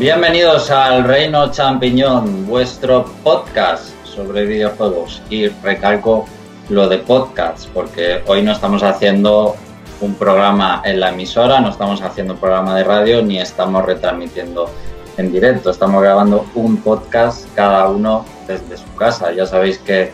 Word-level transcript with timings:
Bienvenidos 0.00 0.70
al 0.70 1.04
Reino 1.04 1.50
Champiñón, 1.50 2.46
vuestro 2.46 3.04
podcast 3.22 3.92
sobre 4.02 4.46
videojuegos. 4.46 5.20
Y 5.28 5.48
recalco 5.48 6.24
lo 6.70 6.88
de 6.88 6.96
podcast, 6.96 7.68
porque 7.74 8.22
hoy 8.26 8.40
no 8.40 8.52
estamos 8.52 8.82
haciendo 8.82 9.56
un 10.00 10.14
programa 10.14 10.80
en 10.86 11.00
la 11.00 11.10
emisora, 11.10 11.60
no 11.60 11.68
estamos 11.68 12.00
haciendo 12.00 12.32
un 12.32 12.40
programa 12.40 12.74
de 12.78 12.84
radio, 12.84 13.20
ni 13.20 13.40
estamos 13.40 13.84
retransmitiendo 13.84 14.70
en 15.18 15.32
directo. 15.32 15.68
Estamos 15.68 16.02
grabando 16.02 16.46
un 16.54 16.78
podcast 16.78 17.46
cada 17.54 17.86
uno 17.90 18.24
desde 18.48 18.78
su 18.78 18.96
casa. 18.96 19.32
Ya 19.32 19.44
sabéis 19.44 19.76
que 19.76 20.12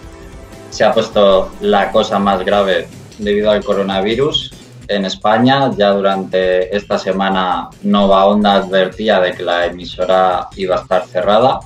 se 0.70 0.82
ha 0.82 0.92
puesto 0.92 1.48
la 1.60 1.92
cosa 1.92 2.18
más 2.18 2.44
grave 2.44 2.88
debido 3.20 3.52
al 3.52 3.62
coronavirus 3.62 4.50
en 4.88 5.04
España. 5.04 5.70
Ya 5.76 5.90
durante 5.90 6.74
esta 6.74 6.98
semana 6.98 7.68
Nova 7.82 8.26
Onda 8.26 8.54
advertía 8.54 9.20
de 9.20 9.32
que 9.32 9.42
la 9.42 9.66
emisora 9.66 10.48
iba 10.56 10.76
a 10.76 10.80
estar 10.80 11.06
cerrada, 11.06 11.60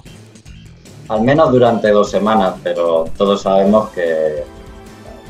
al 1.09 1.23
menos 1.23 1.51
durante 1.51 1.91
dos 1.91 2.11
semanas, 2.11 2.55
pero 2.63 3.07
todos 3.17 3.43
sabemos 3.43 3.91
que 3.91 4.45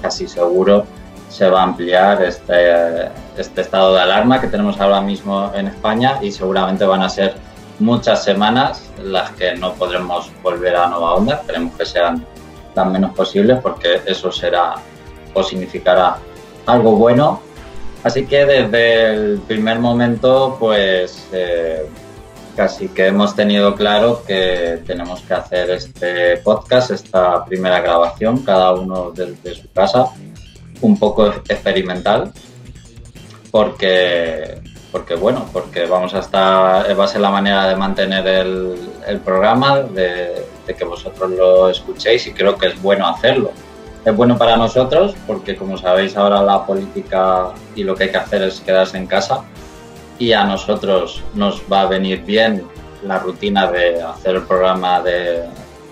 casi 0.02 0.28
seguro 0.28 0.84
se 1.28 1.48
va 1.48 1.60
a 1.60 1.64
ampliar 1.64 2.22
este, 2.22 3.08
este 3.36 3.60
estado 3.60 3.94
de 3.94 4.00
alarma 4.00 4.40
que 4.40 4.48
tenemos 4.48 4.80
ahora 4.80 5.00
mismo 5.00 5.50
en 5.54 5.68
España 5.68 6.18
y 6.20 6.32
seguramente 6.32 6.84
van 6.84 7.02
a 7.02 7.08
ser 7.08 7.34
muchas 7.78 8.24
semanas 8.24 8.90
las 9.02 9.30
que 9.30 9.54
no 9.56 9.72
podremos 9.74 10.30
volver 10.42 10.76
a 10.76 10.88
Nova 10.88 11.14
Onda. 11.14 11.36
Esperemos 11.36 11.74
que 11.76 11.86
sean 11.86 12.26
tan 12.74 12.92
menos 12.92 13.12
posibles 13.14 13.58
porque 13.62 14.02
eso 14.06 14.30
será 14.30 14.74
o 15.34 15.42
significará 15.42 16.18
algo 16.66 16.92
bueno 16.96 17.40
Así 18.02 18.24
que 18.24 18.46
desde 18.46 19.12
el 19.12 19.40
primer 19.40 19.78
momento, 19.78 20.56
pues 20.58 21.28
eh, 21.32 21.84
casi 22.56 22.88
que 22.88 23.08
hemos 23.08 23.36
tenido 23.36 23.74
claro 23.74 24.22
que 24.26 24.80
tenemos 24.86 25.20
que 25.20 25.34
hacer 25.34 25.70
este 25.70 26.38
podcast, 26.38 26.92
esta 26.92 27.44
primera 27.44 27.80
grabación, 27.80 28.42
cada 28.42 28.72
uno 28.72 29.10
desde 29.10 29.54
su 29.54 29.70
casa, 29.70 30.06
un 30.80 30.98
poco 30.98 31.26
experimental, 31.26 32.32
porque, 33.50 34.62
porque 34.90 35.14
bueno, 35.16 35.46
porque 35.52 35.84
vamos 35.84 36.14
a 36.14 36.20
estar, 36.20 36.98
va 36.98 37.04
a 37.04 37.08
ser 37.08 37.20
la 37.20 37.30
manera 37.30 37.68
de 37.68 37.76
mantener 37.76 38.26
el, 38.26 39.20
programa, 39.22 39.80
de 39.80 40.46
que 40.78 40.84
vosotros 40.84 41.30
lo 41.32 41.68
escuchéis 41.68 42.28
y 42.28 42.32
creo 42.32 42.56
que 42.56 42.68
es 42.68 42.80
bueno 42.80 43.06
hacerlo 43.08 43.52
es 44.04 44.16
bueno 44.16 44.38
para 44.38 44.56
nosotros 44.56 45.14
porque 45.26 45.56
como 45.56 45.76
sabéis 45.76 46.16
ahora 46.16 46.42
la 46.42 46.64
política 46.64 47.48
y 47.74 47.84
lo 47.84 47.94
que 47.94 48.04
hay 48.04 48.10
que 48.10 48.16
hacer 48.16 48.42
es 48.42 48.60
quedarse 48.60 48.96
en 48.96 49.06
casa 49.06 49.44
y 50.18 50.32
a 50.32 50.44
nosotros 50.44 51.22
nos 51.34 51.62
va 51.70 51.82
a 51.82 51.86
venir 51.86 52.24
bien 52.24 52.64
la 53.02 53.18
rutina 53.18 53.70
de 53.70 54.02
hacer 54.02 54.36
el 54.36 54.42
programa 54.42 55.00
de, 55.00 55.44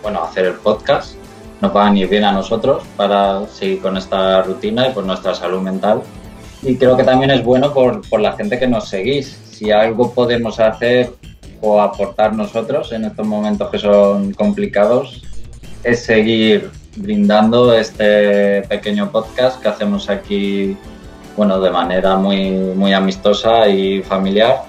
bueno, 0.02 0.22
hacer 0.22 0.46
el 0.46 0.54
podcast, 0.54 1.14
nos 1.60 1.74
va 1.74 1.86
a 1.86 1.90
venir 1.90 2.08
bien 2.08 2.24
a 2.24 2.32
nosotros 2.32 2.82
para 2.96 3.46
seguir 3.46 3.80
con 3.80 3.96
esta 3.96 4.42
rutina 4.42 4.88
y 4.88 4.92
por 4.92 5.04
nuestra 5.04 5.34
salud 5.34 5.62
mental. 5.62 6.02
Y 6.62 6.76
creo 6.76 6.96
que 6.96 7.04
también 7.04 7.30
es 7.30 7.42
bueno 7.42 7.72
por, 7.72 8.06
por 8.08 8.20
la 8.20 8.32
gente 8.32 8.58
que 8.58 8.66
nos 8.66 8.88
seguís. 8.88 9.38
Si 9.50 9.70
algo 9.70 10.12
podemos 10.12 10.60
hacer 10.60 11.14
o 11.60 11.80
aportar 11.80 12.34
nosotros 12.34 12.92
en 12.92 13.06
estos 13.06 13.26
momentos 13.26 13.70
que 13.70 13.78
son 13.78 14.32
complicados, 14.34 15.22
es 15.82 16.04
seguir 16.04 16.70
brindando 16.98 17.72
este 17.72 18.62
pequeño 18.62 19.10
podcast 19.10 19.62
que 19.62 19.68
hacemos 19.68 20.10
aquí, 20.10 20.76
bueno, 21.36 21.60
de 21.60 21.70
manera 21.70 22.16
muy, 22.16 22.50
muy 22.50 22.92
amistosa 22.92 23.68
y 23.68 24.02
familiar. 24.02 24.64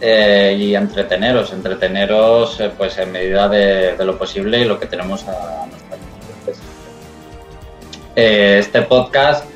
Eh, 0.00 0.54
y 0.58 0.74
entreteneros, 0.74 1.54
entreteneros 1.54 2.60
eh, 2.60 2.70
pues 2.76 2.98
en 2.98 3.12
medida 3.12 3.48
de, 3.48 3.96
lo 4.04 4.18
posible 4.18 4.60
y 4.60 4.66
lo 4.66 4.78
que 4.78 4.84
tenemos 4.84 5.26
a 5.26 5.64
nuestra 5.66 5.96
eh, 8.14 8.58
Este 8.58 8.82
podcast, 8.82 9.46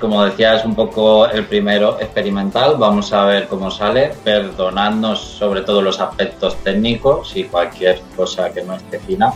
como 0.00 0.24
decía, 0.24 0.56
es 0.56 0.64
un 0.64 0.74
poco 0.74 1.28
el 1.28 1.46
primero 1.46 2.00
experimental. 2.00 2.74
Vamos 2.78 3.12
a 3.12 3.26
ver 3.26 3.46
cómo 3.46 3.70
sale, 3.70 4.12
perdonadnos 4.24 5.20
sobre 5.20 5.60
todo 5.60 5.80
los 5.80 6.00
aspectos 6.00 6.56
técnicos 6.64 7.36
y 7.36 7.44
cualquier 7.44 8.00
cosa 8.16 8.52
que 8.52 8.62
no 8.62 8.74
esté 8.74 8.98
fina 8.98 9.32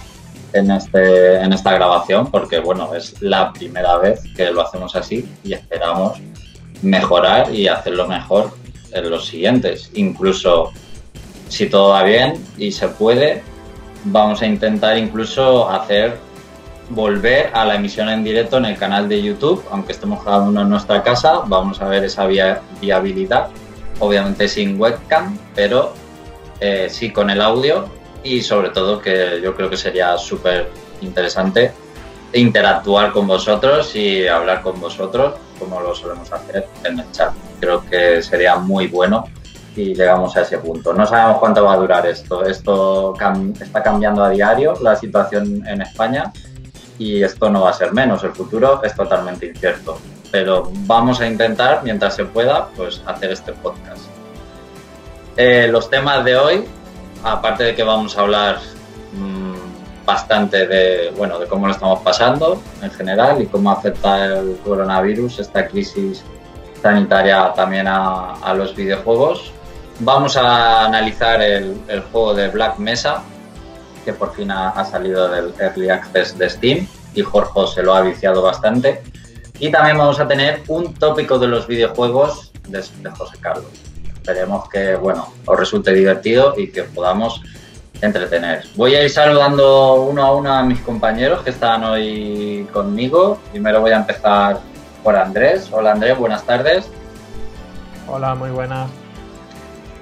en, 0.53 0.71
este, 0.71 1.37
en 1.37 1.53
esta 1.53 1.73
grabación 1.73 2.31
porque, 2.31 2.61
bueno, 2.61 2.95
es 2.95 3.21
la 3.21 3.53
primera 3.53 3.97
vez 3.99 4.21
que 4.37 4.51
lo 4.51 4.63
hacemos 4.63 4.95
así 4.97 5.29
y 5.45 5.53
esperamos 5.53 6.19
mejorar 6.83 7.55
y 7.55 7.69
hacerlo 7.69 8.07
mejor 8.07 8.53
en 8.93 9.11
los 9.11 9.27
siguientes. 9.27 9.91
Incluso 9.95 10.73
si 11.49 11.69
todo 11.69 11.91
va 11.91 12.03
bien 12.05 12.35
y 12.57 12.73
se 12.73 12.89
puede, 12.89 13.43
vamos 14.05 14.43
a 14.43 14.47
intentar 14.47 14.97
incluso 14.97 15.69
hacer 15.69 16.17
volver 16.91 17.51
a 17.55 17.65
la 17.65 17.77
emisión 17.77 18.09
en 18.09 18.25
directo 18.25 18.57
en 18.59 18.65
el 18.65 18.77
canal 18.77 19.09
de 19.09 19.23
YouTube, 19.23 19.65
aunque 19.71 19.93
estemos 19.93 20.25
cada 20.25 20.41
uno 20.41 20.63
en 20.63 20.69
nuestra 20.69 21.03
casa, 21.03 21.43
vamos 21.47 21.81
a 21.81 21.87
ver 21.87 22.05
esa 22.05 22.27
viabilidad, 22.27 23.49
obviamente 24.01 24.49
sin 24.49 24.81
webcam, 24.81 25.39
pero 25.55 25.93
eh, 26.61 26.89
sí 26.91 27.11
con 27.11 27.31
el 27.31 27.41
audio 27.41 27.89
y 28.23 28.43
sobre 28.43 28.71
todo 28.71 29.01
que 29.01 29.41
yo 29.43 29.55
creo 29.55 29.71
que 29.71 29.77
sería 29.77 30.17
súper 30.19 30.71
interesante 31.01 31.73
interactuar 32.33 33.13
con 33.13 33.27
vosotros 33.27 33.95
y 33.97 34.27
hablar 34.29 34.63
con 34.63 34.81
vosotros 34.81 35.35
como 35.59 35.81
lo 35.81 35.95
solemos 35.95 36.33
hacer 36.33 36.67
en 36.85 36.99
el 36.99 37.13
chat. 37.13 37.33
Creo 37.61 37.85
que 37.85 38.23
sería 38.23 38.57
muy 38.57 38.87
bueno 38.87 39.25
y 39.77 39.95
llegamos 39.95 40.37
a 40.37 40.43
ese 40.43 40.59
punto. 40.59 40.93
No 40.93 41.07
sabemos 41.07 41.39
cuánto 41.39 41.65
va 41.65 41.75
a 41.75 41.77
durar 41.77 42.07
esto. 42.07 42.45
Esto 42.45 43.15
está 43.61 43.83
cambiando 43.83 44.25
a 44.25 44.31
diario 44.31 44.75
la 44.81 44.97
situación 44.97 45.67
en 45.67 45.83
España 45.83 46.33
y 46.99 47.23
esto 47.23 47.51
no 47.51 47.63
va 47.63 47.71
a 47.71 47.75
ser 47.75 47.93
menos. 47.93 48.25
El 48.25 48.33
futuro 48.33 48.83
es 48.83 48.95
totalmente 48.95 49.47
incierto. 49.47 49.99
Pero 50.33 50.71
vamos 50.87 51.21
a 51.21 51.27
intentar, 51.27 51.83
mientras 51.83 52.15
se 52.15 52.25
pueda, 52.25 52.69
pues 52.77 53.03
hacer 53.07 53.33
este 53.33 53.53
podcast. 53.53 54.03
Eh, 55.37 55.69
los 55.71 55.91
temas 55.91 56.25
de 56.25 56.37
hoy 56.37 56.65
aparte 57.23 57.65
de 57.65 57.75
que 57.75 57.83
vamos 57.83 58.17
a 58.17 58.23
hablar 58.23 58.59
mm, 59.13 60.05
bastante 60.05 60.67
de, 60.67 61.13
bueno, 61.17 61.39
de 61.39 61.47
cómo 61.47 61.67
lo 61.67 61.73
estamos 61.73 62.01
pasando 62.01 62.61
en 62.83 62.91
general 62.91 63.41
y 63.41 63.47
cómo 63.47 63.71
afecta 63.71 64.25
el 64.25 64.59
coronavirus, 64.65 65.39
esta 65.39 65.69
crisis 65.69 66.25
sanitaria 66.83 67.53
también 67.55 67.87
a, 67.89 68.55
los 68.55 68.75
videojuegos. 68.75 69.53
Vamos 70.01 70.37
a 70.37 70.87
analizar 70.87 71.43
el, 71.43 71.77
juego 72.11 72.35
de 72.35 72.49
Black 72.49 72.79
Mesa, 72.79 73.23
que 74.05 74.13
por 74.13 74.35
fin 74.35 74.51
ha, 74.51 74.85
salido 74.85 75.29
del 75.29 75.53
Early 75.59 75.91
Access 75.91 76.39
de 76.39 76.49
Steam 76.49 76.87
y 77.15 77.23
Jorge 77.23 77.67
se 77.75 77.83
lo 77.83 77.95
ha 77.95 78.01
viciado 78.01 78.43
bastante. 78.43 79.03
Y 79.59 79.71
también 79.71 79.99
vamos 79.99 80.19
a 80.19 80.27
tener 80.27 80.63
un 80.69 80.95
tópico 80.95 81.39
de 81.39 81.49
los 81.49 81.67
videojuegos 81.67 82.51
de 82.67 83.11
José 83.11 83.37
Carlos. 83.41 83.90
Esperemos 84.21 84.69
que, 84.69 84.97
bueno, 84.97 85.33
os 85.47 85.59
resulte 85.59 85.95
divertido 85.95 86.55
y 86.57 86.71
que 86.71 86.83
podamos 86.83 87.41
entretener. 88.03 88.65
Voy 88.77 88.95
a 88.95 89.03
ir 89.03 89.11
saludando 89.11 90.03
uno 90.03 90.25
a 90.25 90.35
uno 90.35 90.53
a 90.53 90.63
mis 90.63 90.81
compañeros 90.81 91.43
que 91.43 91.51
están 91.51 91.85
hoy 91.85 92.69
conmigo. 92.71 93.39
Primero 93.51 93.81
voy 93.81 93.93
a 93.93 93.97
empezar 93.97 94.61
por 95.03 95.17
Andrés. 95.17 95.71
Hola 95.73 95.93
Andrés, 95.93 96.19
buenas 96.19 96.45
tardes. 96.45 96.87
Hola, 98.07 98.35
muy 98.35 98.51
buenas. 98.51 98.91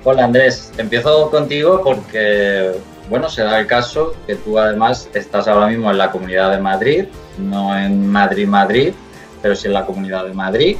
Hola 0.02 0.24
Andrés, 0.24 0.72
empiezo 0.78 1.30
contigo 1.30 1.80
porque, 1.84 2.72
bueno, 3.08 3.28
se 3.28 3.42
da 3.42 3.60
el 3.60 3.66
caso 3.66 4.14
que 4.26 4.34
tú 4.34 4.58
además 4.58 5.08
estás 5.14 5.46
ahora 5.46 5.68
mismo 5.68 5.90
en 5.90 5.98
la 5.98 6.10
Comunidad 6.10 6.50
de 6.50 6.58
Madrid, 6.58 7.04
no 7.38 7.76
en 7.76 8.10
Madrid-Madrid, 8.10 8.94
pero 9.42 9.54
sí 9.54 9.68
en 9.68 9.74
la 9.74 9.86
Comunidad 9.86 10.24
de 10.24 10.34
Madrid. 10.34 10.76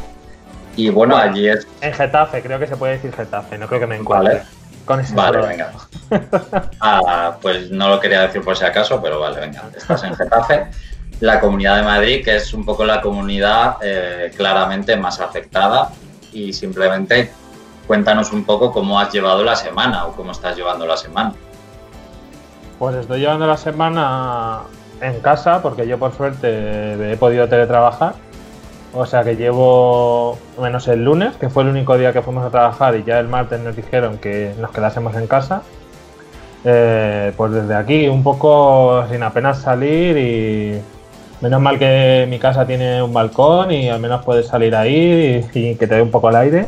Y 0.79 0.91
bueno, 0.91 1.17
allí 1.17 1.49
es. 1.49 1.67
En 1.81 1.93
Getafe, 1.93 2.41
creo 2.41 2.57
que 2.61 2.69
se 2.69 2.77
puede 2.77 2.93
decir 2.93 3.13
Getafe, 3.13 3.59
no 3.59 3.67
creo 3.67 3.81
que 3.81 3.89
me 3.89 3.97
encuentre. 3.97 4.35
Vale. 4.35 4.47
Con 4.85 5.01
ese 5.01 5.13
vale, 5.13 5.39
venga. 5.45 5.73
ah, 6.81 7.37
pues 7.43 7.69
no 7.73 7.89
lo 7.89 7.99
quería 7.99 8.23
decir 8.23 8.43
por 8.43 8.57
si 8.57 8.65
acaso, 8.65 9.03
pero 9.03 9.19
vale, 9.19 9.41
venga. 9.41 9.65
Estás 9.77 10.05
en 10.05 10.15
Getafe. 10.15 10.69
La 11.19 11.41
comunidad 11.41 11.79
de 11.79 11.83
Madrid, 11.83 12.25
que 12.25 12.37
es 12.37 12.55
un 12.55 12.65
poco 12.65 12.85
la 12.85 13.01
comunidad 13.01 13.79
eh, 13.83 14.33
claramente 14.37 14.97
más 14.97 15.19
afectada. 15.19 15.91
Y 16.33 16.53
simplemente 16.53 17.33
cuéntanos 17.89 18.33
un 18.33 18.45
poco 18.45 18.71
cómo 18.71 19.01
has 19.01 19.13
llevado 19.13 19.43
la 19.43 19.57
semana 19.57 20.07
o 20.07 20.13
cómo 20.13 20.31
estás 20.31 20.57
llevando 20.57 20.87
la 20.87 20.97
semana. 20.97 21.35
Pues 22.79 22.95
estoy 22.95 23.19
llevando 23.19 23.49
la 23.49 23.57
semana 23.57 24.61
en 25.01 25.19
casa 25.23 25.61
porque 25.61 25.89
yo 25.89 25.99
por 25.99 26.17
suerte 26.17 27.13
he 27.13 27.17
podido 27.17 27.49
teletrabajar 27.49 28.15
o 28.95 29.07
sea 29.07 29.23
que 29.23 29.37
llevo 29.37 30.39
menos 30.61 30.89
el 30.89 31.05
lunes, 31.05 31.37
que 31.37 31.49
fue 31.49 31.63
el 31.63 31.69
único 31.71 31.99
día 31.99 32.13
que 32.13 32.23
fuimos 32.23 32.45
a 32.45 32.51
trabajar 32.51 32.97
y 32.97 33.05
ya 33.05 33.19
el 33.21 33.29
martes 33.29 33.61
nos 33.61 33.77
dijeron 33.77 34.19
que 34.19 34.55
nos 34.59 34.71
quedásemos 34.71 35.15
en 35.17 35.27
casa. 35.27 35.63
Eh, 36.65 37.33
pues 37.37 37.53
desde 37.53 37.75
aquí, 37.75 38.09
un 38.09 38.23
poco 38.23 39.05
sin 39.11 39.23
apenas 39.23 39.59
salir 39.59 40.17
y 40.17 40.81
menos 41.41 41.61
mal 41.61 41.79
que 41.79 42.27
mi 42.29 42.39
casa 42.39 42.67
tiene 42.67 43.03
un 43.03 43.13
balcón 43.13 43.71
y 43.71 43.89
al 43.89 44.01
menos 44.01 44.25
puedes 44.25 44.49
salir 44.49 44.75
ahí 44.75 45.47
y, 45.55 45.75
que 45.77 45.87
te 45.87 45.95
dé 45.95 46.03
un 46.03 46.11
poco 46.11 46.31
el 46.31 46.37
aire. 46.37 46.67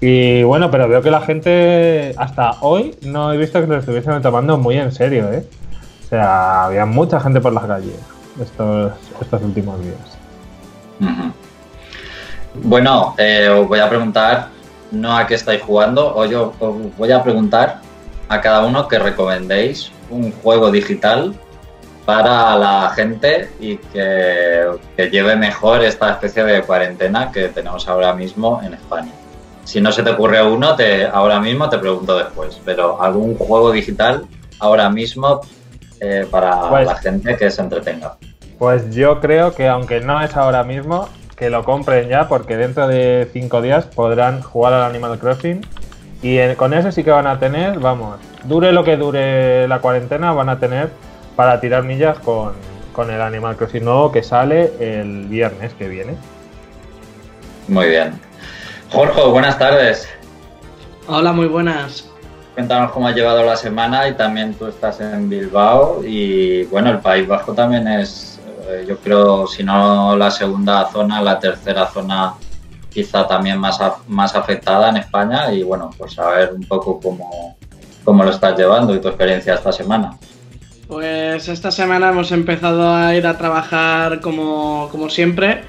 Y 0.00 0.44
bueno, 0.44 0.70
pero 0.70 0.88
veo 0.88 1.02
que 1.02 1.10
la 1.10 1.20
gente 1.20 2.14
hasta 2.16 2.52
hoy 2.60 2.96
no 3.02 3.32
he 3.32 3.36
visto 3.36 3.60
que 3.60 3.66
lo 3.66 3.78
estuviesen 3.78 4.22
tomando 4.22 4.56
muy 4.56 4.78
en 4.78 4.92
serio, 4.92 5.30
¿eh? 5.32 5.44
O 6.04 6.08
sea, 6.08 6.64
había 6.66 6.86
mucha 6.86 7.20
gente 7.20 7.40
por 7.40 7.52
las 7.52 7.64
calles 7.64 7.98
estos, 8.40 8.92
estos 9.20 9.42
últimos 9.42 9.80
días. 9.82 10.17
Bueno, 12.54 13.14
eh, 13.18 13.48
os 13.48 13.68
voy 13.68 13.78
a 13.78 13.88
preguntar 13.88 14.48
no 14.90 15.16
a 15.16 15.26
qué 15.26 15.34
estáis 15.34 15.62
jugando, 15.62 16.14
o 16.16 16.24
yo 16.24 16.54
os 16.58 16.96
voy 16.96 17.12
a 17.12 17.22
preguntar 17.22 17.80
a 18.28 18.40
cada 18.40 18.64
uno 18.64 18.88
que 18.88 18.98
recomendéis 18.98 19.92
un 20.10 20.32
juego 20.32 20.70
digital 20.70 21.34
para 22.04 22.56
la 22.56 22.90
gente 22.96 23.50
y 23.60 23.76
que, 23.76 24.66
que, 24.96 25.10
lleve 25.10 25.36
mejor 25.36 25.84
esta 25.84 26.12
especie 26.12 26.42
de 26.42 26.62
cuarentena 26.62 27.30
que 27.30 27.48
tenemos 27.48 27.86
ahora 27.86 28.14
mismo 28.14 28.62
en 28.64 28.74
España. 28.74 29.12
Si 29.64 29.78
no 29.82 29.92
se 29.92 30.02
te 30.02 30.10
ocurre 30.10 30.42
uno, 30.42 30.74
te, 30.74 31.04
ahora 31.04 31.38
mismo 31.38 31.68
te 31.68 31.76
pregunto 31.76 32.16
después, 32.16 32.58
pero 32.64 33.02
algún 33.02 33.36
juego 33.36 33.70
digital 33.70 34.26
ahora 34.58 34.88
mismo 34.88 35.42
eh, 36.00 36.26
para 36.30 36.70
pues 36.70 36.86
la 36.86 36.96
gente 36.96 37.36
que 37.36 37.50
se 37.50 37.60
entretenga. 37.60 38.16
Pues 38.58 38.90
yo 38.90 39.20
creo 39.20 39.54
que 39.54 39.68
aunque 39.68 40.00
no 40.00 40.20
es 40.20 40.36
ahora 40.36 40.64
mismo, 40.64 41.08
que 41.36 41.50
lo 41.50 41.64
compren 41.64 42.08
ya 42.08 42.28
porque 42.28 42.56
dentro 42.56 42.88
de 42.88 43.28
cinco 43.32 43.62
días 43.62 43.86
podrán 43.86 44.42
jugar 44.42 44.72
al 44.72 44.82
Animal 44.82 45.18
Crossing 45.18 45.60
y 46.20 46.54
con 46.54 46.74
eso 46.74 46.90
sí 46.90 47.04
que 47.04 47.12
van 47.12 47.28
a 47.28 47.38
tener, 47.38 47.78
vamos, 47.78 48.18
dure 48.42 48.72
lo 48.72 48.82
que 48.82 48.96
dure 48.96 49.68
la 49.68 49.78
cuarentena, 49.78 50.32
van 50.32 50.48
a 50.48 50.58
tener 50.58 50.90
para 51.36 51.60
tirar 51.60 51.84
millas 51.84 52.18
con, 52.18 52.54
con 52.92 53.12
el 53.12 53.20
Animal 53.20 53.56
Crossing 53.56 53.84
nuevo 53.84 54.10
que 54.10 54.24
sale 54.24 54.72
el 54.80 55.26
viernes 55.26 55.72
que 55.74 55.88
viene. 55.88 56.16
Muy 57.68 57.88
bien. 57.90 58.20
Jorge, 58.90 59.22
buenas 59.28 59.56
tardes. 59.56 60.08
Hola, 61.06 61.32
muy 61.32 61.46
buenas. 61.46 62.08
Cuéntanos 62.54 62.90
cómo 62.90 63.06
ha 63.06 63.12
llevado 63.12 63.44
la 63.44 63.54
semana 63.54 64.08
y 64.08 64.14
también 64.14 64.54
tú 64.54 64.66
estás 64.66 65.00
en 65.00 65.30
Bilbao 65.30 66.02
y 66.04 66.64
bueno, 66.64 66.90
el 66.90 66.98
País 66.98 67.28
Bajo 67.28 67.52
también 67.52 67.86
es, 67.86 68.27
eh, 68.68 68.84
yo 68.86 68.98
creo, 68.98 69.46
si 69.46 69.64
no 69.64 70.16
la 70.16 70.30
segunda 70.30 70.88
zona, 70.90 71.22
la 71.22 71.38
tercera 71.38 71.86
zona 71.86 72.34
quizá 72.90 73.26
también 73.26 73.58
más, 73.58 73.78
más 74.08 74.34
afectada 74.34 74.90
en 74.90 74.98
España 74.98 75.52
y 75.52 75.62
bueno, 75.62 75.90
pues 75.96 76.14
saber 76.14 76.52
un 76.54 76.64
poco 76.64 77.00
cómo, 77.00 77.56
cómo 78.04 78.24
lo 78.24 78.30
estás 78.30 78.58
llevando 78.58 78.94
y 78.94 79.00
tu 79.00 79.08
experiencia 79.08 79.54
esta 79.54 79.72
semana. 79.72 80.16
Pues 80.86 81.48
esta 81.48 81.70
semana 81.70 82.10
hemos 82.10 82.32
empezado 82.32 82.94
a 82.94 83.14
ir 83.14 83.26
a 83.26 83.36
trabajar 83.36 84.20
como, 84.20 84.88
como 84.90 85.10
siempre 85.10 85.62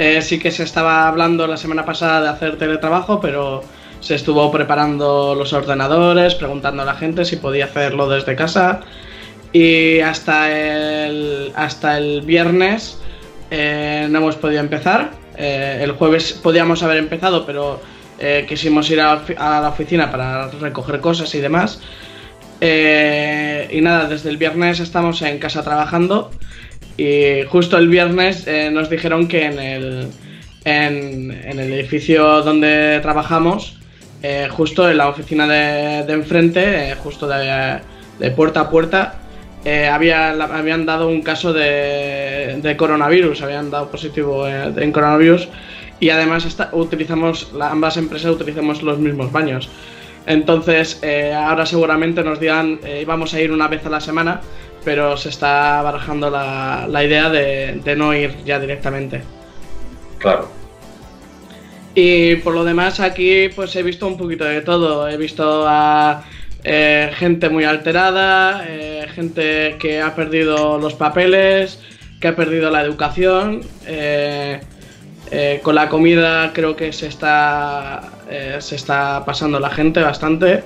eh, 0.00 0.22
sí 0.22 0.38
que 0.38 0.52
se 0.52 0.62
estaba 0.62 1.08
hablando 1.08 1.48
la 1.48 1.56
semana 1.56 1.84
pasada 1.84 2.20
de 2.20 2.28
hacer 2.28 2.56
teletrabajo, 2.56 3.20
pero 3.20 3.62
se 3.98 4.14
estuvo 4.14 4.48
preparando 4.52 5.34
los 5.34 5.52
ordenadores, 5.52 6.36
preguntando 6.36 6.82
a 6.82 6.86
la 6.86 6.94
gente 6.94 7.24
si 7.24 7.34
podía 7.34 7.64
hacerlo 7.64 8.08
desde 8.08 8.36
casa. 8.36 8.78
Y 9.52 10.00
hasta 10.00 11.06
el, 11.06 11.52
hasta 11.56 11.98
el 11.98 12.22
viernes 12.22 12.98
eh, 13.50 14.06
no 14.10 14.18
hemos 14.18 14.36
podido 14.36 14.60
empezar. 14.60 15.10
Eh, 15.36 15.80
el 15.82 15.92
jueves 15.92 16.32
podíamos 16.32 16.82
haber 16.82 16.98
empezado, 16.98 17.46
pero 17.46 17.80
quisimos 18.48 18.90
ir 18.90 19.00
a, 19.00 19.22
la 19.38 19.68
oficina 19.68 20.10
para 20.10 20.48
recoger 20.48 21.00
cosas 21.00 21.32
y 21.36 21.40
demás. 21.40 21.80
y 22.60 23.80
nada, 23.80 24.08
desde 24.08 24.30
el 24.30 24.38
viernes 24.38 24.80
estamos 24.80 25.22
en 25.22 25.38
casa 25.38 25.62
trabajando 25.62 26.32
y 26.98 27.44
justo 27.48 27.78
el 27.78 27.88
viernes 27.88 28.46
eh, 28.48 28.70
nos 28.72 28.90
dijeron 28.90 29.28
que 29.28 29.44
en 29.44 29.58
el, 29.60 30.08
en, 30.64 31.30
el 31.30 31.72
edificio 31.72 32.42
donde 32.42 32.98
trabajamos, 33.00 33.78
eh, 34.20 34.48
justo 34.50 34.90
en 34.90 34.98
la 34.98 35.08
oficina 35.08 35.46
de, 35.46 36.12
enfrente, 36.12 36.90
eh, 36.90 36.96
justo 36.96 37.28
de, 37.28 38.30
puerta 38.32 38.62
a 38.62 38.70
puerta, 38.70 39.14
había, 39.64 40.30
habían 40.30 40.86
dado 40.86 41.08
un 41.08 41.22
caso 41.22 41.52
de, 41.52 42.74
coronavirus, 42.78 43.42
habían 43.42 43.70
dado 43.70 43.90
positivo 43.90 44.46
en 44.48 44.92
coronavirus 44.92 45.48
y 46.00 46.10
además 46.10 46.46
utilizamos, 46.72 47.50
ambas 47.60 47.96
empresas 47.96 48.30
utilizamos 48.30 48.82
los 48.82 48.98
mismos 48.98 49.32
baños. 49.32 49.68
Entonces, 50.26 51.02
ahora 51.34 51.66
seguramente 51.66 52.22
nos 52.22 52.38
digan, 52.40 52.80
íbamos 53.00 53.34
a 53.34 53.40
ir 53.40 53.50
una 53.50 53.68
vez 53.68 53.84
a 53.84 53.90
la 53.90 54.00
semana, 54.00 54.40
pero 54.84 55.16
se 55.16 55.28
está 55.28 55.82
barajando 55.82 56.30
la, 56.30 56.86
la 56.88 57.04
idea 57.04 57.28
de, 57.28 57.80
de, 57.84 57.96
no 57.96 58.14
ir 58.14 58.36
ya 58.44 58.58
directamente. 58.58 59.22
Claro. 60.18 60.48
Y 61.94 62.36
por 62.36 62.54
lo 62.54 62.64
demás 62.64 63.00
aquí 63.00 63.48
pues 63.54 63.74
he 63.76 63.82
visto 63.82 64.06
un 64.06 64.16
poquito 64.16 64.44
de 64.44 64.60
todo. 64.60 65.08
He 65.08 65.16
visto 65.16 65.64
a 65.66 66.22
eh, 66.70 67.10
gente 67.14 67.48
muy 67.48 67.64
alterada, 67.64 68.62
eh, 68.68 69.06
gente 69.14 69.76
que 69.78 70.02
ha 70.02 70.14
perdido 70.14 70.78
los 70.78 70.92
papeles, 70.92 71.80
que 72.20 72.28
ha 72.28 72.36
perdido 72.36 72.70
la 72.70 72.82
educación. 72.82 73.62
Eh, 73.86 74.60
con 75.62 75.74
la 75.74 75.88
comida 75.88 76.52
creo 76.52 76.76
que 76.76 76.92
se 76.92 77.06
está, 77.06 78.02
se 78.58 78.76
está 78.76 79.24
pasando 79.24 79.58
la 79.60 79.70
gente 79.70 80.00
bastante. 80.00 80.64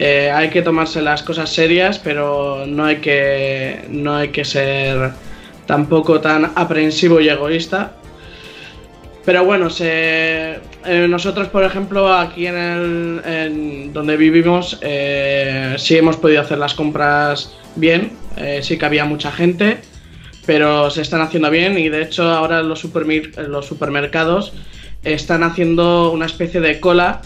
Hay 0.00 0.50
que 0.50 0.62
tomarse 0.62 1.02
las 1.02 1.22
cosas 1.22 1.50
serias, 1.50 1.98
pero 1.98 2.64
no 2.66 2.84
hay 2.84 2.96
que, 2.96 3.84
no 3.88 4.16
hay 4.16 4.28
que 4.28 4.44
ser 4.44 5.10
tampoco 5.66 6.20
tan 6.20 6.50
aprensivo 6.54 7.20
y 7.20 7.28
egoísta. 7.28 7.92
Pero 9.24 9.44
bueno, 9.44 9.68
eh, 9.80 10.58
nosotros, 11.08 11.48
por 11.48 11.62
ejemplo, 11.64 12.12
aquí 12.12 12.46
en, 12.46 12.56
el, 12.56 13.92
donde 13.92 14.16
vivimos, 14.16 14.78
eh, 14.80 15.74
sí 15.78 15.96
hemos 15.96 16.16
podido 16.16 16.40
hacer 16.40 16.58
las 16.58 16.74
compras 16.74 17.54
bien. 17.76 18.12
sí 18.62 18.78
que 18.78 18.86
había 18.86 19.04
mucha 19.04 19.30
gente, 19.30 19.78
pero 20.46 20.90
se 20.90 21.02
están 21.02 21.20
haciendo 21.20 21.50
bien 21.50 21.78
y 21.78 21.88
de 21.90 22.02
hecho 22.02 22.22
ahora 22.30 22.62
los, 22.62 22.82
los 23.36 23.66
supermercados 23.66 24.52
están 25.04 25.42
haciendo 25.42 26.12
una 26.12 26.26
especie 26.26 26.60
de 26.60 26.80
cola 26.80 27.22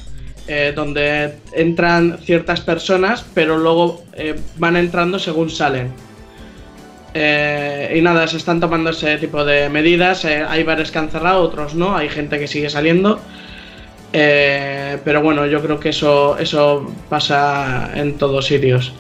eh, 0.47 0.73
donde 0.77 1.37
entran 1.55 2.19
ciertas 2.19 2.61
personas, 2.61 3.25
pero 3.33 3.57
luego 3.57 4.05
eh, 4.13 4.39
van 4.59 4.77
entrando 4.77 5.19
según 5.19 5.49
salen. 5.49 5.91
Eh, 7.15 7.95
y 7.97 8.03
nada, 8.03 8.27
se 8.27 8.37
están 8.37 8.61
tomando 8.61 8.91
ese 8.91 9.17
tipo 9.19 9.45
de 9.45 9.69
medidas. 9.69 10.25
hay 10.25 10.63
bares 10.65 10.91
que 10.91 10.99
han 10.99 11.11
cerrado, 11.11 11.43
otros 11.43 11.75
no, 11.75 11.97
hay 11.97 12.09
gente 12.09 12.39
que 12.39 12.49
sigue 12.49 12.69
saliendo. 12.69 13.21
pero 14.13 15.23
bueno, 15.23 15.47
yo 15.47 15.63
creo 15.63 15.81
que 15.81 15.91
eso, 15.91 16.37
eso 16.39 16.93
pasa 17.09 17.91
en 17.95 18.19
todos 18.19 18.47
sitios. 18.47 18.93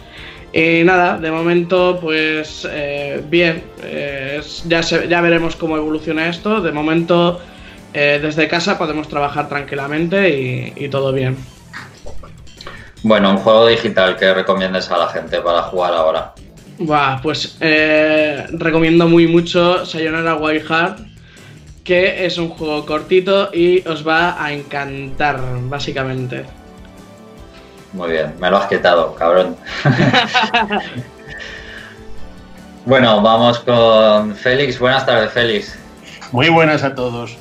Y 0.53 0.85
nada, 0.85 1.19
de 1.19 1.31
momento, 1.31 1.99
pues 2.01 2.69
bien, 3.29 3.63
ya, 4.67 4.81
ya 4.81 5.21
veremos 5.21 5.57
cómo 5.57 5.77
evoluciona 5.77 6.29
esto. 6.29 6.61
De 6.61 6.71
momento, 6.71 7.41
eh, 7.97 8.19
desde 8.21 8.49
casa 8.49 8.77
podemos 8.77 9.07
trabajar 9.07 9.49
tranquilamente 9.49 10.73
y, 10.77 10.89
todo 10.89 11.13
bien. 11.13 11.37
Bueno, 13.05 13.31
un 13.31 13.37
juego 13.37 13.69
digital 13.69 14.17
que 14.17 14.35
recomiendes 14.35 14.91
a 14.91 14.99
la 14.99 15.09
gente 15.09 15.41
para 15.41 15.63
jugar 15.63 15.95
ahora. 15.95 16.35
Buah, 16.79 17.21
pues 17.23 17.57
eh, 17.61 18.47
recomiendo 18.53 19.07
muy 19.07 19.29
mucho 19.29 19.87
Sayonara 19.87 20.35
Wild 20.37 20.67
Heart, 20.67 20.99
que 21.85 22.27
es 22.27 22.37
un 22.39 22.49
juego 22.49 22.85
cortito 22.85 23.51
y 23.53 23.87
os 23.87 24.07
va 24.07 24.43
a 24.43 24.53
encantar, 24.53 25.41
básicamente. 25.69 26.45
Muy 27.93 28.11
bien, 28.11 28.35
me 28.41 28.51
lo 28.51 28.57
has 28.57 28.67
quitado, 28.67 29.15
cabrón. 29.15 29.57
bueno, 32.87 33.23
vamos 33.23 33.61
con 33.61 34.35
Félix. 34.35 34.81
Buenas 34.81 35.07
tardes, 35.07 35.31
Félix. 35.31 35.79
Muy 36.33 36.49
buenas 36.49 36.83
a 36.83 36.93
todos. 36.93 37.37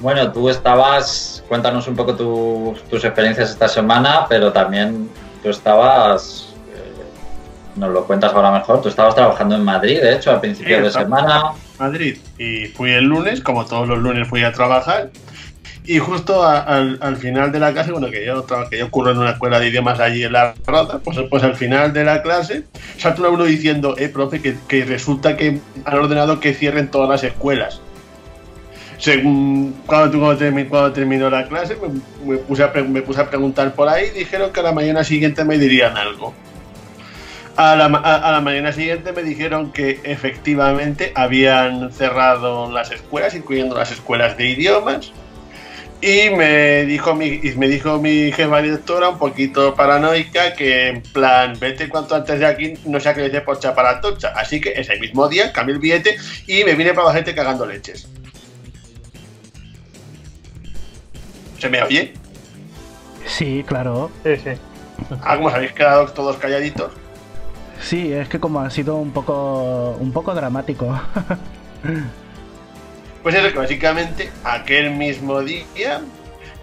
Bueno, 0.00 0.30
tú 0.30 0.50
estabas, 0.50 1.42
cuéntanos 1.48 1.88
un 1.88 1.96
poco 1.96 2.14
tus 2.16 3.04
experiencias 3.04 3.50
esta 3.50 3.68
semana, 3.68 4.26
pero 4.28 4.52
también 4.52 5.08
tú 5.42 5.48
estabas, 5.48 6.51
nos 7.76 7.92
lo 7.92 8.06
cuentas 8.06 8.32
ahora 8.32 8.50
mejor, 8.50 8.82
tú 8.82 8.88
estabas 8.88 9.14
trabajando 9.14 9.56
en 9.56 9.64
Madrid, 9.64 10.00
de 10.00 10.14
hecho, 10.14 10.30
a 10.30 10.40
principios 10.40 10.82
de 10.82 10.90
semana. 10.90 11.52
Madrid, 11.78 12.18
y 12.38 12.66
fui 12.66 12.92
el 12.92 13.04
lunes, 13.04 13.40
como 13.40 13.66
todos 13.66 13.88
los 13.88 13.98
lunes 13.98 14.28
fui 14.28 14.42
a 14.44 14.52
trabajar, 14.52 15.10
y 15.84 15.98
justo 15.98 16.44
al, 16.46 17.16
final 17.16 17.50
de 17.50 17.58
la 17.58 17.72
clase, 17.72 17.90
bueno, 17.90 18.08
que 18.08 18.24
yo, 18.24 18.46
que 18.70 18.78
yo 18.78 18.86
ocurro 18.86 19.10
en 19.10 19.18
una 19.18 19.30
escuela 19.30 19.58
de 19.58 19.68
idiomas 19.68 19.98
allí 19.98 20.22
en 20.22 20.32
La 20.32 20.54
Rota, 20.64 21.00
pues, 21.00 21.18
pues 21.28 21.42
al 21.42 21.56
final 21.56 21.92
de 21.92 22.04
la 22.04 22.22
clase 22.22 22.64
salta 22.98 23.28
uno 23.28 23.44
diciendo, 23.44 23.96
eh, 23.98 24.08
profe, 24.08 24.40
que, 24.40 24.56
que 24.68 24.84
resulta 24.84 25.36
que 25.36 25.58
han 25.84 25.94
ordenado 25.98 26.38
que 26.38 26.54
cierren 26.54 26.88
todas 26.88 27.08
las 27.08 27.24
escuelas 27.24 27.80
según 29.02 29.74
cuando, 29.84 30.20
cuando, 30.20 30.92
terminó 30.92 31.28
la 31.28 31.48
clase, 31.48 31.76
me, 32.24 32.36
puse 32.36 32.62
a, 32.62 32.68
me 32.68 33.02
puse 33.02 33.20
a 33.20 33.28
preguntar 33.28 33.74
por 33.74 33.88
ahí 33.88 34.10
dijeron 34.10 34.52
que 34.52 34.60
a 34.60 34.62
la 34.62 34.72
mañana 34.72 35.02
siguiente 35.02 35.44
me 35.44 35.58
dirían 35.58 35.96
algo. 35.96 36.32
A 37.56 37.76
la, 37.76 37.84
a, 37.84 38.32
la, 38.32 38.40
mañana 38.40 38.72
siguiente 38.72 39.12
me 39.12 39.22
dijeron 39.22 39.72
que 39.72 40.00
efectivamente 40.04 41.12
habían 41.14 41.92
cerrado 41.92 42.70
las 42.72 42.90
escuelas, 42.90 43.34
incluyendo 43.34 43.76
las 43.76 43.90
escuelas 43.90 44.38
de 44.38 44.48
idiomas, 44.48 45.12
Y 46.00 46.30
me 46.30 46.84
dijo 46.84 47.14
mi, 47.14 47.40
y 47.42 47.54
me 47.56 47.68
dijo 47.68 47.98
mi 47.98 48.32
jefa 48.32 48.60
directora, 48.62 49.10
un 49.10 49.18
poquito 49.18 49.74
paranoica, 49.74 50.54
que 50.54 50.88
en 50.88 51.02
plan, 51.02 51.56
vete 51.60 51.88
cuanto 51.88 52.16
antes 52.16 52.40
de 52.40 52.46
aquí, 52.46 52.74
no 52.86 52.98
sea 52.98 53.14
que 53.14 53.20
le 53.20 53.30
dé 53.30 53.40
pocha 53.42 53.74
para 53.74 54.00
tocha. 54.00 54.32
Así 54.34 54.60
que 54.60 54.72
ese 54.74 54.98
mismo 54.98 55.28
día 55.28 55.52
cambié 55.52 55.74
el 55.74 55.80
billete 55.80 56.16
y 56.46 56.64
me 56.64 56.74
vine 56.74 56.94
para 56.94 57.08
la 57.08 57.14
gente 57.14 57.34
cagando 57.34 57.66
leches. 57.66 58.08
¿Se 61.58 61.68
me 61.68 61.82
oye? 61.82 62.14
Sí, 63.26 63.62
claro. 63.64 64.10
Sí, 64.24 64.36
sí. 64.42 64.50
Ah, 65.22 65.36
como 65.36 65.50
habéis 65.50 65.72
quedado 65.72 66.06
todos 66.08 66.36
calladitos. 66.38 67.01
Sí, 67.82 68.12
es 68.12 68.28
que 68.28 68.38
como 68.38 68.60
ha 68.60 68.70
sido 68.70 68.96
un 68.96 69.10
poco 69.10 69.96
un 69.98 70.12
poco 70.12 70.34
dramático. 70.34 70.98
Pues 73.22 73.36
eso, 73.36 73.52
que 73.52 73.58
básicamente 73.58 74.30
aquel 74.42 74.90
mismo 74.90 75.40
día 75.42 76.00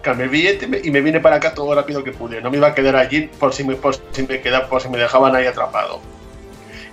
cambié 0.02 0.24
el 0.24 0.30
billete 0.30 0.80
y 0.84 0.90
me 0.90 1.00
vine 1.00 1.20
para 1.20 1.36
acá 1.36 1.54
todo 1.54 1.74
lo 1.74 1.80
rápido 1.80 2.04
que 2.04 2.12
pude. 2.12 2.40
No 2.40 2.50
me 2.50 2.58
iba 2.58 2.68
a 2.68 2.74
quedar 2.74 2.96
allí 2.96 3.30
por 3.38 3.54
si 3.54 3.64
me, 3.64 3.76
por 3.76 3.94
si 3.94 4.26
me, 4.26 4.40
queda, 4.40 4.68
por 4.68 4.82
si 4.82 4.88
me 4.88 4.98
dejaban 4.98 5.34
ahí 5.34 5.46
atrapado. 5.46 6.00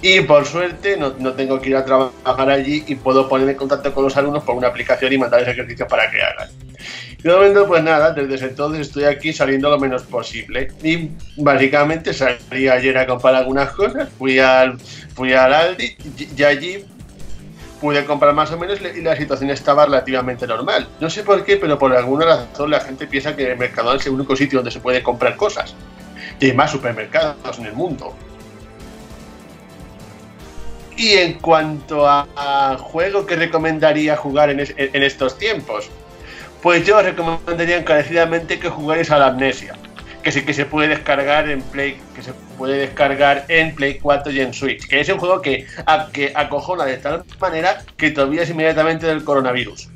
Y 0.02 0.22
por 0.22 0.46
suerte 0.46 0.96
no, 0.98 1.14
no 1.18 1.34
tengo 1.34 1.60
que 1.60 1.70
ir 1.70 1.76
a 1.76 1.84
trabajar 1.84 2.50
allí 2.50 2.84
y 2.88 2.96
puedo 2.96 3.28
ponerme 3.28 3.54
en 3.54 3.58
contacto 3.58 3.94
con 3.94 4.04
los 4.04 4.16
alumnos 4.16 4.44
por 4.44 4.56
una 4.56 4.68
aplicación 4.68 5.12
y 5.12 5.18
mandarles 5.18 5.50
ejercicios 5.50 5.88
para 5.90 6.10
que 6.12 6.22
hagan. 6.22 6.50
Y 7.18 7.24
de 7.24 7.34
momento, 7.34 7.68
pues 7.68 7.84
nada, 7.84 8.12
desde 8.12 8.46
entonces 8.48 8.88
estoy 8.88 9.06
aquí 9.06 9.34
saliendo 9.34 9.70
lo 9.72 9.80
menos 9.80 10.04
posible. 10.04 10.68
Y 10.84 11.10
básicamente 11.38 12.14
salí 12.14 12.68
ayer 12.68 12.96
a 12.98 13.08
comprar 13.08 13.34
algunas 13.36 13.72
cosas, 13.72 14.08
fui 14.20 14.38
al, 14.38 14.78
fui 15.16 15.34
al 15.34 15.52
Aldi 15.54 15.98
y- 16.38 16.44
allí 16.44 16.86
pude 17.82 18.06
comprar 18.06 18.34
más 18.34 18.52
o 18.52 18.58
menos 18.58 18.80
y 18.96 19.02
la 19.02 19.16
situación 19.16 19.50
estaba 19.50 19.86
relativamente 19.86 20.46
normal. 20.48 20.88
No 21.00 21.10
sé 21.10 21.24
por 21.24 21.44
qué, 21.44 21.58
pero 21.58 21.78
por 21.80 21.96
alguna 21.96 22.26
razón 22.26 22.70
la 22.72 22.80
gente 22.82 23.08
piensa 23.08 23.36
que 23.36 23.52
el 23.52 23.58
Mercadona 23.58 24.00
es 24.00 24.06
el 24.06 24.14
único 24.14 24.36
sitio 24.36 24.60
donde 24.60 24.72
se 24.72 24.80
puede 24.80 25.02
comprar 25.02 25.36
cosas. 25.36 25.76
Y 26.40 26.46
hay 26.48 26.54
más 26.54 26.72
supermercados 26.72 27.58
en 27.60 27.66
el 27.66 27.74
mundo. 27.74 28.16
Y 30.98 31.14
en 31.14 31.34
cuanto 31.36 32.08
a, 32.08 32.76
juego 32.80 33.26
que 33.26 33.36
recomendaría 33.36 34.18
jugar 34.18 34.50
en, 34.50 34.60
es- 34.62 34.74
en 34.78 35.04
estos 35.04 35.38
tiempos, 35.38 35.90
pues 36.62 36.86
yo 36.86 37.02
recomendaría 37.02 37.78
encarecidamente 37.78 38.60
que 38.60 38.68
jugarais 38.70 39.12
a 39.12 39.20
la 39.20 39.28
Amnesia, 39.28 39.76
que 40.24 40.32
sí 40.32 40.44
que 40.44 40.54
se 40.56 40.66
puede 40.66 40.88
descargar 40.90 41.48
en 41.50 41.62
Play, 41.62 42.00
que 42.16 42.24
se 42.24 42.34
puede 42.58 42.80
descargar 42.80 43.46
en 43.48 43.76
Play 43.76 44.00
4 44.02 44.32
y 44.32 44.42
en 44.42 44.54
Switch, 44.54 44.88
que 44.88 45.00
es 45.00 45.10
un 45.10 45.20
juego 45.20 45.40
que, 45.42 45.68
a- 45.86 46.08
que 46.12 46.32
acojona 46.36 46.86
de 46.86 46.98
tal 46.98 47.24
manera 47.40 47.84
que 47.96 48.10
te 48.10 48.20
olvidas 48.22 48.50
inmediatamente 48.50 49.06
del 49.06 49.24
coronavirus. 49.24 49.90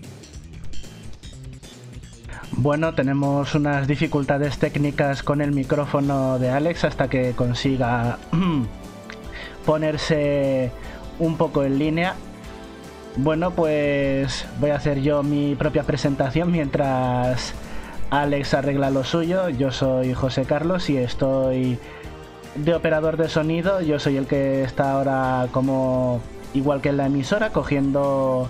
Bueno, 2.52 2.94
tenemos 2.94 3.56
unas 3.56 3.88
dificultades 3.88 4.60
técnicas 4.60 5.24
con 5.24 5.42
el 5.42 5.52
micrófono 5.52 6.38
de 6.38 6.52
Alex 6.52 6.84
hasta 6.84 7.08
que 7.10 7.32
consiga 7.32 8.20
ponerse 9.66 10.72
un 11.20 11.38
poco 11.38 11.64
en 11.64 11.80
línea. 11.80 12.16
Bueno, 13.18 13.52
pues 13.52 14.46
voy 14.60 14.70
a 14.70 14.76
hacer 14.76 15.02
yo 15.02 15.24
mi 15.24 15.56
propia 15.56 15.84
presentación 15.84 16.52
mientras 16.52 17.54
Alex 18.10 18.54
arregla 18.54 18.90
lo 18.90 19.04
suyo. 19.04 19.50
Yo 19.50 19.72
soy 19.72 20.14
José 20.14 20.46
Carlos 20.46 20.90
y 20.90 20.98
estoy 20.98 21.78
de 22.56 22.74
operador 22.74 23.18
de 23.18 23.30
sonido. 23.30 23.82
Yo 23.82 24.00
soy 24.00 24.18
el 24.18 24.28
que 24.28 24.64
está 24.64 24.94
ahora 24.94 25.48
como 25.52 26.22
igual 26.54 26.82
que 26.82 26.90
en 26.90 26.98
la 26.98 27.06
emisora 27.06 27.52
cogiendo 27.52 28.50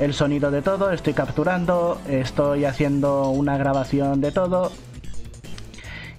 el 0.00 0.14
sonido 0.14 0.50
de 0.50 0.62
todo, 0.62 0.90
estoy 0.90 1.12
capturando, 1.12 2.00
estoy 2.08 2.64
haciendo 2.64 3.28
una 3.30 3.56
grabación 3.56 4.20
de 4.20 4.32
todo. 4.32 4.72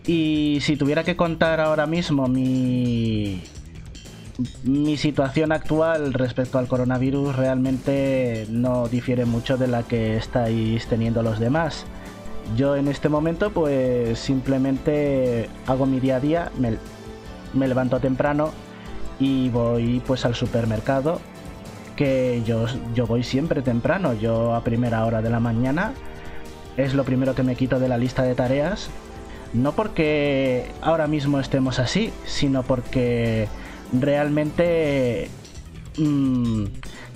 Y 0.05 0.59
si 0.61 0.75
tuviera 0.75 1.03
que 1.03 1.15
contar 1.15 1.59
ahora 1.59 1.85
mismo 1.85 2.27
mi 2.27 3.41
mi 4.63 4.97
situación 4.97 5.51
actual 5.51 6.13
respecto 6.13 6.57
al 6.57 6.67
coronavirus 6.67 7.35
realmente 7.35 8.47
no 8.49 8.87
difiere 8.87 9.25
mucho 9.25 9.57
de 9.57 9.67
la 9.67 9.83
que 9.83 10.17
estáis 10.17 10.87
teniendo 10.87 11.21
los 11.21 11.39
demás. 11.39 11.85
Yo 12.57 12.75
en 12.75 12.87
este 12.87 13.09
momento 13.09 13.51
pues 13.51 14.19
simplemente 14.19 15.49
hago 15.67 15.85
mi 15.85 15.99
día 15.99 16.17
a 16.17 16.19
día, 16.19 16.51
me, 16.57 17.67
levanto 17.67 17.99
temprano 17.99 18.51
y 19.19 19.49
voy 19.49 20.01
pues 20.05 20.25
al 20.25 20.35
supermercado 20.35 21.21
que 21.95 22.41
yo, 22.45 22.65
yo 22.95 23.05
voy 23.05 23.23
siempre 23.23 23.61
temprano, 23.61 24.13
yo 24.13 24.55
a 24.55 24.63
primera 24.63 25.05
hora 25.05 25.21
de 25.21 25.29
la 25.29 25.39
mañana 25.39 25.93
es 26.75 26.95
lo 26.95 27.03
primero 27.03 27.35
que 27.35 27.43
me 27.43 27.55
quito 27.55 27.79
de 27.79 27.87
la 27.87 27.99
lista 27.99 28.23
de 28.23 28.33
tareas, 28.33 28.89
no 29.53 29.73
porque 29.73 30.71
ahora 30.81 31.05
mismo 31.05 31.39
estemos 31.39 31.77
así, 31.77 32.11
sino 32.25 32.63
porque 32.63 33.47
realmente 33.93 35.29
mm, 35.97 36.65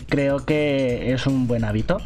creo 0.08 0.46
que 0.46 1.14
es 1.14 1.28
un 1.28 1.48
buen 1.48 1.64
hábito. 1.64 1.98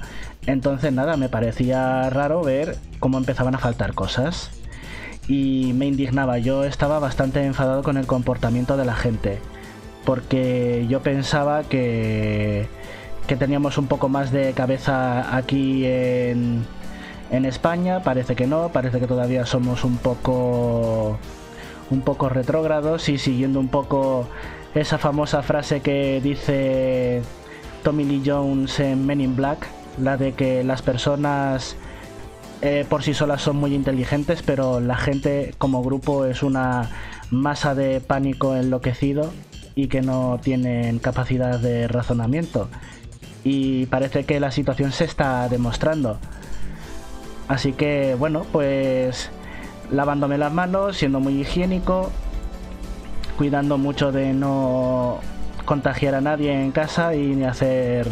Entonces 0.48 0.92
nada, 0.92 1.18
me 1.18 1.30
parecía 1.30 2.10
raro 2.10 2.42
ver 2.42 2.78
cómo 3.00 3.18
empezaban 3.18 3.56
a 3.56 3.60
faltar 3.60 3.94
cosas 3.94 4.52
y 5.28 5.74
me 5.74 5.86
indignaba. 5.86 6.40
Yo 6.40 6.64
estaba 6.64 7.00
bastante 7.00 7.44
enfadado 7.46 7.84
con 7.84 7.98
el 7.98 8.08
comportamiento 8.08 8.78
de 8.78 8.86
la 8.86 8.96
gente 8.96 9.40
porque 10.06 10.86
yo 10.90 11.02
pensaba 11.02 11.64
que, 11.64 12.68
que 13.28 13.36
teníamos 13.36 13.78
un 13.78 13.88
poco 13.88 14.10
más 14.10 14.32
de 14.32 14.54
cabeza 14.54 15.36
aquí 15.36 15.86
en, 15.86 16.66
en 17.30 17.46
España. 17.46 18.02
Parece 18.02 18.36
que 18.36 18.48
no, 18.48 18.70
parece 18.70 19.00
que 19.00 19.08
todavía 19.08 19.46
somos 19.46 19.84
un 19.84 19.98
poco 19.98 21.20
un 21.92 22.02
poco 22.02 22.30
retrógrados 22.30 23.10
y 23.10 23.18
siguiendo 23.18 23.60
un 23.60 23.68
poco 23.68 24.28
esa 24.76 24.98
famosa 24.98 25.42
frase 25.42 25.82
que 25.82 26.22
dice 26.22 27.22
Tommy 27.84 28.06
Lee 28.06 28.22
Jones 28.26 28.80
en 28.80 29.06
Men 29.06 29.22
in 29.22 29.36
Black, 29.36 29.68
la 29.98 30.18
de 30.18 30.34
que 30.34 30.64
las 30.64 30.82
personas 30.82 31.76
eh, 32.62 32.86
por 32.88 33.04
sí 33.04 33.14
solas 33.14 33.42
son 33.42 33.58
muy 33.58 33.74
inteligentes, 33.74 34.44
pero 34.44 34.80
la 34.80 34.96
gente 34.96 35.54
como 35.58 35.84
grupo 35.84 36.26
es 36.26 36.44
una 36.44 36.90
masa 37.32 37.76
de 37.76 38.02
pánico 38.02 38.56
enloquecido 38.56 39.32
y 39.76 39.88
que 39.88 40.02
no 40.02 40.40
tienen 40.42 41.00
capacidad 41.00 41.60
de 41.60 41.88
razonamiento. 41.88 42.70
Y 43.44 43.88
parece 43.88 44.26
que 44.26 44.40
la 44.40 44.52
situación 44.52 44.92
se 44.92 45.06
está 45.06 45.50
demostrando. 45.50 46.20
Así 47.48 47.74
que 47.74 48.16
bueno, 48.16 48.46
pues 48.52 49.32
lavándome 49.92 50.38
las 50.38 50.54
manos, 50.54 50.98
siendo 50.98 51.20
muy 51.20 51.42
higiénico, 51.42 52.12
cuidando 53.42 53.80
mucho 53.80 54.12
de 54.12 54.34
no 54.34 55.20
contagiar 55.66 56.14
a 56.14 56.22
nadie 56.22 56.54
en 56.54 56.72
casa 56.72 57.16
y 57.16 57.44
hacer 57.44 58.08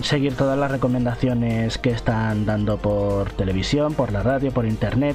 seguir 0.00 0.34
todas 0.34 0.58
las 0.58 0.70
recomendaciones 0.70 1.76
que 1.76 1.90
están 1.90 2.46
dando 2.46 2.78
por 2.78 3.28
televisión, 3.32 3.92
por 3.92 4.10
la 4.10 4.22
radio, 4.22 4.50
por 4.50 4.64
internet. 4.64 5.14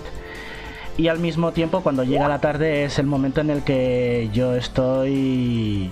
Y 0.95 1.07
al 1.07 1.17
mismo 1.17 1.53
tiempo, 1.53 1.81
cuando 1.81 2.03
llega 2.03 2.27
la 2.27 2.38
tarde, 2.38 2.83
es 2.83 3.00
el 3.00 3.07
momento 3.07 3.41
en 3.41 3.50
el 3.50 3.63
que 3.63 4.29
yo 4.31 4.53
estoy 4.53 5.89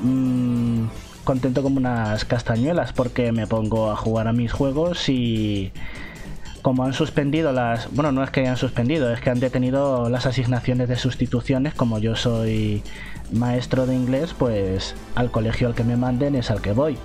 mm, 0.00 0.86
contento 1.22 1.62
como 1.62 1.76
unas 1.76 2.24
castañuelas 2.24 2.92
porque 2.92 3.30
me 3.30 3.46
pongo 3.46 3.92
a 3.92 3.96
jugar 3.96 4.26
a 4.26 4.32
mis 4.32 4.52
juegos 4.52 5.08
y 5.08 5.70
como 6.64 6.86
han 6.86 6.94
suspendido 6.94 7.52
las... 7.52 7.94
Bueno, 7.94 8.10
no 8.10 8.24
es 8.24 8.30
que 8.30 8.40
hayan 8.40 8.56
suspendido, 8.56 9.12
es 9.12 9.20
que 9.20 9.28
han 9.28 9.38
detenido 9.38 10.08
las 10.08 10.24
asignaciones 10.24 10.88
de 10.88 10.96
sustituciones. 10.96 11.74
Como 11.74 11.98
yo 11.98 12.16
soy 12.16 12.82
maestro 13.32 13.84
de 13.84 13.94
inglés, 13.94 14.34
pues 14.38 14.94
al 15.14 15.30
colegio 15.30 15.68
al 15.68 15.74
que 15.74 15.84
me 15.84 15.98
manden 15.98 16.34
es 16.34 16.50
al 16.50 16.62
que 16.62 16.72
voy. 16.72 16.96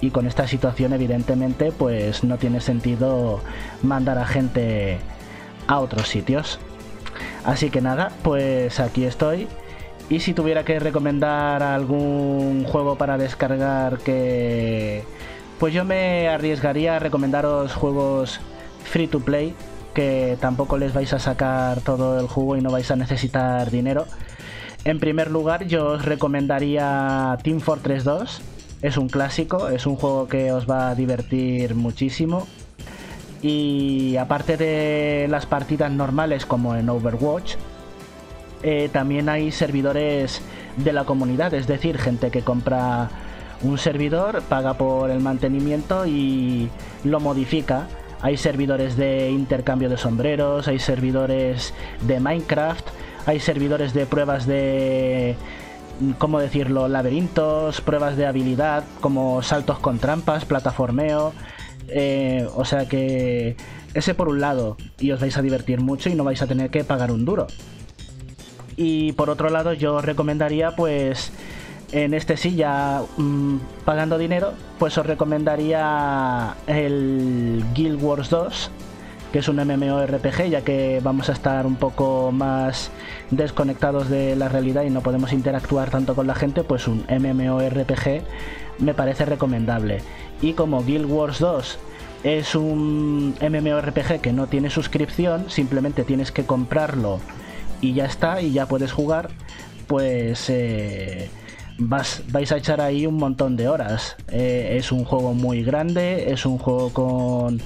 Y 0.00 0.08
con 0.08 0.26
esta 0.26 0.48
situación, 0.48 0.94
evidentemente, 0.94 1.70
pues 1.70 2.24
no 2.24 2.38
tiene 2.38 2.62
sentido 2.62 3.42
mandar 3.82 4.16
a 4.16 4.24
gente 4.24 4.96
a 5.66 5.80
otros 5.80 6.08
sitios. 6.08 6.58
Así 7.44 7.68
que 7.68 7.82
nada, 7.82 8.10
pues 8.22 8.80
aquí 8.80 9.04
estoy. 9.04 9.48
Y 10.08 10.20
si 10.20 10.32
tuviera 10.32 10.64
que 10.64 10.80
recomendar 10.80 11.62
algún 11.62 12.64
juego 12.64 12.96
para 12.96 13.18
descargar 13.18 13.98
que... 13.98 15.04
Pues 15.58 15.74
yo 15.74 15.84
me 15.84 16.26
arriesgaría 16.28 16.96
a 16.96 16.98
recomendaros 17.00 17.74
juegos 17.74 18.40
free 18.84 19.06
to 19.06 19.20
play, 19.20 19.54
que 19.94 20.36
tampoco 20.40 20.78
les 20.78 20.92
vais 20.92 21.12
a 21.12 21.18
sacar 21.18 21.80
todo 21.80 22.20
el 22.20 22.26
jugo 22.26 22.56
y 22.56 22.60
no 22.60 22.70
vais 22.70 22.90
a 22.90 22.96
necesitar 22.96 23.70
dinero. 23.70 24.06
En 24.84 25.00
primer 25.00 25.30
lugar, 25.30 25.66
yo 25.66 25.86
os 25.86 26.04
recomendaría 26.04 27.36
Team 27.42 27.60
Fortress 27.60 28.04
2. 28.04 28.42
Es 28.80 28.96
un 28.96 29.08
clásico, 29.08 29.68
es 29.68 29.86
un 29.86 29.96
juego 29.96 30.28
que 30.28 30.52
os 30.52 30.70
va 30.70 30.90
a 30.90 30.94
divertir 30.94 31.74
muchísimo. 31.74 32.46
Y 33.42 34.16
aparte 34.16 34.56
de 34.56 35.26
las 35.28 35.46
partidas 35.46 35.90
normales 35.90 36.46
como 36.46 36.74
en 36.74 36.88
Overwatch, 36.88 37.56
eh, 38.62 38.88
también 38.92 39.28
hay 39.28 39.52
servidores 39.52 40.42
de 40.76 40.92
la 40.92 41.04
comunidad, 41.04 41.54
es 41.54 41.66
decir, 41.66 41.98
gente 41.98 42.30
que 42.30 42.42
compra 42.42 43.10
un 43.62 43.78
servidor, 43.78 44.42
paga 44.42 44.74
por 44.74 45.10
el 45.10 45.20
mantenimiento 45.20 46.06
y 46.06 46.68
lo 47.04 47.20
modifica 47.20 47.86
hay 48.20 48.36
servidores 48.36 48.96
de 48.96 49.30
intercambio 49.30 49.88
de 49.88 49.96
sombreros, 49.96 50.68
hay 50.68 50.78
servidores 50.78 51.74
de 52.02 52.20
Minecraft, 52.20 52.86
hay 53.26 53.40
servidores 53.40 53.94
de 53.94 54.06
pruebas 54.06 54.46
de 54.46 55.36
¿cómo 56.18 56.38
decirlo? 56.38 56.88
Laberintos, 56.88 57.80
pruebas 57.80 58.16
de 58.16 58.26
habilidad, 58.26 58.84
como 59.00 59.42
saltos 59.42 59.78
con 59.78 59.98
trampas, 59.98 60.44
plataformeo. 60.44 61.32
Eh, 61.88 62.46
o 62.54 62.64
sea 62.64 62.86
que 62.86 63.56
ese 63.94 64.14
por 64.14 64.28
un 64.28 64.40
lado, 64.40 64.76
y 64.98 65.10
os 65.12 65.20
vais 65.20 65.36
a 65.36 65.42
divertir 65.42 65.80
mucho 65.80 66.10
y 66.10 66.14
no 66.14 66.24
vais 66.24 66.42
a 66.42 66.46
tener 66.46 66.70
que 66.70 66.84
pagar 66.84 67.10
un 67.10 67.24
duro. 67.24 67.46
Y 68.76 69.12
por 69.12 69.28
otro 69.30 69.50
lado, 69.50 69.72
yo 69.72 69.96
os 69.96 70.04
recomendaría, 70.04 70.76
pues, 70.76 71.32
en 71.92 72.14
este 72.14 72.36
sí, 72.36 72.54
ya 72.54 73.02
mm, 73.16 73.56
pagando 73.84 74.18
dinero, 74.18 74.52
pues 74.78 74.96
os 74.98 75.06
recomendaría 75.06 76.54
el 76.66 77.64
Guild 77.74 78.02
Wars 78.02 78.30
2, 78.30 78.70
que 79.32 79.38
es 79.38 79.48
un 79.48 79.56
MMORPG, 79.56 80.48
ya 80.48 80.62
que 80.62 81.00
vamos 81.02 81.28
a 81.28 81.32
estar 81.32 81.66
un 81.66 81.76
poco 81.76 82.32
más 82.32 82.90
desconectados 83.30 84.08
de 84.08 84.36
la 84.36 84.48
realidad 84.48 84.84
y 84.84 84.90
no 84.90 85.02
podemos 85.02 85.32
interactuar 85.32 85.90
tanto 85.90 86.14
con 86.14 86.26
la 86.26 86.34
gente, 86.34 86.62
pues 86.62 86.88
un 86.88 87.04
MMORPG 87.08 88.22
me 88.78 88.94
parece 88.94 89.24
recomendable. 89.24 90.00
Y 90.40 90.52
como 90.52 90.84
Guild 90.84 91.10
Wars 91.10 91.38
2 91.38 91.78
es 92.24 92.54
un 92.54 93.34
MMORPG 93.40 94.20
que 94.20 94.32
no 94.32 94.46
tiene 94.46 94.70
suscripción, 94.70 95.50
simplemente 95.50 96.04
tienes 96.04 96.32
que 96.32 96.44
comprarlo 96.44 97.20
y 97.80 97.94
ya 97.94 98.06
está, 98.06 98.42
y 98.42 98.52
ya 98.52 98.66
puedes 98.66 98.92
jugar, 98.92 99.30
pues 99.86 100.50
eh, 100.50 101.30
vas, 101.78 102.22
vais 102.30 102.50
a 102.52 102.56
echar 102.56 102.80
ahí 102.80 103.06
un 103.06 103.14
montón 103.16 103.56
de 103.56 103.68
horas. 103.68 104.16
Eh, 104.30 104.76
es 104.78 104.92
un 104.92 105.04
juego 105.04 105.32
muy 105.34 105.62
grande, 105.62 106.32
es 106.32 106.44
un 106.46 106.58
juego 106.58 106.92
con 106.92 107.60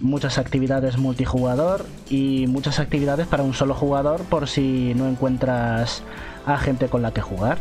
muchas 0.00 0.36
actividades 0.38 0.98
multijugador 0.98 1.86
y 2.10 2.46
muchas 2.48 2.78
actividades 2.80 3.26
para 3.26 3.42
un 3.42 3.54
solo 3.54 3.74
jugador 3.74 4.20
por 4.24 4.46
si 4.46 4.92
no 4.94 5.08
encuentras 5.08 6.02
a 6.44 6.58
gente 6.58 6.88
con 6.88 7.02
la 7.02 7.12
que 7.12 7.22
jugar. 7.22 7.58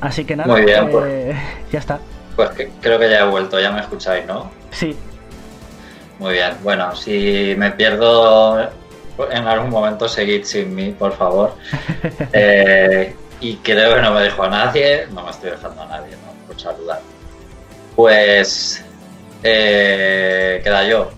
Así 0.00 0.24
que 0.24 0.36
nada, 0.36 0.52
Muy 0.54 0.64
bien, 0.64 0.88
eh, 0.88 0.90
pues. 0.90 1.36
ya 1.72 1.78
está. 1.80 1.98
Pues 2.36 2.50
que- 2.50 2.70
creo 2.80 2.98
que 2.98 3.10
ya 3.10 3.20
he 3.20 3.28
vuelto, 3.28 3.60
ya 3.60 3.70
me 3.72 3.80
escucháis, 3.80 4.24
¿no? 4.26 4.50
Sí, 4.70 4.96
Muy 6.18 6.34
bien. 6.34 6.52
Bueno, 6.62 6.94
si 6.94 7.54
me 7.56 7.70
pierdo 7.72 8.60
en 9.30 9.46
algún 9.46 9.70
momento, 9.70 10.06
seguid 10.08 10.44
sin 10.44 10.74
mí, 10.74 10.94
por 10.98 11.12
favor. 11.14 11.54
Eh, 12.32 13.14
y 13.40 13.56
creo 13.56 13.94
que 13.94 14.02
no 14.02 14.12
me 14.12 14.22
dejo 14.22 14.42
a 14.44 14.48
nadie, 14.48 15.06
no 15.12 15.24
me 15.24 15.30
estoy 15.30 15.50
dejando 15.50 15.82
a 15.82 15.86
nadie, 15.86 16.12
¿no? 16.12 16.46
Por 16.46 16.60
saludar. 16.60 17.00
Pues 17.96 18.84
eh, 19.42 20.60
queda 20.62 20.84
yo. 20.84 21.10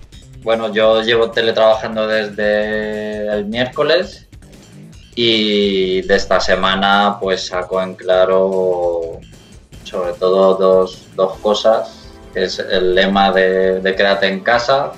Bueno, 0.43 0.73
yo 0.73 1.03
llevo 1.03 1.31
teletrabajando 1.31 2.07
desde 2.07 3.33
el 3.33 3.47
miércoles 3.47 4.27
y 5.15 6.03
de 6.03 6.15
esta 6.15 6.41
semana 6.41 7.19
pues 7.21 7.47
saco 7.47 7.83
en 7.83 7.95
claro 7.95 9.21
sobre 9.85 10.13
todo 10.15 10.55
dos, 10.55 11.09
dos 11.15 11.39
cosas, 11.39 12.09
que 12.33 12.45
es 12.45 12.59
el 12.59 12.95
lema 12.95 13.31
de, 13.31 13.81
de 13.81 13.95
quédate 13.95 14.29
en 14.29 14.41
casa. 14.41 14.93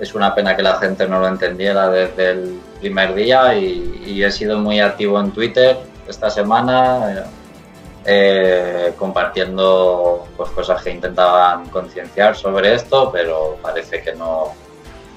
Es 0.00 0.14
una 0.14 0.34
pena 0.34 0.56
que 0.56 0.62
la 0.62 0.76
gente 0.76 1.06
no 1.06 1.20
lo 1.20 1.28
entendiera 1.28 1.88
desde 1.90 2.30
el 2.30 2.60
primer 2.80 3.14
día 3.14 3.54
y, 3.54 4.02
y 4.06 4.24
he 4.24 4.30
sido 4.30 4.58
muy 4.58 4.80
activo 4.80 5.20
en 5.20 5.30
Twitter 5.30 5.93
esta 6.08 6.30
semana, 6.30 7.24
eh, 8.04 8.94
compartiendo 8.98 10.26
pues, 10.36 10.50
cosas 10.50 10.82
que 10.82 10.90
intentaban 10.90 11.68
concienciar 11.68 12.36
sobre 12.36 12.74
esto, 12.74 13.10
pero 13.10 13.56
parece 13.62 14.02
que 14.02 14.14
no, 14.14 14.52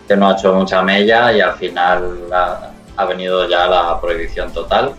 que 0.08 0.16
no 0.16 0.30
ha 0.30 0.34
hecho 0.34 0.54
mucha 0.54 0.82
mella 0.82 1.34
y 1.34 1.42
al 1.42 1.56
final 1.56 2.28
ha, 2.32 2.72
ha 2.96 3.06
venido 3.06 3.48
ya 3.48 3.68
la 3.68 4.00
prohibición 4.00 4.52
total. 4.54 4.94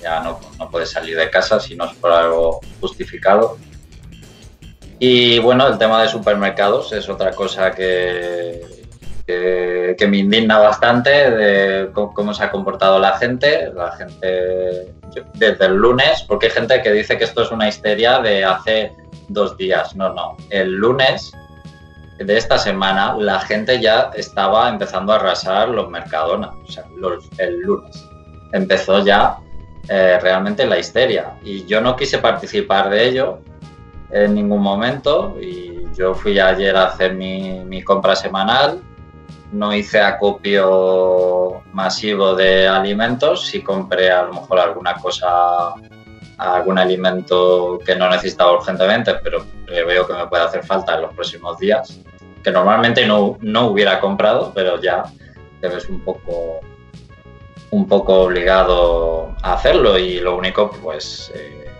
Ya 0.00 0.20
no, 0.20 0.40
no 0.58 0.68
puedes 0.70 0.90
salir 0.90 1.16
de 1.16 1.30
casa 1.30 1.60
si 1.60 1.76
no 1.76 1.84
es 1.84 1.94
por 1.94 2.10
algo 2.10 2.60
justificado. 2.80 3.56
Y 4.98 5.38
bueno, 5.40 5.66
el 5.66 5.78
tema 5.78 6.02
de 6.02 6.08
supermercados 6.08 6.92
es 6.92 7.08
otra 7.08 7.32
cosa 7.32 7.72
que, 7.72 8.81
que, 9.26 10.06
me 10.08 10.18
indigna 10.18 10.58
bastante 10.58 11.10
de 11.30 11.90
cómo, 11.92 12.12
cómo 12.12 12.34
se 12.34 12.44
ha 12.44 12.50
comportado 12.50 12.98
la 12.98 13.16
gente. 13.18 13.70
La 13.74 13.92
gente 13.92 14.92
yo- 15.14 15.24
desde 15.34 15.66
el 15.66 15.74
lunes, 15.76 16.24
porque 16.26 16.46
hay 16.46 16.52
gente 16.52 16.82
que 16.82 16.92
dice 16.92 17.16
que 17.18 17.24
esto 17.24 17.42
es 17.42 17.50
una 17.50 17.68
histeria 17.68 18.18
de 18.18 18.44
hace 18.44 18.92
dos 19.28 19.56
días. 19.56 19.94
No, 19.96 20.12
no. 20.12 20.36
El 20.50 20.72
lunes 20.72 21.32
de 22.18 22.36
esta 22.36 22.58
semana 22.58 23.16
la 23.18 23.40
gente 23.40 23.80
ya 23.80 24.10
estaba 24.14 24.68
empezando 24.68 25.12
a 25.12 25.16
arrasar 25.16 25.68
los 25.68 25.88
Mercadona. 25.88 26.52
O 26.66 26.70
sea, 26.70 26.84
los- 26.96 27.28
el 27.38 27.60
lunes 27.60 28.04
empezó 28.52 29.04
ya 29.04 29.36
eh, 29.88 30.18
realmente 30.22 30.64
la 30.64 30.78
histeria. 30.78 31.32
Y 31.42 31.64
yo 31.66 31.80
no 31.80 31.96
quise 31.96 32.18
participar 32.18 32.88
de 32.88 33.08
ello 33.08 33.40
en 34.12 34.34
ningún 34.34 34.62
momento 34.62 35.36
y 35.40 35.86
yo 35.96 36.14
fui 36.14 36.38
ayer 36.38 36.76
a 36.76 36.84
hacer 36.86 37.14
mi, 37.14 37.60
mi 37.64 37.82
compra 37.82 38.14
semanal. 38.14 38.80
No 39.52 39.74
hice 39.74 40.00
acopio 40.00 41.62
masivo 41.72 42.34
de 42.34 42.66
alimentos, 42.66 43.46
sí 43.46 43.62
compré 43.62 44.10
a 44.10 44.22
lo 44.22 44.34
mejor 44.34 44.60
alguna 44.60 44.94
cosa, 44.94 45.74
algún 46.38 46.78
alimento 46.78 47.78
que 47.84 47.94
no 47.94 48.08
necesitaba 48.08 48.52
urgentemente, 48.52 49.14
pero 49.22 49.44
veo 49.66 50.06
que 50.06 50.14
me 50.14 50.26
puede 50.26 50.44
hacer 50.44 50.64
falta 50.64 50.94
en 50.94 51.02
los 51.02 51.14
próximos 51.14 51.58
días, 51.58 52.00
que 52.42 52.50
normalmente 52.50 53.06
no, 53.06 53.36
no 53.40 53.66
hubiera 53.66 54.00
comprado, 54.00 54.52
pero 54.54 54.80
ya 54.80 55.04
te 55.60 55.68
ves 55.68 55.88
un 55.88 56.00
poco 56.00 56.60
un 57.70 57.88
poco 57.88 58.24
obligado 58.24 59.34
a 59.42 59.54
hacerlo 59.54 59.98
y 59.98 60.20
lo 60.20 60.36
único 60.36 60.70
pues 60.70 61.32
eh, 61.34 61.70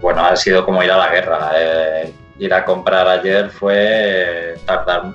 bueno 0.00 0.24
ha 0.24 0.36
sido 0.36 0.64
como 0.64 0.82
ir 0.84 0.90
a 0.92 0.98
la 0.98 1.10
guerra 1.10 1.50
Eh, 1.56 2.12
ir 2.38 2.54
a 2.54 2.64
comprar 2.64 3.08
ayer 3.08 3.50
fue 3.50 4.54
tardar 4.64 5.14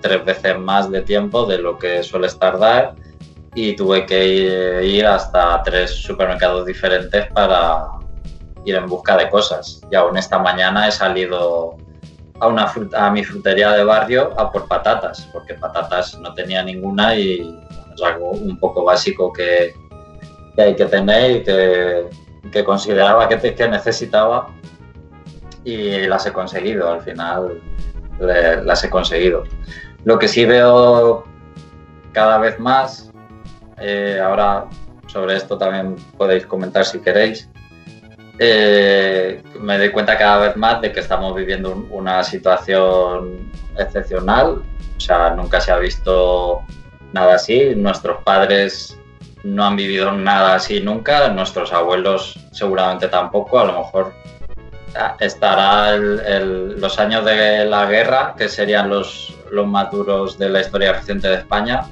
tres 0.00 0.24
veces 0.24 0.58
más 0.58 0.90
de 0.90 1.02
tiempo 1.02 1.46
de 1.46 1.58
lo 1.58 1.78
que 1.78 2.02
sueles 2.02 2.38
tardar 2.38 2.94
y 3.54 3.74
tuve 3.74 4.06
que 4.06 4.82
ir, 4.84 5.06
hasta 5.06 5.62
tres 5.62 5.90
supermercados 5.90 6.64
diferentes 6.66 7.26
para 7.32 7.86
ir 8.64 8.74
en 8.76 8.86
busca 8.86 9.16
de 9.16 9.28
cosas. 9.28 9.80
Y 9.90 9.96
aún 9.96 10.16
esta 10.16 10.38
mañana 10.38 10.86
he 10.86 10.92
salido 10.92 11.76
a, 12.38 12.46
una 12.46 12.68
frut- 12.68 12.94
a 12.94 13.10
mi 13.10 13.24
frutería 13.24 13.72
de 13.72 13.84
barrio 13.84 14.32
a 14.38 14.50
por 14.52 14.68
patatas 14.68 15.28
porque 15.32 15.54
patatas 15.54 16.18
no 16.20 16.32
tenía 16.34 16.62
ninguna 16.62 17.16
y 17.16 17.58
es 17.94 18.02
algo 18.02 18.30
un 18.30 18.58
poco 18.58 18.84
básico 18.84 19.32
que, 19.32 19.74
que 20.54 20.62
hay 20.62 20.76
que 20.76 20.86
tener 20.86 21.30
y 21.30 21.42
que, 21.42 22.08
que 22.52 22.64
consideraba 22.64 23.28
que, 23.28 23.54
que 23.54 23.68
necesitaba 23.68 24.48
y 25.64 26.06
las 26.06 26.24
he 26.26 26.32
conseguido, 26.32 26.90
al 26.90 27.02
final 27.02 27.60
las 28.20 28.84
he 28.84 28.90
conseguido. 28.90 29.44
Lo 30.04 30.18
que 30.18 30.28
sí 30.28 30.44
veo 30.44 31.24
cada 32.12 32.38
vez 32.38 32.58
más, 32.58 33.10
eh, 33.78 34.20
ahora 34.22 34.66
sobre 35.06 35.36
esto 35.36 35.58
también 35.58 35.96
podéis 36.16 36.46
comentar 36.46 36.84
si 36.84 37.00
queréis, 37.00 37.48
eh, 38.38 39.42
me 39.60 39.76
doy 39.78 39.90
cuenta 39.90 40.16
cada 40.16 40.38
vez 40.48 40.56
más 40.56 40.80
de 40.80 40.92
que 40.92 41.00
estamos 41.00 41.34
viviendo 41.34 41.72
un- 41.72 41.88
una 41.90 42.22
situación 42.24 43.50
excepcional, 43.76 44.62
o 44.96 45.00
sea, 45.00 45.30
nunca 45.34 45.60
se 45.60 45.72
ha 45.72 45.78
visto 45.78 46.60
nada 47.12 47.34
así. 47.34 47.74
Nuestros 47.76 48.22
padres 48.22 48.96
no 49.42 49.64
han 49.64 49.76
vivido 49.76 50.12
nada 50.12 50.54
así 50.54 50.80
nunca, 50.80 51.28
nuestros 51.28 51.72
abuelos 51.72 52.38
seguramente 52.52 53.08
tampoco, 53.08 53.58
a 53.58 53.64
lo 53.64 53.78
mejor 53.78 54.12
estará 55.18 55.94
el- 55.94 56.20
el- 56.20 56.80
los 56.80 56.98
años 56.98 57.24
de 57.24 57.64
la 57.64 57.86
guerra, 57.86 58.34
que 58.36 58.48
serían 58.48 58.88
los, 58.88 59.34
los 59.50 59.66
más 59.66 59.90
duros 59.90 60.38
de 60.38 60.48
la 60.48 60.60
historia 60.60 60.92
reciente 60.92 61.28
de 61.28 61.36
España, 61.36 61.82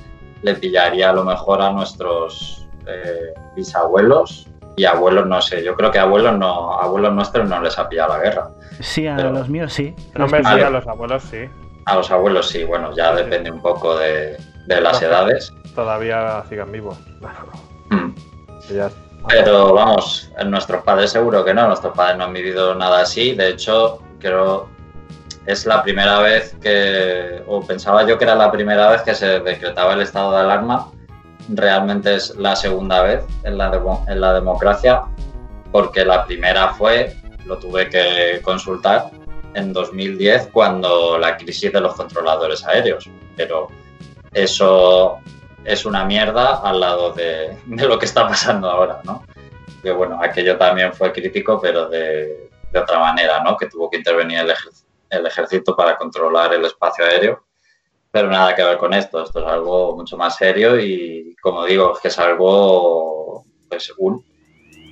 le 0.43 0.55
pillaría 0.55 1.11
a 1.11 1.13
lo 1.13 1.25
mejor 1.25 1.61
a 1.63 1.71
nuestros 1.71 2.67
eh, 2.87 3.35
bisabuelos 3.57 4.47
y 4.77 4.85
abuelos, 4.85 5.27
no 5.27 5.43
sé, 5.43 5.63
yo 5.65 5.75
creo 5.75 5.91
que 5.91 5.99
abuelos 5.99 6.39
no, 6.39 6.73
abuelos 6.81 7.13
nuestros 7.13 7.49
no 7.49 7.61
les 7.61 7.79
ha 7.79 7.89
pillado 7.89 8.17
la 8.17 8.23
guerra. 8.23 8.49
sí, 8.81 9.07
a 9.07 9.17
Pero- 9.17 9.33
los 9.33 9.49
míos 9.49 9.73
sí. 9.73 9.95
No 10.15 10.27
me 10.29 10.39
a 10.39 10.71
los 10.71 10.87
abuelos 10.87 11.23
sí. 11.25 11.49
A 11.87 11.97
los 11.97 12.11
abuelos 12.11 12.49
sí, 12.49 12.65
bueno, 12.65 12.95
ya 12.97 13.11
Sí. 13.17 13.25
depende 13.25 13.51
un 13.51 13.61
poco 13.61 13.99
de, 13.99 14.37
de 14.67 14.81
las 14.81 15.03
edades. 15.03 15.53
Todavía 15.75 16.43
sigan 16.49 16.71
vivos. 16.73 16.97
Mm. 17.91 18.11
Ya- 18.75 18.91
Pero 19.29 19.75
vamos, 19.75 20.31
nuestros 20.47 20.83
padres 20.83 21.11
seguro 21.11 21.45
que 21.45 21.53
no, 21.53 21.67
nuestros 21.67 21.95
padres 21.95 22.17
no 22.17 22.25
han 22.25 22.33
vivido 22.33 22.75
nada 22.75 23.03
así. 23.03 23.35
De 23.35 23.51
hecho, 23.51 24.01
creo 24.19 24.69
es 25.47 25.65
la 25.67 25.83
primera 25.83 26.21
vez 26.21 26.57
que, 26.61 27.43
o 27.47 27.61
pensaba 27.63 28.07
yo 28.07 28.19
que 28.19 28.25
era 28.25 28.35
la 28.35 28.51
primera 28.51 28.91
vez 28.91 29.03
que 29.03 29.15
se 29.15 29.41
decretaba 29.41 29.95
el 29.95 30.03
estado 30.03 30.33
de 30.33 30.39
alarma. 30.41 30.91
Realmente 31.49 32.15
es 32.17 32.37
la 32.37 32.55
segunda 32.57 33.03
vez 33.03 33.25
en 33.45 33.57
la, 33.57 33.71
demo- 33.71 34.05
en 34.09 34.21
la 34.21 34.35
democracia, 34.35 35.03
porque 35.73 36.05
la 36.05 36.25
primera 36.27 36.75
fue, 36.75 37.17
lo 37.47 37.59
tuve 37.59 37.89
que 37.89 38.41
consultar, 38.43 39.11
en 39.55 39.73
2010 39.73 40.49
cuando 40.53 41.17
la 41.19 41.37
crisis 41.39 41.73
de 41.73 41.81
los 41.81 41.95
controladores 41.95 42.65
aéreos, 42.67 43.09
pero 43.35 43.69
eso 44.35 45.19
es 45.69 45.85
una 45.85 46.05
mierda 46.05 46.61
al 46.63 46.81
lado 46.81 47.13
de, 47.13 47.57
lo 47.67 47.99
que 47.99 48.07
está 48.07 48.27
pasando 48.27 48.71
ahora, 48.71 49.01
¿no? 49.05 49.23
Que 49.83 49.93
bueno, 49.93 50.19
aquello 50.21 50.57
también 50.57 50.95
fue 50.95 51.13
crítico, 51.13 51.61
pero 51.61 51.89
de, 51.89 52.51
otra 52.75 52.99
manera, 52.99 53.43
¿no? 53.43 53.57
Que 53.57 53.67
tuvo 53.67 53.91
que 53.91 53.99
intervenir 53.99 54.41
el, 55.11 55.27
ejército 55.27 55.77
para 55.77 55.97
controlar 55.97 56.55
el 56.55 56.65
espacio 56.65 57.05
aéreo, 57.05 57.45
pero 58.11 58.29
nada 58.29 58.55
que 58.55 58.63
ver 58.63 58.79
con 58.79 58.95
esto, 58.95 59.23
esto 59.23 59.41
es 59.41 59.47
algo 59.47 59.95
mucho 59.95 60.17
más 60.17 60.37
serio 60.37 60.79
y 60.81 61.37
como 61.43 61.65
digo, 61.67 61.93
es 61.95 62.01
que 62.01 62.09
es 62.09 62.19
algo 62.19 63.45
pues, 63.69 63.93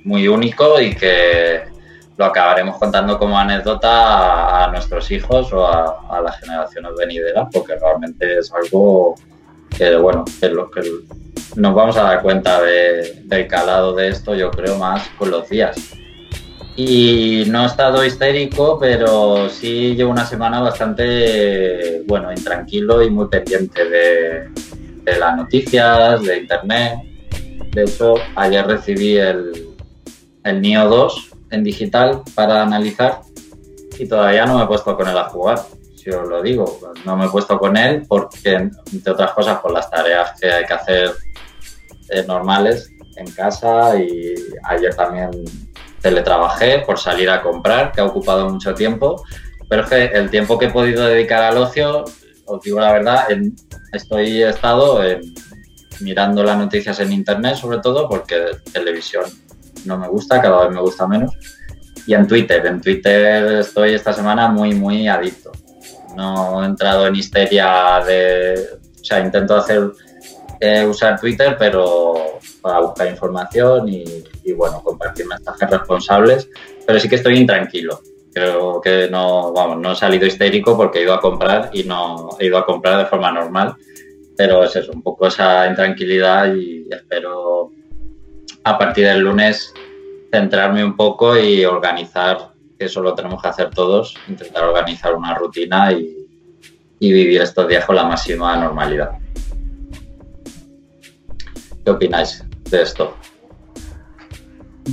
muy 0.03 0.27
único 0.27 0.79
y 0.79 0.95
que 0.95 1.63
lo 2.17 2.25
acabaremos 2.25 2.77
contando 2.77 3.17
como 3.17 3.37
anécdota 3.37 4.63
a, 4.63 4.71
nuestros 4.71 5.09
hijos 5.11 5.51
o 5.53 5.67
a, 5.67 6.07
a 6.09 6.21
las 6.21 6.39
generaciones 6.39 6.93
venideras, 6.95 7.47
porque 7.51 7.75
realmente 7.75 8.39
es 8.39 8.51
algo 8.53 9.15
que 9.77 9.95
bueno, 9.97 10.25
que, 10.39 10.49
lo, 10.49 10.71
que 10.71 10.81
nos 11.55 11.75
vamos 11.75 11.97
a 11.97 12.03
dar 12.03 12.21
cuenta 12.21 12.61
de, 12.61 13.21
del 13.25 13.47
calado 13.47 13.93
de 13.93 14.09
esto, 14.09 14.35
yo 14.35 14.49
creo, 14.51 14.77
más 14.77 15.07
con 15.17 15.31
los 15.31 15.47
días. 15.49 15.77
Y 16.75 17.45
no 17.47 17.63
he 17.63 17.65
estado 17.65 18.05
histérico, 18.05 18.77
pero 18.79 19.49
sí 19.49 19.95
llevo 19.95 20.11
una 20.11 20.25
semana 20.25 20.59
bastante, 20.59 22.03
bueno, 22.05 22.31
intranquilo 22.31 23.01
y 23.01 23.09
muy 23.09 23.27
pendiente 23.27 23.89
de, 23.89 24.49
de 25.03 25.19
las 25.19 25.35
noticias, 25.35 26.21
de 26.23 26.37
internet. 26.37 26.99
De 27.71 27.83
hecho, 27.83 28.15
ayer 28.35 28.65
recibí 28.65 29.17
el, 29.17 29.69
el 30.43 30.61
NIO 30.61 30.87
2 30.87 31.29
en 31.51 31.63
digital 31.63 32.21
para 32.35 32.61
analizar 32.61 33.21
y 33.97 34.07
todavía 34.07 34.45
no 34.45 34.57
me 34.57 34.63
he 34.63 34.67
puesto 34.67 34.95
con 34.95 35.07
él 35.07 35.17
a 35.17 35.25
jugar 35.25 35.59
os 36.11 36.27
lo 36.27 36.41
digo. 36.41 36.79
No 37.05 37.15
me 37.15 37.25
he 37.25 37.29
puesto 37.29 37.57
con 37.57 37.75
él 37.77 38.05
porque, 38.07 38.53
entre 38.53 39.11
otras 39.11 39.31
cosas, 39.31 39.59
por 39.59 39.71
las 39.71 39.89
tareas 39.89 40.39
que 40.39 40.51
hay 40.51 40.65
que 40.65 40.73
hacer 40.73 41.11
eh, 42.09 42.23
normales 42.27 42.91
en 43.17 43.31
casa 43.31 43.99
y 43.99 44.35
ayer 44.63 44.95
también 44.95 45.31
teletrabajé 46.01 46.79
por 46.79 46.99
salir 46.99 47.29
a 47.29 47.41
comprar, 47.41 47.91
que 47.91 48.01
ha 48.01 48.05
ocupado 48.05 48.49
mucho 48.49 48.73
tiempo. 48.73 49.23
Pero 49.69 49.83
es 49.83 49.89
que 49.89 50.05
el 50.05 50.29
tiempo 50.29 50.57
que 50.57 50.65
he 50.65 50.71
podido 50.71 51.05
dedicar 51.05 51.43
al 51.43 51.57
ocio, 51.57 52.05
os 52.45 52.61
digo 52.61 52.79
la 52.79 52.93
verdad, 52.93 53.25
estoy 53.91 54.43
he 54.43 54.49
estado 54.49 55.01
mirando 55.99 56.43
las 56.43 56.57
noticias 56.57 56.99
en 56.99 57.11
internet, 57.11 57.55
sobre 57.55 57.79
todo 57.79 58.07
porque 58.07 58.51
televisión 58.71 59.25
no 59.85 59.97
me 59.97 60.07
gusta, 60.07 60.41
cada 60.41 60.65
vez 60.65 60.75
me 60.75 60.81
gusta 60.81 61.07
menos. 61.07 61.33
Y 62.05 62.13
en 62.13 62.25
Twitter, 62.25 62.65
en 62.65 62.79
Twitter 62.79 63.59
estoy 63.59 63.93
esta 63.93 64.13
semana 64.13 64.47
muy, 64.47 64.73
muy 64.73 65.09
adicto 65.09 65.51
no 66.17 66.63
he 66.63 66.65
entrado 66.65 67.07
en 67.07 67.15
histeria 67.15 68.03
de, 68.05 68.67
o 68.99 69.03
sea, 69.03 69.19
intento 69.19 69.55
hacer 69.55 69.91
eh, 70.59 70.85
usar 70.85 71.19
Twitter, 71.19 71.55
pero 71.57 72.39
para 72.61 72.79
buscar 72.79 73.07
información 73.07 73.87
y, 73.87 74.03
bueno, 74.53 74.81
compartir 74.83 75.27
mensajes 75.27 75.69
responsables, 75.69 76.49
pero 76.85 76.99
sí 76.99 77.07
que 77.07 77.15
estoy 77.15 77.37
intranquilo. 77.37 78.01
Creo 78.33 78.81
que 78.81 79.07
no, 79.09 79.53
vamos, 79.53 79.77
no 79.77 79.93
he 79.93 79.95
salido 79.95 80.25
histérico 80.25 80.75
porque 80.75 80.99
he 80.99 81.03
ido 81.03 81.13
a 81.13 81.21
comprar 81.21 81.69
y 81.73 81.83
no 81.83 82.29
he 82.39 82.47
ido 82.47 82.57
a 82.57 82.65
comprar 82.65 82.97
de 82.97 83.05
forma 83.05 83.31
normal, 83.31 83.75
pero 84.35 84.63
es 84.63 84.75
eso, 84.75 84.91
un 84.91 85.01
poco 85.01 85.27
esa 85.27 85.67
intranquilidad 85.67 86.53
y 86.53 86.87
espero 86.91 87.71
a 88.63 88.77
partir 88.77 89.05
del 89.05 89.21
lunes 89.21 89.73
centrarme 90.31 90.83
un 90.83 90.95
poco 90.95 91.37
y 91.37 91.63
organizar 91.65 92.51
que 92.77 92.85
eso 92.85 93.01
lo 93.01 93.13
tenemos 93.15 93.41
que 93.41 93.47
hacer 93.47 93.69
todos, 93.69 94.15
intentar 94.27 94.63
organizar 94.63 95.15
una 95.15 95.35
rutina 95.35 95.91
y, 95.91 96.25
vivir 96.99 97.41
estos 97.41 97.67
días 97.67 97.85
con 97.85 97.95
la 97.95 98.05
máxima 98.05 98.57
normalidad. 98.57 99.11
¿Qué 101.85 101.91
opináis 101.91 102.43
de 102.69 102.81
esto? 102.81 103.15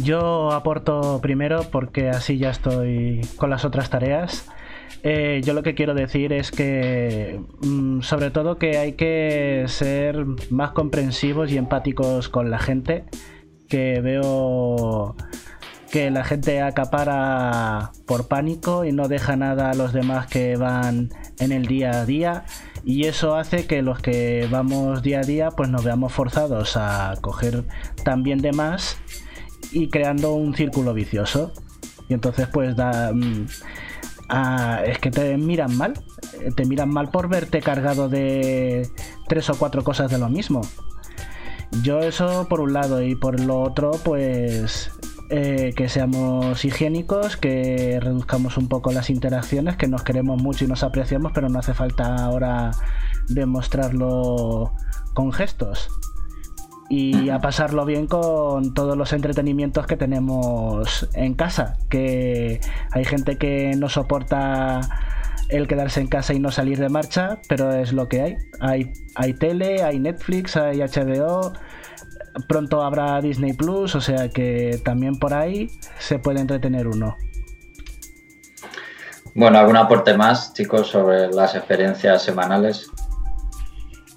Yo 0.03 0.53
aporto 0.53 1.20
primero 1.23 1.62
porque 1.73 2.11
así 2.11 2.37
ya 2.37 2.51
estoy 2.51 3.23
con 3.37 3.49
las 3.49 3.64
otras 3.64 3.88
tareas. 3.88 4.47
Eh, 5.03 5.40
yo 5.44 5.55
lo 5.55 5.62
que 5.62 5.75
quiero 5.75 5.94
decir 5.94 6.33
es 6.33 6.51
que 6.51 7.40
mm, 7.62 8.03
sobre 8.03 8.31
todo 8.31 8.59
que 8.59 8.79
hay 8.79 8.92
que 8.92 9.64
ser 9.66 10.25
más 10.51 10.73
comprensivos 10.73 11.51
y 11.53 11.57
empáticos 11.57 12.29
con 12.29 12.51
la 12.51 12.59
gente 12.59 13.05
que 13.68 14.01
veo 14.01 15.16
que 15.95 16.11
la 16.11 16.25
gente 16.25 16.61
acapara 16.61 17.93
por 18.05 18.27
pánico 18.27 18.85
y 18.85 18.91
no 18.91 19.07
deja 19.07 19.37
nada 19.37 19.71
a 19.71 19.75
los 19.75 19.93
demás 19.93 20.27
que 20.27 20.57
van 20.57 21.11
en 21.39 21.53
el 21.53 21.67
día 21.67 22.01
a 22.01 22.05
día. 22.05 22.47
Y 22.85 23.05
eso 23.05 23.37
hace 23.37 23.69
que 23.69 23.81
los 23.81 24.01
que 24.01 24.49
vamos 24.51 25.03
día 25.03 25.21
a 25.21 25.23
día 25.23 25.53
pues 25.53 25.69
nos 25.69 25.85
veamos 25.85 26.13
forzados 26.13 26.77
a 26.77 27.15
coger 27.21 27.65
también 28.03 28.41
de 28.41 28.51
más 28.51 28.97
y 29.71 29.89
creando 29.89 30.35
un 30.35 30.57
círculo 30.57 30.95
vicioso. 30.95 31.53
Y 32.09 32.15
entonces 32.15 32.49
pues 32.49 32.75
da 32.75 33.13
mm, 33.13 33.47
es 34.87 34.99
que 34.99 35.13
te 35.13 35.37
miran 35.37 35.77
mal 35.77 35.95
te 36.57 36.65
miran 36.65 36.89
mal 36.89 37.11
por 37.11 37.29
verte 37.29 37.61
cargado 37.61 38.09
de 38.09 38.91
tres 39.29 39.49
o 39.49 39.55
cuatro 39.55 39.85
cosas 39.85 40.11
de 40.11 40.19
lo 40.19 40.29
mismo. 40.29 40.63
Yo 41.85 42.01
eso 42.01 42.49
por 42.49 42.61
un 42.61 42.73
lado 42.73 43.01
y 43.01 43.15
por 43.15 43.39
lo 43.39 43.61
otro 43.61 43.93
pues 44.03 44.91
eh, 45.31 45.73
que 45.75 45.89
seamos 45.89 46.65
higiénicos, 46.65 47.37
que 47.37 47.99
reduzcamos 48.01 48.57
un 48.59 48.69
poco 48.69 48.93
las 48.93 49.11
interacciones, 49.11 49.77
que 49.77 49.89
nos 49.89 50.03
queremos 50.03 50.43
mucho 50.43 50.65
y 50.65 50.69
nos 50.69 50.83
apreciamos, 50.83 51.33
pero 51.33 51.49
no 51.49 51.59
hace 51.59 51.75
falta 51.75 52.17
ahora 52.17 52.73
demostrarlo 53.29 54.73
con 55.15 55.33
gestos. 55.33 55.89
Y 56.91 57.31
a 57.31 57.41
pasarlo 57.41 57.87
bien 57.87 58.07
con 58.07 58.75
todos 58.75 58.97
los 58.97 59.15
entretenimientos 59.15 59.87
que 59.87 59.97
tenemos 59.97 61.09
en 61.15 61.35
casa, 61.35 61.79
que 61.89 62.61
hay 62.93 63.05
gente 63.07 63.39
que 63.39 63.75
no 63.77 63.89
soporta 63.89 64.81
el 65.49 65.67
quedarse 65.67 66.01
en 66.01 66.09
casa 66.09 66.35
y 66.35 66.39
no 66.39 66.51
salir 66.51 66.79
de 66.79 66.89
marcha, 66.89 67.39
pero 67.49 67.73
es 67.73 67.93
lo 67.93 68.09
que 68.09 68.21
hay. 68.21 68.37
Hay, 68.61 68.93
hay 69.15 69.33
tele, 69.35 69.83
hay 69.83 69.99
Netflix, 69.99 70.57
hay 70.57 70.79
HBO, 70.79 71.53
pronto 72.49 72.83
habrá 72.83 73.20
Disney 73.20 73.53
Plus, 73.53 73.94
o 73.94 74.01
sea 74.01 74.29
que 74.29 74.81
también 74.85 75.18
por 75.18 75.35
ahí 75.35 75.70
se 75.99 76.18
puede 76.18 76.40
entretener 76.40 76.87
uno. 76.87 77.16
Bueno, 79.35 79.59
¿algún 79.59 79.77
aporte 79.77 80.16
más, 80.16 80.55
chicos, 80.55 80.88
sobre 80.88 81.29
las 81.29 81.55
experiencias 81.55 82.23
semanales? 82.23 82.88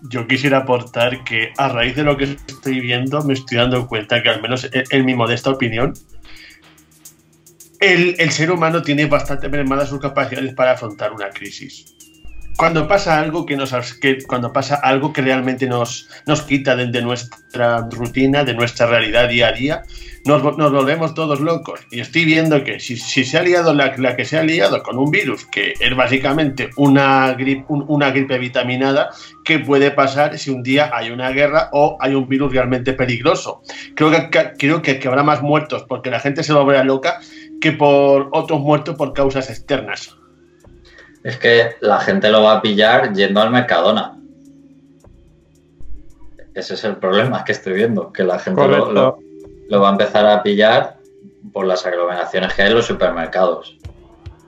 Yo 0.10 0.28
quisiera 0.28 0.60
aportar 0.60 1.24
que 1.24 1.54
a 1.58 1.70
raíz 1.70 1.96
de 1.96 2.04
lo 2.04 2.18
que 2.18 2.26
estoy 2.48 2.80
viendo 2.80 3.24
me 3.24 3.34
estoy 3.34 3.58
dando 3.58 3.88
cuenta 3.88 4.22
que 4.22 4.30
al 4.30 4.42
menos 4.42 4.70
en 4.72 5.06
mi 5.06 5.16
modesta 5.16 5.50
opinión, 5.50 5.94
el, 7.80 8.16
el 8.20 8.32
ser 8.32 8.52
humano 8.52 8.84
tiene 8.84 9.08
bastante 9.08 9.50
mermadas 9.50 9.90
sus 9.90 10.00
capacidades 10.00 10.54
para 10.54 10.74
afrontar 10.74 11.12
una 11.14 11.30
crisis 11.30 11.97
cuando 12.58 12.88
pasa 12.88 13.20
algo 13.20 13.46
que 13.46 13.56
nos 13.56 13.72
que 14.02 14.18
cuando 14.24 14.52
pasa 14.52 14.76
algo 14.76 15.14
que 15.14 15.22
realmente 15.22 15.68
nos, 15.68 16.10
nos 16.26 16.42
quita 16.42 16.76
de, 16.76 17.02
nuestra 17.02 17.88
rutina, 17.92 18.44
de 18.44 18.56
nuestra 18.56 18.88
realidad 18.88 19.30
día 19.30 19.50
a 19.50 19.52
día, 19.52 19.84
nos, 20.26 20.58
nos 20.58 20.72
volvemos 20.72 21.14
todos 21.14 21.40
locos. 21.40 21.80
Y 21.92 22.00
estoy 22.00 22.26
viendo 22.26 22.64
que 22.64 22.80
si, 22.80 22.98
se 22.98 23.38
ha 23.38 23.44
liado 23.44 23.76
la, 23.76 23.96
la, 23.98 24.16
que 24.16 24.26
se 24.26 24.40
ha 24.40 24.44
liado 24.44 24.82
con 24.82 24.98
un 24.98 25.12
virus, 25.12 25.46
que 25.46 25.76
es 25.80 25.96
básicamente 25.96 26.72
una 26.78 27.32
gripe, 27.34 27.66
una 27.68 28.10
gripe 28.10 28.40
vitaminada, 28.40 29.12
¿qué 29.46 29.60
puede 29.60 29.92
pasar 29.92 30.38
si 30.40 30.50
un 30.50 30.64
día 30.64 30.90
hay 30.92 31.12
una 31.12 31.30
guerra 31.30 31.70
o 31.74 31.98
hay 32.00 32.16
un 32.16 32.28
virus 32.28 32.52
realmente 32.52 32.94
peligroso? 32.94 33.62
Creo 33.96 34.10
que, 34.10 34.54
creo 34.58 34.82
que, 34.82 34.98
que 34.98 35.08
habrá 35.08 35.22
más 35.22 35.44
muertos 35.44 35.86
porque 35.88 36.10
la 36.10 36.20
gente 36.20 36.44
se 36.44 36.54
volverá 36.54 36.84
loca 36.84 37.20
que 37.62 37.72
por 37.72 38.30
otros 38.32 38.62
muertos 38.62 38.96
por 38.96 39.14
causas 39.14 39.50
externas. 39.52 40.18
Es 41.28 41.36
que 41.36 41.76
la 41.82 42.00
gente 42.00 42.30
lo 42.30 42.42
va 42.42 42.54
a 42.54 42.62
pillar 42.62 43.12
yendo 43.12 43.42
al 43.42 43.52
Mercadona. 43.52 44.18
Ese 46.56 46.76
es 46.76 46.86
el 46.86 46.96
problema 46.96 47.44
que 47.44 47.52
estoy 47.52 47.74
viendo, 47.74 48.14
que 48.14 48.24
la 48.24 48.40
gente 48.40 48.66
lo, 48.66 49.18
va 49.82 49.90
a 49.90 49.92
empezar 49.92 50.26
a 50.26 50.42
pillar 50.42 51.00
por 51.52 51.66
las 51.66 51.86
aglomeraciones 51.86 52.54
que 52.54 52.62
hay 52.62 52.70
en 52.70 52.76
los 52.76 52.86
supermercados. 52.86 53.78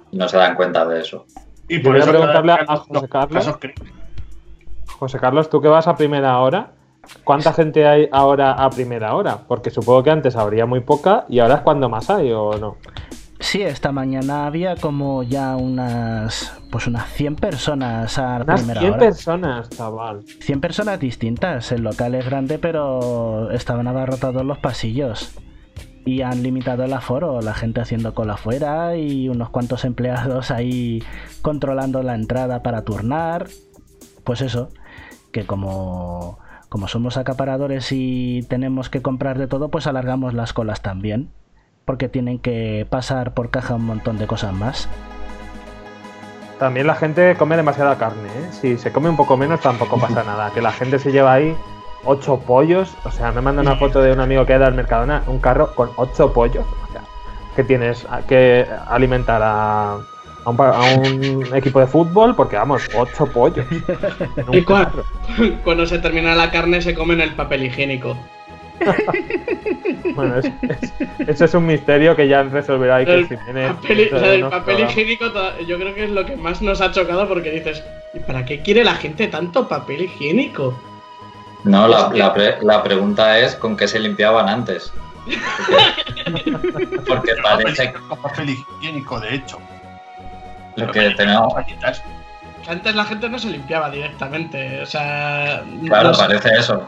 Y 0.10 0.16
no 0.16 0.30
se 0.30 0.38
dan 0.38 0.56
cuenta 0.56 0.86
de 0.86 1.02
eso. 1.02 1.26
Y 1.68 1.80
por 1.80 1.98
eso 1.98 2.12
preguntarle 2.12 2.54
a 2.54 2.78
José 2.78 3.10
Carlos. 3.10 3.58
José 5.00 5.20
Carlos, 5.20 5.50
tú 5.50 5.60
que 5.60 5.68
vas 5.68 5.86
a 5.86 5.98
primera 5.98 6.40
hora, 6.40 6.72
¿cuánta 7.26 7.52
gente 7.52 7.86
hay 7.86 8.08
ahora 8.10 8.54
a 8.54 8.70
primera 8.70 9.16
hora? 9.16 9.38
Porque 9.50 9.70
supongo 9.70 10.02
que 10.02 10.12
antes 10.12 10.38
habría 10.38 10.66
muy 10.66 10.80
poca 10.80 11.26
y 11.28 11.40
ahora 11.40 11.56
es 11.56 11.62
cuando 11.62 11.90
más 11.90 12.10
hay, 12.10 12.32
¿o 12.32 12.58
no? 12.58 12.78
Sí, 13.40 13.62
esta 13.62 13.92
mañana 13.92 14.46
había 14.48 14.76
como 14.76 15.24
ya 15.24 15.56
unas 15.56 16.54
pues 16.72 16.88
unas 16.88 17.10
100 17.14 17.36
personas 17.38 18.18
a 18.20 18.42
unas 18.44 18.66
100 18.66 18.98
personas, 18.98 19.70
chaval. 19.70 20.24
100 20.42 20.62
personas 20.62 21.00
distintas. 21.00 21.72
El 21.72 21.82
local 21.84 22.16
es 22.16 22.26
grande, 22.26 22.60
pero 22.60 23.50
estaban 23.52 23.88
abarrotados 23.88 24.46
los 24.46 24.60
pasillos. 24.60 25.34
y 26.06 26.22
han 26.22 26.44
limitado 26.44 26.84
el 26.84 26.94
aforo, 26.94 27.42
la 27.42 27.54
gente 27.54 27.82
haciendo 27.82 28.14
cola 28.14 28.34
afuera 28.34 28.96
y 28.96 29.30
unos 29.30 29.50
cuantos 29.50 29.86
empleados 29.86 30.50
ahí 30.52 31.04
controlando 31.42 32.02
la 32.04 32.16
entrada 32.16 32.64
para 32.64 32.84
turnar. 32.84 33.48
Pues 34.24 34.42
eso, 34.42 34.70
que 35.32 35.46
como, 35.46 36.40
como 36.70 36.88
somos 36.88 37.18
acaparadores 37.18 37.92
y 37.92 38.42
tenemos 38.50 38.90
que 38.90 39.02
comprar 39.02 39.38
de 39.38 39.48
todo, 39.48 39.70
pues 39.70 39.88
alargamos 39.88 40.34
las 40.34 40.54
colas 40.54 40.82
también, 40.82 41.30
porque 41.90 42.08
tienen 42.08 42.38
que 42.38 42.86
pasar 42.88 43.34
por 43.34 43.50
caja 43.50 43.74
un 43.74 43.84
montón 43.84 44.20
de 44.20 44.28
cosas 44.28 44.54
más. 44.54 44.88
También 46.60 46.86
la 46.86 46.94
gente 46.94 47.34
come 47.36 47.58
demasiada 47.58 47.98
carne, 47.98 48.28
¿eh? 48.28 48.50
Si 48.52 48.78
se 48.78 48.92
come 48.92 49.10
un 49.10 49.18
poco 49.18 49.36
menos 49.38 49.60
tampoco 49.60 49.98
pasa 50.00 50.24
nada. 50.24 50.52
Que 50.52 50.62
la 50.62 50.72
gente 50.72 51.00
se 51.00 51.12
lleva 51.12 51.34
ahí 51.34 51.56
ocho 52.06 52.38
pollos. 52.42 52.94
O 53.06 53.10
sea, 53.12 53.32
me 53.32 53.42
manda 53.42 53.64
una 53.64 53.76
foto 53.76 54.02
de 54.04 54.12
un 54.14 54.20
amigo 54.20 54.46
que 54.46 54.54
ha 54.54 54.58
ido 54.58 54.68
al 54.68 54.76
Mercadona, 54.76 55.24
un 55.26 55.40
carro 55.40 55.74
con 55.74 55.90
ocho 55.96 56.32
pollos. 56.32 56.64
O 56.88 56.92
sea, 56.92 57.02
que 57.56 57.64
tienes 57.64 58.06
que 58.28 58.68
alimentar 58.88 59.42
a, 59.42 59.94
a, 59.94 60.00
un, 60.50 60.58
pa- 60.58 60.78
a 60.78 60.84
un 60.94 61.44
equipo 61.56 61.80
de 61.80 61.88
fútbol 61.88 62.36
porque, 62.36 62.56
vamos, 62.56 62.84
ocho 62.96 63.26
pollos. 63.26 63.66
en 64.38 64.48
un 64.48 64.54
Y 64.56 64.64
cua- 64.64 64.84
carro. 64.86 65.06
cuando 65.64 65.88
se 65.88 65.98
termina 65.98 66.36
la 66.36 66.52
carne 66.52 66.84
se 66.84 66.94
comen 66.94 67.20
el 67.20 67.34
papel 67.34 67.64
higiénico. 67.64 68.16
Bueno, 70.16 70.36
es- 70.40 70.46
es- 70.46 70.94
eso 71.28 71.46
es 71.46 71.54
un 71.54 71.66
misterio 71.66 72.16
que 72.16 72.28
ya 72.28 72.44
resolverá 72.44 72.98
Iker 72.98 73.16
El 73.20 73.28
Jiménez. 73.28 73.74
papel, 73.74 74.10
o 74.14 74.20
sea, 74.20 74.34
el 74.34 74.46
papel 74.50 74.80
higiénico 74.82 75.26
yo 75.68 75.78
creo 75.78 75.94
que 75.96 76.04
es 76.06 76.10
lo 76.12 76.26
que 76.26 76.36
más 76.36 76.62
nos 76.62 76.82
ha 76.82 76.92
chocado 76.92 77.28
porque 77.28 77.52
dices, 77.52 77.84
¿y 78.14 78.20
para 78.20 78.46
qué 78.46 78.62
quiere 78.62 78.84
la 78.84 78.96
gente 78.96 79.28
tanto 79.28 79.68
papel 79.68 80.04
higiénico? 80.04 80.78
No, 81.64 81.88
la, 81.88 81.98
Es 82.00 82.04
que- 82.06 82.18
la 82.18 82.34
pre- 82.34 82.58
la 82.62 82.84
pregunta 82.84 83.38
es 83.40 83.56
con 83.56 83.76
qué 83.78 83.88
se 83.88 84.00
limpiaban 84.00 84.48
antes. 84.50 84.92
Porque, 87.08 87.34
parece 87.44 87.92
papel- 87.92 88.08
con 88.08 88.22
papel 88.22 88.50
higiénico, 88.50 89.20
de 89.20 89.36
hecho. 89.36 89.60
lo 90.76 90.92
que 90.92 91.10
tenemos. 91.12 91.54
Que 91.66 92.72
antes 92.72 92.96
la 92.96 93.06
gente 93.06 93.30
no 93.30 93.40
se 93.40 93.50
limpiaba 93.50 93.90
directamente, 93.90 94.82
o 94.82 94.86
sea... 94.86 95.64
Claro, 95.88 96.10
no 96.10 96.14
sé. 96.14 96.22
parece 96.26 96.50
eso. 96.58 96.88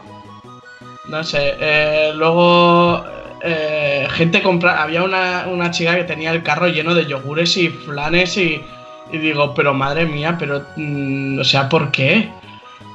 No 1.08 1.24
sé, 1.24 1.56
eh, 1.58 2.12
luego 2.14 3.04
eh, 3.42 4.06
gente 4.10 4.40
compra. 4.42 4.82
Había 4.82 5.02
una, 5.02 5.46
una 5.48 5.70
chica 5.70 5.96
que 5.96 6.04
tenía 6.04 6.30
el 6.32 6.42
carro 6.42 6.68
lleno 6.68 6.94
de 6.94 7.06
yogures 7.06 7.56
y 7.56 7.68
flanes 7.68 8.36
y, 8.36 8.62
y 9.10 9.18
digo, 9.18 9.52
pero 9.54 9.74
madre 9.74 10.06
mía, 10.06 10.36
pero. 10.38 10.64
mm, 10.76 11.40
o 11.40 11.44
sea, 11.44 11.68
¿por 11.68 11.90
qué? 11.90 12.30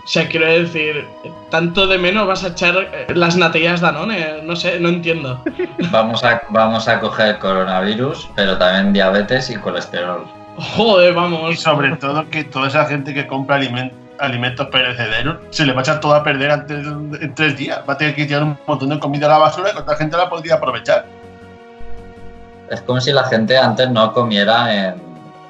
O 0.05 0.09
sea, 0.09 0.29
quiero 0.29 0.45
decir, 0.45 1.05
tanto 1.51 1.85
de 1.85 1.97
menos 1.97 2.25
vas 2.27 2.45
a 2.45 2.47
echar 2.47 2.77
eh, 2.93 3.07
las 3.13 3.35
natillas 3.35 3.81
Danone, 3.81 4.41
no 4.43 4.55
sé, 4.55 4.79
no 4.79 4.87
entiendo. 4.87 5.43
Vamos 5.91 6.23
a, 6.23 6.41
vamos 6.49 6.87
a 6.87 7.01
coger 7.01 7.37
coronavirus, 7.39 8.29
pero 8.35 8.57
también 8.57 8.93
diabetes 8.93 9.49
y 9.49 9.55
colesterol. 9.57 10.23
Joder, 10.55 11.13
vamos. 11.13 11.51
Y 11.53 11.57
sobre 11.57 11.95
todo 11.97 12.27
que 12.29 12.45
toda 12.45 12.69
esa 12.69 12.85
gente 12.85 13.13
que 13.13 13.27
compra 13.27 13.57
alimen- 13.59 13.91
alimentos 14.19 14.67
perecederos 14.67 15.37
se 15.51 15.65
le 15.65 15.73
va 15.73 15.79
a 15.79 15.83
echar 15.83 15.99
todo 15.99 16.15
a 16.15 16.23
perder 16.23 16.51
antes 16.51 16.85
en 16.85 17.33
tres 17.35 17.57
días. 17.57 17.81
Va 17.87 17.93
a 17.93 17.97
tener 17.97 18.15
que 18.15 18.25
tirar 18.25 18.43
un 18.43 18.57
montón 18.65 18.89
de 18.89 18.99
comida 18.99 19.25
a 19.27 19.29
la 19.29 19.37
basura 19.37 19.71
que 19.71 19.79
otra 19.79 19.95
gente 19.95 20.17
la 20.17 20.29
podría 20.29 20.55
aprovechar. 20.55 21.05
Es 22.69 22.81
como 22.81 22.99
si 22.99 23.11
la 23.11 23.23
gente 23.25 23.57
antes 23.57 23.89
no 23.89 24.11
comiera 24.13 24.73
en, 24.73 24.95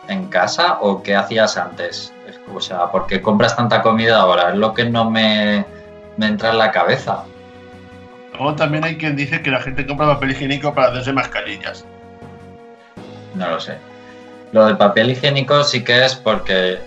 en 0.08 0.28
casa 0.28 0.78
o 0.82 1.02
qué 1.02 1.16
hacías 1.16 1.58
antes. 1.58 2.14
Es- 2.28 2.40
O 2.54 2.62
sea, 2.62 2.92
¿por 2.92 3.08
qué 3.08 3.22
compras 3.22 3.56
tanta 3.56 3.82
comida 3.82 4.20
ahora? 4.22 4.50
Es 4.52 4.56
lo 4.56 4.74
que 4.74 4.86
no 4.90 5.10
me, 5.10 5.66
me 6.18 6.28
entra 6.28 6.52
en 6.52 6.58
la 6.60 6.72
cabeza. 6.72 7.24
Luego 8.34 8.56
también 8.56 8.84
hay 8.84 8.98
quien 8.98 9.16
dice 9.16 9.42
que 9.42 9.50
la 9.50 9.60
gente 9.62 9.86
compra 9.88 10.06
papel 10.08 10.32
higiénico 10.32 10.74
para 10.74 10.90
hacerse 10.90 11.12
mascarillas. 11.12 11.84
No 13.34 13.50
lo 13.50 13.60
sé. 13.60 13.78
Lo 14.52 14.66
del 14.66 14.78
papel 14.78 15.10
higiénico 15.10 15.64
sí 15.64 15.84
que 15.84 16.06
es 16.06 16.16
porque 16.16 16.80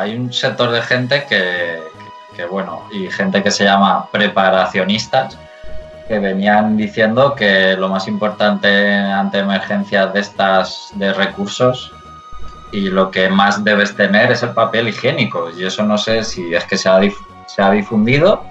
hay 0.00 0.16
un 0.16 0.32
sector 0.32 0.70
de 0.70 0.82
gente 0.82 1.24
que, 1.28 1.82
que- 1.98 2.36
que, 2.36 2.44
bueno, 2.46 2.84
y 2.92 3.10
gente 3.10 3.42
que 3.42 3.50
se 3.50 3.64
llama 3.64 4.08
preparacionistas, 4.12 5.36
que 6.06 6.18
venían 6.18 6.76
diciendo 6.76 7.34
que 7.34 7.76
lo 7.76 7.88
más 7.88 8.08
importante 8.08 8.94
ante 8.96 9.38
emergencias 9.40 10.12
de 10.14 10.20
estas 10.20 10.90
de 10.94 11.12
recursos 11.12 11.92
y 12.72 12.88
lo 12.88 13.10
que 13.10 13.28
más 13.28 13.62
debes 13.64 13.94
tener 13.96 14.30
es 14.30 14.42
el 14.42 14.50
papel 14.50 14.88
higiénico. 14.88 15.50
Y 15.50 15.64
eso 15.64 15.82
no 15.82 15.98
sé 15.98 16.22
si 16.24 16.54
es 16.54 16.64
que 16.64 16.76
se 16.78 16.88
ha, 16.88 16.98
dif- 17.00 17.26
se 17.46 17.60
ha 17.62 17.70
difundido, 17.70 18.44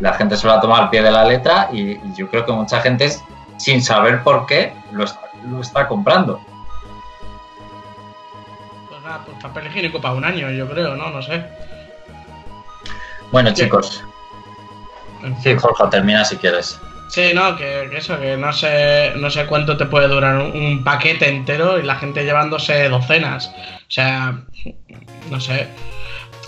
la 0.00 0.12
gente 0.14 0.36
se 0.36 0.46
lo 0.46 0.52
ha 0.54 0.60
tomado 0.60 0.82
al 0.82 0.90
pie 0.90 1.02
de 1.02 1.10
la 1.10 1.24
letra 1.24 1.68
y, 1.72 1.92
y 1.92 2.14
yo 2.14 2.28
creo 2.30 2.44
que 2.46 2.52
mucha 2.52 2.80
gente, 2.80 3.10
sin 3.58 3.82
saber 3.82 4.22
por 4.22 4.46
qué, 4.46 4.74
lo 4.92 5.04
está, 5.04 5.20
lo 5.44 5.60
está 5.60 5.86
comprando. 5.88 6.40
Pues 9.24 9.36
pues 9.40 9.42
papel 9.42 9.66
higiénico 9.66 10.00
para 10.00 10.14
un 10.14 10.24
año, 10.24 10.50
yo 10.50 10.68
creo, 10.68 10.96
¿no? 10.96 11.10
No 11.10 11.22
sé. 11.22 11.42
Bueno, 13.30 13.50
Sí. 13.54 13.62
chicos. 13.64 14.02
Sí, 15.42 15.54
Jorge, 15.56 15.84
termina 15.90 16.24
si 16.24 16.36
quieres. 16.36 16.78
Sí, 17.08 17.32
no, 17.34 17.56
que, 17.56 17.88
que 17.90 17.98
eso, 17.98 18.18
que 18.18 18.36
no 18.36 18.52
sé, 18.52 19.12
no 19.16 19.30
sé 19.30 19.46
cuánto 19.46 19.76
te 19.76 19.86
puede 19.86 20.08
durar 20.08 20.36
un, 20.36 20.52
un 20.56 20.84
paquete 20.84 21.28
entero 21.28 21.78
y 21.78 21.82
la 21.82 21.96
gente 21.96 22.24
llevándose 22.24 22.88
docenas. 22.88 23.48
O 23.88 23.90
sea, 23.90 24.40
no 25.30 25.40
sé. 25.40 25.68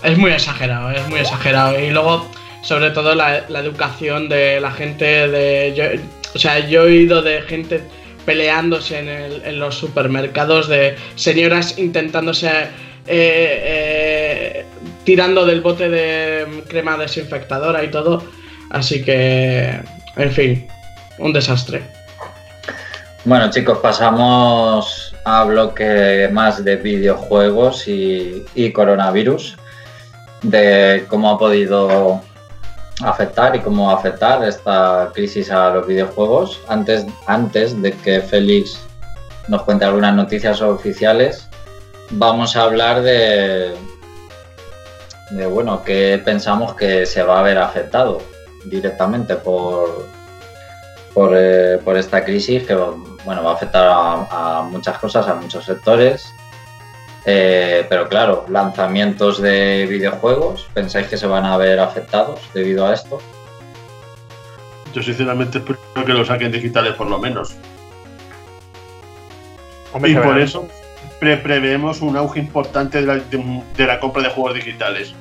Es 0.03 0.17
muy 0.17 0.31
exagerado, 0.31 0.91
es 0.91 1.07
muy 1.09 1.19
exagerado. 1.19 1.79
Y 1.79 1.89
luego, 1.89 2.29
sobre 2.61 2.91
todo, 2.91 3.15
la, 3.15 3.43
la 3.49 3.59
educación 3.59 4.29
de 4.29 4.59
la 4.59 4.71
gente 4.71 5.27
de. 5.27 5.73
yo- 5.75 6.01
o 6.35 6.39
sea, 6.39 6.59
yo 6.59 6.81
he 6.81 6.85
oído 6.85 7.21
de 7.21 7.41
gente 7.43 7.83
peleándose 8.27 8.99
en, 8.99 9.57
los 9.57 9.75
supermercados, 9.75 10.67
de 10.67 10.97
señoras 11.15 11.79
intentándose. 11.79 12.49
eh, 12.49 12.67
eh, 13.07 14.65
tirando 15.05 15.45
del 15.45 15.61
bote 15.61 15.87
de 15.87 16.63
crema 16.67 16.97
desinfectadora 16.97 17.81
y 17.81 17.89
todo. 17.89 18.21
Así 18.69 19.01
que, 19.01 19.79
en 20.17 20.31
fin, 20.33 20.67
un 21.17 21.31
desastre. 21.31 21.81
Bueno, 23.23 23.49
chicos, 23.49 23.77
pasamos 23.77 25.15
a 25.23 25.45
bloque 25.45 26.27
más 26.33 26.61
de 26.65 26.75
videojuegos 26.75 27.87
y, 27.87 28.43
y 28.55 28.73
coronavirus, 28.73 29.57
de 30.43 31.05
cómo 31.07 31.31
ha 31.31 31.37
podido 31.37 32.21
afectar 33.01 33.55
y 33.55 33.59
cómo 33.59 33.91
afectar 33.91 34.43
esta 34.43 35.11
crisis 35.13 35.51
a 35.51 35.69
los 35.69 35.87
videojuegos. 35.87 36.59
Antes, 36.67 37.05
antes 37.25 37.79
de 37.81 37.91
que 37.91 38.21
Félix 38.21 38.79
nos 39.47 39.63
cuente 39.63 39.85
algunas 39.85 40.15
noticias 40.15 40.61
oficiales, 40.61 41.47
vamos 42.11 42.55
a 42.55 42.63
hablar 42.63 43.01
de, 43.01 43.75
bueno, 45.51 45.83
que 45.83 46.21
pensamos 46.23 46.73
que 46.75 47.05
se 47.05 47.23
va 47.23 47.39
a 47.39 47.43
ver 47.43 47.57
afectado 47.57 48.21
directamente 48.65 49.35
por, 49.35 50.07
por, 51.13 51.31
eh, 51.35 51.79
por 51.83 51.97
esta 51.97 52.23
crisis 52.23 52.63
que 52.63 52.75
bueno, 53.25 53.43
va 53.43 53.51
a 53.51 53.53
afectar 53.53 53.87
a 53.87 54.67
muchas 54.69 54.97
cosas, 54.97 55.27
a 55.27 55.35
muchos 55.35 55.65
sectores. 55.65 56.25
Eh, 57.29 57.85
pero 57.89 58.07
claro, 58.07 58.45
lanzamientos 58.47 59.41
de 59.41 59.85
videojuegos, 59.89 60.65
¿pensáis 60.73 61.07
que 61.07 61.17
se 61.17 61.27
van 61.27 61.43
a 61.45 61.57
ver 61.57 61.77
afectados 61.79 62.39
debido 62.53 62.87
a 62.87 62.93
esto? 62.93 63.19
Yo 64.93 65.03
sinceramente 65.03 65.57
espero 65.57 65.77
que 66.05 66.13
lo 66.13 66.23
saquen 66.23 66.53
digitales 66.53 66.93
por 66.93 67.07
lo 67.07 67.19
menos. 67.19 67.53
Hombre, 69.93 70.11
y 70.11 70.15
por 70.15 70.23
verán. 70.27 70.39
eso 70.41 70.67
pre- 71.19 71.37
preveemos 71.37 72.01
un 72.01 72.15
auge 72.15 72.39
importante 72.39 73.01
de 73.01 73.07
la, 73.07 73.15
de- 73.15 73.63
de 73.75 73.85
la 73.85 73.99
compra 73.99 74.23
de 74.23 74.29
juegos 74.29 74.53
digitales. 74.55 75.13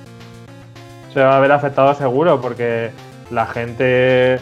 se 1.13 1.21
va 1.23 1.37
a 1.37 1.41
ver 1.41 1.51
afectado 1.51 1.93
seguro 1.95 2.41
porque 2.41 2.91
la 3.31 3.47
gente 3.47 4.39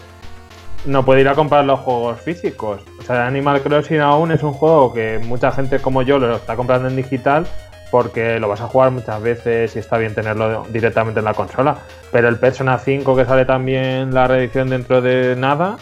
no 0.84 1.04
puede 1.04 1.22
ir 1.22 1.28
a 1.28 1.34
comprar 1.34 1.64
los 1.64 1.80
juegos 1.80 2.20
físicos. 2.20 2.80
O 2.98 3.02
sea, 3.02 3.26
Animal 3.26 3.62
Crossing 3.62 4.00
aún 4.00 4.32
es 4.32 4.42
un 4.42 4.52
juego 4.52 4.92
que 4.92 5.18
mucha 5.24 5.52
gente 5.52 5.78
como 5.78 6.02
yo 6.02 6.18
lo 6.18 6.36
está 6.36 6.56
comprando 6.56 6.88
en 6.88 6.96
digital 6.96 7.46
porque 7.90 8.40
lo 8.40 8.48
vas 8.48 8.60
a 8.60 8.66
jugar 8.66 8.90
muchas 8.90 9.22
veces 9.22 9.76
y 9.76 9.78
está 9.78 9.98
bien 9.98 10.14
tenerlo 10.14 10.64
directamente 10.70 11.20
en 11.20 11.24
la 11.24 11.34
consola. 11.34 11.76
Pero 12.10 12.28
el 12.28 12.38
Persona 12.38 12.78
5 12.78 13.14
que 13.14 13.24
sale 13.24 13.44
también 13.44 14.12
la 14.12 14.26
reedición 14.26 14.68
dentro 14.68 15.00
de 15.00 15.36
nada, 15.36 15.76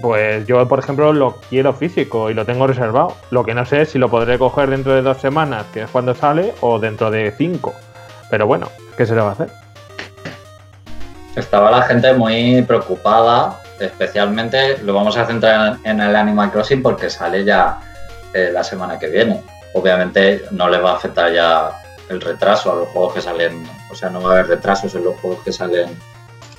pues 0.00 0.46
yo 0.46 0.66
por 0.66 0.78
ejemplo 0.78 1.12
lo 1.12 1.36
quiero 1.48 1.72
físico 1.72 2.30
y 2.30 2.34
lo 2.34 2.46
tengo 2.46 2.66
reservado. 2.66 3.14
Lo 3.30 3.44
que 3.44 3.54
no 3.54 3.66
sé 3.66 3.82
es 3.82 3.90
si 3.90 3.98
lo 3.98 4.08
podré 4.08 4.38
coger 4.38 4.70
dentro 4.70 4.94
de 4.94 5.02
dos 5.02 5.18
semanas, 5.18 5.66
que 5.72 5.82
es 5.82 5.90
cuando 5.90 6.14
sale, 6.14 6.54
o 6.62 6.78
dentro 6.78 7.10
de 7.10 7.30
cinco. 7.36 7.74
Pero 8.30 8.46
bueno, 8.46 8.70
¿qué 8.96 9.04
se 9.04 9.14
le 9.14 9.20
va 9.20 9.28
a 9.28 9.32
hacer? 9.32 9.50
Estaba 11.36 11.70
la 11.70 11.82
gente 11.82 12.14
muy 12.14 12.62
preocupada, 12.62 13.60
especialmente 13.78 14.78
lo 14.78 14.94
vamos 14.94 15.16
a 15.16 15.26
centrar 15.26 15.78
en 15.84 16.00
el 16.00 16.16
Animal 16.16 16.50
Crossing 16.50 16.82
porque 16.82 17.10
sale 17.10 17.44
ya 17.44 17.78
eh, 18.32 18.50
la 18.52 18.64
semana 18.64 18.98
que 18.98 19.08
viene. 19.08 19.42
Obviamente 19.74 20.44
no 20.50 20.68
le 20.68 20.78
va 20.78 20.92
a 20.92 20.96
afectar 20.96 21.32
ya 21.32 21.70
el 22.08 22.20
retraso 22.20 22.72
a 22.72 22.76
los 22.76 22.88
juegos 22.88 23.14
que 23.14 23.20
salen, 23.20 23.66
o 23.90 23.94
sea, 23.94 24.10
no 24.10 24.20
va 24.22 24.30
a 24.30 24.32
haber 24.34 24.48
retrasos 24.48 24.94
en 24.94 25.04
los 25.04 25.16
juegos 25.16 25.40
que 25.44 25.52
salen 25.52 25.88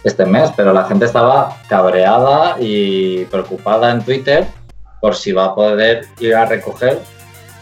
este 0.04 0.26
mes, 0.26 0.52
pero 0.56 0.74
la 0.74 0.86
gente 0.86 1.06
estaba 1.06 1.58
cabreada 1.68 2.58
y 2.60 3.26
preocupada 3.26 3.92
en 3.92 4.04
Twitter 4.04 4.46
por 5.00 5.16
si 5.16 5.32
va 5.32 5.46
a 5.46 5.56
poder 5.56 6.06
ir 6.20 6.36
a 6.36 6.46
recoger 6.46 7.00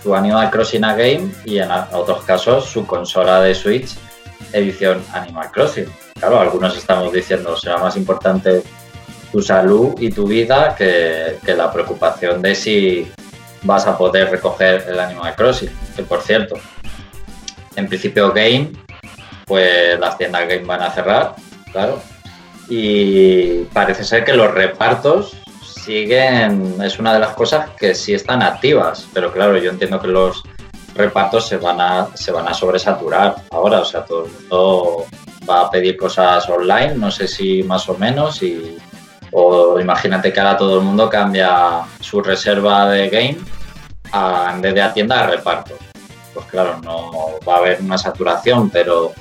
su 0.01 0.15
Animal 0.15 0.49
Crossing 0.51 0.83
a 0.83 0.95
Game 0.95 1.31
y 1.45 1.59
en 1.59 1.69
otros 1.71 2.23
casos 2.23 2.65
su 2.65 2.85
consola 2.85 3.41
de 3.41 3.55
Switch 3.55 3.95
edición 4.53 5.03
Animal 5.13 5.51
Crossing. 5.51 5.87
Claro, 6.19 6.39
algunos 6.39 6.77
estamos 6.77 7.11
diciendo 7.11 7.57
será 7.57 7.77
más 7.77 7.97
importante 7.97 8.63
tu 9.35 9.41
salud 9.41 9.95
y 9.99 10.11
tu 10.11 10.25
vida 10.25 10.73
que, 10.77 11.41
la 11.57 11.69
preocupación 11.69 12.41
de 12.41 12.55
si 12.55 13.11
vas 13.63 13.85
a 13.85 13.97
poder 13.97 14.31
recoger 14.31 14.85
el 14.87 14.97
Animal 14.97 15.35
Crossing. 15.35 15.71
Que 15.93 16.03
por 16.03 16.21
cierto, 16.21 16.55
en 17.75 17.85
principio 17.89 18.31
Game, 18.31 18.71
pues 19.45 19.99
las 19.99 20.17
tiendas 20.17 20.47
Game 20.47 20.63
van 20.63 20.83
a 20.83 20.89
cerrar, 20.89 21.35
claro. 21.73 22.01
Y 22.69 23.65
parece 23.73 24.05
ser 24.05 24.23
que 24.23 24.31
los 24.31 24.53
repartos 24.53 25.35
siguen, 25.61 26.81
es 26.81 26.97
una 26.97 27.13
de 27.13 27.19
las 27.19 27.35
cosas 27.35 27.71
que 27.71 27.93
sí 27.93 28.13
están 28.13 28.41
activas, 28.41 29.05
pero 29.13 29.33
claro, 29.33 29.57
yo 29.57 29.69
entiendo 29.69 29.99
que 29.99 30.07
los 30.07 30.43
repartos 30.95 31.45
se 31.45 31.57
van 31.57 31.81
a, 31.81 32.07
se 32.15 32.31
van 32.31 32.47
a 32.47 32.53
sobresaturar 32.53 33.35
ahora, 33.51 33.81
o 33.81 33.85
sea, 33.85 34.05
todo 34.05 34.27
el 34.27 34.31
mundo 34.31 35.05
va 35.47 35.63
a 35.63 35.69
pedir 35.69 35.97
cosas 35.97 36.47
online, 36.47 36.95
no 36.95 37.11
sé 37.11 37.27
si 37.27 37.63
más 37.63 37.89
o 37.89 37.97
menos, 37.97 38.41
y, 38.41 38.77
o 39.31 39.79
imagínate 39.79 40.31
que 40.31 40.39
ahora 40.39 40.57
todo 40.57 40.79
el 40.79 40.85
mundo 40.85 41.09
cambia 41.09 41.81
su 41.99 42.21
reserva 42.21 42.89
de 42.89 43.09
game 43.09 43.37
a, 44.11 44.51
en 44.53 44.61
vez 44.61 44.73
de 44.73 44.81
a 44.81 44.93
tienda 44.93 45.21
a 45.21 45.27
reparto. 45.27 45.77
Pues 46.33 46.45
claro, 46.47 46.79
no 46.83 47.39
va 47.47 47.55
a 47.55 47.57
haber 47.57 47.81
una 47.81 47.97
saturación, 47.97 48.69
pero 48.69 49.13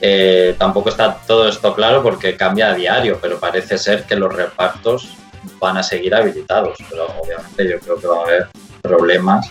eh, 0.00 0.54
tampoco 0.58 0.90
está 0.90 1.16
todo 1.26 1.48
esto 1.48 1.74
claro 1.74 2.02
porque 2.02 2.36
cambia 2.36 2.70
a 2.70 2.74
diario, 2.74 3.18
pero 3.20 3.38
parece 3.38 3.78
ser 3.78 4.04
que 4.04 4.16
los 4.16 4.34
repartos 4.34 5.16
van 5.60 5.76
a 5.76 5.82
seguir 5.82 6.14
habilitados, 6.14 6.76
pero 6.90 7.06
obviamente 7.22 7.68
yo 7.68 7.78
creo 7.78 7.96
que 7.98 8.06
va 8.06 8.18
a 8.18 8.22
haber 8.22 8.48
problemas 8.82 9.50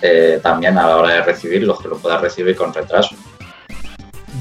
eh, 0.00 0.40
también 0.42 0.78
a 0.78 0.86
la 0.86 0.96
hora 0.96 1.14
de 1.14 1.22
recibirlos, 1.22 1.80
que 1.80 1.88
lo 1.88 1.96
puedas 1.96 2.20
recibir 2.20 2.56
con 2.56 2.72
retraso. 2.72 3.14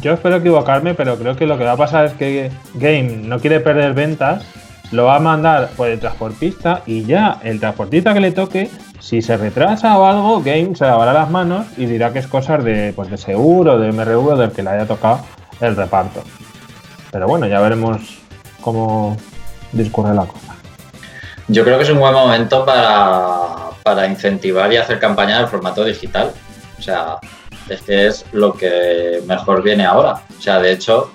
Yo 0.02 0.14
espero 0.14 0.38
equivocarme, 0.38 0.94
pero 0.94 1.18
creo 1.18 1.36
que 1.36 1.46
lo 1.46 1.58
que 1.58 1.64
va 1.64 1.74
a 1.74 1.78
pasar 1.78 2.06
es 2.06 2.14
que 2.14 2.52
Game 2.74 3.22
no 3.24 3.40
quiere 3.40 3.60
perder 3.60 3.94
ventas, 3.94 4.44
lo 4.94 5.06
va 5.06 5.16
a 5.16 5.20
mandar 5.20 5.72
por 5.76 5.88
el 5.88 6.00
transportista 6.00 6.84
y 6.86 7.04
ya 7.04 7.40
el 7.44 7.60
transportista 7.60 8.14
que 8.14 8.20
le 8.20 8.32
toque, 8.32 8.70
si 9.00 9.24
se 9.24 9.36
retrasa 9.38 9.98
o 9.98 10.06
algo, 10.06 10.42
Game 10.42 10.76
se 10.76 10.86
lavará 10.86 11.14
las 11.14 11.32
manos 11.32 11.66
y 11.78 11.88
dirá 11.88 12.14
que 12.14 12.20
es 12.20 12.28
cosas 12.28 12.64
de, 12.64 12.94
pues 12.96 13.10
de 13.10 13.18
seguro, 13.18 13.80
de 13.80 13.92
MRV, 13.92 14.38
del 14.38 14.52
que 14.52 14.62
le 14.62 14.70
haya 14.70 14.86
tocado 14.86 15.22
el 15.60 15.76
reparto. 15.76 16.24
Pero 17.12 17.28
bueno, 17.28 17.48
ya 17.48 17.60
veremos 17.60 18.20
cómo 18.62 19.18
discurre 19.72 20.14
la 20.14 20.26
cosa. 20.26 20.56
Yo 21.48 21.64
creo 21.64 21.78
que 21.78 21.86
es 21.86 21.90
un 21.90 22.00
buen 22.00 22.14
momento 22.14 22.64
para, 22.64 23.72
para 23.82 24.06
incentivar 24.06 24.72
y 24.72 24.78
hacer 24.78 25.00
campaña 25.00 25.40
en 25.40 25.48
formato 25.48 25.84
digital. 25.84 26.32
O 26.78 26.82
sea, 26.82 27.18
es 27.68 27.82
que 27.82 28.08
es 28.08 28.26
lo 28.32 28.54
que 28.54 29.24
mejor 29.26 29.64
viene 29.64 29.86
ahora. 29.86 30.22
O 30.38 30.42
sea, 30.42 30.60
de 30.60 30.72
hecho, 30.72 31.12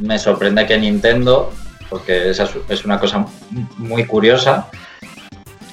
me 0.00 0.18
sorprende 0.18 0.66
que 0.66 0.76
Nintendo, 0.76 1.52
porque 1.92 2.30
esa 2.30 2.48
es 2.70 2.86
una 2.86 2.98
cosa 2.98 3.26
muy 3.76 4.06
curiosa, 4.06 4.70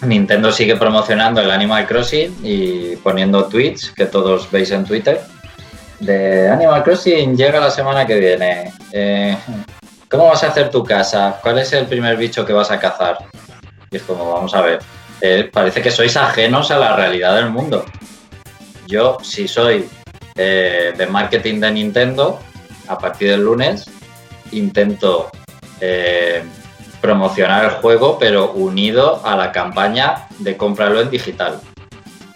Nintendo 0.02 0.52
sigue 0.52 0.76
promocionando 0.76 1.40
el 1.40 1.50
Animal 1.50 1.88
Crossing 1.88 2.36
y 2.44 2.98
poniendo 2.98 3.46
tweets 3.46 3.92
que 3.92 4.06
todos 4.06 4.52
veis 4.52 4.72
en 4.72 4.84
Twitter 4.84 5.22
de 6.02 6.50
Animal 6.50 6.84
Crossing 6.84 7.38
llega 7.38 7.62
la 7.62 7.72
semana 7.72 8.06
que 8.06 8.20
viene. 8.20 8.74
Eh, 8.92 9.38
¿Cómo 10.10 10.28
vas 10.28 10.44
a 10.44 10.48
hacer 10.48 10.70
tu 10.70 10.84
casa? 10.84 11.40
¿Cuál 11.42 11.60
es 11.60 11.72
el 11.72 11.86
primer 11.86 12.18
bicho 12.18 12.46
que 12.46 12.52
vas 12.52 12.70
a 12.70 12.80
cazar? 12.80 13.18
Y 13.90 13.96
es 13.96 14.04
como, 14.04 14.34
vamos 14.34 14.54
a 14.54 14.62
ver, 14.62 14.80
eh, 15.22 15.50
parece 15.52 15.82
que 15.82 15.90
sois 15.90 16.18
ajenos 16.18 16.70
a 16.70 16.80
la 16.80 16.98
realidad 16.98 17.36
del 17.36 17.50
mundo. 17.50 17.86
Yo, 18.88 19.20
si 19.24 19.48
soy 19.48 19.88
eh, 20.36 20.94
de 20.98 21.08
marketing 21.08 21.62
de 21.62 21.72
Nintendo, 21.72 22.42
a 22.90 22.98
partir 22.98 23.30
del 23.30 23.46
lunes 23.46 23.86
intento 24.52 25.32
eh, 25.82 26.44
promocionar 27.02 27.66
el 27.66 27.72
juego, 27.72 28.18
pero 28.20 28.52
unido 28.52 29.22
a 29.26 29.36
la 29.36 29.52
campaña 29.52 30.28
de 30.40 30.58
cómpralo 30.58 31.02
en 31.02 31.10
digital. 31.10 31.60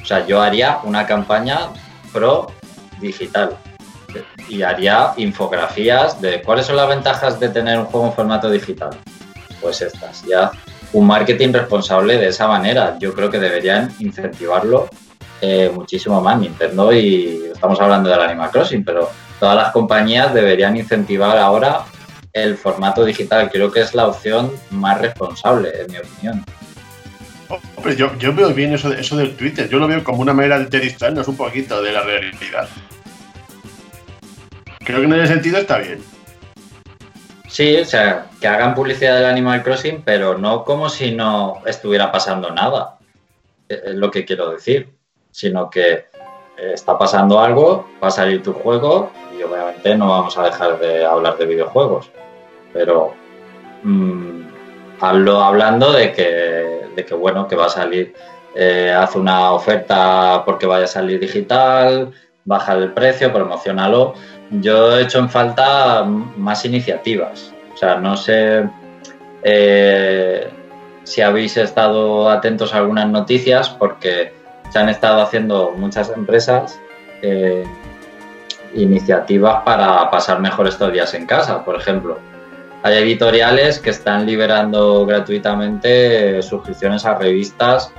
O 0.02 0.06
sea, 0.06 0.26
yo 0.26 0.42
haría 0.42 0.80
una 0.84 1.06
campaña 1.06 1.70
pro 2.12 2.52
digital 3.00 3.58
y 4.48 4.62
haría 4.62 5.14
infografías 5.18 6.22
de 6.22 6.42
cuáles 6.42 6.66
son 6.66 6.76
las 6.76 6.88
ventajas 6.88 7.40
de 7.40 7.50
tener 7.50 7.80
un 7.80 7.86
juego 7.86 8.08
en 8.08 8.14
formato 8.14 8.50
digital. 8.50 8.92
Pues 9.62 9.82
estas, 9.82 10.24
ya 10.26 10.52
un 10.94 11.08
marketing 11.08 11.52
responsable 11.52 12.18
de 12.18 12.28
esa 12.28 12.48
manera. 12.48 12.98
Yo 13.00 13.14
creo 13.14 13.30
que 13.30 13.40
deberían 13.40 13.94
incentivarlo 14.00 14.90
eh, 15.42 15.72
muchísimo 15.74 16.22
más 16.22 16.40
Nintendo 16.40 16.94
y 16.94 17.50
estamos 17.52 17.80
hablando 17.82 18.10
del 18.10 18.22
Animal 18.22 18.52
Crossing, 18.52 18.86
pero 18.86 19.10
todas 19.40 19.56
las 19.56 19.72
compañías 19.72 20.34
deberían 20.34 20.78
incentivar 20.78 21.38
ahora 21.38 21.84
el 22.34 22.58
formato 22.58 23.06
digital. 23.06 23.50
Creo 23.52 23.72
que 23.72 23.82
es 23.82 23.94
la 23.94 24.08
opción 24.08 24.52
más 24.72 25.00
responsable, 25.00 25.72
en 25.82 25.92
mi 25.92 25.98
opinión. 26.00 26.46
yo, 27.96 28.18
yo, 28.18 28.34
veo 28.34 28.54
bien 28.54 28.74
eso, 28.74 28.92
eso 28.92 29.16
del 29.16 29.36
Twitter. 29.38 29.70
Yo 29.70 29.78
lo 29.78 29.88
veo 29.88 30.04
como 30.04 30.22
una 30.22 30.34
manera 30.34 30.60
de 30.60 30.80
distraernos 30.80 31.28
un 31.28 31.38
poquito 31.38 31.82
de 31.82 31.92
la 31.92 32.02
realidad. 32.02 32.68
Creo 34.80 35.00
que 35.00 35.06
en 35.06 35.14
ese 35.14 35.34
sentido 35.34 35.60
está 35.60 35.78
bien. 35.78 36.04
Sí, 37.48 37.78
o 37.78 37.86
sea, 37.86 38.30
que 38.42 38.48
hagan 38.48 38.74
publicidad 38.74 39.16
del 39.16 39.26
Animal 39.26 39.62
Crossing, 39.62 40.02
pero 40.04 40.38
no 40.40 40.64
como 40.64 40.90
si 40.90 41.12
no 41.12 41.62
estuviera 41.68 42.12
pasando 42.12 42.50
nada. 42.50 42.98
Eh, 43.70 43.80
es 43.86 43.96
lo 43.96 44.10
que 44.10 44.26
quiero 44.26 44.50
decir. 44.50 44.90
Sino 45.30 45.70
que 45.70 45.92
eh, 45.92 46.72
está 46.74 46.98
pasando 46.98 47.40
algo, 47.40 47.90
va 48.04 48.08
a 48.08 48.12
salir 48.12 48.42
tu 48.42 48.54
juego 48.54 49.12
y 49.38 49.44
obviamente 49.44 49.96
no 49.96 50.10
vamos 50.10 50.38
a 50.38 50.44
dejar 50.44 50.80
de 50.80 51.06
hablar 51.06 51.38
de 51.38 51.46
videojuegos. 51.46 52.10
Pero 52.72 53.14
mmm, 53.84 54.42
hablo 55.00 55.42
hablando 55.42 55.92
de 55.92 56.12
que, 56.12 56.88
de 56.96 57.06
que, 57.06 57.14
bueno, 57.14 57.48
que 57.48 57.56
va 57.56 57.66
a 57.66 57.70
salir, 57.70 58.14
eh, 58.56 58.94
hace 58.96 59.18
una 59.18 59.52
oferta 59.52 60.44
porque 60.46 60.66
vaya 60.66 60.86
a 60.86 60.88
salir 60.88 61.20
digital, 61.20 62.12
baja 62.46 62.74
el 62.74 62.94
precio, 62.94 63.32
promocionalo 63.32 64.14
yo 64.62 64.98
he 64.98 65.04
hecho 65.04 65.20
en 65.20 65.30
falta 65.30 66.04
más 66.04 66.66
iniciativas. 66.66 67.54
O 67.74 67.78
sea, 67.78 67.96
no 67.96 68.18
sé 68.18 68.68
eh, 69.44 70.48
si 71.04 71.22
habéis 71.22 71.58
estado 71.58 72.30
atentos 72.30 72.74
a 72.74 72.78
algunas 72.78 73.08
noticias 73.08 73.70
porque 73.70 74.34
se 74.70 74.80
han 74.80 74.90
estado 74.90 75.22
haciendo 75.22 75.72
muchas 75.76 76.10
empresas 76.10 76.80
eh, 77.22 77.64
iniciativas 78.76 79.64
para 79.64 80.10
pasar 80.10 80.40
mejor 80.40 80.68
estos 80.68 80.92
días 80.92 81.14
en 81.14 81.26
casa, 81.26 81.64
por 81.64 81.76
ejemplo. 81.76 82.20
Hay 82.84 82.96
editoriales 82.96 83.80
que 83.80 83.92
están 83.92 84.26
liberando 84.26 85.06
gratuitamente 85.06 86.42
suscripciones 86.42 87.06
a 87.06 87.16
revistas 87.16 87.94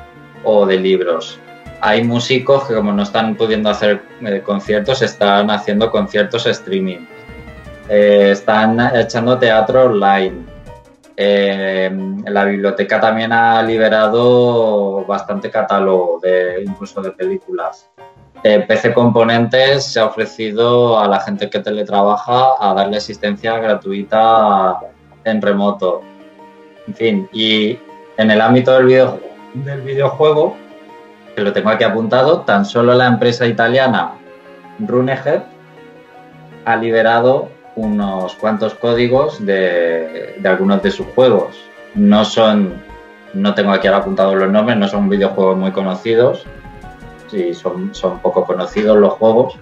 o 0.44 0.66
de 0.66 0.78
libros 0.78 1.40
hay 1.84 2.02
músicos 2.02 2.66
que 2.66 2.74
como 2.74 2.92
no 2.92 3.02
están 3.02 3.36
pudiendo 3.36 3.68
hacer 3.68 4.00
eh, 4.22 4.40
conciertos, 4.42 5.02
están 5.02 5.50
haciendo 5.50 5.90
conciertos 5.90 6.46
streaming. 6.46 7.04
Eh, 7.90 8.30
están 8.32 8.80
echando 8.96 9.38
teatro 9.38 9.84
online. 9.84 10.46
Eh, 11.14 11.90
la 12.26 12.44
biblioteca 12.46 12.98
también 12.98 13.32
ha 13.32 13.62
liberado 13.62 15.04
bastante 15.04 15.50
catálogo, 15.50 16.18
de, 16.22 16.64
incluso 16.66 17.02
de 17.02 17.10
películas. 17.10 17.90
PC 18.44 18.92
Componentes 18.92 19.84
se 19.84 20.00
ha 20.00 20.06
ofrecido 20.06 20.98
a 20.98 21.08
la 21.08 21.20
gente 21.20 21.48
que 21.48 21.60
teletrabaja 21.60 22.50
a 22.60 22.74
darle 22.74 22.98
asistencia 22.98 23.58
gratuita 23.58 24.78
en 25.24 25.40
remoto. 25.40 26.02
En 26.86 26.94
fin, 26.94 27.28
y 27.32 27.78
en 28.18 28.30
el 28.30 28.40
ámbito 28.42 28.72
del, 28.72 29.08
del 29.54 29.80
videojuego, 29.80 30.56
que 31.34 31.40
lo 31.40 31.52
tengo 31.54 31.70
aquí 31.70 31.84
apuntado, 31.84 32.42
tan 32.42 32.66
solo 32.66 32.94
la 32.94 33.06
empresa 33.06 33.46
italiana 33.46 34.12
Runehead 34.78 35.42
ha 36.64 36.76
liberado 36.76 37.48
unos 37.76 38.34
cuantos 38.34 38.74
códigos 38.74 39.44
de, 39.44 40.40
algunos 40.44 40.82
de 40.82 40.90
sus 40.90 41.06
juegos. 41.14 41.56
No 41.94 42.24
son, 42.24 42.74
no 43.32 43.54
tengo 43.54 43.72
aquí 43.72 43.88
apuntados 43.88 44.36
los 44.36 44.50
nombres, 44.50 44.78
no 44.78 44.88
son 44.88 45.08
videojuegos 45.08 45.56
muy 45.56 45.72
conocidos, 45.72 46.44
sí, 47.34 47.54
son, 47.54 47.94
son 47.94 48.20
poco 48.20 48.44
conocidos 48.44 48.96
los 48.98 49.14
juegos, 49.14 49.58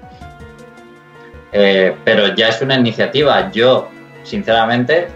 eh, 1.53 1.97
pero 2.05 2.35
ya 2.35 2.49
es 2.49 2.61
una 2.63 2.77
iniciativa. 2.77 3.51
Yo, 3.51 3.89
sinceramente, 4.23 5.09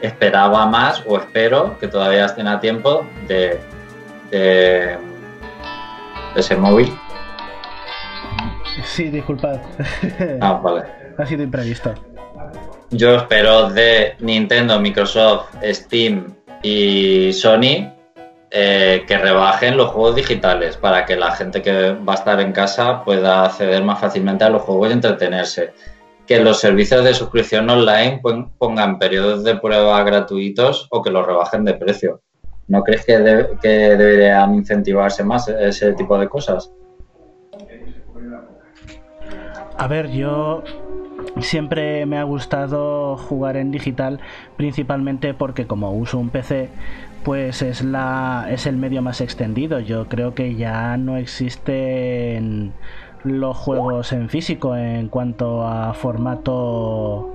esperaba 0.00 0.66
más 0.66 1.02
o 1.06 1.18
espero 1.18 1.78
que 1.78 1.88
todavía 1.88 2.26
estén 2.26 2.46
a 2.48 2.60
tiempo 2.60 3.06
de 3.26 3.60
ese 6.34 6.56
móvil. 6.56 6.92
Sí, 8.84 9.08
disculpad. 9.08 9.60
Ah, 10.40 10.60
vale. 10.62 10.82
ha 11.18 11.26
sido 11.26 11.42
imprevisto. 11.42 11.94
Yo 12.90 13.16
espero 13.16 13.70
de 13.70 14.14
Nintendo, 14.20 14.78
Microsoft, 14.80 15.54
Steam 15.62 16.34
y 16.62 17.32
Sony 17.32 17.93
eh, 18.56 19.02
que 19.08 19.18
rebajen 19.18 19.76
los 19.76 19.88
juegos 19.88 20.14
digitales 20.14 20.76
para 20.76 21.04
que 21.04 21.16
la 21.16 21.32
gente 21.32 21.60
que 21.60 21.90
va 21.90 22.12
a 22.12 22.14
estar 22.14 22.40
en 22.40 22.52
casa 22.52 23.02
pueda 23.02 23.46
acceder 23.46 23.82
más 23.82 23.98
fácilmente 23.98 24.44
a 24.44 24.48
los 24.48 24.62
juegos 24.62 24.90
y 24.90 24.92
entretenerse. 24.92 25.72
Que 26.24 26.38
los 26.38 26.60
servicios 26.60 27.02
de 27.02 27.14
suscripción 27.14 27.68
online 27.68 28.22
pongan 28.56 29.00
periodos 29.00 29.42
de 29.42 29.56
prueba 29.56 30.00
gratuitos 30.04 30.86
o 30.92 31.02
que 31.02 31.10
los 31.10 31.26
rebajen 31.26 31.64
de 31.64 31.74
precio. 31.74 32.20
¿No 32.68 32.84
crees 32.84 33.04
que, 33.04 33.48
que 33.60 33.68
deberían 33.68 34.54
incentivarse 34.54 35.24
más 35.24 35.48
ese 35.48 35.92
tipo 35.94 36.16
de 36.16 36.28
cosas? 36.28 36.70
A 39.76 39.88
ver, 39.88 40.12
yo 40.12 40.62
siempre 41.40 42.06
me 42.06 42.18
ha 42.18 42.22
gustado 42.22 43.16
jugar 43.16 43.56
en 43.56 43.72
digital, 43.72 44.20
principalmente 44.56 45.34
porque 45.34 45.66
como 45.66 45.92
uso 45.92 46.20
un 46.20 46.30
PC, 46.30 46.68
pues 47.24 47.62
es 47.62 47.82
la 47.82 48.46
es 48.50 48.66
el 48.66 48.76
medio 48.76 49.02
más 49.02 49.20
extendido. 49.20 49.80
Yo 49.80 50.08
creo 50.08 50.34
que 50.34 50.54
ya 50.54 50.96
no 50.96 51.16
existen 51.16 52.72
los 53.24 53.56
juegos 53.56 54.12
en 54.12 54.28
físico 54.28 54.76
en 54.76 55.08
cuanto 55.08 55.66
a 55.66 55.94
formato 55.94 57.30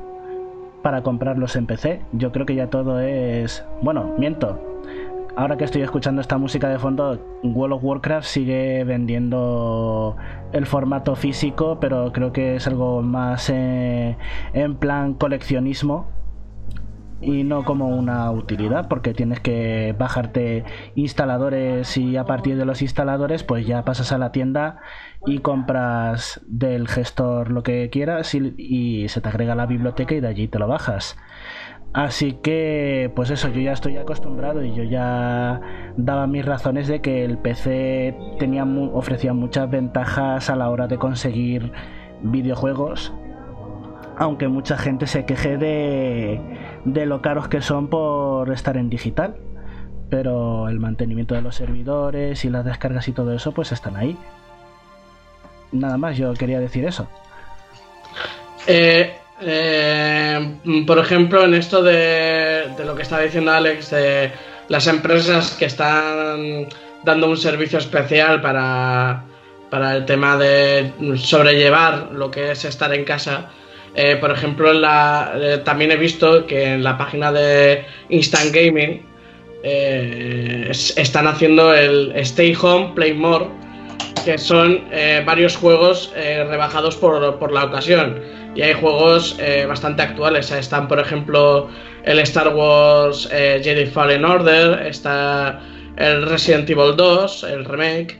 para 0.84 1.02
comprarlos 1.02 1.56
en 1.56 1.66
PC. 1.66 2.02
Yo 2.14 2.32
creo 2.32 2.46
que 2.46 2.56
ya 2.56 2.70
todo 2.70 3.00
es, 3.00 3.66
bueno, 3.82 4.14
miento. 4.18 4.60
Ahora 5.36 5.58
que 5.58 5.64
estoy 5.64 5.82
escuchando 5.82 6.22
esta 6.22 6.38
música 6.38 6.70
de 6.70 6.80
fondo, 6.80 7.20
World 7.44 7.76
of 7.76 7.84
Warcraft 7.84 8.28
sigue 8.28 8.84
vendiendo 8.84 10.18
el 10.52 10.66
formato 10.66 11.16
físico, 11.16 11.78
pero 11.80 12.12
creo 12.12 12.34
que 12.34 12.56
es 12.56 12.68
algo 12.68 13.02
más 13.02 13.50
eh, 13.50 14.18
en 14.54 14.76
plan 14.76 15.14
coleccionismo 15.14 16.08
y 17.22 17.44
no 17.44 17.64
como 17.66 17.88
una 17.88 18.32
utilidad 18.32 18.88
porque 18.88 19.14
tienes 19.14 19.40
que 19.40 19.96
bajarte 19.98 20.64
instaladores 20.96 21.98
y 21.98 22.18
a 22.18 22.26
partir 22.26 22.58
de 22.58 22.66
los 22.66 22.82
instaladores 22.82 23.44
pues 23.44 23.66
ya 23.68 23.84
pasas 23.84 24.12
a 24.12 24.18
la 24.18 24.32
tienda 24.32 24.80
y 25.26 25.40
compras 25.40 26.42
del 26.48 26.88
gestor 26.88 27.52
lo 27.52 27.64
que 27.64 27.90
quieras 27.90 28.34
y, 28.34 29.08
se 29.10 29.22
te 29.22 29.30
agrega 29.30 29.56
la 29.56 29.66
biblioteca 29.66 30.16
y 30.16 30.20
de 30.22 30.28
allí 30.28 30.48
te 30.48 30.60
lo 30.60 30.68
bajas. 30.68 31.18
Así 31.92 32.34
que, 32.34 33.12
pues 33.16 33.32
eso, 33.32 33.50
yo 33.50 33.62
ya 33.62 33.72
estoy 33.72 33.98
acostumbrado 33.98 34.64
y 34.64 34.76
yo 34.76 34.84
ya 34.84 35.60
daba 35.98 36.28
mis 36.28 36.46
razones 36.46 36.88
de 36.88 37.02
que 37.02 37.26
el 37.26 37.40
PC 37.40 38.16
tenía 38.38 38.64
ofrecía 38.94 39.34
muchas 39.34 39.70
ventajas 39.70 40.52
a 40.52 40.56
la 40.56 40.70
hora 40.70 40.88
de 40.88 41.00
conseguir 41.00 41.72
videojuegos 42.22 43.12
aunque 44.20 44.50
mucha 44.50 44.78
gente 44.78 45.08
se 45.08 45.26
queje 45.26 45.58
de, 45.58 46.42
de 46.86 47.06
lo 47.06 47.22
caros 47.22 47.48
que 47.48 47.62
son 47.62 47.88
por 47.88 48.52
estar 48.52 48.78
en 48.78 48.90
digital. 48.90 49.36
Pero 50.10 50.70
el 50.70 50.80
mantenimiento 50.80 51.36
de 51.36 51.42
los 51.42 51.56
servidores 51.56 52.44
y 52.44 52.50
las 52.50 52.66
descargas 52.66 53.08
y 53.08 53.12
todo 53.12 53.34
eso, 53.34 53.52
pues 53.52 53.72
están 53.72 53.96
ahí. 53.96 54.18
Nada 55.72 55.98
más, 55.98 56.18
yo 56.18 56.34
quería 56.34 56.60
decir 56.60 56.86
eso. 56.86 57.08
Eh, 58.66 59.16
eh, 59.42 60.58
por 60.86 61.00
ejemplo, 61.00 61.44
en 61.44 61.54
esto 61.54 61.82
de, 61.84 62.68
lo 62.84 62.96
que 62.96 63.04
estaba 63.04 63.22
diciendo 63.22 63.52
Alex, 63.52 63.92
de 63.92 64.32
las 64.68 64.88
empresas 64.88 65.56
que 65.58 65.66
están 65.66 66.68
dando 67.04 67.30
un 67.30 67.38
servicio 67.38 67.80
especial 67.80 68.42
para, 68.42 69.24
para 69.70 69.96
el 69.96 70.06
tema 70.06 70.38
de 70.38 70.92
sobrellevar 71.18 72.12
lo 72.12 72.30
que 72.30 72.52
es 72.52 72.66
estar 72.66 72.94
en 72.94 73.06
casa, 73.06 73.50
eh, 73.96 74.18
por 74.18 74.32
ejemplo, 74.32 74.72
eh, 74.72 75.58
también 75.64 75.92
he 75.92 75.96
visto 75.96 76.46
que 76.46 76.74
en 76.74 76.84
la 76.84 76.98
página 76.98 77.32
de 77.32 77.84
Instant 78.10 78.54
Gaming 78.54 79.02
eh, 79.64 80.68
están 80.72 81.28
haciendo 81.28 81.74
el 81.74 82.14
Stay 82.18 82.56
Home, 82.62 82.92
Play 82.96 83.14
More, 83.14 83.48
que 84.24 84.38
son 84.38 84.84
varios 85.26 85.56
juegos 85.56 86.14
rebajados 86.14 86.96
por, 86.98 87.52
la 87.52 87.64
ocasión. 87.64 88.22
Y 88.54 88.62
hay 88.62 88.74
juegos 88.74 89.38
bastante 89.68 90.02
actuales. 90.02 90.52
Están, 90.52 90.90
por 90.90 91.00
ejemplo, 91.00 91.70
el 92.04 92.20
Star 92.20 92.54
Wars 92.54 93.30
Jedi 93.32 93.86
Fallen 93.86 94.26
Order, 94.26 94.86
está 94.86 95.62
el 95.96 96.28
Resident 96.28 96.70
Evil 96.70 96.96
2, 96.98 97.44
el 97.46 97.64
remake. 97.64 98.20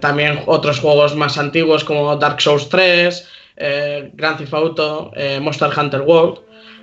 también 0.00 0.40
otros 0.46 0.80
juegos 0.80 1.14
más 1.14 1.36
antiguos 1.36 1.84
como 1.84 2.16
Dark 2.16 2.40
Souls 2.40 2.68
3, 2.70 3.28
eh, 3.56 4.10
Grand 4.14 4.38
Theft 4.38 4.54
Auto, 4.54 5.12
eh, 5.14 5.40
Monster 5.40 5.70
Hunter 5.76 6.02
World. 6.02 6.40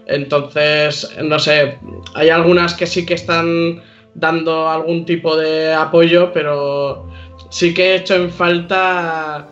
Entonces, 0.07 1.15
no 1.22 1.38
sé, 1.38 1.78
hay 2.15 2.30
algunas 2.30 2.74
que 2.74 2.88
sí 2.88 3.05
que 3.05 3.13
están 3.13 3.82
dando 4.15 4.67
algún 4.67 5.05
tipo 5.05 5.38
de 5.38 5.74
apoyo, 5.74 6.34
pero 6.34 7.07
sí 7.49 7.74
que 7.74 7.91
he 7.91 7.95
hecho 7.97 8.15
en 8.15 8.32
falta 8.32 9.47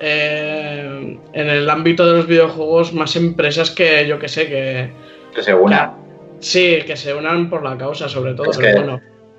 eh, 0.00 1.18
en 1.32 1.50
el 1.50 1.68
ámbito 1.68 2.06
de 2.06 2.18
los 2.18 2.26
videojuegos 2.26 2.92
más 2.92 3.16
empresas 3.16 3.70
que 3.70 4.06
yo 4.06 4.18
que 4.18 4.28
sé, 4.28 4.48
que... 4.48 4.90
Que 5.34 5.42
se 5.42 5.52
unan. 5.52 5.92
Sí, 6.40 6.78
que 6.86 6.96
se 6.96 7.12
unan 7.12 7.50
por 7.50 7.64
la 7.64 7.76
causa, 7.76 8.08
sobre 8.08 8.34
todo. 8.34 8.50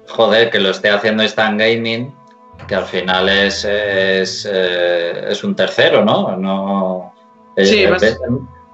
Joder, 0.07 0.49
que 0.49 0.59
lo 0.59 0.71
esté 0.71 0.89
haciendo 0.89 1.23
Stan 1.23 1.57
Gaming, 1.57 2.11
que 2.67 2.75
al 2.75 2.85
final 2.85 3.29
es, 3.29 3.65
es, 3.65 4.45
es 4.45 5.43
un 5.43 5.55
tercero, 5.55 6.03
¿no? 6.03 6.35
No 6.35 7.13
Sí, 7.65 7.85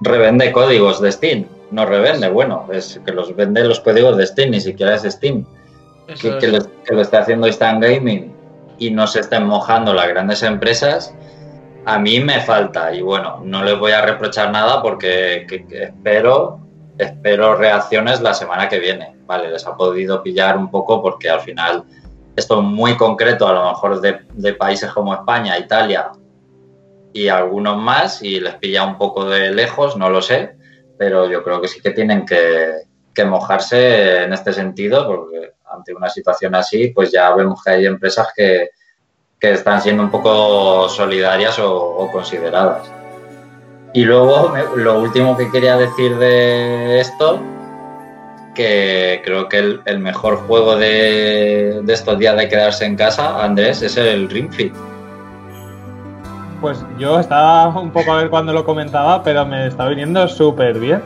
revende 0.00 0.52
códigos 0.52 1.00
de 1.00 1.12
Steam, 1.12 1.46
no 1.70 1.86
revende, 1.86 2.28
bueno, 2.28 2.66
es 2.72 3.00
que 3.04 3.12
los 3.12 3.34
vende 3.34 3.64
los 3.64 3.80
códigos 3.80 4.16
de 4.16 4.26
Steam, 4.26 4.50
ni 4.50 4.60
siquiera 4.60 4.94
es 4.94 5.02
Steam. 5.02 5.44
Que, 6.20 6.48
lo, 6.48 7.00
está 7.00 7.20
haciendo 7.20 7.48
Stan 7.48 7.80
Gaming 7.80 8.32
y 8.78 8.90
no 8.90 9.08
se 9.08 9.20
estén 9.20 9.44
mojando 9.44 9.92
las 9.92 10.06
grandes 10.08 10.42
empresas, 10.44 11.12
a 11.84 11.98
mí 11.98 12.20
me 12.20 12.40
falta. 12.40 12.94
Y 12.94 13.02
bueno, 13.02 13.40
no 13.42 13.64
les 13.64 13.76
voy 13.78 13.92
a 13.92 14.02
reprochar 14.02 14.52
nada 14.52 14.82
porque 14.82 15.46
espero, 15.70 16.60
espero 16.96 17.56
reacciones 17.56 18.20
la 18.20 18.34
semana 18.34 18.68
que 18.68 18.78
viene. 18.78 19.16
Vale, 19.26 19.50
les 19.50 19.66
ha 19.66 19.76
podido 19.76 20.22
pillar 20.22 20.56
un 20.56 20.70
poco 20.70 21.02
porque 21.02 21.28
al 21.28 21.40
final 21.40 21.82
esto 22.36 22.60
es 22.60 22.64
muy 22.64 22.96
concreto, 22.96 23.48
a 23.48 23.54
lo 23.54 23.64
mejor 23.70 24.00
de, 24.00 24.52
países 24.54 24.92
como 24.92 25.14
España, 25.14 25.58
Italia, 25.58 26.12
y 27.12 27.28
algunos 27.28 27.78
más 27.78 28.22
y 28.22 28.40
les 28.40 28.54
pilla 28.56 28.84
un 28.84 28.98
poco 28.98 29.24
de 29.24 29.54
lejos, 29.54 29.96
no 29.96 30.10
lo 30.10 30.20
sé, 30.20 30.54
pero 30.98 31.30
yo 31.30 31.42
creo 31.42 31.62
que 31.62 31.68
sí 31.68 31.80
que 31.80 31.90
tienen 31.90 32.26
que, 32.26 32.84
mojarse 33.24 34.24
en 34.24 34.34
este 34.34 34.52
sentido 34.52 35.06
porque 35.06 35.54
ante 35.64 35.94
una 35.94 36.10
situación 36.10 36.54
así 36.54 36.88
pues 36.88 37.10
ya 37.10 37.34
vemos 37.34 37.62
que 37.64 37.70
hay 37.70 37.86
empresas 37.86 38.28
que, 38.36 38.68
están 39.40 39.80
siendo 39.80 40.02
un 40.02 40.10
poco 40.10 40.88
solidarias 40.88 41.58
o, 41.60 42.10
consideradas. 42.12 42.90
Y 43.94 44.04
luego 44.04 44.52
lo 44.74 44.98
último 44.98 45.36
que 45.36 45.50
quería 45.52 45.76
decir 45.76 46.18
de 46.18 46.98
esto, 46.98 47.40
que 48.56 49.20
creo 49.24 49.48
que 49.48 49.78
el, 49.84 49.98
mejor 50.00 50.36
juego 50.38 50.76
de, 50.76 51.80
de, 51.84 51.92
estos 51.92 52.18
días 52.18 52.36
de 52.36 52.48
quedarse 52.48 52.86
en 52.86 52.96
casa, 52.96 53.44
Andrés, 53.44 53.82
es 53.82 53.96
el 53.96 54.28
Ring 54.28 54.50
Fit. 54.50 54.74
Pues 56.60 56.82
yo 56.98 57.20
estaba 57.20 57.68
un 57.68 57.90
poco 57.90 58.12
a 58.12 58.16
ver 58.16 58.30
cuando 58.30 58.52
lo 58.52 58.64
comentaba, 58.64 59.22
pero 59.22 59.44
me 59.44 59.66
está 59.66 59.86
viniendo 59.86 60.26
súper 60.26 60.78
bien. 60.78 61.02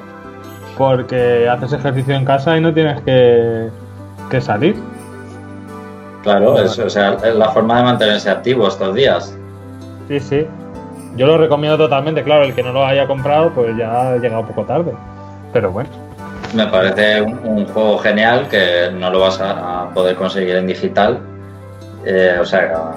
Porque 0.78 1.48
haces 1.48 1.72
ejercicio 1.72 2.14
en 2.14 2.24
casa 2.24 2.56
y 2.56 2.60
no 2.60 2.72
tienes 2.72 3.02
que, 3.02 4.40
salir. 4.40 4.76
Claro, 6.22 6.58
es, 6.58 6.78
o 6.78 6.88
sea, 6.88 7.18
es 7.24 7.34
la 7.34 7.50
forma 7.50 7.78
de 7.78 7.82
mantenerse 7.82 8.30
activo 8.30 8.68
estos 8.68 8.94
días. 8.94 9.36
Sí, 10.08 10.20
sí. 10.20 10.46
Yo 11.16 11.26
lo 11.26 11.36
recomiendo 11.36 11.76
totalmente, 11.76 12.22
claro, 12.22 12.44
el 12.44 12.54
que 12.54 12.62
no 12.62 12.72
lo 12.72 12.86
haya 12.86 13.06
comprado, 13.06 13.50
pues 13.50 13.76
ya 13.76 14.12
ha 14.12 14.16
llegado 14.16 14.42
un 14.42 14.46
poco 14.46 14.64
tarde. 14.64 14.94
Pero 15.52 15.72
bueno. 15.72 16.09
Me 16.54 16.66
parece 16.66 17.22
un, 17.22 17.64
juego 17.66 17.98
genial 17.98 18.48
que 18.48 18.90
no 18.92 19.10
lo 19.10 19.20
vas 19.20 19.40
a, 19.40 19.88
poder 19.94 20.16
conseguir 20.16 20.56
en 20.56 20.66
digital. 20.66 21.18
Eh, 22.04 22.38
o 22.40 22.44
sea, 22.44 22.92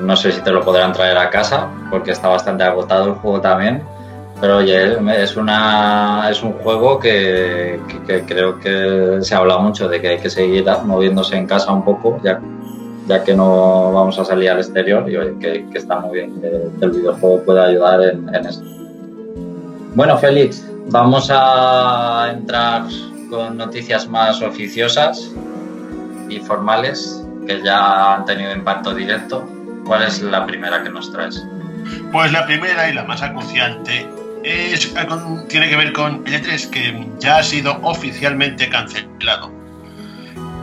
no 0.00 0.16
sé 0.16 0.32
si 0.32 0.40
te 0.42 0.50
lo 0.50 0.62
podrán 0.62 0.92
traer 0.92 1.16
a 1.16 1.30
casa, 1.30 1.68
porque 1.90 2.10
está 2.10 2.28
bastante 2.28 2.64
agotado 2.64 3.06
el 3.06 3.14
juego 3.14 3.40
también. 3.40 3.82
Pero 4.40 4.58
oye, 4.58 4.94
es, 5.22 5.36
una, 5.36 6.28
es 6.30 6.42
un 6.42 6.52
juego 6.52 6.98
que, 6.98 7.80
creo 8.26 8.58
que 8.60 9.18
se 9.20 9.34
habla 9.34 9.58
mucho 9.58 9.88
de 9.88 10.00
que 10.00 10.08
hay 10.08 10.18
que 10.18 10.30
seguir 10.30 10.64
moviéndose 10.84 11.36
en 11.36 11.46
casa 11.46 11.72
un 11.72 11.84
poco, 11.84 12.20
ya, 12.22 12.40
ya 13.08 13.24
que 13.24 13.34
no 13.34 13.92
vamos 13.92 14.16
a 14.18 14.24
salir 14.24 14.50
al 14.50 14.58
exterior 14.58 15.10
y 15.10 15.16
oye, 15.16 15.34
que, 15.40 15.66
está 15.74 15.98
muy 15.98 16.18
bien 16.18 16.40
que, 16.40 16.84
el 16.84 16.90
videojuego 16.90 17.42
pueda 17.42 17.64
ayudar 17.64 18.00
en, 18.02 18.32
en 18.32 18.46
esto. 18.46 18.64
Bueno, 19.96 20.16
Félix, 20.18 20.64
vamos 20.90 21.30
a 21.30 22.30
entrar 22.32 22.84
con 23.30 23.56
noticias 23.56 24.08
más 24.08 24.40
oficiosas 24.42 25.32
y 26.28 26.38
formales 26.40 27.24
que 27.46 27.62
ya 27.62 28.14
han 28.14 28.24
tenido 28.24 28.52
impacto 28.52 28.94
directo. 28.94 29.48
¿Cuál 29.84 30.02
es 30.04 30.20
la 30.22 30.46
primera 30.46 30.82
que 30.82 30.90
nos 30.90 31.10
traes? 31.12 31.46
Pues 32.12 32.32
la 32.32 32.46
primera 32.46 32.88
y 32.88 32.94
la 32.94 33.04
más 33.04 33.22
acuciante 33.22 34.06
es, 34.44 34.94
tiene 35.48 35.68
que 35.68 35.76
ver 35.76 35.92
con 35.92 36.22
el 36.26 36.42
E3 36.42 36.70
que 36.70 37.08
ya 37.18 37.38
ha 37.38 37.42
sido 37.42 37.78
oficialmente 37.82 38.68
cancelado. 38.68 39.57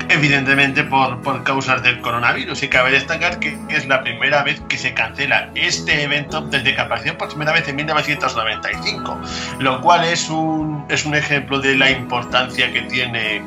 Evidentemente 0.10 0.84
por, 0.84 1.22
por 1.22 1.44
causas 1.44 1.82
del 1.84 2.02
coronavirus. 2.02 2.64
Y 2.64 2.68
cabe 2.68 2.92
destacar 2.92 3.40
que 3.40 3.58
es 3.70 3.88
la 3.88 4.04
primera 4.04 4.44
vez 4.44 4.62
que 4.68 4.78
se 4.78 4.94
cancela 4.94 5.50
este 5.56 6.04
evento 6.04 6.42
desde 6.42 6.76
que 6.76 6.82
apareció 6.82 7.18
por 7.18 7.30
primera 7.30 7.54
vez 7.54 7.68
en 7.68 7.76
1995, 7.78 9.20
lo 9.60 9.82
cual 9.82 10.06
es 10.06 10.30
un, 10.30 10.86
es 10.90 11.06
un 11.06 11.16
ejemplo 11.16 11.60
de 11.60 11.76
la 11.76 11.92
importancia 11.92 12.72
que 12.72 12.82
tiene 12.84 13.44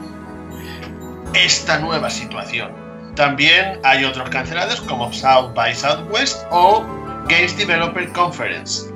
esta 1.34 1.78
nueva 1.78 2.10
situación. 2.10 2.70
También 3.14 3.80
hay 3.82 4.04
otros 4.04 4.30
cancelados 4.30 4.80
como 4.82 5.12
South 5.12 5.52
by 5.54 5.74
Southwest 5.74 6.46
o 6.50 6.84
Games 7.28 7.56
Developer 7.56 8.08
Conference. 8.12 8.88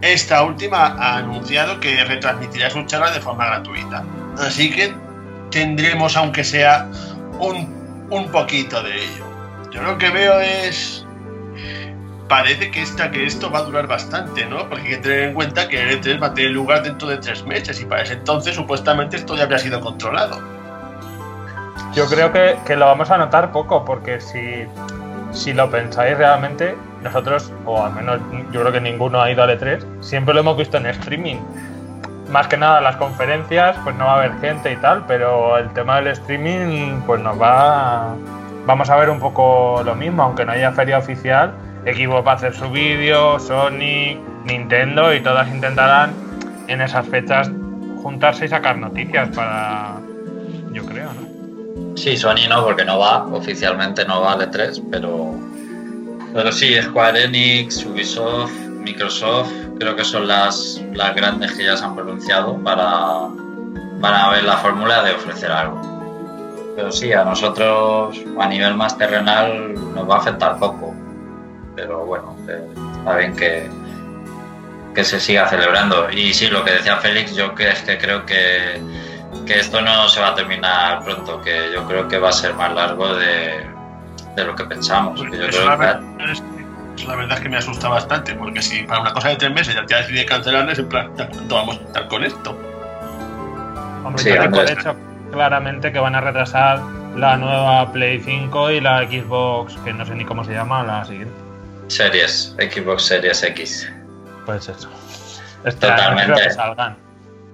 Esta 0.00 0.42
última 0.42 0.96
ha 0.98 1.18
anunciado 1.18 1.78
que 1.80 2.04
retransmitirá 2.04 2.70
su 2.70 2.82
charla 2.84 3.10
de 3.10 3.20
forma 3.20 3.46
gratuita. 3.46 4.04
Así 4.38 4.70
que 4.70 4.94
tendremos, 5.50 6.16
aunque 6.16 6.44
sea, 6.44 6.88
un, 7.38 8.06
un 8.10 8.28
poquito 8.30 8.82
de 8.82 8.94
ello. 8.94 9.24
Yo 9.70 9.82
lo 9.82 9.98
que 9.98 10.10
veo 10.10 10.40
es. 10.40 11.04
Parece 12.28 12.70
que, 12.70 12.82
esta, 12.82 13.10
que 13.10 13.24
esto 13.24 13.50
va 13.50 13.60
a 13.60 13.62
durar 13.62 13.86
bastante, 13.86 14.44
¿no? 14.44 14.68
Porque 14.68 14.82
hay 14.82 14.90
que 14.90 14.96
tener 14.98 15.20
en 15.20 15.34
cuenta 15.34 15.66
que 15.66 15.80
el 15.80 15.98
E3 15.98 16.22
va 16.22 16.26
a 16.26 16.34
tener 16.34 16.50
lugar 16.50 16.82
dentro 16.82 17.08
de 17.08 17.16
tres 17.16 17.42
meses 17.44 17.80
y 17.80 17.86
para 17.86 18.02
ese 18.02 18.14
entonces 18.14 18.54
supuestamente 18.54 19.16
esto 19.16 19.34
ya 19.34 19.44
habría 19.44 19.58
sido 19.58 19.80
controlado. 19.80 20.38
Yo 21.94 22.06
creo 22.06 22.30
que, 22.30 22.58
que 22.66 22.76
lo 22.76 22.84
vamos 22.84 23.10
a 23.10 23.16
notar 23.16 23.50
poco, 23.50 23.82
porque 23.82 24.20
si, 24.20 24.66
si 25.32 25.54
lo 25.54 25.70
pensáis 25.70 26.18
realmente, 26.18 26.76
nosotros, 27.02 27.50
o 27.64 27.82
al 27.82 27.94
menos 27.94 28.20
yo 28.52 28.60
creo 28.60 28.72
que 28.72 28.80
ninguno 28.80 29.22
ha 29.22 29.30
ido 29.30 29.42
al 29.42 29.58
E3, 29.58 30.02
siempre 30.02 30.34
lo 30.34 30.40
hemos 30.40 30.58
visto 30.58 30.76
en 30.76 30.86
streaming. 30.86 31.36
Más 32.30 32.46
que 32.46 32.56
nada 32.56 32.80
las 32.80 32.96
conferencias, 32.96 33.76
pues 33.84 33.96
no 33.96 34.04
va 34.04 34.12
a 34.12 34.16
haber 34.24 34.38
gente 34.40 34.72
y 34.72 34.76
tal, 34.76 35.04
pero 35.06 35.56
el 35.56 35.70
tema 35.70 35.96
del 35.96 36.08
streaming, 36.08 37.00
pues 37.06 37.22
nos 37.22 37.40
va. 37.40 38.14
Vamos 38.66 38.90
a 38.90 38.96
ver 38.96 39.08
un 39.08 39.18
poco 39.18 39.82
lo 39.82 39.94
mismo, 39.94 40.22
aunque 40.22 40.44
no 40.44 40.52
haya 40.52 40.72
feria 40.72 40.98
oficial. 40.98 41.54
Xbox 41.86 42.26
va 42.26 42.32
a 42.32 42.34
hacer 42.34 42.54
su 42.54 42.70
vídeo, 42.70 43.38
Sony, 43.38 44.20
Nintendo 44.44 45.14
y 45.14 45.20
todas 45.20 45.48
intentarán 45.48 46.12
en 46.66 46.82
esas 46.82 47.06
fechas 47.08 47.50
juntarse 48.02 48.44
y 48.44 48.48
sacar 48.48 48.76
noticias 48.78 49.28
para. 49.34 49.96
Yo 50.72 50.84
creo, 50.84 51.10
¿no? 51.14 51.96
Sí, 51.96 52.16
Sony 52.16 52.48
no, 52.48 52.64
porque 52.64 52.84
no 52.84 52.98
va, 52.98 53.24
oficialmente 53.26 54.04
no 54.04 54.20
va 54.20 54.34
al 54.34 54.50
E3, 54.50 54.82
pero, 54.90 55.34
pero 56.32 56.52
sí, 56.52 56.80
Square 56.80 57.24
Enix, 57.24 57.84
Ubisoft, 57.84 58.52
Microsoft, 58.52 59.52
creo 59.78 59.94
que 59.96 60.04
son 60.04 60.26
las, 60.26 60.80
las 60.94 61.14
grandes 61.14 61.52
que 61.52 61.64
ya 61.64 61.76
se 61.76 61.84
han 61.84 61.94
pronunciado 61.94 62.56
para, 62.58 63.28
para 64.00 64.30
ver 64.30 64.44
la 64.44 64.56
fórmula 64.58 65.02
de 65.02 65.12
ofrecer 65.12 65.50
algo. 65.50 65.80
Pero 66.76 66.92
sí, 66.92 67.12
a 67.12 67.24
nosotros 67.24 68.16
a 68.38 68.46
nivel 68.48 68.74
más 68.74 68.96
terrenal 68.96 69.74
nos 69.94 70.08
va 70.08 70.16
a 70.16 70.18
afectar 70.18 70.58
poco, 70.58 70.94
pero 71.74 72.04
bueno, 72.06 72.36
está 72.98 73.16
bien 73.16 73.34
que, 73.34 73.68
que 74.94 75.02
se 75.04 75.18
siga 75.18 75.48
celebrando. 75.48 76.08
Y 76.10 76.32
sí, 76.34 76.46
lo 76.48 76.64
que 76.64 76.72
decía 76.72 76.96
Félix, 76.98 77.34
yo 77.34 77.54
que 77.54 77.68
es 77.70 77.82
que 77.82 77.98
creo 77.98 78.24
que, 78.26 78.80
que 79.44 79.58
esto 79.58 79.80
no 79.80 80.08
se 80.08 80.20
va 80.20 80.28
a 80.28 80.34
terminar 80.36 81.02
pronto, 81.02 81.40
que 81.40 81.70
yo 81.74 81.84
creo 81.84 82.06
que 82.06 82.18
va 82.18 82.28
a 82.28 82.32
ser 82.32 82.54
más 82.54 82.72
largo 82.72 83.12
de, 83.16 83.66
de 84.36 84.44
lo 84.44 84.54
que 84.54 84.64
pensamos. 84.64 85.20
que 85.20 85.36
yo 85.36 85.46
creo 85.48 85.78
que- 85.78 86.57
es, 86.98 87.04
eso 87.04 87.10
la 87.10 87.16
verdad 87.16 87.38
es 87.38 87.42
que 87.42 87.48
me 87.48 87.56
asusta 87.56 87.88
bastante, 87.88 88.34
porque 88.34 88.62
si 88.62 88.82
para 88.84 89.00
una 89.00 89.12
cosa 89.12 89.28
de 89.30 89.36
tres 89.36 89.52
meses 89.52 89.74
ya 89.74 89.86
te 89.86 89.94
decidí 89.94 90.24
cancelarles, 90.26 90.78
en 90.78 90.88
plan, 90.88 91.12
¿cuánto 91.16 91.54
vamos 91.54 91.78
a 91.78 91.82
estar 91.84 92.08
con 92.08 92.24
esto? 92.24 92.56
Hombre, 94.04 94.24
Sí, 94.24 94.30
yo 94.34 94.50
por 94.50 94.66
Andrés. 94.66 94.70
hecho 94.70 94.96
claramente 95.30 95.92
que 95.92 95.98
van 95.98 96.14
a 96.14 96.20
retrasar 96.20 96.80
la 97.14 97.36
nueva 97.36 97.92
Play 97.92 98.20
5 98.20 98.70
y 98.70 98.80
la 98.80 99.06
Xbox, 99.06 99.76
que 99.84 99.92
no 99.92 100.06
sé 100.06 100.14
ni 100.14 100.24
cómo 100.24 100.44
se 100.44 100.52
llama, 100.52 100.82
la 100.84 101.04
siguiente. 101.04 101.44
Series, 101.88 102.54
Xbox 102.58 103.04
Series 103.04 103.42
X. 103.42 103.90
Pues 104.46 104.68
eso. 104.68 104.90
Este 105.64 105.88
Totalmente. 105.88 106.32
creo 106.32 106.46
que 106.48 106.50
salgan. 106.50 106.96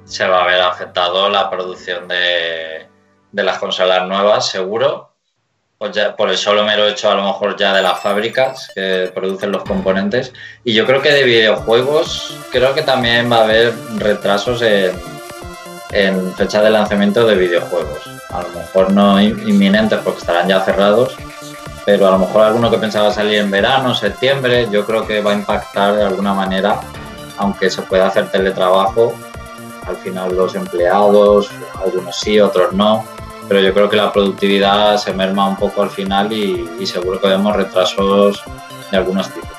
Se 0.05 0.27
va 0.29 0.43
a 0.43 0.47
ver 0.47 0.61
afectado 0.61 1.29
la 1.31 1.49
producción 1.51 2.07
de, 2.09 2.89
de 3.33 3.43
las 3.43 3.59
consolas 3.59 4.07
nuevas, 4.07 4.49
seguro. 4.51 5.14
Pues 5.85 5.97
ya, 5.97 6.17
por 6.17 6.31
el 6.31 6.39
solo 6.39 6.65
mero 6.65 6.89
hecho, 6.89 7.11
a 7.11 7.15
lo 7.15 7.25
mejor 7.25 7.59
ya 7.59 7.75
de 7.75 7.83
las 7.83 8.01
fábricas 8.01 8.71
que 8.75 9.13
producen 9.15 9.53
los 9.53 9.65
componentes. 9.65 10.33
Y 10.65 10.73
yo 10.73 10.87
creo 10.87 11.03
que 11.03 11.13
de 11.13 11.25
videojuegos, 11.25 12.39
creo 12.51 12.75
que 12.75 12.81
también 12.81 13.31
va 13.31 13.41
a 13.41 13.45
haber 13.45 13.75
retrasos 13.99 14.63
en, 14.63 16.35
fecha 16.37 16.63
de 16.63 16.71
lanzamiento 16.71 17.27
de 17.27 17.35
videojuegos. 17.35 17.99
A 18.31 18.41
lo 18.41 18.49
mejor 18.49 18.93
no 18.93 19.21
in- 19.21 19.47
inminentes 19.47 19.99
porque 20.03 20.21
estarán 20.21 20.49
ya 20.49 20.63
cerrados, 20.63 21.17
pero 21.85 22.09
a 22.09 22.13
lo 22.13 22.19
mejor 22.21 22.45
alguno 22.45 22.71
que 22.71 22.79
pensaba 22.79 23.13
salir 23.13 23.41
en 23.41 23.51
verano, 23.51 23.95
septiembre, 23.95 24.67
yo 24.71 24.87
creo 24.87 25.07
que 25.07 25.21
va 25.21 25.33
a 25.33 25.35
impactar 25.35 25.97
de 25.97 26.05
alguna 26.05 26.33
manera, 26.33 26.81
aunque 27.37 27.69
se 27.69 27.83
pueda 27.83 28.07
hacer 28.07 28.31
teletrabajo. 28.31 29.15
Al 29.87 29.97
final 29.99 30.35
los 30.35 30.55
empleados, 30.55 31.51
algunos 31.79 32.19
sí, 32.19 32.41
otros 32.41 32.73
no, 32.73 33.05
pero 33.49 33.61
yo 33.61 33.73
creo 33.75 33.89
que 33.89 33.97
la 33.97 34.13
productividad 34.13 34.97
se 34.99 35.13
merma 35.13 35.47
un 35.49 35.57
poco 35.57 35.83
al 35.83 35.91
final 35.91 36.33
y, 36.33 36.69
y 36.81 36.87
seguro 36.87 37.21
que 37.21 37.29
vemos 37.29 37.55
retrasos 37.55 38.43
de 38.91 38.97
algunos 38.97 39.29
títulos. 39.29 39.51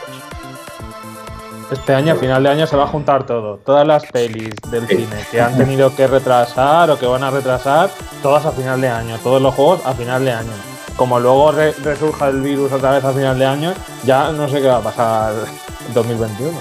Este 1.72 1.96
año, 1.96 2.14
a 2.14 2.16
final 2.16 2.44
de 2.44 2.50
año, 2.50 2.68
se 2.68 2.76
va 2.78 2.84
a 2.84 2.88
juntar 2.88 3.26
todo. 3.26 3.58
Todas 3.66 3.88
las 3.88 4.04
pelis 4.06 4.54
del 4.70 4.88
Sí. 4.88 4.98
cine 4.98 5.26
que 5.32 5.42
han 5.42 5.58
tenido 5.58 5.94
que 5.96 6.06
retrasar 6.06 6.92
o 6.92 7.00
que 7.00 7.08
van 7.08 7.24
a 7.24 7.32
retrasar, 7.32 7.90
todas 8.22 8.46
a 8.46 8.52
final 8.52 8.80
de 8.82 8.88
año. 8.90 9.18
Todos 9.24 9.42
los 9.42 9.54
juegos 9.56 9.82
a 9.86 9.94
final 9.94 10.24
de 10.24 10.32
año. 10.32 10.52
Como 10.96 11.20
luego 11.20 11.52
re- 11.52 11.74
resurja 11.84 12.28
el 12.30 12.42
virus 12.42 12.72
otra 12.72 12.92
vez 12.92 13.04
a 13.04 13.12
final 13.12 13.38
de 13.40 13.46
año, 13.46 13.74
ya 14.06 14.32
no 14.32 14.48
sé 14.48 14.62
qué 14.62 14.68
va 14.68 14.78
a 14.78 14.82
pasar 14.82 15.34
en 15.88 15.94
2021. 15.94 16.52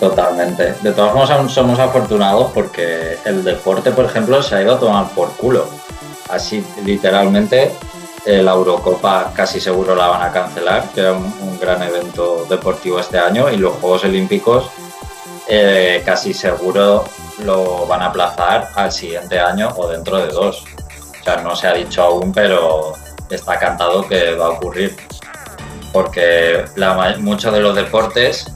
Totalmente. 0.00 0.74
De 0.82 0.92
todas 0.92 1.12
formas, 1.12 1.52
somos 1.52 1.78
afortunados 1.78 2.50
porque 2.52 3.18
el 3.24 3.44
deporte, 3.44 3.92
por 3.92 4.04
ejemplo, 4.04 4.42
se 4.42 4.56
ha 4.56 4.62
ido 4.62 4.74
a 4.74 4.80
tomar 4.80 5.08
por 5.10 5.30
culo. 5.36 5.64
Así, 6.28 6.64
literalmente, 6.84 7.72
eh, 8.24 8.42
la 8.42 8.52
Eurocopa 8.52 9.32
casi 9.34 9.60
seguro 9.60 9.94
la 9.94 10.08
van 10.08 10.22
a 10.22 10.32
cancelar, 10.32 10.90
que 10.90 11.00
era 11.00 11.12
un, 11.12 11.58
gran 11.58 11.82
evento 11.82 12.46
deportivo 12.48 13.00
este 13.00 13.18
año, 13.18 13.50
y 13.50 13.56
los 13.56 13.74
Juegos 13.74 14.04
Olímpicos 14.04 14.70
eh, 15.48 16.02
casi 16.04 16.32
seguro 16.32 17.04
lo 17.44 17.86
van 17.86 18.02
a 18.02 18.06
aplazar 18.06 18.68
al 18.74 18.92
siguiente 18.92 19.40
año 19.40 19.70
o 19.76 19.88
dentro 19.88 20.18
de 20.18 20.28
dos. 20.28 20.64
O 21.20 21.24
sea, 21.24 21.38
no 21.38 21.56
se 21.56 21.66
ha 21.66 21.74
dicho 21.74 22.02
aún, 22.02 22.32
pero 22.32 22.92
está 23.30 23.58
cantado 23.58 24.06
que 24.06 24.34
va 24.34 24.46
a 24.46 24.50
ocurrir. 24.50 24.96
Porque 25.92 26.64
muchos 27.18 27.52
de 27.52 27.60
los 27.60 27.74
deportes 27.74 28.46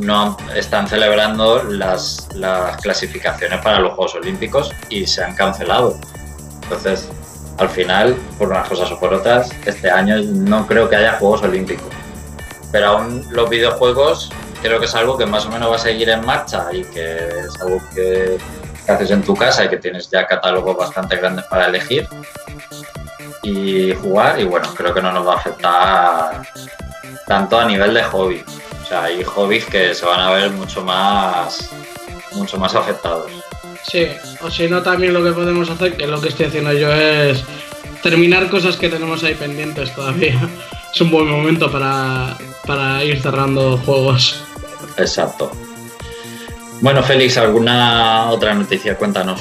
no 0.00 0.36
están 0.54 0.86
celebrando 0.86 1.62
las 1.62 2.28
clasificaciones 2.82 3.60
para 3.62 3.80
los 3.80 3.94
Juegos 3.94 4.14
Olímpicos 4.16 4.70
y 4.90 5.06
se 5.06 5.24
han 5.24 5.34
cancelado. 5.34 5.98
Entonces, 6.64 7.08
al 7.58 7.68
final, 7.68 8.16
por 8.38 8.48
unas 8.48 8.68
cosas 8.68 8.90
o 8.90 8.98
por 8.98 9.14
otras, 9.14 9.50
este 9.64 9.90
año 9.90 10.16
no 10.22 10.66
creo 10.66 10.88
que 10.88 10.96
haya 10.96 11.18
Juegos 11.18 11.42
Olímpicos. 11.42 11.88
Pero 12.72 12.88
aún 12.88 13.24
los 13.30 13.48
videojuegos 13.48 14.30
creo 14.60 14.80
que 14.80 14.86
es 14.86 14.94
algo 14.94 15.16
que 15.16 15.26
más 15.26 15.46
o 15.46 15.50
menos 15.50 15.70
va 15.70 15.76
a 15.76 15.78
seguir 15.78 16.08
en 16.08 16.24
marcha 16.24 16.66
y 16.72 16.82
que 16.84 17.16
es 17.16 17.60
algo 17.60 17.80
que, 17.94 18.38
haces 18.88 19.10
en 19.10 19.22
tu 19.22 19.34
casa 19.34 19.64
y 19.64 19.68
que 19.68 19.78
tienes 19.78 20.10
ya 20.10 20.26
catálogos 20.26 20.76
bastante 20.76 21.16
grandes 21.16 21.46
para 21.46 21.66
elegir 21.66 22.06
y 23.42 23.94
jugar 23.94 24.38
y 24.38 24.44
bueno, 24.44 24.68
creo 24.74 24.92
que 24.92 25.00
no 25.00 25.10
nos 25.10 25.26
va 25.26 25.32
a 25.32 25.36
afectar 25.36 26.42
tanto 27.26 27.58
a 27.58 27.64
nivel 27.64 27.94
de 27.94 28.02
hobby. 28.02 28.44
O 28.82 28.86
sea, 28.86 29.04
hay 29.04 29.22
hobbies 29.24 29.64
que 29.64 29.94
se 29.94 30.04
van 30.04 30.20
a 30.20 30.30
ver 30.32 30.50
mucho 30.50 30.82
más 30.84 31.70
mucho 32.32 32.58
más 32.58 32.74
afectados. 32.74 33.30
Sí, 33.86 34.06
o 34.40 34.50
si 34.50 34.66
no, 34.68 34.82
también 34.82 35.12
lo 35.12 35.22
que 35.22 35.32
podemos 35.32 35.68
hacer, 35.70 35.96
que 35.96 36.04
es 36.04 36.10
lo 36.10 36.20
que 36.20 36.28
estoy 36.28 36.46
haciendo 36.46 36.72
yo, 36.72 36.92
es 36.92 37.44
terminar 38.02 38.48
cosas 38.48 38.76
que 38.76 38.88
tenemos 38.88 39.22
ahí 39.24 39.34
pendientes 39.34 39.94
todavía. 39.94 40.38
Es 40.94 41.00
un 41.00 41.10
buen 41.10 41.26
momento 41.26 41.72
para, 41.72 42.36
para 42.68 43.02
ir 43.02 43.20
cerrando 43.20 43.76
juegos. 43.78 44.44
Exacto. 44.96 45.50
Bueno, 46.80 47.02
Félix, 47.02 47.36
¿alguna 47.36 48.30
otra 48.30 48.54
noticia? 48.54 48.96
Cuéntanos. 48.96 49.40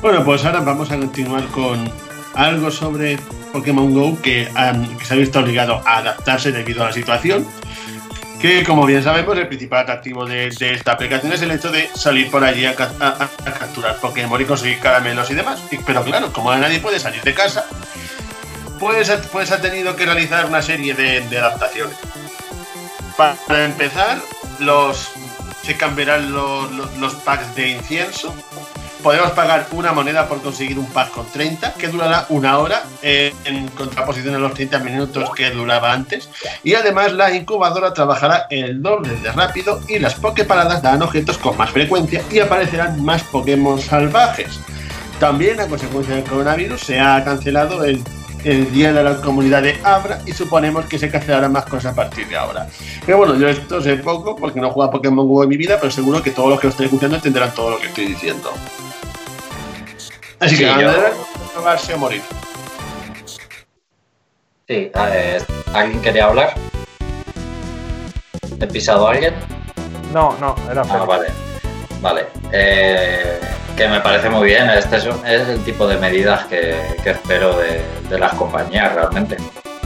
Bueno, 0.00 0.24
pues 0.24 0.42
ahora 0.46 0.60
vamos 0.60 0.90
a 0.90 0.96
continuar 0.96 1.44
con 1.48 1.92
algo 2.32 2.70
sobre 2.70 3.18
Pokémon 3.52 3.92
Go 3.92 4.18
que, 4.22 4.48
han- 4.54 4.96
que 4.96 5.04
se 5.04 5.12
ha 5.12 5.16
visto 5.18 5.40
obligado 5.40 5.82
a 5.84 5.98
adaptarse 5.98 6.52
debido 6.52 6.82
a 6.82 6.86
la 6.86 6.92
situación. 6.94 7.46
Que, 8.44 8.62
como 8.62 8.84
bien 8.84 9.02
sabemos, 9.02 9.38
el 9.38 9.48
principal 9.48 9.84
atractivo 9.84 10.26
de, 10.26 10.50
de 10.50 10.74
esta 10.74 10.92
aplicación 10.92 11.32
es 11.32 11.40
el 11.40 11.50
hecho 11.50 11.70
de 11.70 11.88
salir 11.94 12.30
por 12.30 12.44
allí 12.44 12.66
a, 12.66 12.74
ca- 12.76 12.92
a- 13.00 13.24
a 13.46 13.52
capturar 13.54 13.96
Pokémon 13.96 14.38
y 14.38 14.44
conseguir 14.44 14.80
caramelos 14.80 15.30
y 15.30 15.34
demás. 15.34 15.62
Pero 15.86 16.04
claro, 16.04 16.30
como 16.30 16.54
nadie 16.54 16.78
puede 16.78 17.00
salir 17.00 17.22
de 17.22 17.32
casa, 17.32 17.64
pues, 18.78 19.10
pues 19.32 19.50
ha 19.50 19.62
tenido 19.62 19.96
que 19.96 20.04
realizar 20.04 20.44
una 20.44 20.60
serie 20.60 20.92
de, 20.92 21.22
adaptaciones. 21.38 21.96
Para 23.16 23.64
empezar, 23.64 24.20
los, 24.58 25.12
se 25.62 25.78
cambiarán 25.78 26.30
los- 26.30 26.70
los 26.98 27.14
packs 27.14 27.54
de 27.54 27.68
incienso 27.70 28.34
podemos 29.04 29.32
pagar 29.32 29.66
una 29.72 29.92
moneda 29.92 30.26
por 30.26 30.40
conseguir 30.40 30.78
un 30.78 30.86
pack 30.86 31.10
con 31.10 31.26
30 31.30 31.74
que 31.74 31.88
durará 31.88 32.24
una 32.30 32.56
hora 32.58 32.84
eh, 33.02 33.34
en 33.44 33.68
contraposición 33.68 34.34
a 34.34 34.38
los 34.38 34.54
30 34.54 34.78
minutos 34.78 35.30
que 35.36 35.50
duraba 35.50 35.92
antes. 35.92 36.30
Y 36.64 36.72
además 36.72 37.12
la 37.12 37.34
incubadora 37.34 37.92
trabajará 37.92 38.46
el 38.48 38.82
doble 38.82 39.14
de 39.16 39.30
rápido 39.30 39.78
y 39.88 39.98
las 39.98 40.14
Poképaradas 40.14 40.80
darán 40.80 41.02
objetos 41.02 41.36
con 41.36 41.54
más 41.58 41.70
frecuencia 41.70 42.22
y 42.30 42.38
aparecerán 42.38 43.04
más 43.04 43.22
Pokémon 43.24 43.78
salvajes. 43.78 44.58
También 45.20 45.60
a 45.60 45.66
consecuencia 45.66 46.14
del 46.14 46.24
coronavirus 46.24 46.80
se 46.80 46.98
ha 46.98 47.22
cancelado 47.22 47.84
el 47.84 48.02
el 48.44 48.70
día 48.72 48.92
de 48.92 49.02
la 49.02 49.16
comunidad 49.22 49.62
de 49.62 49.80
Abra 49.82 50.20
y 50.26 50.32
suponemos 50.32 50.84
que 50.84 50.98
se 50.98 51.10
cancelarán 51.10 51.50
más 51.50 51.64
cosas 51.64 51.92
a 51.92 51.94
partir 51.94 52.28
de 52.28 52.36
ahora. 52.36 52.68
Pero 53.04 53.18
bueno, 53.18 53.36
yo 53.36 53.48
esto 53.48 53.80
sé 53.80 53.96
poco 53.96 54.36
porque 54.36 54.60
no 54.60 54.68
he 54.68 54.70
jugado 54.70 54.92
Pokémon 54.92 55.26
GO 55.26 55.42
en 55.42 55.48
mi 55.48 55.56
vida, 55.56 55.78
pero 55.80 55.90
seguro 55.90 56.22
que 56.22 56.30
todos 56.30 56.50
los 56.50 56.60
que 56.60 56.66
lo 56.66 56.70
estén 56.70 56.84
escuchando 56.84 57.16
entenderán 57.16 57.54
todo 57.54 57.70
lo 57.70 57.78
que 57.78 57.86
estoy 57.86 58.04
diciendo. 58.04 58.52
Así 60.44 60.56
Sí, 60.56 60.64
que 60.64 60.68
yo- 60.68 60.72
Andrés, 60.90 61.14
probarse 61.54 61.94
o 61.94 61.98
morir. 61.98 62.22
Sí, 64.66 64.90
eh, 64.94 65.42
¿alguien 65.74 66.00
quería 66.02 66.26
hablar? 66.26 66.54
¿He 68.60 68.66
pisado 68.66 69.08
a 69.08 69.12
alguien? 69.12 69.34
No, 70.12 70.36
no, 70.40 70.54
era 70.70 70.82
Ah, 70.88 71.04
vale. 71.04 71.28
Vale. 72.00 72.26
Eh, 72.52 73.40
que 73.76 73.88
me 73.88 74.00
parece 74.00 74.28
muy 74.30 74.46
bien. 74.46 74.68
Este 74.70 74.96
es, 74.96 75.04
un- 75.06 75.26
es 75.26 75.48
el 75.48 75.62
tipo 75.64 75.86
de 75.86 75.96
medidas 75.98 76.44
que, 76.46 76.96
que 77.02 77.10
espero 77.10 77.56
de, 77.58 77.82
de 78.08 78.18
las 78.18 78.32
compañías 78.34 78.94
realmente. 78.94 79.36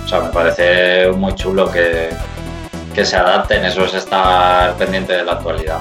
O 0.05 0.09
sea, 0.09 0.21
me 0.21 0.31
parece 0.31 1.09
muy 1.13 1.35
chulo 1.35 1.71
que, 1.71 2.11
que 2.95 3.05
se 3.05 3.17
adapten. 3.17 3.65
Eso 3.65 3.85
es 3.85 3.95
estar 3.95 4.75
pendiente 4.77 5.13
de 5.15 5.25
la 5.25 5.33
actualidad. 5.33 5.81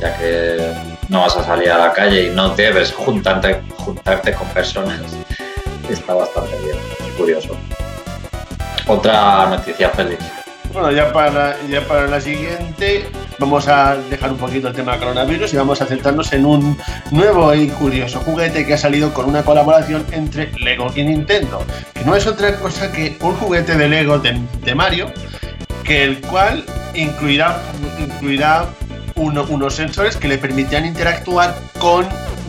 Ya 0.00 0.16
que 0.18 0.72
no 1.08 1.20
vas 1.20 1.36
a 1.36 1.44
salir 1.44 1.70
a 1.70 1.78
la 1.78 1.92
calle 1.92 2.24
y 2.24 2.30
no 2.30 2.50
debes 2.50 2.92
juntarte, 2.92 3.62
juntarte 3.76 4.32
con 4.32 4.48
personas. 4.48 5.00
Está 5.88 6.14
bastante 6.14 6.56
bien. 6.58 6.76
Es 7.06 7.12
curioso. 7.16 7.56
Otra 8.86 9.46
noticia 9.46 9.90
feliz. 9.90 10.18
Bueno, 10.72 10.90
ya 10.90 11.12
para, 11.12 11.56
ya 11.68 11.80
para 11.86 12.06
la 12.06 12.20
siguiente 12.20 13.08
vamos 13.38 13.66
a 13.66 13.96
dejar 14.10 14.32
un 14.32 14.36
poquito 14.36 14.68
el 14.68 14.74
tema 14.74 14.98
coronavirus 14.98 15.54
y 15.54 15.56
vamos 15.56 15.80
a 15.80 15.86
centrarnos 15.86 16.32
en 16.32 16.44
un 16.44 16.76
nuevo 17.10 17.54
y 17.54 17.68
curioso 17.68 18.20
juguete 18.20 18.66
que 18.66 18.74
ha 18.74 18.78
salido 18.78 19.14
con 19.14 19.26
una 19.26 19.42
colaboración 19.42 20.04
entre 20.12 20.52
Lego 20.58 20.92
y 20.94 21.02
Nintendo, 21.02 21.64
que 21.94 22.04
no 22.04 22.14
es 22.14 22.26
otra 22.26 22.56
cosa 22.56 22.92
que 22.92 23.16
un 23.20 23.34
juguete 23.36 23.76
de 23.76 23.88
Lego 23.88 24.18
de, 24.18 24.38
de 24.62 24.74
Mario, 24.74 25.10
que 25.82 26.04
el 26.04 26.20
cual 26.20 26.64
incluirá, 26.94 27.58
incluirá 27.98 28.66
uno- 29.16 29.44
unos 29.48 29.74
sensores 29.74 30.16
que 30.16 30.28
le 30.28 30.38
permitirán 30.38 30.86
interactuar 30.86 31.54
con 31.78 32.06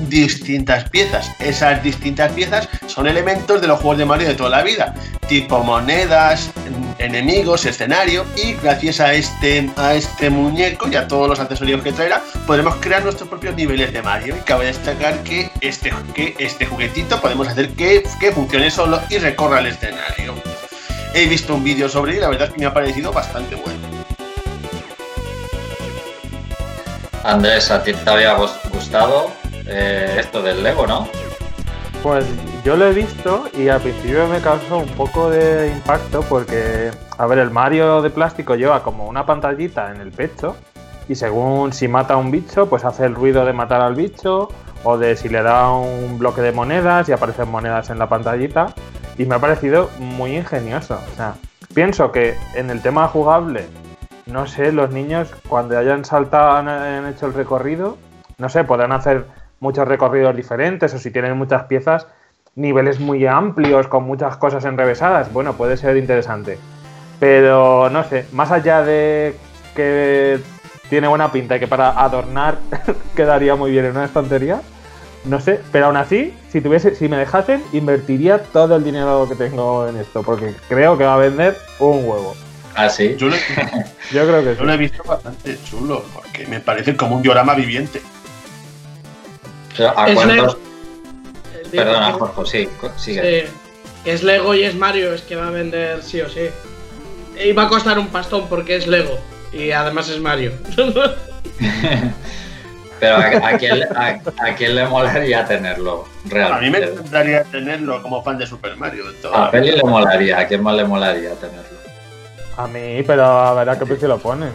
distintas 0.08 0.90
piezas. 0.90 1.32
Esas 1.40 1.82
distintas 1.84 2.32
piezas 2.34 2.70
son 2.86 3.08
elementos 3.08 3.60
de 3.62 3.68
los 3.68 3.80
juegos 3.80 3.98
de 3.98 4.06
Mario 4.06 4.28
de 4.28 4.36
toda 4.36 4.50
la 4.52 4.64
vida, 4.64 4.94
tipo 5.28 5.64
monedas, 5.64 6.52
en- 6.66 6.88
enemigos, 7.00 7.66
escenario, 7.66 8.26
y 8.36 8.54
gracias 8.54 9.00
a 9.00 9.14
este, 9.14 9.70
a 9.76 9.96
este 9.96 10.30
muñeco 10.30 10.88
y 10.90 10.96
a 10.96 11.08
todos 11.08 11.28
los 11.30 11.40
accesorios 11.40 11.82
que 11.84 11.92
traerá, 11.92 12.22
podremos 12.46 12.76
crear 12.76 13.04
nuestros 13.04 13.28
propios 13.30 13.56
niveles 13.56 13.92
de 13.94 14.02
Mario. 14.02 14.36
Y 14.38 14.42
cabe 14.42 14.66
destacar 14.68 15.24
que 15.24 15.50
este, 15.62 15.92
que 16.14 16.36
este 16.38 16.66
juguetito 16.66 17.20
podemos 17.22 17.48
hacer 17.48 17.70
que, 17.72 18.04
que 18.20 18.32
funcione 18.32 18.70
solo 18.70 19.02
y 19.10 19.18
recorra 19.18 19.60
el 19.60 19.68
escenario. 19.68 20.36
He 21.14 21.26
visto 21.28 21.56
un 21.56 21.64
vídeo 21.64 21.90
sobre 21.90 22.12
él 22.12 22.18
y 22.18 22.22
la 22.22 22.30
verdad 22.30 22.48
es 22.50 22.54
que 22.54 22.60
me 22.60 22.66
ha 22.68 22.74
parecido 22.74 23.12
bastante 23.12 23.56
bueno. 23.56 23.97
Andrés, 27.28 27.70
a 27.72 27.84
ti 27.84 27.94
te 27.94 28.10
había 28.10 28.38
gust- 28.38 28.70
gustado 28.72 29.32
eh, 29.66 30.16
esto 30.20 30.42
del 30.42 30.64
Lego, 30.64 30.88
¿no? 30.88 31.08
Pues 32.02 32.26
yo 32.64 32.78
lo 32.78 32.88
he 32.88 32.94
visto 32.94 33.50
y 33.54 33.68
al 33.68 33.82
principio 33.82 34.28
me 34.28 34.40
causó 34.40 34.78
un 34.78 34.88
poco 34.90 35.30
de 35.30 35.68
impacto 35.68 36.22
porque, 36.22 36.90
a 37.18 37.26
ver, 37.26 37.40
el 37.40 37.52
Mario 37.52 38.02
de 38.02 38.10
plástico 38.12 38.56
lleva 38.56 38.82
como 38.82 39.08
una 39.08 39.26
pantallita 39.26 39.92
en 39.92 40.00
el 40.00 40.12
pecho 40.12 40.56
y 41.10 41.16
según 41.16 41.74
si 41.74 41.88
mata 41.90 42.14
a 42.14 42.18
un 42.18 42.32
bicho, 42.32 42.68
pues 42.70 42.86
hace 42.86 43.06
el 43.06 43.16
ruido 43.16 43.46
de 43.46 43.52
matar 43.52 43.82
al 43.82 43.96
bicho 43.96 44.48
o 44.86 44.98
de 44.98 45.18
si 45.18 45.28
le 45.28 45.44
da 45.44 45.70
un 45.72 46.18
bloque 46.18 46.40
de 46.42 46.54
monedas 46.54 47.10
y 47.10 47.12
aparecen 47.12 47.50
monedas 47.50 47.90
en 47.90 48.00
la 48.00 48.08
pantallita 48.08 48.74
y 49.18 49.26
me 49.26 49.36
ha 49.36 49.40
parecido 49.40 49.90
muy 50.00 50.38
ingenioso. 50.38 50.98
O 51.12 51.16
sea, 51.18 51.34
pienso 51.74 52.12
que 52.12 52.38
en 52.56 52.70
el 52.70 52.82
tema 52.82 53.08
jugable, 53.10 53.68
no 54.28 54.48
sé, 54.48 54.72
los 54.72 54.92
niños 54.92 55.34
cuando 55.48 55.78
hayan 55.78 56.06
saltado, 56.06 56.52
han, 56.52 57.08
hecho 57.08 57.28
el 57.28 57.34
recorrido, 57.34 57.98
no 58.38 58.50
sé, 58.50 58.64
podrán 58.64 58.92
hacer 58.92 59.26
muchos 59.60 59.88
recorridos 59.88 60.36
diferentes 60.36 60.94
o 60.94 61.00
si 61.00 61.12
tienen 61.12 61.38
muchas 61.38 61.64
piezas, 61.64 62.08
niveles 62.56 63.00
muy 63.00 63.26
amplios 63.26 63.88
con 63.88 64.04
muchas 64.04 64.38
cosas 64.38 64.66
enrevesadas, 64.66 65.32
bueno, 65.32 65.54
puede 65.54 65.78
ser 65.78 65.98
interesante. 65.98 66.58
Pero 67.20 67.90
no 67.90 68.04
sé, 68.04 68.26
más 68.32 68.52
allá 68.52 68.84
de 68.84 69.36
que 69.76 70.40
tiene 70.90 71.08
buena 71.08 71.32
pinta 71.32 71.58
y 71.58 71.60
que 71.60 71.68
para 71.68 71.90
adornar 72.02 72.58
quedaría 73.16 73.56
muy 73.56 73.72
bien 73.72 73.86
en 73.86 73.92
una 73.92 74.06
estantería, 74.06 74.62
no 75.26 75.40
sé, 75.40 75.60
pero 75.72 75.88
aún 75.88 75.98
así, 75.98 76.34
si 76.50 76.62
tuviese, 76.62 76.96
si 76.96 77.10
me 77.10 77.18
dejasen, 77.18 77.64
invertiría 77.74 78.44
todo 78.44 78.76
el 78.76 78.84
dinero 78.84 79.26
que 79.28 79.36
tengo 79.36 79.88
en 79.88 79.98
esto, 79.98 80.24
porque 80.24 80.54
creo 80.70 80.98
que 80.98 81.06
va 81.06 81.16
a 81.16 81.18
vender 81.18 81.58
un 81.80 82.06
huevo. 82.06 82.36
Ah, 82.78 82.90
sí. 82.90 83.16
Yo 83.18 83.28
lo, 83.28 83.36
Yo 84.12 84.26
creo 84.28 84.44
que 84.44 84.56
yo 84.56 84.64
lo 84.64 84.72
he 84.74 84.78
visto 84.78 85.04
bastante 85.04 85.58
chulo, 85.70 86.06
porque 86.14 86.46
me 86.48 86.60
parece 86.60 86.96
como 86.96 87.16
un 87.18 87.22
diorama 87.24 87.56
viviente. 87.56 88.02
¿A 89.96 90.08
Es 90.08 90.16
cuántos? 90.16 90.28
Lego. 90.28 90.58
Digo 91.72 91.84
Perdona, 91.84 92.08
que- 92.14 92.20
Jorge, 92.20 92.46
sí, 92.46 92.70
sigue. 92.98 93.46
Sí, 93.48 93.52
es 94.06 94.24
Lego 94.24 94.56
y 94.56 94.64
es 94.64 94.76
Mario, 94.76 95.14
es 95.14 95.22
que 95.24 95.36
va 95.36 95.48
a 95.48 95.52
vender 95.52 96.02
sí 96.04 96.22
o 96.22 96.30
sí. 96.30 96.48
Y 97.44 97.52
va 97.52 97.64
a 97.64 97.68
costar 97.68 98.00
un 98.00 98.08
pastón 98.08 98.48
porque 98.48 98.76
es 98.78 98.88
Lego. 98.88 99.18
Y 99.52 99.72
además 99.72 100.08
es 100.10 100.20
Mario. 100.20 100.54
Pero 103.00 103.16
a, 103.16 103.50
a 103.50 103.58
quién, 103.60 103.84
a- 103.96 104.20
a 104.40 104.56
quién 104.56 104.76
le 104.76 104.86
molaría 104.88 105.46
tenerlo 105.46 106.06
A 106.06 106.06
mí 106.60 106.70
me 106.72 106.80
realmente. 106.80 106.86
encantaría 106.94 107.44
tenerlo 107.44 108.02
como 108.02 108.24
fan 108.24 108.38
de 108.40 108.48
Super 108.48 108.76
Mario. 108.76 109.04
toda 109.22 109.48
A 109.48 109.52
vida. 109.52 109.76
le 109.76 109.84
molaría, 109.84 110.40
¿a 110.40 110.48
quién 110.48 110.64
más 110.64 110.76
le 110.76 110.84
molaría 110.86 111.32
tenerlo? 111.36 111.77
A 112.58 112.68
mí, 112.68 113.04
pero 113.06 113.24
a 113.26 113.54
ver 113.54 113.70
a 113.70 113.78
qué 113.80 113.86
precio 113.86 114.08
lo 114.08 114.18
ponen. 114.18 114.52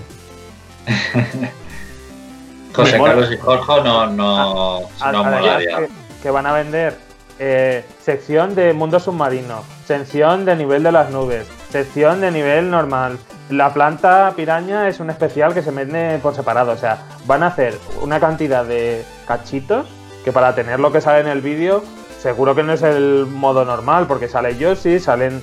José. 2.75 2.99
Carlos 2.99 3.31
y 3.33 3.37
Jorge 3.37 3.83
no, 3.85 4.07
no, 4.07 4.79
Ad- 5.01 5.13
no 5.13 5.25
molaría. 5.25 5.77
que, 5.79 5.89
que 6.23 6.31
van 6.31 6.47
a 6.47 6.53
vender 6.53 6.97
eh, 7.39 7.85
sección 8.03 8.55
de 8.55 8.73
mundo 8.73 8.99
submarino, 8.99 9.63
sección 9.87 10.45
de 10.47 10.57
nivel 10.57 10.83
de 10.83 10.91
las 10.93 11.11
nubes, 11.11 11.47
sección 11.71 12.21
de 12.21 12.31
nivel 12.31 12.71
normal. 12.71 13.19
La 13.51 13.75
planta 13.75 14.33
piraña 14.35 14.89
es 14.89 15.01
un 15.01 15.11
especial 15.11 15.53
que 15.53 15.61
se 15.63 15.71
vende 15.71 16.19
por 16.23 16.35
separado. 16.35 16.73
O 16.73 16.77
sea, 16.79 17.05
van 17.27 17.43
a 17.43 17.49
hacer 17.49 17.79
una 18.01 18.19
cantidad 18.19 18.65
de 18.65 19.05
cachitos 19.27 19.87
que 20.25 20.33
para 20.33 20.55
tener 20.55 20.81
lo 20.81 20.91
que 20.93 21.01
sale 21.03 21.21
en 21.21 21.27
el 21.27 21.43
vídeo, 21.43 21.85
seguro 22.21 22.55
que 22.55 22.63
no 22.63 22.73
es 22.73 22.83
el 22.83 23.27
modo 23.27 23.65
normal, 23.67 24.07
porque 24.07 24.29
sale 24.29 24.57
Yoshi, 24.57 24.99
salen. 24.99 25.43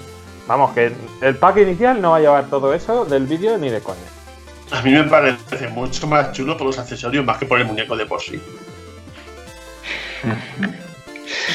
Vamos, 0.49 0.71
que 0.73 0.91
el 1.21 1.35
pack 1.35 1.57
inicial 1.57 2.01
no 2.01 2.09
va 2.09 2.17
a 2.17 2.21
llevar 2.21 2.49
todo 2.49 2.73
eso 2.73 3.05
del 3.05 3.27
vídeo 3.27 3.55
ni 3.59 3.69
de 3.69 3.81
coña. 3.81 3.99
A 4.71 4.81
mí 4.81 4.89
me 4.89 5.03
parece 5.03 5.67
mucho 5.67 6.07
más 6.07 6.31
chulo 6.31 6.57
por 6.57 6.65
los 6.65 6.79
accesorios 6.79 7.23
más 7.23 7.37
que 7.37 7.45
por 7.45 7.59
el 7.59 7.67
muñeco 7.67 7.95
de 7.95 8.07
por 8.07 8.19
sí. 8.19 8.41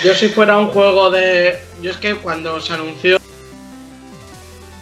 Yo 0.04 0.14
si 0.14 0.28
fuera 0.28 0.58
un 0.58 0.68
juego 0.68 1.10
de... 1.10 1.58
Yo 1.82 1.90
es 1.90 1.96
que 1.96 2.14
cuando 2.14 2.60
se 2.60 2.72
anunció... 2.72 3.18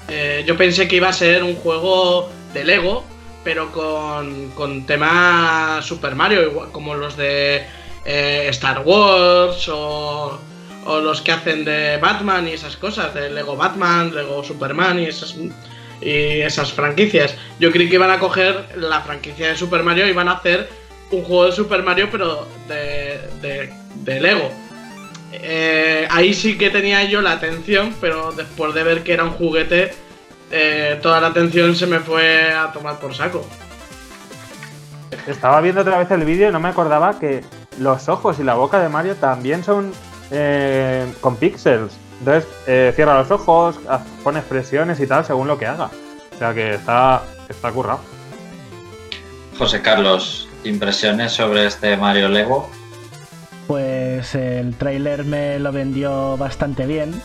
eh, 0.08 0.44
yo 0.46 0.58
pensé 0.58 0.86
que 0.86 0.96
iba 0.96 1.08
a 1.08 1.14
ser 1.14 1.42
un 1.42 1.56
juego 1.56 2.28
de 2.52 2.64
Lego, 2.64 3.04
pero 3.44 3.72
con, 3.72 4.50
con 4.50 4.84
tema 4.84 5.80
Super 5.80 6.14
Mario, 6.14 6.42
igual, 6.42 6.70
como 6.70 6.94
los 6.94 7.16
de 7.16 7.64
eh, 8.04 8.46
Star 8.50 8.82
Wars 8.84 9.66
o, 9.70 10.38
o 10.84 11.00
los 11.00 11.20
que 11.20 11.32
hacen 11.32 11.64
de 11.64 11.98
Batman 11.98 12.48
y 12.48 12.52
esas 12.52 12.76
cosas, 12.76 13.14
de 13.14 13.30
Lego 13.30 13.56
Batman, 13.56 14.14
Lego 14.14 14.42
Superman 14.42 14.98
y 14.98 15.06
esas, 15.06 15.34
y 16.00 16.40
esas 16.40 16.72
franquicias. 16.72 17.34
Yo 17.58 17.70
creí 17.70 17.88
que 17.88 17.94
iban 17.96 18.10
a 18.10 18.18
coger 18.18 18.68
la 18.76 19.00
franquicia 19.00 19.48
de 19.48 19.56
Super 19.56 19.82
Mario 19.82 20.06
y 20.06 20.10
iban 20.10 20.28
a 20.28 20.32
hacer 20.32 20.68
un 21.10 21.22
juego 21.22 21.46
de 21.46 21.52
Super 21.52 21.82
Mario, 21.82 22.08
pero 22.10 22.46
de, 22.68 23.20
de, 23.40 23.72
de 23.96 24.20
Lego. 24.20 24.50
Eh, 25.32 26.06
ahí 26.10 26.34
sí 26.34 26.58
que 26.58 26.70
tenía 26.70 27.04
yo 27.04 27.20
la 27.22 27.32
atención, 27.32 27.94
pero 28.00 28.32
después 28.32 28.74
de 28.74 28.82
ver 28.82 29.02
que 29.02 29.12
era 29.14 29.24
un 29.24 29.30
juguete, 29.30 29.92
eh, 30.50 30.98
toda 31.02 31.20
la 31.20 31.28
atención 31.28 31.74
se 31.74 31.86
me 31.86 32.00
fue 32.00 32.52
a 32.52 32.72
tomar 32.72 32.98
por 32.98 33.14
saco. 33.14 33.46
Estaba 35.26 35.60
viendo 35.60 35.82
otra 35.82 35.98
vez 35.98 36.10
el 36.10 36.24
vídeo 36.24 36.48
y 36.48 36.52
no 36.52 36.60
me 36.60 36.68
acordaba 36.68 37.18
que 37.18 37.42
los 37.78 38.08
ojos 38.08 38.38
y 38.38 38.44
la 38.44 38.54
boca 38.54 38.80
de 38.82 38.88
Mario 38.88 39.14
también 39.16 39.64
son 39.64 39.92
eh, 40.32 41.12
con 41.20 41.36
píxeles. 41.36 41.92
Entonces 42.18 42.48
eh, 42.66 42.92
cierra 42.94 43.18
los 43.18 43.30
ojos, 43.30 43.78
pone 44.24 44.38
expresiones 44.38 44.98
y 45.00 45.06
tal 45.06 45.24
según 45.24 45.46
lo 45.46 45.58
que 45.58 45.66
haga. 45.66 45.90
O 46.34 46.38
sea 46.38 46.54
que 46.54 46.74
está, 46.74 47.22
está 47.48 47.70
currado. 47.70 48.00
José 49.58 49.82
Carlos, 49.82 50.48
impresiones 50.64 51.32
sobre 51.32 51.66
este 51.66 51.96
Mario 51.96 52.28
Lego. 52.28 52.68
pues 53.66 54.34
el 54.34 54.74
tráiler 54.76 55.24
me 55.24 55.58
lo 55.58 55.72
vendió 55.72 56.36
bastante 56.36 56.86
bien 56.86 57.20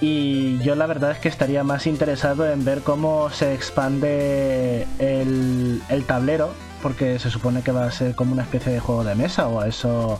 y 0.00 0.58
yo 0.60 0.74
la 0.74 0.86
verdad 0.86 1.10
es 1.10 1.18
que 1.18 1.28
estaría 1.28 1.62
más 1.62 1.86
interesado 1.86 2.50
en 2.50 2.64
ver 2.64 2.80
cómo 2.80 3.28
se 3.30 3.54
expande 3.54 4.86
el, 4.98 5.82
el 5.90 6.04
tablero, 6.04 6.50
porque 6.82 7.18
se 7.18 7.30
supone 7.30 7.62
que 7.62 7.72
va 7.72 7.84
a 7.84 7.90
ser 7.90 8.14
como 8.14 8.32
una 8.32 8.42
especie 8.42 8.72
de 8.72 8.80
juego 8.80 9.04
de 9.04 9.14
mesa, 9.14 9.48
o 9.48 9.60
a 9.60 9.68
eso 9.68 10.18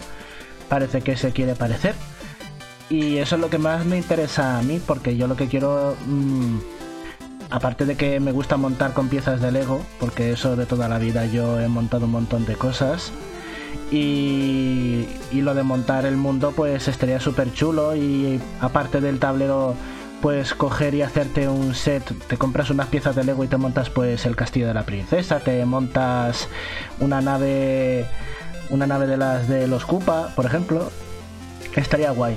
parece 0.70 1.02
que 1.02 1.18
se 1.18 1.32
quiere 1.32 1.54
parecer. 1.54 1.94
Y 2.88 3.18
eso 3.18 3.34
es 3.34 3.40
lo 3.42 3.50
que 3.50 3.58
más 3.58 3.84
me 3.84 3.98
interesa 3.98 4.58
a 4.58 4.62
mí, 4.62 4.80
porque 4.84 5.16
yo 5.18 5.26
lo 5.26 5.36
que 5.36 5.48
quiero, 5.48 5.96
mm, 6.06 6.58
aparte 7.50 7.84
de 7.84 7.96
que 7.96 8.18
me 8.20 8.32
gusta 8.32 8.56
montar 8.56 8.94
con 8.94 9.08
piezas 9.08 9.42
de 9.42 9.52
Lego, 9.52 9.84
porque 9.98 10.32
eso 10.32 10.56
de 10.56 10.64
toda 10.64 10.88
la 10.88 10.98
vida 10.98 11.26
yo 11.26 11.60
he 11.60 11.68
montado 11.68 12.06
un 12.06 12.12
montón 12.12 12.46
de 12.46 12.54
cosas, 12.54 13.12
y, 13.90 15.06
y 15.30 15.42
lo 15.42 15.54
de 15.54 15.62
montar 15.62 16.06
el 16.06 16.16
mundo 16.16 16.52
pues 16.54 16.88
estaría 16.88 17.20
súper 17.20 17.52
chulo 17.52 17.94
y 17.96 18.40
aparte 18.60 19.00
del 19.00 19.18
tablero 19.18 19.74
pues 20.20 20.54
coger 20.54 20.94
y 20.94 21.02
hacerte 21.02 21.48
un 21.48 21.74
set, 21.74 22.04
te 22.28 22.36
compras 22.36 22.70
unas 22.70 22.88
piezas 22.88 23.16
de 23.16 23.24
Lego 23.24 23.42
y 23.42 23.48
te 23.48 23.56
montas 23.56 23.90
pues 23.90 24.26
el 24.26 24.36
castillo 24.36 24.68
de 24.68 24.74
la 24.74 24.84
princesa, 24.84 25.40
te 25.40 25.64
montas 25.64 26.48
una 27.00 27.20
nave 27.20 28.06
una 28.70 28.86
nave 28.86 29.06
de 29.06 29.16
las 29.16 29.48
de 29.48 29.66
los 29.66 29.84
Koopa, 29.84 30.32
por 30.34 30.46
ejemplo, 30.46 30.90
estaría 31.76 32.10
guay. 32.10 32.36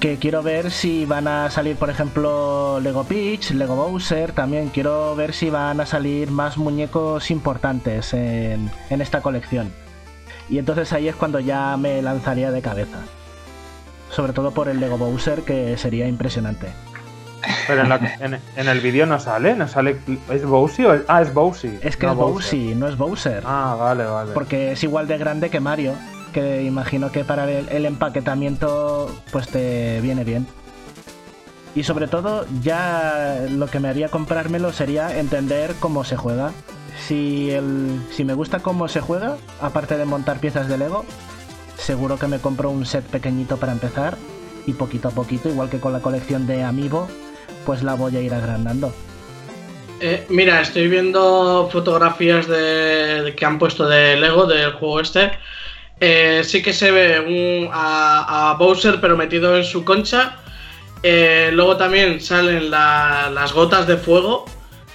Que 0.00 0.18
quiero 0.18 0.42
ver 0.42 0.70
si 0.70 1.06
van 1.06 1.26
a 1.26 1.50
salir, 1.50 1.76
por 1.76 1.88
ejemplo, 1.88 2.80
Lego 2.80 3.04
Peach, 3.04 3.52
Lego 3.52 3.76
Bowser, 3.76 4.32
también 4.32 4.68
quiero 4.68 5.16
ver 5.16 5.32
si 5.32 5.48
van 5.48 5.80
a 5.80 5.86
salir 5.86 6.30
más 6.30 6.58
muñecos 6.58 7.30
importantes 7.30 8.12
en, 8.12 8.70
en 8.90 9.00
esta 9.00 9.22
colección. 9.22 9.72
Y 10.48 10.58
entonces 10.58 10.92
ahí 10.92 11.08
es 11.08 11.16
cuando 11.16 11.40
ya 11.40 11.76
me 11.76 12.02
lanzaría 12.02 12.50
de 12.50 12.60
cabeza. 12.60 12.98
Sobre 14.10 14.32
todo 14.32 14.52
por 14.52 14.68
el 14.68 14.80
Lego 14.80 14.98
Bowser, 14.98 15.42
que 15.42 15.76
sería 15.78 16.06
impresionante. 16.06 16.68
Pero 17.66 17.82
en, 17.82 17.88
la- 17.88 18.16
en- 18.20 18.38
en 18.56 18.68
el 18.68 18.80
vídeo 18.80 19.06
no 19.06 19.18
sale, 19.20 19.54
no 19.54 19.68
sale. 19.68 19.96
¿Es 20.30 20.44
Bowsy 20.44 20.84
o 20.84 20.94
es- 20.94 21.02
Ah, 21.08 21.22
es 21.22 21.32
Bowsy. 21.34 21.78
Es 21.82 21.96
que 21.96 22.06
no 22.06 22.12
es 22.12 22.18
Bowsy, 22.18 22.74
no 22.74 22.88
es 22.88 22.96
Bowser. 22.96 23.42
Ah, 23.46 23.76
vale, 23.78 24.04
vale. 24.04 24.32
Porque 24.32 24.72
es 24.72 24.82
igual 24.82 25.06
de 25.08 25.18
grande 25.18 25.50
que 25.50 25.60
Mario. 25.60 25.94
Que 26.32 26.62
imagino 26.64 27.10
que 27.10 27.24
para 27.24 27.50
el, 27.50 27.68
el 27.70 27.86
empaquetamiento 27.86 29.10
pues 29.32 29.48
te 29.48 30.00
viene 30.02 30.22
bien. 30.24 30.46
Y 31.74 31.82
sobre 31.84 32.08
todo, 32.08 32.46
ya 32.62 33.40
lo 33.50 33.66
que 33.68 33.80
me 33.80 33.88
haría 33.88 34.08
comprármelo 34.08 34.72
sería 34.72 35.18
entender 35.18 35.74
cómo 35.80 36.04
se 36.04 36.16
juega. 36.16 36.52
Si, 37.06 37.50
el, 37.50 38.00
si 38.10 38.24
me 38.24 38.32
gusta 38.34 38.60
cómo 38.60 38.88
se 38.88 39.00
juega, 39.00 39.36
aparte 39.60 39.98
de 39.98 40.06
montar 40.06 40.38
piezas 40.38 40.68
de 40.68 40.78
Lego, 40.78 41.04
seguro 41.76 42.18
que 42.18 42.26
me 42.28 42.38
compro 42.38 42.70
un 42.70 42.86
set 42.86 43.04
pequeñito 43.04 43.58
para 43.58 43.72
empezar. 43.72 44.16
Y 44.66 44.72
poquito 44.72 45.08
a 45.08 45.10
poquito, 45.12 45.48
igual 45.48 45.68
que 45.70 45.78
con 45.78 45.92
la 45.92 46.00
colección 46.00 46.46
de 46.46 46.64
Amiibo, 46.64 47.06
pues 47.66 47.82
la 47.82 47.94
voy 47.94 48.16
a 48.16 48.20
ir 48.22 48.32
agrandando. 48.32 48.94
Eh, 50.00 50.24
mira, 50.30 50.60
estoy 50.60 50.88
viendo 50.88 51.68
fotografías 51.72 52.46
de, 52.46 53.22
de 53.22 53.34
que 53.34 53.44
han 53.44 53.58
puesto 53.58 53.86
de 53.88 54.16
Lego 54.16 54.46
del 54.46 54.72
juego 54.72 55.00
este. 55.00 55.32
Eh, 56.00 56.42
sí 56.44 56.62
que 56.62 56.72
se 56.74 56.90
ve 56.90 57.20
un- 57.20 57.70
a, 57.72 58.50
a 58.50 58.54
Bowser 58.54 59.00
pero 59.00 59.16
metido 59.16 59.56
en 59.56 59.64
su 59.64 59.84
concha. 59.84 60.36
Eh, 61.02 61.50
luego 61.52 61.76
también 61.76 62.20
salen 62.20 62.70
la- 62.70 63.30
las 63.32 63.52
gotas 63.52 63.86
de 63.86 63.96
fuego 63.96 64.44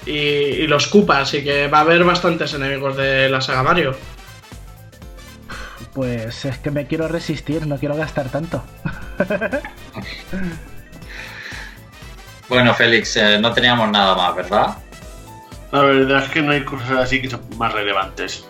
y, 0.06 0.12
y 0.12 0.68
los 0.68 0.88
Koopas, 0.88 1.24
así 1.30 1.44
que 1.44 1.68
va 1.68 1.80
a 1.80 1.82
haber 1.82 2.04
bastantes 2.04 2.54
enemigos 2.54 2.96
de 2.98 3.30
la 3.30 3.42
saga 3.42 3.64
Mario. 3.64 3.96
Pues 5.94 6.46
es 6.46 6.58
que 6.60 6.72
me 6.72 6.86
quiero 6.88 7.08
resistir, 7.08 7.68
no 7.68 7.78
quiero 7.78 7.96
gastar 7.96 8.30
tanto. 8.30 8.64
Bueno, 12.52 12.74
Félix, 12.74 13.16
eh, 13.16 13.40
no 13.40 13.54
teníamos 13.54 13.90
nada 13.92 14.14
más, 14.14 14.36
¿verdad? 14.36 14.78
La 15.72 15.84
verdad 15.84 16.22
es 16.26 16.30
que 16.32 16.42
no 16.42 16.52
hay 16.52 16.66
cosas 16.66 16.92
así 16.92 17.22
que 17.22 17.30
son 17.30 17.40
más 17.56 17.72
relevantes. 17.72 18.44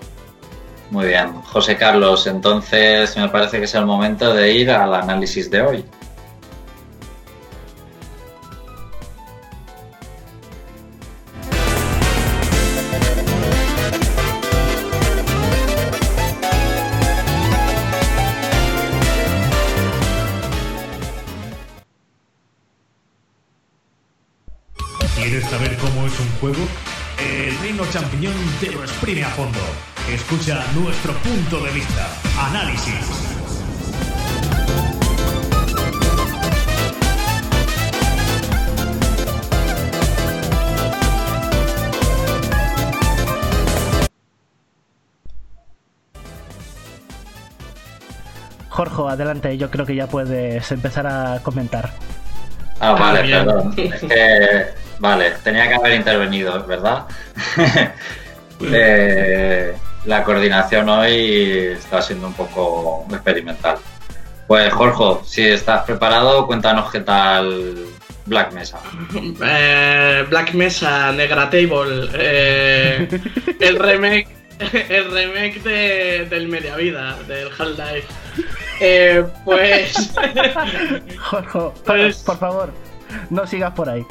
Muy 0.89 1.05
bien. 1.05 1.31
José 1.43 1.77
Carlos, 1.77 2.25
entonces 2.25 3.15
me 3.15 3.29
parece 3.29 3.59
que 3.59 3.65
es 3.65 3.75
el 3.75 3.85
momento 3.85 4.33
de 4.33 4.53
ir 4.53 4.71
al 4.71 4.95
análisis 4.95 5.51
de 5.51 5.61
hoy. 5.61 5.85
Escucha 30.31 30.63
nuestro 30.73 31.13
punto 31.15 31.59
de 31.59 31.71
vista. 31.71 32.07
Análisis. 32.39 32.93
Jorge, 48.69 49.01
adelante, 49.09 49.57
yo 49.57 49.69
creo 49.69 49.85
que 49.85 49.95
ya 49.95 50.07
puedes 50.07 50.71
empezar 50.71 51.07
a 51.07 51.41
comentar. 51.43 51.91
Ah, 52.79 52.93
vale, 52.93 53.23
bien. 53.23 53.45
perdón. 53.45 53.73
Es 53.75 53.99
que, 53.99 54.67
vale, 54.99 55.31
tenía 55.43 55.67
que 55.67 55.75
haber 55.75 55.91
intervenido, 55.95 56.65
¿verdad? 56.65 57.03
Eh, 58.63 59.75
la 60.05 60.23
coordinación 60.23 60.89
hoy 60.89 61.67
está 61.77 62.01
siendo 62.01 62.27
un 62.27 62.33
poco 62.33 63.05
experimental. 63.11 63.77
Pues, 64.47 64.73
Jorge, 64.73 65.21
si 65.25 65.43
estás 65.47 65.83
preparado, 65.83 66.45
cuéntanos 66.47 66.91
qué 66.91 66.99
tal 67.01 67.75
Black 68.25 68.51
Mesa. 68.53 68.79
Eh, 69.43 70.25
Black 70.29 70.53
Mesa, 70.53 71.11
Negra 71.11 71.49
Table, 71.49 72.09
eh, 72.13 73.07
el 73.59 73.79
remake, 73.79 74.27
el 74.89 75.11
remake 75.11 75.61
de, 75.63 76.25
del 76.29 76.47
Media 76.47 76.75
Vida, 76.75 77.17
del 77.27 77.47
Half-Life. 77.49 78.07
Eh, 78.79 79.23
pues 79.45 79.93
Jorge, 81.19 81.59
Pues- 81.85 82.17
por 82.17 82.37
favor, 82.39 82.73
no 83.29 83.45
sigas 83.47 83.71
por 83.73 83.89
ahí. 83.89 84.03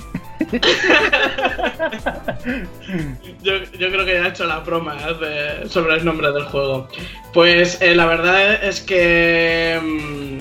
Yo, 3.42 3.52
creo 3.90 4.04
que 4.04 4.14
ya 4.14 4.26
he 4.26 4.28
hecho 4.28 4.44
la 4.46 4.58
broma 4.60 4.96
de- 5.12 5.68
sobre 5.68 5.96
el 5.96 6.04
nombre 6.04 6.32
del 6.32 6.44
juego. 6.44 6.88
Pues 7.32 7.80
eh, 7.80 7.94
la 7.94 8.06
verdad 8.06 8.64
es 8.64 8.80
que... 8.80 9.78
mm, 9.82 10.38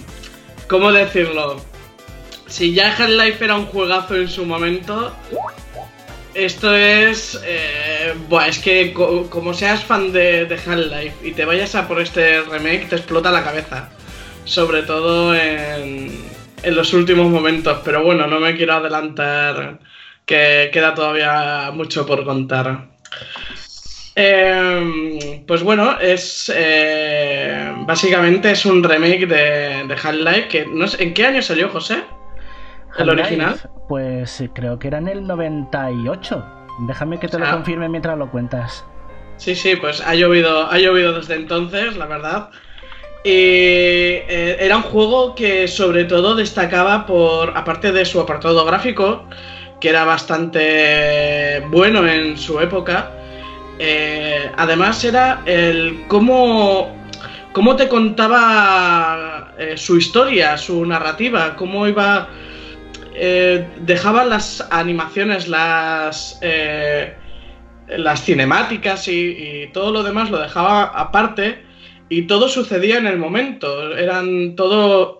¿Cómo 0.67 0.91
decirlo? 0.91 1.61
Si 2.47 2.73
ya 2.73 2.95
Half-Life 2.95 3.43
era 3.43 3.55
un 3.55 3.65
juegazo 3.65 4.15
en 4.15 4.27
su 4.27 4.45
momento, 4.45 5.11
esto 6.33 6.75
es... 6.75 7.39
eh, 7.45 8.13
buah, 8.27 8.47
es 8.47 8.59
que 8.59 8.93
co- 8.93 9.29
como 9.29 9.53
seas 9.53 9.83
fan 9.83 10.11
de, 10.11 10.45
de 10.45 10.55
Half-Life 10.55 11.15
y 11.27 11.31
te 11.31 11.45
vayas 11.45 11.75
a 11.75 11.87
por 11.87 11.99
este 12.01 12.41
remake, 12.41 12.87
te 12.89 12.95
explota 12.97 13.31
la 13.31 13.43
cabeza. 13.43 13.89
Sobre 14.45 14.81
todo 14.83 15.35
en, 15.35 16.11
en 16.63 16.75
los 16.75 16.93
últimos 16.93 17.29
momentos. 17.29 17.79
Pero 17.85 18.03
bueno, 18.03 18.25
no 18.27 18.39
me 18.39 18.55
quiero 18.55 18.73
adelantar, 18.73 19.77
que 20.29 20.69
queda 20.71 20.93
todavía 20.93 21.71
mucho 21.73 22.05
por 22.05 22.23
contar. 22.23 22.85
Eh, 24.15 25.43
pues 25.47 25.63
bueno, 25.63 25.99
es 25.99 26.51
eh, 26.55 27.73
básicamente 27.87 28.51
es 28.51 28.63
un 28.65 28.83
remake 28.83 29.25
de, 29.25 29.85
de 29.87 29.93
Half-Life 30.03 30.47
que 30.49 30.65
no 30.67 30.87
sé, 30.87 31.01
¿en 31.03 31.13
qué 31.15 31.25
año 31.25 31.41
salió 31.41 31.69
José? 31.69 32.03
¿El 32.97 33.09
original? 33.09 33.59
Pues 33.87 34.43
creo 34.53 34.77
que 34.77 34.87
era 34.89 34.99
en 34.99 35.07
el 35.07 35.25
98. 35.25 36.45
Déjame 36.87 37.19
que 37.19 37.27
te 37.27 37.39
lo 37.39 37.45
Ah. 37.47 37.51
confirme 37.51 37.89
mientras 37.89 38.15
lo 38.17 38.29
cuentas. 38.29 38.85
Sí, 39.37 39.55
sí, 39.55 39.75
pues 39.77 39.99
ha 40.05 40.13
llovido, 40.13 40.69
ha 40.69 40.77
llovido 40.77 41.13
desde 41.13 41.35
entonces, 41.35 41.97
la 41.97 42.05
verdad. 42.05 42.49
Y 43.23 43.31
eh, 43.31 44.57
era 44.59 44.77
un 44.77 44.83
juego 44.83 45.33
que 45.33 45.67
sobre 45.67 46.03
todo 46.05 46.35
destacaba 46.35 47.05
por, 47.05 47.57
aparte 47.57 47.91
de 47.91 48.05
su 48.05 48.19
apartado 48.19 48.63
gráfico, 48.65 49.25
que 49.79 49.89
era 49.89 50.05
bastante 50.05 51.63
bueno 51.69 52.07
en 52.07 52.37
su 52.37 52.59
época, 52.59 53.11
eh, 53.79 54.51
además 54.57 55.03
era 55.05 55.41
el 55.45 56.03
cómo, 56.07 56.93
cómo 57.53 57.75
te 57.77 57.87
contaba 57.87 59.53
eh, 59.57 59.77
su 59.77 59.97
historia, 59.97 60.57
su 60.57 60.85
narrativa, 60.85 61.55
cómo 61.55 61.87
iba... 61.87 62.27
eh, 63.15 63.65
dejaba 63.81 64.25
las 64.25 64.67
animaciones, 64.69 65.47
las... 65.47 66.39
las 67.87 68.23
cinemáticas 68.23 69.07
y, 69.07 69.11
y 69.11 69.71
todo 69.73 69.91
lo 69.91 70.03
demás 70.03 70.29
lo 70.29 70.37
dejaba 70.39 70.83
aparte 70.83 71.63
y 72.07 72.27
todo 72.27 72.47
sucedía 72.47 72.97
en 72.97 73.07
el 73.07 73.17
momento. 73.17 73.97
Eran 73.97 74.55
todo, 74.55 75.19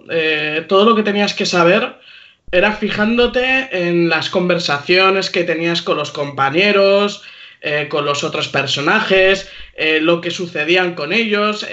todo 0.68 0.86
lo 0.86 0.96
que 0.96 1.02
tenías 1.02 1.34
que 1.34 1.48
saber 1.48 1.99
era 2.52 2.74
fijándote 2.74 3.70
en 3.72 4.10
las 4.10 4.30
conversaciones 4.30 5.30
que 5.30 5.44
tenías 5.44 5.82
con 5.82 5.98
los 5.98 6.12
compañeros, 6.12 7.24
eh, 7.62 7.88
con 7.90 8.06
los 8.06 8.24
otros 8.24 8.48
personajes, 8.48 9.52
eh, 9.76 10.00
lo 10.02 10.22
que 10.22 10.32
sucedían 10.32 10.96
con 10.96 11.14
ellos. 11.14 11.68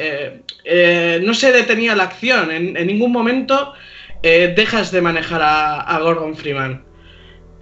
no 1.22 1.35
se 1.35 1.53
detenía 1.53 1.95
la 1.95 2.05
acción. 2.05 2.51
En, 2.51 2.87
ningún 2.87 3.12
momento 3.12 3.74
dejas 4.22 4.91
de 4.91 5.01
manejar 5.01 5.41
a 5.43 5.99
Gordon 6.01 6.37
Freeman, 6.37 6.85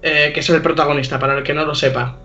que 0.02 0.32
es 0.34 0.48
el 0.48 0.62
protagonista, 0.62 1.18
para 1.18 1.36
el 1.36 1.44
que 1.44 1.52
no 1.52 1.64
lo 1.64 1.74
sepa. 1.74 2.18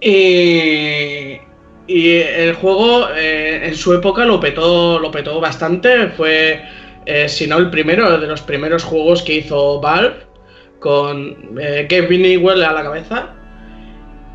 Y, 0.00 1.38
y 1.86 2.16
el 2.16 2.54
juego 2.54 3.08
eh, 3.14 3.60
en 3.64 3.74
su 3.76 3.94
época 3.94 4.24
lo 4.24 4.40
petó, 4.40 4.98
lo 4.98 5.10
petó 5.10 5.40
bastante. 5.40 6.08
Fue, 6.08 6.62
eh, 7.06 7.28
si 7.28 7.46
no 7.46 7.58
el 7.58 7.70
primero, 7.70 8.18
de 8.18 8.26
los 8.26 8.42
primeros 8.42 8.84
juegos 8.84 9.22
que 9.22 9.36
hizo 9.36 9.80
Valve, 9.80 10.16
con 10.80 11.58
eh, 11.60 11.86
Kevin 11.88 12.24
Ewell 12.24 12.62
a 12.62 12.72
la 12.72 12.82
cabeza. 12.82 13.30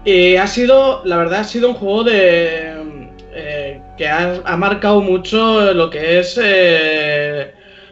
Y 0.04 0.36
ha 0.36 0.48
sido, 0.48 1.02
la 1.06 1.18
verdad, 1.18 1.42
ha 1.42 1.44
sido 1.44 1.70
un 1.70 1.76
juego 1.76 2.04
de 2.04 2.80
que 3.98 4.08
ha, 4.08 4.58
marcado 4.58 5.00
mucho 5.00 5.74
lo 5.74 5.90
que 5.90 6.20
es 6.20 6.38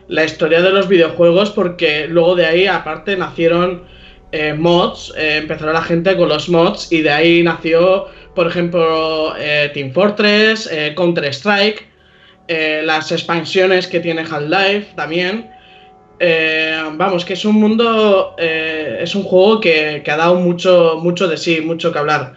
la 0.08 0.26
historia 0.26 0.62
de 0.62 0.72
los 0.72 0.88
videojuegos, 0.88 1.52
porque 1.52 2.08
luego 2.08 2.36
de 2.36 2.48
ahí, 2.48 2.68
aparte, 2.68 3.16
nacieron 3.16 3.84
mods, 4.58 5.14
empezaron 5.16 5.76
la 5.76 5.84
gente 5.84 6.18
con 6.18 6.30
los 6.30 6.50
mods, 6.50 6.92
y 6.92 7.04
de 7.04 7.12
ahí 7.12 7.44
nació 7.44 8.08
por 8.40 8.48
ejemplo, 8.48 9.34
eh, 9.38 9.70
Team 9.74 9.92
Fortress, 9.92 10.70
eh, 10.72 10.94
Counter-Strike, 10.96 11.89
eh, 12.50 12.82
las 12.84 13.12
expansiones 13.12 13.88
que 13.88 14.02
tiene 14.02 14.22
Half-Life 14.22 14.94
también. 14.96 15.50
vamos, 16.98 17.24
que 17.24 17.34
es 17.34 17.46
un 17.46 17.56
mundo, 17.56 18.36
es 18.38 19.16
un 19.16 19.24
juego 19.24 19.62
que, 19.62 20.04
ha 20.06 20.18
dado 20.18 20.36
mucho, 20.36 21.00
mucho 21.02 21.30
de 21.30 21.38
sí, 21.38 21.62
mucho 21.62 21.94
que 21.94 22.00
hablar. 22.00 22.34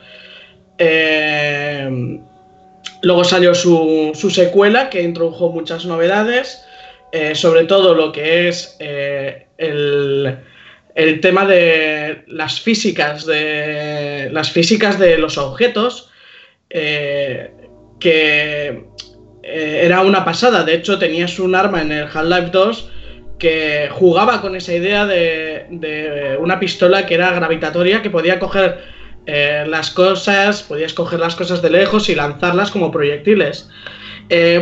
luego 3.02 3.24
salió 3.24 3.54
su, 3.54 4.12
su, 4.14 4.30
secuela 4.30 4.88
que 4.88 5.02
introdujo 5.02 5.50
muchas 5.50 5.84
novedades, 5.84 6.64
sobre 7.34 7.64
todo 7.64 7.94
lo 7.94 8.12
que 8.12 8.48
es 8.48 8.76
el 8.78 10.38
el 10.94 11.20
tema 11.20 11.46
de 11.46 12.24
las 12.26 12.60
físicas 12.60 13.24
de 13.24 14.28
las 14.32 14.50
físicas 14.50 14.98
de 14.98 15.18
los 15.18 15.38
objetos 15.38 16.10
eh, 16.70 17.50
que 17.98 18.84
eh, 19.42 19.80
era 19.84 20.02
una 20.02 20.24
pasada. 20.24 20.64
De 20.64 20.74
hecho 20.74 20.98
tenías 20.98 21.38
un 21.38 21.54
arma 21.54 21.82
en 21.82 21.92
el 21.92 22.04
Half-Life 22.04 22.50
2 22.52 22.90
que 23.38 23.88
jugaba 23.90 24.40
con 24.40 24.54
esa 24.54 24.72
idea 24.72 25.06
de, 25.06 26.36
una 26.40 26.60
pistola 26.60 27.06
que 27.06 27.14
era 27.14 27.32
gravitatoria 27.32 28.02
que 28.02 28.10
podía 28.10 28.38
coger 28.38 28.78
eh, 29.26 29.64
las 29.68 29.90
cosas 29.90 30.62
podías 30.62 30.92
coger 30.92 31.20
las 31.20 31.34
cosas 31.34 31.62
de 31.62 31.70
lejos 31.70 32.08
y 32.08 32.14
lanzarlas 32.14 32.70
como 32.70 32.90
proyectiles. 32.90 33.68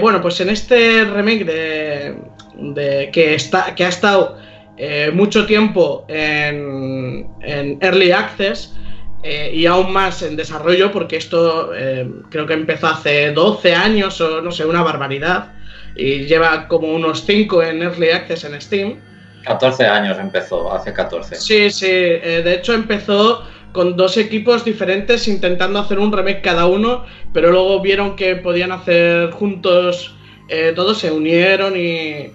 Bueno 0.01 0.20
pues 0.20 0.41
en 0.41 0.49
este 0.49 1.05
remake 1.05 1.45
de, 1.45 3.11
que 3.12 3.35
está 3.35 3.74
que 3.74 3.85
ha 3.85 3.89
estado 3.89 4.39
eh, 4.83 5.11
mucho 5.12 5.45
tiempo 5.45 6.07
en, 6.09 7.28
Early 7.83 8.12
Access 8.12 8.74
eh, 9.23 9.51
y 9.55 9.66
aún 9.66 9.93
más 9.93 10.23
en 10.23 10.37
desarrollo, 10.37 10.91
porque 10.93 11.16
esto 11.16 11.73
eh, 11.75 12.09
creo 12.31 12.47
que 12.47 12.55
empezó 12.55 12.89
hace 12.89 13.33
12 13.33 13.75
años 13.75 14.21
o 14.21 14.41
no 14.41 14.51
sé, 14.51 14.64
una 14.64 14.83
barbaridad, 14.83 15.53
y 15.97 16.27
lleva 16.27 16.68
como 16.68 16.89
unos 16.89 17.25
5 17.27 17.62
en 17.62 17.83
Early 17.83 18.11
Access 18.11 18.45
en 18.45 18.61
Steam. 18.61 19.01
14 19.45 19.87
años 19.87 20.18
empezó, 20.18 20.73
hace 20.73 20.93
14. 20.93 21.35
Sí, 21.37 21.71
sí, 21.71 21.87
de 21.87 22.55
hecho 22.55 22.75
empezó 22.75 23.45
con 23.73 23.97
dos 23.97 24.16
equipos 24.16 24.64
diferentes 24.64 25.27
intentando 25.29 25.79
hacer 25.79 25.99
un 25.99 26.12
remake 26.12 26.43
cada 26.43 26.66
uno, 26.66 27.05
pero 27.33 27.51
luego 27.51 27.81
vieron 27.81 28.16
que 28.16 28.37
podían 28.37 28.73
hacer 28.73 29.31
juntos, 29.31 30.14
todos 30.75 30.99
se 30.99 31.11
unieron 31.11 31.77
y, 31.77 32.33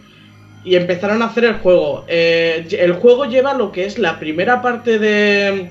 y 0.66 0.76
empezaron 0.76 1.22
a 1.22 1.26
hacer 1.26 1.46
el 1.46 1.54
juego. 1.56 2.04
Eh, 2.08 2.68
el 2.72 2.94
juego 2.94 3.26
lleva 3.26 3.54
lo 3.54 3.72
que 3.72 3.86
es 3.86 4.00
la 4.00 4.20
primera 4.20 4.62
parte 4.62 5.00
de... 5.00 5.70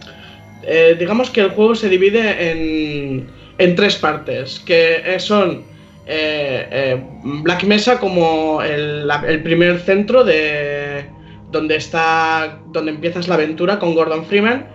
Eh, 0.66 0.96
digamos 0.98 1.30
que 1.30 1.40
el 1.40 1.50
juego 1.50 1.74
se 1.74 1.88
divide 1.88 2.50
en, 2.50 3.28
en 3.58 3.74
tres 3.76 3.96
partes, 3.96 4.60
que 4.60 5.16
son 5.18 5.64
eh, 6.06 7.02
Black 7.22 7.64
Mesa 7.64 7.98
como 7.98 8.62
el, 8.62 9.42
primer 9.42 9.80
centro 9.80 10.24
de 10.24 11.06
donde 11.50 11.76
está 11.76 12.58
donde 12.66 12.90
empiezas 12.90 13.28
la 13.28 13.34
aventura 13.34 13.78
con 13.78 13.94
Gordon 13.94 14.26
Freeman. 14.26 14.66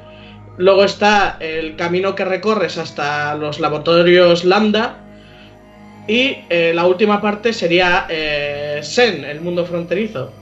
Luego 0.58 0.84
está 0.84 1.38
el 1.40 1.76
camino 1.76 2.16
que 2.16 2.26
recorres 2.26 2.78
hasta 2.78 3.36
los 3.36 3.60
laboratorios 3.60 4.44
Lambda, 4.44 5.06
y 6.10 6.40
eh, 6.50 6.72
la 6.74 6.88
última 6.88 7.22
parte 7.22 7.54
sería 7.54 8.08
eh, 8.10 8.80
Sen, 8.82 9.24
el 9.24 9.42
mundo 9.42 9.64
fronterizo. 9.64 10.34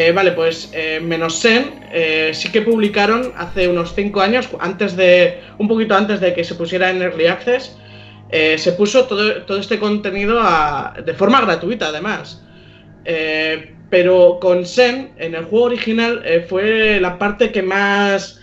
Eh, 0.00 0.12
vale, 0.12 0.30
pues 0.30 0.70
menos 1.02 1.40
Sen 1.40 1.80
sí 2.32 2.52
que 2.52 2.62
publicaron 2.62 3.32
hace 3.36 3.66
unos 3.66 3.96
5 3.96 4.20
años, 4.20 4.48
antes 4.60 4.94
de, 4.94 5.40
un 5.58 5.66
poquito 5.66 5.96
antes 5.96 6.20
de 6.20 6.34
que 6.34 6.44
se 6.44 6.54
pusiera 6.54 6.90
en 6.90 7.02
Early 7.02 7.26
Access, 7.26 7.76
se 8.30 8.72
puso 8.78 9.06
todo, 9.06 9.58
este 9.58 9.80
contenido 9.80 10.40
de 11.04 11.14
forma 11.14 11.40
gratuita 11.40 11.88
además. 11.88 12.40
pero 13.90 14.38
con 14.40 14.66
Sen, 14.66 15.14
en 15.16 15.34
el 15.34 15.46
juego 15.46 15.64
original, 15.64 16.22
fue 16.48 17.00
la 17.00 17.18
parte 17.18 17.50
que 17.50 17.62
más, 17.62 18.37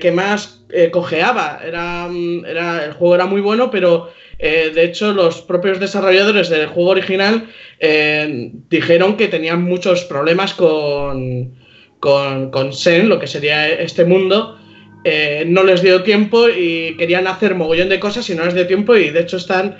que 0.00 0.12
más 0.12 0.64
cojeaba. 0.90 1.60
Era, 1.62 2.08
era, 2.46 2.86
el 2.86 2.92
juego 2.92 3.14
era 3.14 3.26
muy 3.26 3.42
bueno, 3.42 3.70
pero 3.70 4.10
eh, 4.38 4.70
de 4.72 4.84
hecho, 4.84 5.12
los 5.12 5.42
propios 5.42 5.80
desarrolladores 5.80 6.48
del 6.48 6.68
juego 6.68 6.90
original 6.90 7.48
eh, 7.80 8.52
dijeron 8.70 9.16
que 9.16 9.28
tenían 9.28 9.64
muchos 9.64 10.04
problemas 10.04 10.54
con, 10.54 11.54
con, 11.98 12.72
Sen, 12.72 13.08
lo 13.08 13.18
que 13.18 13.26
sería 13.26 13.68
este 13.68 14.04
mundo. 14.04 14.56
Eh, 15.04 15.44
no 15.46 15.64
les 15.64 15.82
dio 15.82 16.02
tiempo 16.02 16.48
y 16.48 16.96
querían 16.96 17.26
hacer 17.26 17.54
mogollón 17.54 17.88
de 17.88 18.00
cosas 18.00 18.28
y 18.30 18.34
no 18.34 18.44
les 18.44 18.54
dio 18.54 18.66
tiempo 18.66 18.96
y 18.96 19.10
de 19.10 19.20
hecho 19.20 19.36
están 19.36 19.78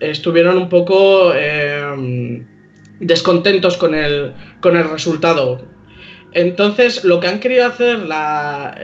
estuvieron 0.00 0.56
un 0.56 0.68
poco 0.68 1.32
descontentos 3.00 3.76
con 3.76 3.94
el, 3.94 4.34
con 4.60 4.76
el 4.76 4.90
resultado. 4.90 5.75
Entonces, 6.36 7.02
lo 7.02 7.18
que 7.18 7.28
han 7.28 7.40
querido 7.40 7.66
hacer, 7.66 8.00
la, 8.00 8.78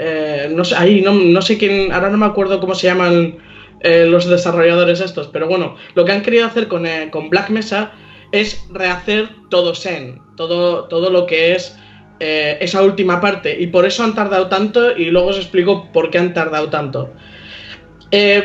no, 0.51 0.65
sé, 0.65 0.75
ahí 0.75 1.03
no, 1.03 1.13
no, 1.13 1.43
sé 1.43 1.59
quién, 1.59 1.93
ahora 1.93 2.09
no 2.09 2.17
me 2.17 2.27
acuerdo 2.27 2.59
cómo 2.61 2.75
se 2.75 2.87
llaman 2.87 3.37
eh, 3.83 4.07
los 4.07 4.27
desarrolladores 4.27 5.01
estos. 5.01 5.29
Pero 5.29 5.49
bueno, 5.49 5.77
lo 5.95 6.05
que 6.05 6.13
han 6.13 6.23
querido 6.23 6.47
hacer 6.47 6.69
con, 6.69 6.87
eh, 6.87 7.09
con 7.11 7.31
Black 7.31 7.51
Mesa 7.51 7.93
es 8.31 8.65
rehacer 8.71 9.29
todo 9.51 9.75
Zen, 9.75 10.23
todo, 10.37 10.85
todo 10.85 11.11
lo 11.11 11.27
que 11.27 11.55
es 11.55 11.77
eh, 12.21 12.59
esa 12.61 12.83
última 12.83 13.21
parte. 13.21 13.61
Y 13.61 13.67
por 13.67 13.85
eso 13.85 14.05
han 14.05 14.15
tardado 14.15 14.49
tanto 14.49 14.97
y 14.97 15.07
luego 15.07 15.29
os 15.29 15.39
explico 15.39 15.91
por 15.93 16.11
qué 16.11 16.19
han 16.19 16.33
tardado 16.33 16.71
tanto. 16.71 17.13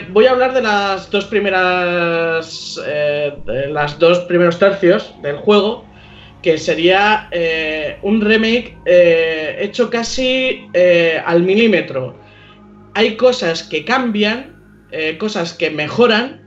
voy 0.09 0.25
a 0.25 0.31
hablar 0.31 0.53
de 0.53 0.63
las 0.63 1.11
dos 1.11 1.25
primeras. 1.25 2.81
de 2.83 3.69
las 3.71 3.99
dos 3.99 4.19
primeros 4.21 4.57
tercios 4.57 5.13
del 5.21 5.37
juego. 5.37 5.85
Que 6.47 6.57
sería 6.57 7.29
un 8.03 8.21
remake 8.21 8.77
hecho 9.59 9.89
casi 9.89 10.69
al 11.25 11.43
milímetro. 11.43 12.17
Hay 12.93 13.17
cosas 13.17 13.63
que 13.63 13.83
cambian, 13.83 14.55
eh, 14.91 15.17
cosas 15.17 15.53
que 15.53 15.69
mejoran. 15.69 16.41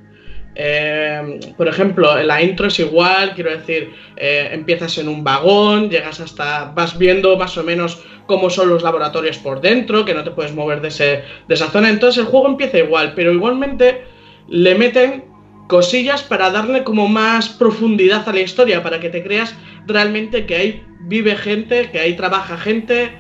Eh, 0.55 1.39
por 1.59 1.69
ejemplo, 1.69 2.17
la 2.23 2.41
intro 2.41 2.69
es 2.69 2.79
igual, 2.79 3.35
quiero 3.35 3.51
decir, 3.51 3.93
eh, 4.17 4.49
empiezas 4.53 4.97
en 4.97 5.09
un 5.09 5.23
vagón, 5.23 5.91
llegas 5.91 6.19
hasta, 6.19 6.73
vas 6.75 6.97
viendo 6.97 7.37
más 7.37 7.59
o 7.59 7.63
menos 7.63 8.03
cómo 8.25 8.49
son 8.49 8.71
los 8.71 8.83
laboratorios 8.83 9.37
por 9.37 9.61
dentro, 9.61 10.07
que 10.07 10.15
no 10.15 10.25
te 10.25 10.31
puedes 10.31 10.55
mover 10.55 10.81
de, 10.81 10.89
ese, 10.89 11.25
de 11.47 11.55
esa 11.55 11.69
zona, 11.69 11.91
entonces 11.91 12.25
el 12.25 12.31
juego 12.31 12.49
empieza 12.49 12.79
igual, 12.79 13.13
pero 13.15 13.33
igualmente 13.33 14.05
le 14.49 14.75
meten 14.75 15.25
cosillas 15.69 16.23
para 16.25 16.51
darle 16.51 16.83
como 16.83 17.07
más 17.07 17.49
profundidad 17.49 18.29
a 18.29 18.33
la 18.33 18.41
historia, 18.41 18.83
para 18.83 18.99
que 18.99 19.09
te 19.09 19.23
creas 19.23 19.55
realmente 19.87 20.47
que 20.47 20.57
ahí 20.57 20.85
vive 21.03 21.37
gente, 21.37 21.91
que 21.91 22.01
ahí 22.01 22.15
trabaja 22.15 22.57
gente. 22.59 23.11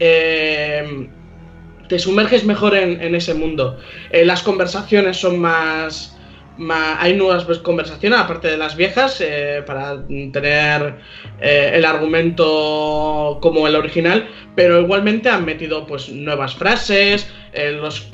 Eh, 0.00 1.08
te 1.88 1.98
sumerges 1.98 2.44
mejor 2.44 2.74
en, 2.74 3.14
ese 3.14 3.34
mundo. 3.34 3.78
Eh, 4.10 4.24
las 4.24 4.42
conversaciones 4.42 5.16
son 5.16 5.38
más, 5.38 6.16
Hay 6.98 7.14
nuevas 7.14 7.44
conversaciones, 7.58 8.18
aparte 8.18 8.48
de 8.48 8.56
las 8.56 8.76
viejas, 8.76 9.20
eh, 9.20 9.62
para 9.66 10.04
tener 10.06 10.96
eh, 11.40 11.72
el 11.74 11.84
argumento 11.84 13.38
como 13.42 13.66
el 13.66 13.74
original, 13.74 14.28
pero 14.54 14.80
igualmente 14.80 15.28
han 15.28 15.44
metido 15.44 15.86
pues 15.86 16.08
nuevas 16.08 16.54
frases, 16.54 17.28
los, 17.80 18.10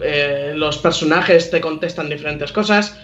los, 0.55 0.79
personajes 0.79 1.51
te 1.51 1.61
contestan 1.61 2.09
diferentes 2.09 2.53
cosas. 2.53 2.99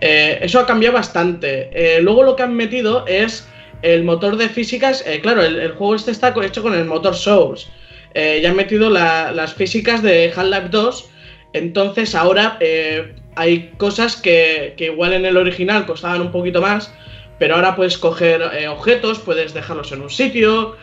Eso 0.00 0.60
ha 0.60 0.66
cambiado 0.66 0.94
bastante. 0.94 2.00
Luego 2.02 2.22
lo 2.22 2.36
que 2.36 2.42
han 2.42 2.54
metido 2.54 3.06
es 3.06 3.48
el 3.82 4.04
motor 4.04 4.36
de 4.36 4.48
físicas. 4.48 5.04
eh, 5.06 5.20
claro, 5.20 5.42
el, 5.42 5.70
juego 5.72 5.94
este 5.94 6.10
está 6.10 6.34
hecho 6.42 6.62
con 6.62 6.74
el 6.74 6.84
motor 6.84 7.14
Source. 7.14 7.68
Eh, 8.14 8.40
ya 8.42 8.50
han 8.50 8.56
metido 8.56 8.88
la- 8.90 9.32
las 9.32 9.54
físicas 9.54 10.02
de 10.02 10.32
Half-Life 10.34 10.68
2. 10.70 11.10
Entonces 11.52 12.14
ahora 12.14 12.56
eh, 12.60 13.14
hay 13.36 13.72
cosas 13.76 14.16
que, 14.16 14.74
que 14.76 14.86
igual 14.86 15.12
en 15.12 15.24
el 15.26 15.36
original 15.36 15.86
costaban 15.86 16.20
un 16.20 16.32
poquito 16.32 16.60
más. 16.60 16.92
Pero 17.38 17.54
ahora 17.56 17.76
puedes 17.76 17.98
coger 17.98 18.40
objetos, 18.68 19.18
puedes 19.18 19.52
dejarlos 19.52 19.92
en 19.92 20.00
un 20.00 20.08
sitio. 20.08 20.76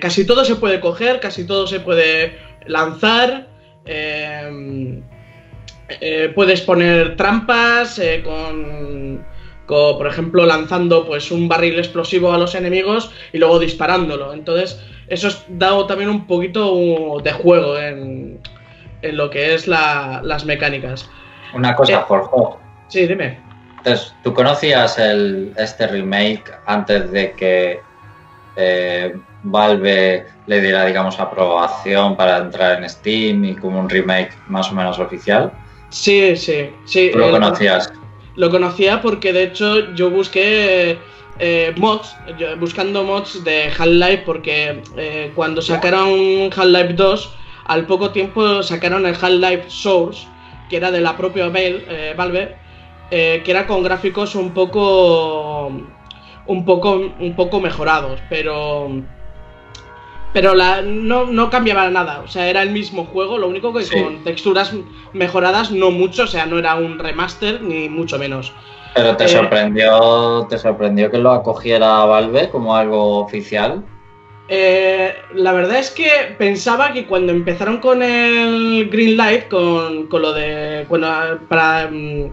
casi 0.00 0.24
todo 0.24 0.44
se 0.44 0.54
puede 0.54 0.78
coger, 0.78 1.18
casi 1.18 1.44
todo 1.44 1.66
se 1.66 1.80
puede 1.80 2.38
lanzar. 2.66 3.48
puedes 6.36 6.60
poner 6.60 7.16
trampas 7.16 8.00
con, 8.22 9.24
por 9.72 10.06
ejemplo, 10.06 10.44
lanzando 10.46 11.06
pues 11.06 11.30
un 11.30 11.48
barril 11.48 11.78
explosivo 11.78 12.32
a 12.32 12.38
los 12.38 12.54
enemigos 12.54 13.10
y 13.32 13.38
luego 13.38 13.58
disparándolo. 13.58 14.32
Entonces, 14.32 14.80
eso 15.08 15.28
ha 15.28 15.32
dado 15.48 15.86
también 15.86 16.10
un 16.10 16.26
poquito 16.26 17.20
de 17.22 17.32
juego 17.32 17.78
en, 17.78 18.38
en 19.02 19.16
lo 19.16 19.30
que 19.30 19.54
es 19.54 19.66
la- 19.68 20.20
las 20.22 20.44
mecánicas. 20.44 21.08
Una 21.54 21.74
cosa, 21.74 21.94
Eh. 21.94 22.04
Jorge. 22.06 22.58
Sí, 22.88 23.06
dime. 23.06 23.38
Entonces, 23.78 24.14
¿tú 24.22 24.32
conocías 24.32 24.98
el, 24.98 25.52
este 25.56 25.86
remake 25.86 26.44
antes 26.66 27.10
de 27.10 27.32
que 27.32 27.80
eh, 28.56 29.14
Valve 29.44 30.26
le 30.46 30.60
diera, 30.60 30.84
digamos, 30.86 31.18
aprobación 31.18 32.16
para 32.16 32.36
entrar 32.38 32.78
en 32.82 32.88
Steam 32.88 33.44
y 33.44 33.54
como 33.56 33.80
un 33.80 33.88
remake 33.88 34.32
más 34.48 34.70
o 34.70 34.74
menos 34.74 34.98
oficial? 34.98 35.50
Sí, 35.88 36.36
sí, 36.36 36.70
sí. 36.86 37.10
¿Tú 37.12 37.18
lo 37.18 37.30
conocías? 37.30 37.92
Lo 38.36 38.50
conocía 38.50 39.00
porque 39.02 39.32
de 39.32 39.42
hecho 39.44 39.92
yo 39.94 40.10
busqué 40.10 40.98
eh, 41.38 41.72
mods, 41.76 42.16
buscando 42.58 43.04
mods 43.04 43.44
de 43.44 43.64
Half-Life 43.64 44.22
porque 44.24 44.82
eh, 44.96 45.32
cuando 45.34 45.60
sacaron 45.60 46.50
Half-Life 46.54 46.94
2, 46.94 47.34
al 47.66 47.86
poco 47.86 48.10
tiempo 48.10 48.62
sacaron 48.62 49.04
el 49.06 49.14
Half-Life 49.14 49.64
Source, 49.68 50.28
que 50.68 50.76
era 50.76 50.90
de 50.90 51.00
la 51.00 51.16
propia 51.16 51.48
Val- 51.48 51.84
eh, 51.88 52.14
Valve, 52.16 52.56
que 53.10 53.42
era 53.46 53.66
con 53.66 53.82
gráficos 53.82 54.34
un 54.34 54.54
poco 54.54 55.66
un 56.46 56.64
poco 56.64 56.92
un 57.18 57.36
poco 57.36 57.60
mejorados, 57.60 58.22
pero 58.28 58.88
pero 60.32 60.54
la, 60.54 60.82
no, 60.82 61.26
no 61.26 61.50
cambiaba 61.50 61.88
nada, 61.90 62.20
o 62.20 62.28
sea, 62.28 62.48
era 62.48 62.62
el 62.62 62.70
mismo 62.70 63.04
juego, 63.04 63.38
lo 63.38 63.48
único 63.48 63.72
que 63.72 63.84
Sí. 63.84 64.00
con 64.00 64.24
texturas 64.24 64.74
mejoradas 65.12 65.70
no 65.70 65.90
mucho, 65.90 66.24
o 66.24 66.26
sea, 66.26 66.46
no 66.46 66.58
era 66.58 66.74
un 66.74 66.98
remaster 66.98 67.60
ni 67.62 67.88
mucho 67.88 68.18
menos. 68.18 68.52
¿Pero 68.94 69.16
te 69.16 69.24
eh, 69.24 69.28
sorprendió, 69.28 70.46
te 70.48 70.58
sorprendió 70.58 71.10
que 71.10 71.18
lo 71.18 71.32
acogiera 71.32 72.04
Valve 72.04 72.50
como 72.50 72.76
algo 72.76 73.18
oficial? 73.18 73.84
Eh, 74.48 75.14
la 75.34 75.52
verdad 75.52 75.78
es 75.78 75.90
que 75.90 76.34
pensaba 76.36 76.92
que 76.92 77.06
cuando 77.06 77.32
empezaron 77.32 77.78
con 77.78 78.02
el 78.02 78.88
Green 78.90 79.16
Light, 79.16 79.48
con, 79.48 80.08
con 80.08 80.20
lo 80.20 80.32
de. 80.32 80.84
Bueno, 80.88 81.08
para 81.48 81.88
mm, 81.90 82.32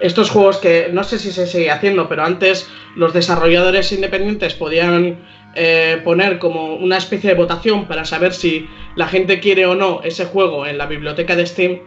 estos 0.00 0.30
juegos 0.30 0.58
que 0.58 0.88
no 0.92 1.02
sé 1.02 1.18
si 1.18 1.32
se 1.32 1.46
sigue 1.46 1.70
haciendo, 1.70 2.08
pero 2.08 2.22
antes 2.22 2.70
los 2.94 3.12
desarrolladores 3.12 3.90
independientes 3.90 4.54
podían 4.54 5.18
eh, 5.54 6.00
poner 6.04 6.38
como 6.38 6.74
una 6.74 6.98
especie 6.98 7.30
de 7.30 7.36
votación 7.36 7.86
para 7.86 8.04
saber 8.04 8.32
si 8.32 8.68
la 8.96 9.08
gente 9.08 9.40
quiere 9.40 9.66
o 9.66 9.74
no 9.74 10.00
ese 10.04 10.24
juego 10.26 10.66
en 10.66 10.78
la 10.78 10.86
biblioteca 10.86 11.34
de 11.36 11.46
Steam. 11.46 11.80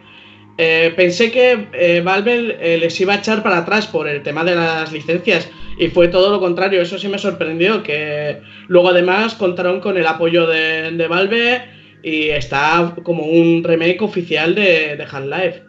Eh, 0.57 0.93
pensé 0.95 1.31
que 1.31 1.67
eh, 1.73 2.01
Valve 2.01 2.77
les 2.77 2.99
iba 2.99 3.13
a 3.13 3.17
echar 3.17 3.41
para 3.41 3.59
atrás 3.59 3.87
por 3.87 4.07
el 4.07 4.21
tema 4.21 4.43
de 4.43 4.55
las 4.55 4.91
licencias 4.91 5.49
y 5.77 5.87
fue 5.89 6.07
todo 6.07 6.29
lo 6.29 6.39
contrario. 6.39 6.81
Eso 6.81 6.97
sí 6.97 7.07
me 7.07 7.17
sorprendió, 7.17 7.81
que 7.83 8.41
luego 8.67 8.89
además 8.89 9.35
contaron 9.35 9.79
con 9.79 9.97
el 9.97 10.05
apoyo 10.05 10.47
de, 10.47 10.91
de 10.91 11.07
Valve 11.07 11.63
y 12.03 12.29
está 12.29 12.95
como 13.03 13.23
un 13.23 13.63
remake 13.63 14.01
oficial 14.01 14.55
de, 14.55 14.95
de 14.97 15.03
Half-Life. 15.03 15.63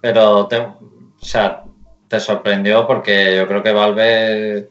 Pero 0.00 0.46
te, 0.46 0.58
o 0.58 0.78
sea, 1.20 1.64
te 2.08 2.20
sorprendió 2.20 2.86
porque 2.86 3.36
yo 3.36 3.48
creo 3.48 3.62
que 3.62 3.72
Valve, 3.72 4.68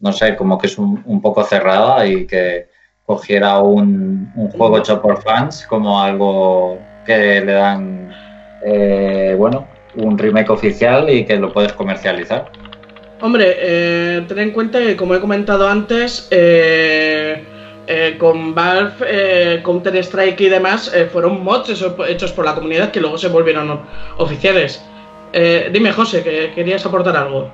no 0.00 0.12
sé, 0.12 0.36
como 0.36 0.58
que 0.58 0.66
es 0.66 0.78
un, 0.78 1.02
un 1.04 1.20
poco 1.20 1.42
cerrada 1.44 2.06
y 2.06 2.26
que 2.26 2.68
cogiera 3.04 3.58
un, 3.58 4.32
un 4.36 4.50
juego 4.50 4.78
hecho 4.78 5.00
por 5.00 5.22
fans 5.22 5.66
como 5.66 6.00
algo 6.00 6.78
que 7.06 7.40
le 7.40 7.52
dan, 7.52 8.14
eh, 8.64 9.34
bueno, 9.36 9.66
un 9.96 10.18
remake 10.18 10.50
oficial 10.50 11.08
y 11.08 11.24
que 11.24 11.36
lo 11.36 11.52
puedes 11.52 11.72
comercializar. 11.72 12.50
Hombre, 13.20 13.56
eh, 13.58 14.24
ten 14.28 14.38
en 14.38 14.50
cuenta 14.52 14.78
que 14.78 14.94
como 14.94 15.14
he 15.14 15.20
comentado 15.20 15.66
antes, 15.66 16.28
eh, 16.30 17.42
eh, 17.86 18.16
con 18.18 18.54
Valve, 18.54 18.92
eh, 19.06 19.60
Counter 19.64 19.96
Strike 19.96 20.40
y 20.42 20.48
demás, 20.48 20.92
eh, 20.94 21.06
fueron 21.06 21.42
mods 21.42 21.70
hechos 22.08 22.32
por 22.32 22.44
la 22.44 22.54
comunidad 22.54 22.90
que 22.92 23.00
luego 23.00 23.18
se 23.18 23.28
volvieron 23.28 23.80
oficiales. 24.18 24.84
Eh, 25.32 25.70
dime, 25.72 25.90
José, 25.92 26.22
que 26.22 26.52
querías 26.54 26.84
aportar 26.86 27.16
algo. 27.16 27.50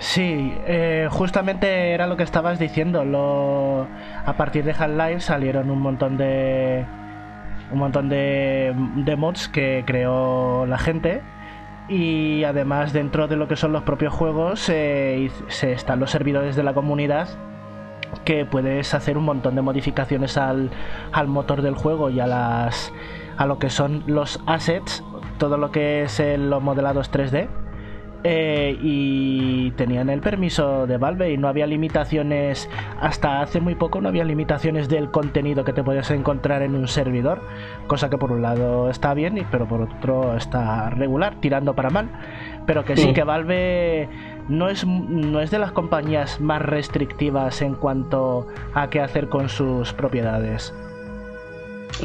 Sí, 0.00 0.54
eh, 0.66 1.08
justamente 1.10 1.92
era 1.92 2.06
lo 2.06 2.16
que 2.16 2.22
estabas 2.22 2.58
diciendo. 2.58 3.86
A 4.24 4.32
partir 4.34 4.64
de 4.64 4.72
Half-Life 4.72 5.20
salieron 5.20 5.70
un 5.70 5.80
montón 5.80 6.16
de 6.16 6.84
un 7.70 7.78
montón 7.78 8.08
de, 8.08 8.74
mods 9.16 9.48
que 9.48 9.84
creó 9.86 10.66
la 10.66 10.78
gente 10.78 11.20
y 11.88 12.42
además 12.44 12.92
dentro 12.92 13.28
de 13.28 13.36
lo 13.36 13.46
que 13.46 13.54
son 13.56 13.72
los 13.72 13.82
propios 13.84 14.12
juegos 14.12 14.68
eh, 14.68 15.30
se 15.48 15.72
están 15.72 16.00
los 16.00 16.10
servidores 16.10 16.56
de 16.56 16.64
la 16.64 16.72
comunidad 16.74 17.28
que 18.24 18.44
puedes 18.44 18.92
hacer 18.94 19.16
un 19.16 19.24
montón 19.24 19.54
de 19.54 19.62
modificaciones 19.62 20.36
al, 20.36 20.70
al 21.12 21.28
motor 21.28 21.62
del 21.62 21.74
juego 21.74 22.10
y 22.10 22.18
a 22.18 22.26
las 22.26 22.92
a 23.36 23.46
lo 23.46 23.58
que 23.58 23.70
son 23.70 24.02
los 24.06 24.40
assets, 24.46 25.04
todo 25.38 25.56
lo 25.56 25.70
que 25.70 26.02
es 26.02 26.18
el- 26.20 26.50
los 26.50 26.62
modelados 26.62 27.10
3D. 27.12 27.48
Eh, 28.24 28.76
y 28.82 29.70
tenían 29.72 30.10
el 30.10 30.20
permiso 30.20 30.86
de 30.86 30.98
Valve 30.98 31.32
y 31.32 31.38
no 31.38 31.48
había 31.48 31.66
limitaciones 31.66 32.68
hasta 33.00 33.40
hace 33.40 33.60
muy 33.60 33.74
poco 33.74 34.00
no 34.00 34.08
había 34.08 34.24
limitaciones 34.24 34.88
del 34.88 35.10
contenido 35.10 35.64
que 35.64 35.72
te 35.72 35.82
podías 35.82 36.10
encontrar 36.10 36.60
en 36.62 36.74
un 36.74 36.86
servidor 36.86 37.40
cosa 37.86 38.10
que 38.10 38.18
por 38.18 38.30
un 38.32 38.42
lado 38.42 38.90
está 38.90 39.14
bien 39.14 39.38
y- 39.38 39.44
pero 39.50 39.66
por 39.66 39.80
otro 39.82 40.36
está 40.36 40.90
regular 40.90 41.36
tirando 41.40 41.74
para 41.74 41.88
mal 41.90 42.08
pero 42.66 42.84
que 42.84 42.94
sí, 42.96 43.04
Sí. 43.04 43.12
que 43.14 43.24
Valve 43.24 44.08
no 44.48 44.68
es, 44.68 44.86
no 44.86 45.40
es 45.40 45.50
de 45.50 45.58
las 45.58 45.72
compañías 45.72 46.40
más 46.40 46.60
restrictivas 46.62 47.62
en 47.62 47.74
cuanto 47.74 48.46
a 48.74 48.90
qué 48.90 49.00
hacer 49.00 49.28
con 49.28 49.48
sus 49.48 49.92
propiedades. 49.92 50.74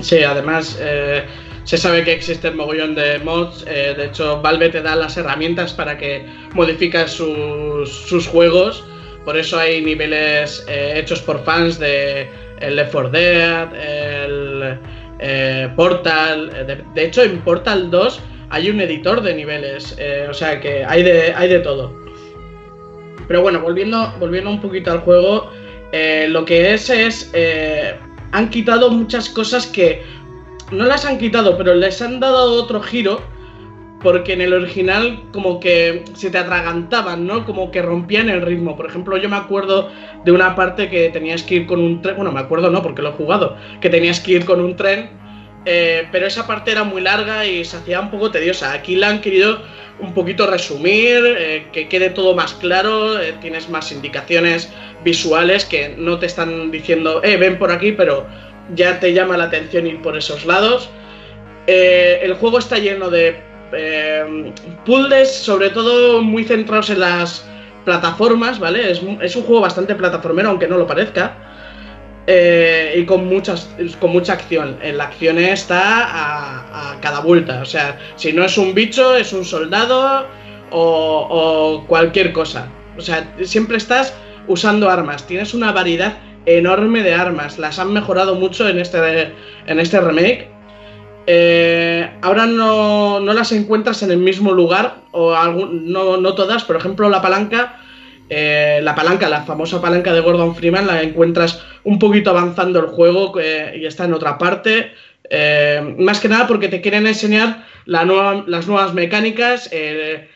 Sí, 0.01 0.23
además 0.23 0.77
eh, 0.81 1.25
se 1.63 1.77
sabe 1.77 2.03
que 2.03 2.13
existen 2.13 2.55
mogollón 2.55 2.95
de 2.95 3.19
mods. 3.19 3.65
eh, 3.67 3.93
de 3.95 4.05
hecho, 4.05 4.41
Valve 4.41 4.69
te 4.69 4.81
da 4.81 4.95
las 4.95 5.17
herramientas 5.17 5.73
para 5.73 5.97
que 5.97 6.25
modificas 6.53 7.11
sus, 7.11 7.89
sus 7.89 8.27
juegos. 8.27 8.83
Por 9.23 9.37
eso 9.37 9.57
hay 9.57 9.83
niveles 9.83 10.63
eh, 10.67 10.93
hechos 10.97 11.21
por 11.21 11.43
fans 11.43 11.79
de 11.79 12.29
el 12.59 12.75
Left 12.75 12.91
4 12.91 13.09
Dead, 13.09 13.69
el 13.73 14.79
Portal. 15.75 16.83
De, 16.93 17.03
hecho, 17.03 17.23
en 17.23 17.39
Portal 17.39 17.89
2 17.89 18.21
hay 18.49 18.69
un 18.69 18.79
editor 18.79 19.21
de 19.21 19.33
niveles. 19.33 19.97
o 20.29 20.33
sea 20.33 20.59
que 20.59 20.85
hay 20.85 21.01
de, 21.01 21.33
hay 21.33 21.49
de 21.49 21.59
todo. 21.59 21.91
Pero 23.27 23.41
bueno, 23.41 23.59
volviendo, 23.59 24.13
volviendo 24.19 24.51
un 24.51 24.61
poquito 24.61 24.91
al 24.91 24.99
juego, 24.99 25.51
lo 26.27 26.45
que 26.45 26.73
es 26.75 26.89
es. 26.91 27.31
Han 28.31 28.49
quitado 28.49 28.91
muchas 28.91 29.29
cosas 29.29 29.67
que. 29.67 30.03
No 30.71 30.85
las 30.85 31.05
han 31.05 31.19
quitado, 31.19 31.57
pero 31.57 31.75
les 31.75 32.01
han 32.01 32.19
dado 32.19 32.53
otro 32.53 32.81
giro. 32.81 33.21
Porque 34.01 34.33
en 34.33 34.41
el 34.41 34.53
original, 34.53 35.23
como 35.31 35.59
que 35.59 36.03
se 36.13 36.29
te 36.29 36.37
atragantaban, 36.37 37.25
¿no? 37.25 37.43
Como 37.45 37.71
que 37.71 37.81
rompían 37.81 38.29
el 38.29 38.41
ritmo. 38.41 38.75
Por 38.75 38.85
ejemplo, 38.85 39.17
yo 39.17 39.29
me 39.29 39.37
acuerdo 39.37 39.89
de 40.23 40.31
una 40.31 40.55
parte 40.55 40.89
que 40.89 41.09
tenías 41.09 41.41
que 41.41 41.55
ir 41.55 41.65
con 41.65 41.79
un 41.79 42.01
tren. 42.01 42.15
Bueno, 42.15 42.31
me 42.31 42.39
acuerdo 42.39 42.69
no, 42.69 42.83
porque 42.83 43.01
lo 43.01 43.09
he 43.09 43.13
jugado. 43.13 43.55
Que 43.81 43.89
tenías 43.89 44.19
que 44.19 44.33
ir 44.33 44.45
con 44.45 44.59
un 44.59 44.75
tren. 44.75 45.09
Eh, 45.65 46.07
pero 46.11 46.27
esa 46.27 46.45
parte 46.47 46.71
era 46.71 46.83
muy 46.83 47.01
larga 47.01 47.45
y 47.45 47.65
se 47.65 47.77
hacía 47.77 47.99
un 47.99 48.11
poco 48.11 48.31
tediosa. 48.31 48.71
Aquí 48.73 48.95
la 48.95 49.09
han 49.09 49.21
querido 49.21 49.61
un 49.99 50.13
poquito 50.13 50.47
resumir, 50.47 51.23
eh, 51.37 51.67
que 51.71 51.87
quede 51.87 52.09
todo 52.09 52.35
más 52.35 52.53
claro, 52.53 53.19
eh, 53.19 53.33
tienes 53.41 53.69
más 53.69 53.91
indicaciones 53.91 54.69
visuales 55.03 55.65
que 55.65 55.95
no 55.97 56.19
te 56.19 56.25
están 56.25 56.71
diciendo, 56.71 57.21
eh, 57.23 57.37
ven 57.37 57.57
por 57.57 57.71
aquí, 57.71 57.91
pero 57.91 58.25
ya 58.73 58.99
te 58.99 59.13
llama 59.13 59.37
la 59.37 59.45
atención 59.45 59.87
ir 59.87 60.01
por 60.01 60.17
esos 60.17 60.45
lados. 60.45 60.89
Eh, 61.67 62.19
el 62.23 62.33
juego 62.35 62.59
está 62.59 62.77
lleno 62.77 63.09
de 63.09 63.39
puzzles, 64.85 65.33
sobre 65.33 65.69
todo 65.69 66.21
muy 66.21 66.43
centrados 66.45 66.89
en 66.89 66.99
las 67.01 67.45
plataformas, 67.83 68.59
¿vale? 68.59 68.91
Es 68.91 69.01
un 69.35 69.43
juego 69.43 69.61
bastante 69.61 69.95
plataformero, 69.95 70.49
aunque 70.49 70.67
no 70.67 70.77
lo 70.77 70.87
parezca. 70.87 71.37
Eh, 72.27 72.95
y 72.97 73.05
con, 73.05 73.27
muchas, 73.27 73.69
con 73.99 74.11
mucha 74.11 74.33
acción. 74.33 74.77
En 74.81 74.97
la 74.97 75.05
acción 75.05 75.37
está 75.37 76.91
a, 76.91 76.99
cada 77.01 77.19
vuelta. 77.19 77.61
O 77.61 77.65
sea, 77.65 77.99
si 78.15 78.33
no 78.33 78.45
es 78.45 78.57
un 78.57 78.73
bicho, 78.73 79.15
es 79.15 79.33
un 79.33 79.45
soldado 79.45 80.27
o, 80.71 81.27
o 81.29 81.87
cualquier 81.87 82.33
cosa. 82.33 82.67
O 82.97 83.01
sea, 83.01 83.33
siempre 83.43 83.77
estás 83.77 84.13
usando 84.47 84.89
armas. 84.89 85.27
Tienes 85.27 85.53
una 85.53 85.71
variedad 85.71 86.17
enorme 86.45 87.03
de 87.03 87.13
armas. 87.13 87.57
Las 87.57 87.79
han 87.79 87.93
mejorado 87.93 88.35
mucho 88.35 88.67
en 88.67 88.79
este, 88.79 89.33
en 89.67 89.79
este 89.79 89.99
remake. 89.99 90.49
Eh, 91.27 92.09
ahora 92.21 92.45
no, 92.45 93.19
no, 93.19 93.33
las 93.33 93.51
encuentras 93.51 94.03
en 94.03 94.11
el 94.11 94.19
mismo 94.19 94.53
lugar, 94.53 94.97
o 95.11 95.33
algún, 95.33 95.91
no, 95.91 96.17
no, 96.17 96.35
todas. 96.35 96.63
Por 96.63 96.75
ejemplo, 96.75 97.09
la 97.09 97.21
palanca, 97.21 97.79
eh, 98.29 98.79
la 98.81 98.95
palanca, 98.95 99.29
la 99.29 99.43
famosa 99.43 99.79
palanca 99.79 100.11
de 100.13 100.19
Gordon 100.19 100.55
Freeman, 100.55 100.87
la 100.87 101.01
encuentras 101.01 101.63
un 101.83 101.99
poquito 101.99 102.31
avanzando 102.31 102.79
el 102.79 102.87
juego 102.87 103.39
eh, 103.39 103.77
y 103.79 103.85
está 103.85 104.05
en 104.05 104.13
otra 104.13 104.37
parte. 104.37 104.93
Eh, 105.29 105.95
más 105.99 106.19
que 106.19 106.27
nada 106.27 106.47
porque 106.47 106.67
te 106.67 106.81
quieren 106.81 107.05
enseñar 107.07 107.65
las 107.85 108.05
nuevas 108.05 108.93
mecánicas, 108.93 109.69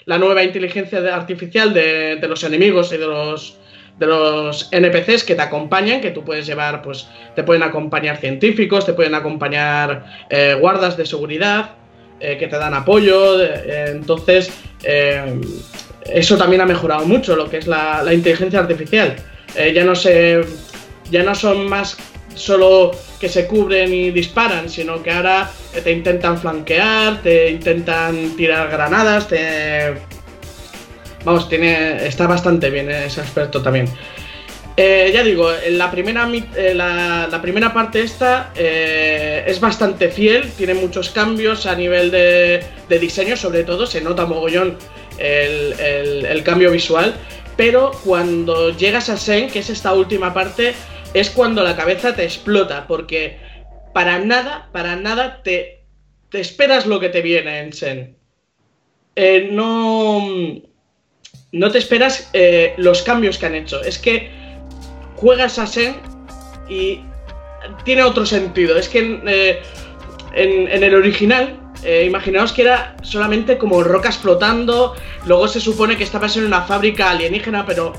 la 0.05 0.17
nueva 0.19 0.43
inteligencia 0.43 0.99
artificial 1.15 1.73
de, 1.73 2.17
de 2.17 2.27
los 2.27 2.43
enemigos 2.43 2.93
y 2.93 2.97
de 2.97 3.07
los, 3.07 3.57
de 3.97 4.05
los 4.05 4.69
NPCs 4.71 5.23
que 5.23 5.33
te 5.33 5.41
acompañan, 5.41 5.99
que 5.99 6.11
tú 6.11 6.23
puedes 6.23 6.45
llevar, 6.45 6.83
pues 6.83 7.07
te 7.35 7.43
pueden 7.43 7.63
acompañar 7.63 8.17
científicos, 8.17 8.85
te 8.85 8.93
pueden 8.93 9.15
acompañar 9.15 10.05
guardas 10.59 10.95
de 10.95 11.07
seguridad, 11.07 11.71
que 12.19 12.47
te 12.47 12.57
dan 12.57 12.75
apoyo. 12.75 13.41
Entonces, 13.43 14.51
eso 16.13 16.37
también 16.37 16.61
ha 16.61 16.65
mejorado 16.65 17.05
mucho 17.05 17.35
lo 17.35 17.49
que 17.49 17.57
es 17.57 17.67
la, 17.67 18.01
la 18.03 18.13
inteligencia 18.13 18.59
artificial. 18.59 19.15
ya 19.55 19.83
no 19.83 19.95
se, 19.95 20.41
ya 21.11 21.23
no 21.23 21.35
son 21.35 21.67
más 21.67 21.97
solo 22.35 22.91
que 23.19 23.27
se 23.27 23.47
cubren 23.47 23.93
y 23.93 24.11
disparan, 24.11 24.69
sino 24.69 25.03
que 25.03 25.11
ahora 25.11 25.49
te 25.83 25.91
intentan 25.91 26.37
flanquear, 26.37 27.21
te 27.21 27.51
intentan 27.51 28.35
tirar 28.37 28.69
granadas, 28.69 29.27
te 29.27 29.95
Vamos, 31.25 31.49
tiene, 31.49 32.07
está 32.07 32.27
bastante 32.27 32.69
bien 32.69 32.89
ese 32.89 33.21
aspecto 33.21 33.61
también. 33.61 33.89
Eh, 34.77 35.11
ya 35.13 35.23
digo, 35.23 35.49
la 35.71 35.91
primera, 35.91 36.29
eh, 36.55 36.73
la, 36.73 37.27
la, 37.29 37.41
primera 37.41 37.73
parte 37.73 38.01
esta 38.01 38.51
eh, 38.55 39.43
es 39.45 39.59
bastante 39.59 40.07
fiel, 40.07 40.49
tiene 40.51 40.73
muchos 40.73 41.09
cambios 41.09 41.65
a 41.65 41.75
nivel 41.75 42.11
de, 42.11 42.63
de 42.87 42.99
diseño, 42.99 43.35
sobre 43.35 43.65
todo 43.65 43.85
se 43.85 43.99
nota 43.99 44.25
mogollón 44.25 44.77
el, 45.19 46.25
el, 46.25 46.43
cambio 46.43 46.71
visual, 46.71 47.13
pero 47.57 47.91
cuando 48.03 48.75
llegas 48.75 49.09
a 49.09 49.17
Sen, 49.17 49.49
que 49.49 49.59
es 49.59 49.69
esta 49.69 49.93
última 49.93 50.33
parte, 50.33 50.73
es 51.13 51.29
cuando 51.29 51.63
la 51.63 51.75
cabeza 51.75 52.15
te 52.15 52.23
explota, 52.23 52.87
porque 52.87 53.37
para 53.93 54.19
nada, 54.19 54.69
para 54.71 54.95
nada 54.95 55.41
te, 55.43 55.83
te 56.29 56.39
esperas 56.39 56.85
lo 56.85 56.99
que 56.99 57.09
te 57.09 57.21
viene 57.21 57.59
en 57.59 57.73
Sen. 57.73 58.17
no 59.51 60.61
no 61.51 61.71
te 61.71 61.79
esperas 61.79 62.29
eh, 62.33 62.73
los 62.77 63.01
cambios 63.01 63.37
que 63.37 63.45
han 63.45 63.55
hecho. 63.55 63.81
Es 63.81 63.97
que 63.97 64.29
juegas 65.15 65.57
a 65.59 65.67
Sen 65.67 65.95
y 66.69 67.01
tiene 67.83 68.03
otro 68.03 68.25
sentido. 68.25 68.77
Es 68.77 68.89
que 68.89 69.19
eh, 69.25 69.61
en, 70.35 70.67
en, 70.67 70.83
el 70.83 70.93
original, 70.95 71.58
eh, 71.83 72.05
imaginaos 72.05 72.51
que 72.51 72.63
era 72.63 72.95
solamente 73.01 73.57
como 73.57 73.83
rocas 73.83 74.17
flotando, 74.17 74.95
luego 75.25 75.47
se 75.47 75.59
supone 75.59 75.97
que 75.97 76.03
estabas 76.03 76.35
en 76.37 76.45
una 76.45 76.61
fábrica 76.61 77.09
alienígena, 77.09 77.65
pero 77.65 77.93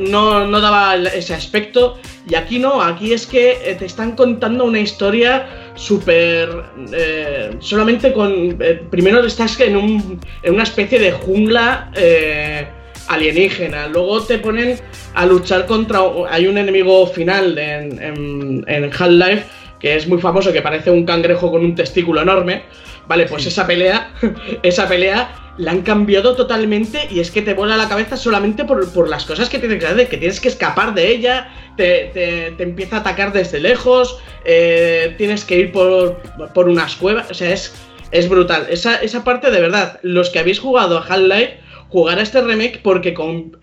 no, 0.00 0.46
no 0.46 0.60
daba 0.60 0.96
ese 0.96 1.34
aspecto. 1.34 1.98
Y 2.28 2.34
aquí 2.34 2.58
no, 2.58 2.82
aquí 2.82 3.12
es 3.12 3.26
que 3.26 3.76
te 3.78 3.84
están 3.84 4.12
contando 4.12 4.64
una 4.64 4.80
historia 4.80 5.46
súper... 5.74 6.48
Eh, 6.92 7.50
solamente 7.60 8.12
con... 8.12 8.56
Eh, 8.60 8.82
primero 8.90 9.24
estás 9.24 9.58
en, 9.60 9.76
un, 9.76 10.20
en, 10.42 10.54
una 10.54 10.64
especie 10.64 10.98
de 10.98 11.12
jungla 11.12 11.90
eh, 11.94 12.66
alienígena, 13.08 13.88
luego 13.88 14.22
te 14.22 14.38
ponen 14.38 14.78
a 15.14 15.26
luchar 15.26 15.66
contra... 15.66 16.00
Hay 16.30 16.46
un 16.46 16.58
enemigo 16.58 17.06
final 17.06 17.56
en, 17.58 18.64
en 18.66 18.84
Half-Life 18.84 19.44
que 19.78 19.94
es 19.94 20.08
muy 20.08 20.18
famoso, 20.18 20.52
que 20.52 20.62
parece 20.62 20.90
un 20.90 21.04
cangrejo 21.04 21.50
con 21.50 21.64
un 21.64 21.74
testículo 21.74 22.22
enorme. 22.22 22.62
Vale, 23.08 23.26
pues 23.26 23.42
sí. 23.42 23.48
esa 23.48 23.66
pelea, 23.66 24.12
esa 24.62 24.88
pelea 24.88 25.46
la 25.58 25.70
han 25.70 25.82
cambiado 25.82 26.36
totalmente 26.36 27.08
y 27.10 27.20
es 27.20 27.30
que 27.30 27.42
te 27.42 27.54
vuela 27.54 27.76
la 27.76 27.88
cabeza 27.88 28.16
solamente 28.16 28.64
por, 28.64 28.92
por 28.92 29.08
las 29.08 29.24
cosas 29.24 29.48
que 29.48 29.58
tienes 29.58 29.78
que 29.78 29.86
hacer, 29.86 30.08
que 30.08 30.18
tienes 30.18 30.40
que 30.40 30.48
escapar 30.48 30.94
de 30.94 31.08
ella, 31.08 31.48
te, 31.76 32.10
te, 32.12 32.52
te 32.52 32.62
empieza 32.62 32.96
a 32.96 33.00
atacar 33.00 33.32
desde 33.32 33.60
lejos, 33.60 34.18
eh, 34.44 35.14
tienes 35.16 35.44
que 35.44 35.58
ir 35.58 35.72
por, 35.72 36.20
por, 36.52 36.68
unas 36.68 36.96
cuevas, 36.96 37.30
o 37.30 37.34
sea, 37.34 37.52
es, 37.52 37.74
es 38.10 38.28
brutal. 38.28 38.66
Esa, 38.68 38.96
esa 38.96 39.24
parte 39.24 39.50
de 39.50 39.60
verdad, 39.60 39.98
los 40.02 40.30
que 40.30 40.38
habéis 40.38 40.60
jugado 40.60 40.98
a 40.98 41.06
Half-Life, 41.06 41.60
jugar 41.88 42.18
a 42.18 42.22
este 42.22 42.42
remake 42.42 42.80
porque 42.82 43.14
con 43.14 43.58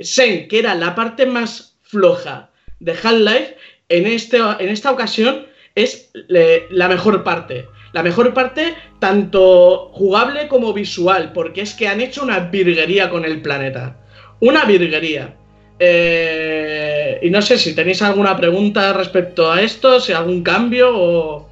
Sen, 0.00 0.48
que 0.48 0.58
era 0.58 0.74
la 0.74 0.94
parte 0.94 1.24
más 1.24 1.78
floja 1.82 2.50
de 2.80 2.92
Half-Life, 2.92 3.56
en, 3.88 4.06
este, 4.06 4.36
en 4.36 4.68
esta 4.68 4.90
ocasión 4.90 5.46
es 5.74 6.10
le, 6.28 6.66
la 6.70 6.88
mejor 6.88 7.22
parte 7.22 7.68
la 7.96 8.02
mejor 8.02 8.34
parte, 8.34 8.74
tanto 8.98 9.88
jugable 9.94 10.48
como 10.48 10.74
visual, 10.74 11.32
porque 11.32 11.62
es 11.62 11.72
que 11.72 11.88
han 11.88 12.02
hecho 12.02 12.22
una 12.22 12.40
virguería 12.40 13.08
con 13.08 13.24
el 13.24 13.40
planeta. 13.40 13.96
Una 14.38 14.66
virguería. 14.66 15.34
Eh, 15.78 17.18
y 17.22 17.30
no 17.30 17.40
sé 17.40 17.56
si 17.56 17.74
tenéis 17.74 18.02
alguna 18.02 18.36
pregunta 18.36 18.92
respecto 18.92 19.50
a 19.50 19.62
esto, 19.62 19.98
si 19.98 20.12
algún 20.12 20.42
cambio 20.42 20.90
o... 20.92 21.48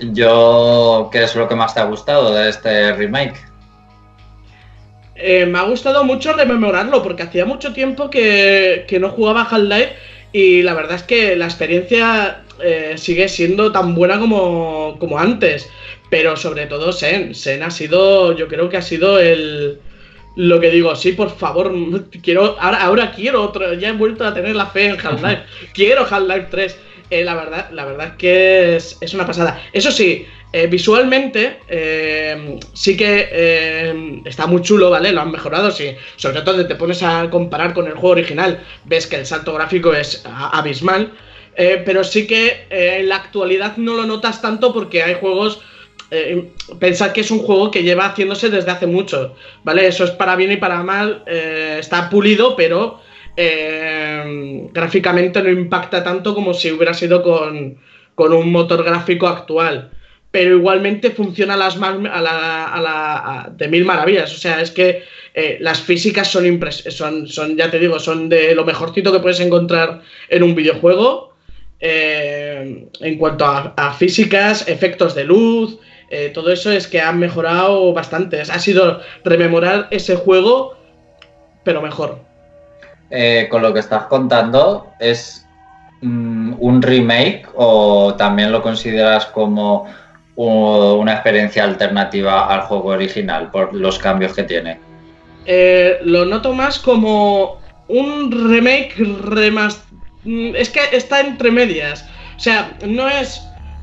Yo, 0.00 1.10
¿qué 1.12 1.24
es 1.24 1.36
lo 1.36 1.46
que 1.50 1.54
más 1.54 1.74
te 1.74 1.80
ha 1.80 1.84
gustado 1.84 2.34
de 2.34 2.48
este 2.48 2.94
remake? 2.94 3.36
Eh, 5.16 5.44
me 5.44 5.58
ha 5.58 5.64
gustado 5.64 6.02
mucho 6.04 6.32
rememorarlo, 6.32 7.02
porque 7.02 7.24
hacía 7.24 7.44
mucho 7.44 7.74
tiempo 7.74 8.08
que, 8.08 8.86
que 8.88 8.98
no 8.98 9.10
jugaba 9.10 9.42
Half-Life 9.42 10.13
y 10.34 10.62
la 10.62 10.74
verdad 10.74 10.96
es 10.96 11.04
que 11.04 11.36
la 11.36 11.44
experiencia 11.44 12.42
eh, 12.60 12.94
sigue 12.96 13.28
siendo 13.28 13.70
tan 13.70 13.94
buena 13.94 14.18
como, 14.18 14.96
como, 14.98 15.16
antes. 15.16 15.70
Pero 16.10 16.36
sobre 16.36 16.66
todo 16.66 16.92
Sen. 16.92 17.36
Sen 17.36 17.62
ha 17.62 17.70
sido, 17.70 18.36
yo 18.36 18.48
creo 18.48 18.68
que 18.68 18.76
ha 18.76 18.82
sido 18.82 19.20
el... 19.20 19.78
Lo 20.34 20.58
que 20.58 20.72
digo, 20.72 20.96
sí, 20.96 21.12
por 21.12 21.30
favor, 21.30 21.72
quiero, 22.22 22.56
ahora, 22.58 22.82
ahora 22.82 23.12
quiero 23.12 23.42
otro, 23.42 23.74
ya 23.74 23.90
he 23.90 23.92
vuelto 23.92 24.24
a 24.24 24.34
tener 24.34 24.56
la 24.56 24.66
fe 24.66 24.86
en 24.86 24.98
Half-Life, 24.98 25.42
quiero 25.72 26.04
Half-Life 26.04 26.48
3. 26.50 26.78
Eh, 27.10 27.22
la 27.22 27.36
verdad, 27.36 27.70
la 27.70 27.84
verdad 27.84 28.16
que 28.16 28.74
es, 28.74 28.98
es 29.00 29.14
una 29.14 29.28
pasada. 29.28 29.62
Eso 29.72 29.92
sí, 29.92 30.26
eh, 30.56 30.68
visualmente 30.68 31.58
eh, 31.66 32.60
sí 32.74 32.96
que 32.96 33.28
eh, 33.32 34.22
está 34.24 34.46
muy 34.46 34.62
chulo, 34.62 34.88
¿vale? 34.88 35.10
Lo 35.10 35.20
han 35.20 35.32
mejorado, 35.32 35.72
sí. 35.72 35.96
Sobre 36.14 36.42
todo 36.42 36.64
te 36.64 36.76
pones 36.76 37.02
a 37.02 37.28
comparar 37.28 37.74
con 37.74 37.88
el 37.88 37.94
juego 37.94 38.10
original, 38.10 38.62
ves 38.84 39.08
que 39.08 39.16
el 39.16 39.26
salto 39.26 39.52
gráfico 39.52 39.92
es 39.92 40.22
abismal. 40.24 41.12
Pero 41.56 42.04
sí 42.04 42.26
que 42.28 42.66
en 42.70 43.08
la 43.08 43.16
actualidad 43.16 43.76
no 43.78 43.94
lo 43.94 44.06
notas 44.06 44.40
tanto 44.42 44.72
porque 44.72 45.02
hay 45.02 45.14
juegos. 45.14 45.60
Pensad 46.78 47.10
que 47.12 47.22
es 47.22 47.30
un 47.32 47.40
juego 47.40 47.72
que 47.72 47.82
lleva 47.82 48.06
haciéndose 48.06 48.48
desde 48.48 48.70
hace 48.70 48.86
mucho, 48.86 49.34
¿vale? 49.64 49.86
Eso 49.88 50.04
es 50.04 50.10
para 50.12 50.36
bien 50.36 50.52
y 50.52 50.56
para 50.56 50.82
mal. 50.84 51.24
Está 51.26 52.10
pulido, 52.10 52.54
pero 52.54 53.00
gráficamente 54.72 55.42
no 55.42 55.50
impacta 55.50 56.04
tanto 56.04 56.32
como 56.34 56.54
si 56.54 56.70
hubiera 56.72 56.94
sido 56.94 57.22
con, 57.22 57.78
con 58.14 58.32
un 58.32 58.52
motor 58.52 58.84
gráfico 58.84 59.26
actual. 59.28 59.90
Pero 60.34 60.56
igualmente 60.56 61.12
funciona 61.12 61.56
las 61.56 61.78
de 63.56 63.68
mil 63.68 63.84
maravillas. 63.84 64.34
O 64.34 64.36
sea, 64.36 64.60
es 64.60 64.72
que 64.72 65.04
las 65.60 65.80
físicas 65.80 66.26
son, 66.26 66.60
son, 66.88 67.28
son, 67.28 67.56
ya 67.56 67.70
te 67.70 67.78
digo, 67.78 68.00
son 68.00 68.28
de 68.28 68.52
lo 68.52 68.64
mejorcito 68.64 69.12
que 69.12 69.20
puedes 69.20 69.38
encontrar 69.38 70.00
en 70.28 70.42
un 70.42 70.56
videojuego 70.56 71.34
eh, 71.86 72.88
en 73.00 73.18
cuanto 73.18 73.44
a, 73.44 73.92
físicas, 73.92 74.66
efectos 74.68 75.14
de 75.14 75.24
luz, 75.24 75.78
eh, 76.08 76.30
todo 76.32 76.50
eso 76.50 76.72
es 76.72 76.88
que 76.88 76.98
han 76.98 77.18
mejorado 77.18 77.92
bastante. 77.92 78.40
Ha 78.40 78.58
sido 78.58 79.00
rememorar 79.22 79.88
ese 79.90 80.16
juego, 80.16 80.78
pero 81.62 81.82
mejor. 81.82 82.20
Eh, 83.10 83.48
con 83.50 83.60
lo 83.60 83.74
que 83.74 83.80
estás 83.80 84.04
contando, 84.04 84.92
¿es 84.98 85.46
mm, 86.00 86.54
un 86.58 86.80
remake 86.80 87.46
o 87.54 88.14
también 88.14 88.50
lo 88.50 88.62
consideras 88.62 89.26
como 89.26 89.86
una 90.36 91.12
experiencia 91.12 91.64
alternativa 91.64 92.52
al 92.52 92.62
juego 92.62 92.88
original 92.88 93.50
por 93.50 93.74
los 93.74 93.98
cambios 93.98 94.34
que 94.34 94.42
tiene? 94.42 94.78
Eh, 95.46 95.98
lo 96.04 96.24
noto 96.24 96.52
más 96.52 96.78
como 96.78 97.58
un 97.88 98.30
remake 98.30 98.94
remaster 98.96 99.94
Mm, 100.24 100.56
es 100.56 100.70
que 100.70 100.80
está 100.92 101.20
entre 101.20 101.50
medias. 101.50 102.08
O 102.36 102.40
sea, 102.40 102.76
no 102.86 103.08
es. 103.08 103.42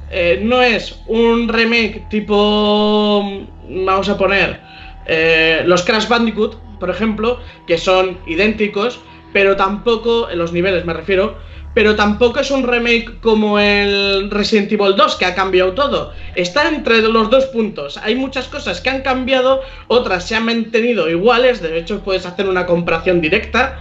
Eh, 0.09 0.41
no 0.43 0.61
es 0.61 0.99
un 1.07 1.47
remake 1.47 2.07
tipo. 2.09 3.23
Mm, 3.23 3.85
vamos 3.85 4.09
a 4.09 4.17
poner. 4.17 4.59
Eh, 5.05 5.63
los 5.65 5.83
Crash 5.83 6.07
Bandicoot, 6.07 6.57
por 6.79 6.89
ejemplo, 6.89 7.39
que 7.67 7.77
son 7.77 8.17
idénticos, 8.27 8.99
pero 9.33 9.55
tampoco. 9.55 10.29
En 10.29 10.39
los 10.39 10.51
niveles 10.51 10.85
me 10.85 10.93
refiero. 10.93 11.37
Pero 11.73 11.95
tampoco 11.95 12.39
es 12.39 12.51
un 12.51 12.63
remake 12.63 13.19
como 13.21 13.59
el 13.59 14.29
Resident 14.29 14.71
Evil 14.71 14.95
2, 14.95 15.15
que 15.15 15.25
ha 15.25 15.35
cambiado 15.35 15.73
todo. 15.73 16.13
Está 16.35 16.67
entre 16.67 17.01
los 17.01 17.29
dos 17.29 17.45
puntos. 17.45 17.97
Hay 17.97 18.15
muchas 18.15 18.47
cosas 18.47 18.81
que 18.81 18.89
han 18.89 19.01
cambiado, 19.01 19.61
otras 19.87 20.27
se 20.27 20.35
han 20.35 20.45
mantenido 20.45 21.09
iguales, 21.09 21.61
de 21.61 21.77
hecho 21.77 22.01
puedes 22.01 22.25
hacer 22.25 22.47
una 22.47 22.65
comparación 22.65 23.21
directa, 23.21 23.79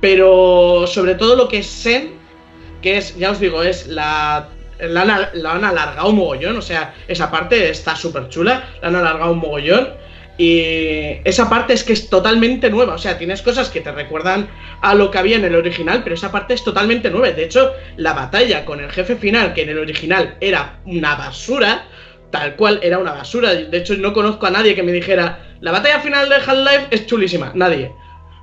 pero 0.00 0.86
sobre 0.86 1.14
todo 1.14 1.36
lo 1.36 1.48
que 1.48 1.58
es 1.58 1.66
Zen, 1.66 2.12
que 2.82 2.98
es, 2.98 3.16
ya 3.16 3.30
os 3.30 3.40
digo, 3.40 3.62
es 3.62 3.86
la... 3.86 4.48
La 4.80 5.04
la 5.32 5.54
han 5.54 5.64
alargado 5.64 6.10
un 6.10 6.14
mogollón, 6.18 6.56
o 6.56 6.62
sea, 6.62 6.94
esa 7.08 7.32
parte 7.32 7.68
está 7.68 7.96
súper 7.96 8.28
chula, 8.28 8.62
la 8.80 8.86
han 8.86 8.94
alargado 8.94 9.32
un 9.32 9.40
mogollón. 9.40 9.88
Y 10.38 11.18
esa 11.24 11.50
parte 11.50 11.72
es 11.72 11.82
que 11.82 11.92
es 11.92 12.08
totalmente 12.08 12.70
nueva. 12.70 12.94
O 12.94 12.98
sea, 12.98 13.18
tienes 13.18 13.42
cosas 13.42 13.70
que 13.70 13.80
te 13.80 13.90
recuerdan 13.90 14.48
a 14.80 14.94
lo 14.94 15.10
que 15.10 15.18
había 15.18 15.36
en 15.36 15.44
el 15.44 15.56
original, 15.56 16.02
pero 16.04 16.14
esa 16.14 16.30
parte 16.30 16.54
es 16.54 16.62
totalmente 16.62 17.10
nueva. 17.10 17.34
De 17.34 17.44
hecho, 17.44 17.72
la 17.96 18.12
batalla 18.12 18.64
con 18.64 18.78
el 18.78 18.90
jefe 18.90 19.16
final, 19.16 19.52
que 19.52 19.62
en 19.62 19.70
el 19.70 19.78
original 19.78 20.36
era 20.40 20.80
una 20.86 21.16
basura, 21.16 21.88
tal 22.30 22.54
cual 22.54 22.78
era 22.84 22.98
una 22.98 23.12
basura. 23.12 23.52
De 23.52 23.76
hecho, 23.76 23.96
no 23.96 24.12
conozco 24.12 24.46
a 24.46 24.50
nadie 24.50 24.76
que 24.76 24.84
me 24.84 24.92
dijera, 24.92 25.56
la 25.60 25.72
batalla 25.72 25.98
final 25.98 26.28
de 26.28 26.36
Half-Life 26.36 26.86
es 26.92 27.06
chulísima. 27.06 27.50
Nadie. 27.56 27.90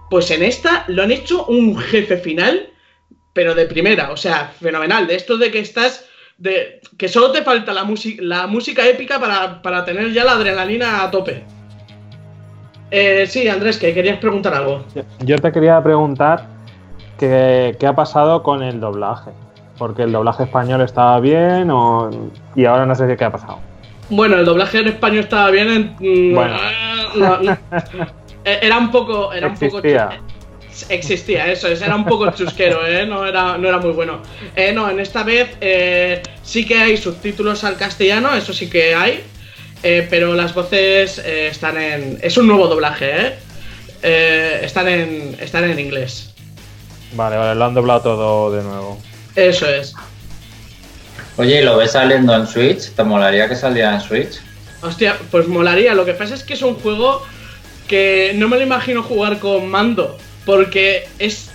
Pues 0.10 0.30
en 0.32 0.44
esta 0.44 0.84
lo 0.90 1.02
han 1.02 1.12
hecho 1.12 1.46
un 1.46 1.78
jefe 1.78 2.18
final, 2.18 2.74
pero 3.32 3.56
de 3.56 3.68
primera. 3.68 4.12
O 4.12 4.18
sea, 4.18 4.54
fenomenal. 4.60 5.08
De 5.08 5.16
esto 5.16 5.38
de 5.38 5.50
que 5.50 5.60
estás... 5.60 6.06
De, 6.38 6.82
que 6.98 7.08
solo 7.08 7.32
te 7.32 7.44
falta 7.44 7.72
la, 7.72 7.88
la 8.20 8.48
música 8.48 8.86
épica 8.86 9.22
para, 9.22 9.62
para 9.62 9.86
tener 9.86 10.12
ya 10.12 10.26
la 10.26 10.34
adrenalina 10.34 11.02
a 11.02 11.10
tope. 11.10 11.46
Eh, 12.98 13.28
sí, 13.28 13.46
Andrés, 13.50 13.78
que 13.78 13.94
querías 13.94 14.20
preguntar 14.20 14.54
algo. 14.54 14.86
Yo 15.20 15.38
te 15.38 15.52
quería 15.52 15.84
preguntar 15.84 16.46
qué, 17.20 17.76
ha 17.86 17.94
pasado 17.94 18.42
con 18.42 18.64
el 18.64 18.80
doblaje. 18.80 19.32
Porque 19.78 20.04
el 20.04 20.14
doblaje 20.14 20.44
español 20.44 20.80
estaba 20.80 21.20
bien 21.20 21.70
o, 21.70 22.10
y 22.56 22.64
ahora 22.64 22.86
no 22.86 22.96
sé 22.96 23.14
qué 23.18 23.26
ha 23.26 23.32
pasado. 23.34 23.60
Bueno, 24.10 24.38
el 24.38 24.46
doblaje 24.46 24.80
en 24.80 24.88
español 24.88 25.26
estaba 25.26 25.52
bien. 25.52 25.98
Mm, 26.00 26.34
bueno. 26.34 26.58
Eh, 28.48 28.60
era 28.62 28.78
un 28.78 28.92
poco. 28.92 29.34
Era 29.34 29.48
Existía. 29.48 30.04
un 30.06 30.10
poco. 30.10 30.36
Existía, 30.90 31.52
eso 31.52 31.68
es, 31.68 31.82
era 31.82 31.96
un 31.96 32.06
poco 32.06 32.30
chusquero, 32.30 32.86
¿eh? 32.86 33.08
no, 33.08 33.26
era, 33.26 33.58
no 33.58 33.68
era 33.68 33.80
muy 33.80 33.92
bueno. 33.92 34.22
Eh, 34.56 34.72
no, 34.72 34.88
en 34.88 35.00
esta 35.00 35.24
vez 35.24 35.58
eh, 35.62 36.22
sí 36.44 36.64
que 36.64 36.78
hay 36.78 36.98
subtítulos 36.98 37.64
al 37.64 37.76
castellano, 37.76 38.36
eso 38.36 38.54
sí 38.54 38.70
que 38.70 38.94
hay, 38.94 39.24
eh, 39.88 40.08
pero 40.10 40.34
las 40.34 40.56
voces 40.56 41.20
eh, 41.20 41.50
están 41.52 41.80
en. 41.80 42.18
Es 42.24 42.38
un 42.38 42.48
nuevo 42.48 42.68
doblaje, 42.68 43.28
¿eh? 43.28 43.36
¿eh? 44.02 44.62
están, 44.64 44.88
en, 44.88 45.38
están 45.40 45.64
en 45.70 45.78
inglés. 45.78 46.34
Vale, 47.14 47.38
vale, 47.38 47.54
lo 47.54 47.66
han 47.66 47.76
doblado 47.76 48.02
todo 48.02 48.52
de 48.52 48.64
nuevo. 48.64 49.00
Eso 49.36 49.70
es. 49.70 49.94
Oye, 51.38 51.62
¿y 51.62 51.64
lo 51.64 51.78
ves 51.78 51.92
saliendo 51.92 52.36
en 52.36 52.48
Switch? 52.48 52.96
¿Te 52.96 53.04
molaría 53.04 53.48
que 53.48 53.56
saliera 53.56 53.94
en 53.94 54.02
Switch? 54.02 54.42
Hostia, 54.82 55.20
pues 55.30 55.48
molaría. 55.48 55.94
Lo 55.94 56.04
que 56.04 56.16
pasa 56.16 56.34
es 56.34 56.44
que 56.44 56.56
es 56.56 56.64
un 56.64 56.74
juego 56.80 57.22
que 57.88 58.32
no 58.34 58.48
me 58.48 58.58
lo 58.58 58.64
imagino 58.64 59.04
jugar 59.04 59.38
con 59.38 59.68
mando. 59.68 60.18
Porque 60.48 61.08
es. 61.20 61.52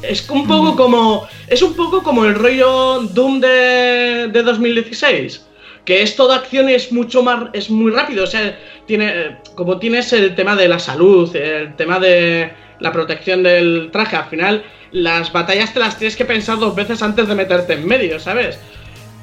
Es 0.00 0.30
un 0.30 0.48
poco 0.48 0.76
como. 0.76 1.28
Es 1.46 1.60
un 1.60 1.74
poco 1.74 2.02
como 2.02 2.24
el 2.24 2.36
rollo 2.36 3.00
Doom 3.02 3.40
de, 3.40 4.30
de 4.32 4.42
2016 4.42 5.42
que 5.86 6.02
es 6.02 6.16
toda 6.16 6.36
acción 6.36 6.68
es 6.68 6.92
mucho 6.92 7.22
más, 7.22 7.48
es 7.54 7.70
muy 7.70 7.92
rápido, 7.92 8.24
o 8.24 8.26
sea, 8.26 8.58
tiene, 8.86 9.38
como 9.54 9.78
tienes 9.78 10.12
el 10.12 10.34
tema 10.34 10.56
de 10.56 10.68
la 10.68 10.78
salud, 10.78 11.34
el 11.34 11.74
tema 11.76 11.98
de 12.00 12.50
la 12.80 12.92
protección 12.92 13.42
del 13.42 13.90
traje, 13.92 14.16
al 14.16 14.28
final 14.28 14.64
las 14.90 15.32
batallas 15.32 15.72
te 15.72 15.80
las 15.80 15.96
tienes 15.96 16.16
que 16.16 16.24
pensar 16.24 16.58
dos 16.58 16.74
veces 16.74 17.00
antes 17.02 17.28
de 17.28 17.34
meterte 17.34 17.74
en 17.74 17.86
medio, 17.86 18.18
¿sabes? 18.18 18.58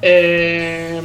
Eh, 0.02 1.00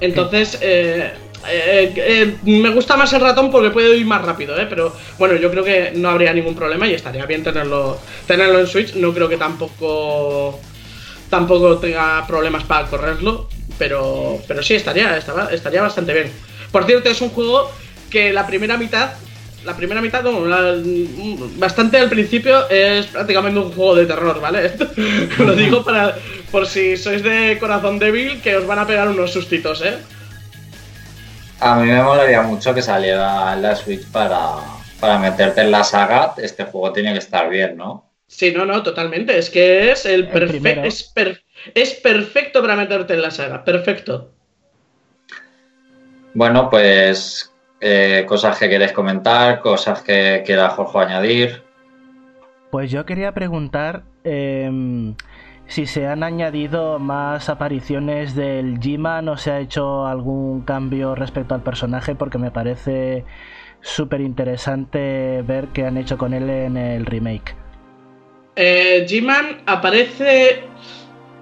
entonces, 0.00 0.58
eh, 0.60 1.12
eh, 1.48 2.36
me 2.42 2.70
gusta 2.70 2.96
más 2.96 3.12
el 3.12 3.20
ratón 3.20 3.50
porque 3.52 3.70
puede 3.70 3.96
ir 3.96 4.06
más 4.06 4.24
rápido, 4.24 4.60
¿eh? 4.60 4.66
Pero 4.68 4.94
bueno, 5.18 5.36
yo 5.36 5.50
creo 5.50 5.62
que 5.62 5.92
no 5.94 6.08
habría 6.08 6.32
ningún 6.32 6.56
problema 6.56 6.88
y 6.88 6.94
estaría 6.94 7.24
bien 7.26 7.44
tenerlo, 7.44 7.98
tenerlo 8.26 8.58
en 8.58 8.66
Switch. 8.66 8.94
No 8.94 9.12
creo 9.12 9.28
que 9.28 9.36
tampoco 9.36 10.58
tampoco 11.32 11.78
tenga 11.78 12.26
problemas 12.26 12.64
para 12.64 12.86
correrlo. 12.88 13.48
Pero, 13.82 14.40
pero 14.46 14.62
sí, 14.62 14.76
estaría, 14.76 15.18
estaría 15.50 15.82
bastante 15.82 16.12
bien. 16.14 16.30
Por 16.70 16.84
cierto, 16.84 17.08
es 17.08 17.20
un 17.20 17.30
juego 17.30 17.68
que 18.10 18.32
la 18.32 18.46
primera 18.46 18.76
mitad, 18.76 19.14
la 19.64 19.76
primera 19.76 20.00
mitad, 20.00 20.22
bastante 21.56 21.98
al 21.98 22.08
principio, 22.08 22.70
es 22.70 23.06
prácticamente 23.06 23.58
un 23.58 23.72
juego 23.72 23.96
de 23.96 24.06
terror, 24.06 24.40
¿vale? 24.40 24.70
Lo 25.38 25.56
digo 25.56 25.82
para, 25.82 26.14
por 26.52 26.68
si 26.68 26.96
sois 26.96 27.24
de 27.24 27.58
corazón 27.58 27.98
débil, 27.98 28.40
que 28.40 28.54
os 28.54 28.68
van 28.68 28.78
a 28.78 28.86
pegar 28.86 29.08
unos 29.08 29.32
sustitos, 29.32 29.82
¿eh? 29.82 29.98
A 31.58 31.74
mí 31.74 31.90
me 31.90 32.04
molaría 32.04 32.42
mucho 32.42 32.72
que 32.72 32.82
saliera 32.82 33.56
la 33.56 33.74
Switch 33.74 34.06
para, 34.12 34.58
para 35.00 35.18
meterte 35.18 35.62
en 35.62 35.72
la 35.72 35.82
saga. 35.82 36.34
Este 36.36 36.62
juego 36.66 36.92
tiene 36.92 37.14
que 37.14 37.18
estar 37.18 37.50
bien, 37.50 37.76
¿no? 37.76 38.12
Sí, 38.28 38.52
no, 38.52 38.64
no, 38.64 38.80
totalmente. 38.84 39.36
Es 39.36 39.50
que 39.50 39.90
es 39.90 40.06
el. 40.06 40.28
Es 40.84 41.02
perfecto 41.02 41.42
es 41.74 41.94
perfecto 41.94 42.60
para 42.60 42.76
meterte 42.76 43.14
en 43.14 43.22
la 43.22 43.30
saga, 43.30 43.64
perfecto. 43.64 44.30
Bueno, 46.34 46.70
pues 46.70 47.52
eh, 47.80 48.24
cosas 48.26 48.58
que 48.58 48.68
quieres 48.68 48.92
comentar, 48.92 49.60
cosas 49.60 50.02
que 50.02 50.42
quiera 50.46 50.70
Jorge 50.70 50.98
añadir. 50.98 51.62
Pues 52.70 52.90
yo 52.90 53.04
quería 53.04 53.32
preguntar 53.32 54.04
em, 54.24 55.14
si 55.66 55.86
se 55.86 56.06
han 56.06 56.22
añadido 56.22 56.98
más 56.98 57.48
apariciones 57.48 58.34
del 58.34 58.78
G-Man 58.78 59.28
o 59.28 59.36
se 59.36 59.50
ha 59.50 59.60
hecho 59.60 60.06
algún 60.06 60.62
cambio 60.62 61.14
respecto 61.14 61.54
al 61.54 61.62
personaje, 61.62 62.14
porque 62.14 62.38
me 62.38 62.50
parece 62.50 63.24
súper 63.82 64.20
interesante 64.20 65.42
ver 65.42 65.68
qué 65.74 65.84
han 65.84 65.98
hecho 65.98 66.16
con 66.16 66.32
él 66.32 66.48
en 66.48 66.76
el 66.76 67.04
remake. 67.04 67.54
Eh, 68.56 69.06
G-Man 69.08 69.62
aparece 69.66 70.64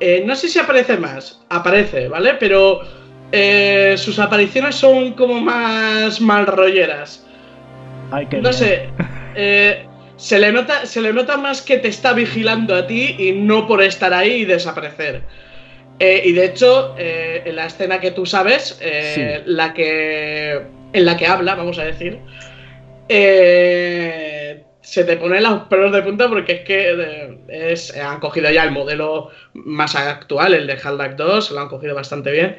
eh, 0.00 0.22
no 0.24 0.34
sé 0.34 0.48
si 0.48 0.58
aparece 0.58 0.96
más, 0.96 1.40
aparece, 1.50 2.08
¿vale? 2.08 2.34
Pero 2.34 2.80
eh, 3.32 3.94
sus 3.98 4.18
apariciones 4.18 4.74
son 4.74 5.12
como 5.12 5.40
más 5.40 6.20
mal 6.20 6.46
rolleras. 6.46 7.26
no 8.40 8.52
sé, 8.52 8.88
eh, 9.36 9.86
se, 10.16 10.38
le 10.38 10.52
nota, 10.52 10.86
se 10.86 11.02
le 11.02 11.12
nota 11.12 11.36
más 11.36 11.60
que 11.60 11.76
te 11.78 11.88
está 11.88 12.14
vigilando 12.14 12.74
a 12.74 12.86
ti 12.86 13.14
y 13.18 13.32
no 13.32 13.66
por 13.66 13.82
estar 13.82 14.14
ahí 14.14 14.42
y 14.42 14.44
desaparecer. 14.46 15.22
y 15.98 16.32
de 16.32 16.44
hecho, 16.46 16.94
en 16.96 17.56
la 17.56 17.66
escena 17.66 18.00
que 18.00 18.10
tú 18.10 18.24
sabes, 18.24 18.80
la 19.44 19.74
que, 19.74 20.62
en 20.94 21.04
la 21.04 21.16
que 21.18 21.26
habla, 21.26 21.56
vamos 21.56 21.78
a 21.78 21.84
decir, 21.84 22.18
se 24.82 25.04
te 25.04 25.16
ponen 25.16 25.42
los 25.42 25.62
pelos 25.64 25.92
de 25.92 26.02
punta 26.02 26.28
porque 26.28 26.52
es 26.52 26.60
que 26.60 27.38
es, 27.48 27.96
han 27.96 28.20
cogido 28.20 28.50
ya 28.50 28.64
el 28.64 28.72
modelo 28.72 29.30
más 29.54 29.94
actual, 29.94 30.54
el 30.54 30.66
de 30.66 30.74
Half-Life 30.74 31.14
2, 31.16 31.50
lo 31.52 31.60
han 31.60 31.68
cogido 31.68 31.94
bastante 31.94 32.30
bien. 32.30 32.58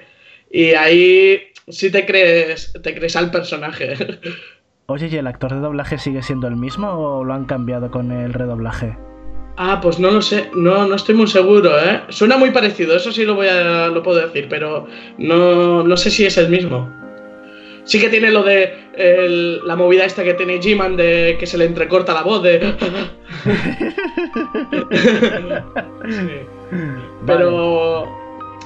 Y 0.52 0.74
ahí 0.74 1.42
sí 1.68 1.92
te 1.92 2.06
crees, 2.06 2.74
te 2.82 2.94
crees 2.94 3.16
al 3.16 3.32
personaje. 3.32 3.96
Oye, 4.88 5.08
¿y 5.08 5.16
el 5.16 5.28
actor 5.28 5.54
de 5.54 5.60
doblaje 5.62 5.98
sigue 5.98 6.22
siendo 6.22 6.48
el 6.48 6.58
mismo 6.58 6.90
o 6.90 7.24
lo 7.24 7.34
han 7.34 7.46
cambiado 7.46 7.90
con 7.92 8.12
el 8.12 8.34
redoblaje? 8.34 8.98
Ah, 9.58 9.80
pues 9.82 10.00
no 10.00 10.12
lo 10.12 10.22
sé, 10.22 10.50
no, 10.54 10.88
no 10.88 10.96
estoy 10.96 11.16
muy 11.16 11.28
seguro, 11.28 11.78
¿eh? 11.80 12.02
Suena 12.10 12.38
muy 12.38 12.52
parecido, 12.52 12.96
eso 12.96 13.12
sí 13.12 13.26
lo 13.26 13.36
voy 13.36 13.48
a, 13.48 13.88
lo 13.88 14.02
puedo 14.02 14.20
decir, 14.20 14.48
pero 14.50 14.88
no, 15.18 15.84
no 15.84 15.98
sé 15.98 16.10
si 16.10 16.26
es 16.26 16.38
el 16.38 16.50
mismo. 16.50 17.01
Sí 17.84 18.00
que 18.00 18.10
tiene 18.10 18.32
lo 18.32 18.44
de 18.44 19.60
la 19.64 19.76
movida 19.76 20.06
esta 20.06 20.24
que 20.24 20.36
tiene 20.36 20.60
G-Man 20.60 20.98
de 20.98 21.38
que 21.40 21.48
se 21.48 21.58
le 21.58 21.66
entrecorta 21.66 22.14
la 22.14 22.24
voz 22.24 22.44
de... 22.44 22.60
Pero... 27.26 28.22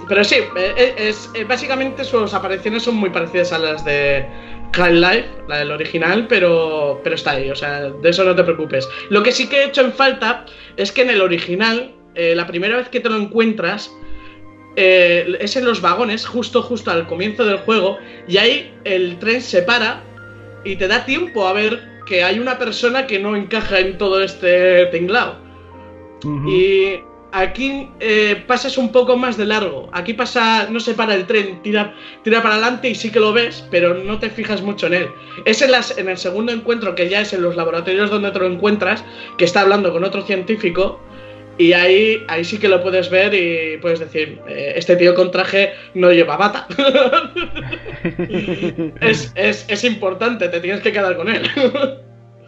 Pero 0.08 0.24
sí, 0.24 0.36
e, 0.36 0.74
e, 0.78 1.10
es, 1.10 1.32
e, 1.34 1.44
básicamente 1.46 2.04
sus 2.04 2.34
apariciones 2.34 2.84
son 2.84 2.96
muy 2.96 3.10
parecidas 3.10 3.52
a 3.54 3.58
las 3.58 3.84
de 3.86 4.26
Cry 4.72 4.94
Life, 4.94 5.28
la 5.48 5.60
del 5.60 5.72
original, 5.72 6.28
pero, 6.28 7.00
pero 7.04 7.16
está 7.16 7.32
ahí, 7.32 7.50
o 7.50 7.56
sea, 7.56 7.90
de 7.90 8.10
eso 8.10 8.24
no 8.24 8.36
te 8.36 8.44
preocupes. 8.44 8.88
Lo 9.10 9.24
que 9.24 9.32
sí 9.32 9.48
que 9.48 9.62
he 9.62 9.66
hecho 9.66 9.82
en 9.82 9.94
falta 9.94 10.46
es 10.78 10.92
que 10.92 11.02
en 11.02 11.10
el 11.10 11.22
original, 11.22 11.92
eh, 12.14 12.36
la 12.36 12.46
primera 12.46 12.78
vez 12.78 12.90
que 12.90 13.00
te 13.00 13.10
lo 13.10 13.16
encuentras, 13.16 13.92
eh, 14.76 15.38
es 15.40 15.56
en 15.56 15.66
los 15.66 15.82
vagones, 15.82 16.26
justo, 16.26 16.62
justo 16.62 16.92
al 16.92 17.08
comienzo 17.08 17.46
del 17.46 17.58
juego, 17.60 17.98
y 18.28 18.38
ahí 18.38 18.74
el 18.84 19.18
tren 19.20 19.42
se 19.42 19.62
para 19.62 20.04
y 20.64 20.76
te 20.76 20.88
da 20.88 21.06
tiempo 21.06 21.48
a 21.48 21.54
ver 21.54 21.96
que 22.06 22.24
hay 22.24 22.40
una 22.40 22.58
persona 22.58 23.08
que 23.08 23.20
no 23.20 23.36
encaja 23.36 23.80
en 23.80 23.98
todo 23.98 24.22
este 24.22 24.88
tinglao. 24.88 25.44
Y 26.48 27.00
aquí 27.32 27.90
eh, 28.00 28.44
pasas 28.48 28.78
un 28.78 28.92
poco 28.92 29.16
más 29.16 29.38
de 29.38 29.46
largo. 29.46 29.90
Aquí 29.92 30.14
pasa, 30.14 30.68
no 30.70 30.80
se 30.80 30.94
para 30.94 31.14
el 31.14 31.28
tren, 31.28 31.62
tira, 31.62 31.94
tira 32.24 32.42
para 32.42 32.56
adelante 32.56 32.90
y 32.90 32.96
sí 32.96 33.12
que 33.12 33.20
lo 33.20 33.34
ves, 33.34 33.66
pero 33.70 33.94
no 33.94 34.20
te 34.20 34.30
fijas 34.30 34.62
mucho 34.62 34.88
en 34.88 34.96
él. 34.96 35.08
Es 35.46 35.62
en, 35.62 35.72
las, 35.72 35.98
en 35.98 36.10
el 36.10 36.18
segundo 36.18 36.52
encuentro, 36.52 36.96
que 36.96 37.10
ya 37.10 37.22
es 37.22 37.34
en 37.34 37.44
los 37.44 37.56
laboratorios 37.56 38.10
donde 38.10 38.32
te 38.32 38.40
lo 38.40 38.48
encuentras, 38.48 39.04
que 39.38 39.46
está 39.46 39.62
hablando 39.62 39.92
con 39.94 40.04
otro 40.04 40.24
científico 40.24 41.00
Y 41.58 41.72
ahí, 41.74 42.22
ahí 42.28 42.44
sí 42.44 42.60
que 42.60 42.68
lo 42.68 42.84
puedes 42.84 43.10
ver 43.10 43.34
y 43.34 43.78
puedes 43.78 44.00
decir, 44.00 44.40
eh, 44.48 44.74
este 44.76 44.98
tío 44.98 45.16
con 45.16 45.32
traje 45.32 45.72
no 45.94 46.12
lleva 46.12 46.36
bata. 46.36 46.68
es, 49.02 49.32
es, 49.36 49.66
es 49.70 49.84
importante, 49.84 50.50
te 50.50 50.60
tienes 50.60 50.82
que 50.82 50.92
quedar 50.92 51.16
con 51.16 51.30
él. 51.30 51.50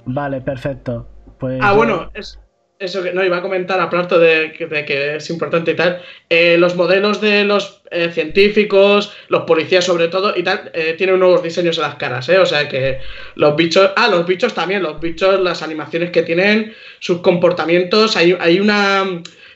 Vale, 0.05 0.41
perfecto. 0.41 1.07
Pues 1.39 1.59
Ah, 1.61 1.73
bueno, 1.73 2.09
es- 2.13 2.39
eso 2.79 3.01
que 3.01 3.11
no 3.11 3.23
iba 3.23 3.37
a 3.37 3.41
comentar, 3.41 3.79
aparte 3.79 4.17
de, 4.19 4.51
que- 4.53 4.67
de 4.67 4.85
que 4.85 5.15
es 5.15 5.29
importante 5.29 5.71
y 5.71 5.75
tal, 5.75 6.01
eh, 6.29 6.57
los 6.59 6.75
modelos 6.75 7.19
de 7.21 7.43
los 7.43 7.81
eh, 7.89 8.11
científicos, 8.11 9.13
los 9.29 9.43
policías 9.43 9.83
sobre 9.85 10.07
todo 10.09 10.33
y 10.35 10.43
tal, 10.43 10.69
eh, 10.73 10.93
tienen 10.97 11.19
nuevos 11.19 11.41
diseños 11.41 11.77
en 11.77 11.83
las 11.83 11.95
caras, 11.95 12.27
¿eh? 12.29 12.37
O 12.37 12.45
sea 12.45 12.67
que 12.69 12.99
los 13.35 13.55
bichos, 13.55 13.91
ah, 13.95 14.07
los 14.09 14.25
bichos 14.27 14.53
también, 14.53 14.83
los 14.83 14.99
bichos, 14.99 15.39
las 15.39 15.63
animaciones 15.63 16.11
que 16.11 16.23
tienen, 16.23 16.73
sus 16.99 17.21
comportamientos, 17.21 18.15
hay, 18.15 18.37
hay 18.39 18.59
una, 18.59 19.03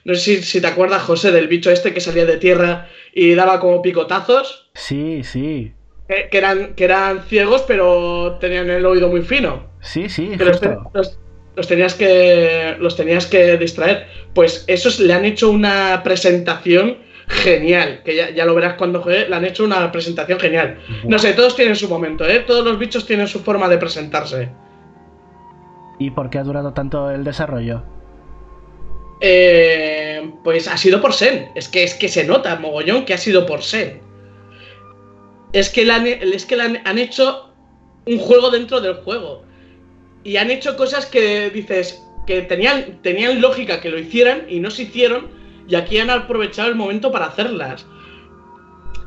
no 0.04 0.16
sé 0.16 0.20
si, 0.20 0.42
si 0.44 0.62
te 0.62 0.68
acuerdas, 0.68 1.04
José, 1.04 1.32
del 1.32 1.48
bicho 1.48 1.70
este 1.72 1.94
que 1.94 2.00
salía 2.02 2.26
de 2.26 2.38
tierra 2.38 2.90
y 3.14 3.36
daba 3.36 3.60
como 3.60 3.82
picotazos, 3.82 4.70
Sí, 4.74 5.24
sí. 5.24 5.74
que, 6.08 6.28
que 6.32 6.38
eran, 6.38 6.74
que 6.76 6.86
eran 6.86 7.24
ciegos 7.24 7.64
pero 7.68 8.38
tenían 8.40 8.70
el 8.70 8.86
oído 8.86 9.10
muy 9.10 9.22
fino. 9.22 9.70
Sí, 9.82 10.10
sí, 10.10 10.32
Que 10.38 10.46
los, 10.46 10.60
te- 10.60 10.68
justo. 10.70 10.92
los- 10.94 11.20
los 11.56 11.68
tenías 11.68 11.96
que 11.96 12.76
los 12.80 12.96
tenías 12.96 13.26
que 13.26 13.58
distraer. 13.58 14.08
Pues 14.34 14.64
esos 14.68 15.00
le 15.00 15.14
han 15.14 15.26
hecho 15.26 15.50
una 15.50 16.02
presentación 16.04 16.98
genial. 17.28 18.02
Que 18.04 18.16
ya, 18.16 18.30
ya 18.30 18.46
lo 18.46 18.56
verás 18.56 18.76
cuando 18.76 19.02
juegue. 19.02 19.28
Le 19.28 19.36
han 19.36 19.46
hecho 19.46 19.64
una 19.64 19.92
presentación 19.92 20.40
genial. 20.40 20.80
No 21.04 21.20
sé, 21.20 21.34
todos 21.34 21.56
tienen 21.56 21.76
su 21.76 21.90
momento, 21.90 22.26
¿eh? 22.28 22.40
Todos 22.40 22.64
los 22.64 22.80
bichos 22.80 23.06
tienen 23.06 23.28
su 23.28 23.40
forma 23.40 23.68
de 23.68 23.78
presentarse. 23.78 24.50
¿Y 26.00 26.10
por 26.12 26.30
qué 26.30 26.40
ha 26.40 26.44
durado 26.44 26.74
tanto 26.74 27.12
el 27.12 27.24
desarrollo? 27.24 27.84
Eh, 29.20 30.32
pues 30.44 30.68
ha 30.68 30.78
sido 30.78 31.00
por 31.00 31.14
Sen. 31.14 31.50
Es 31.56 31.68
que, 31.68 31.84
es 31.84 31.94
que 31.94 32.08
se 32.08 32.26
nota, 32.26 32.56
mogollón, 32.56 33.06
que 33.06 33.14
ha 33.14 33.18
sido 33.18 33.46
por 33.46 33.62
Sen. 33.62 34.02
Es 35.54 35.70
que, 35.70 35.86
le 35.86 35.94
han, 35.94 36.08
es 36.08 36.46
que 36.46 36.56
le 36.56 36.64
han, 36.64 36.82
han 36.86 36.98
hecho 36.98 37.54
un 38.08 38.18
juego 38.18 38.50
dentro 38.50 38.82
del 38.82 38.96
juego. 38.96 39.44
Y 40.24 40.38
han 40.38 40.52
hecho 40.52 40.78
cosas 40.78 41.06
que 41.06 41.50
dices 41.50 42.02
que 42.28 42.42
tenían, 42.44 43.02
tenían 43.02 43.42
lógica 43.42 43.82
que 43.82 43.90
lo 43.90 43.98
hicieran 43.98 44.44
y 44.48 44.60
no 44.60 44.70
se 44.72 44.84
hicieron. 44.84 45.30
Y 45.68 45.76
aquí 45.76 46.00
han 46.00 46.10
aprovechado 46.10 46.70
el 46.70 46.76
momento 46.76 47.12
para 47.12 47.26
hacerlas. 47.28 47.86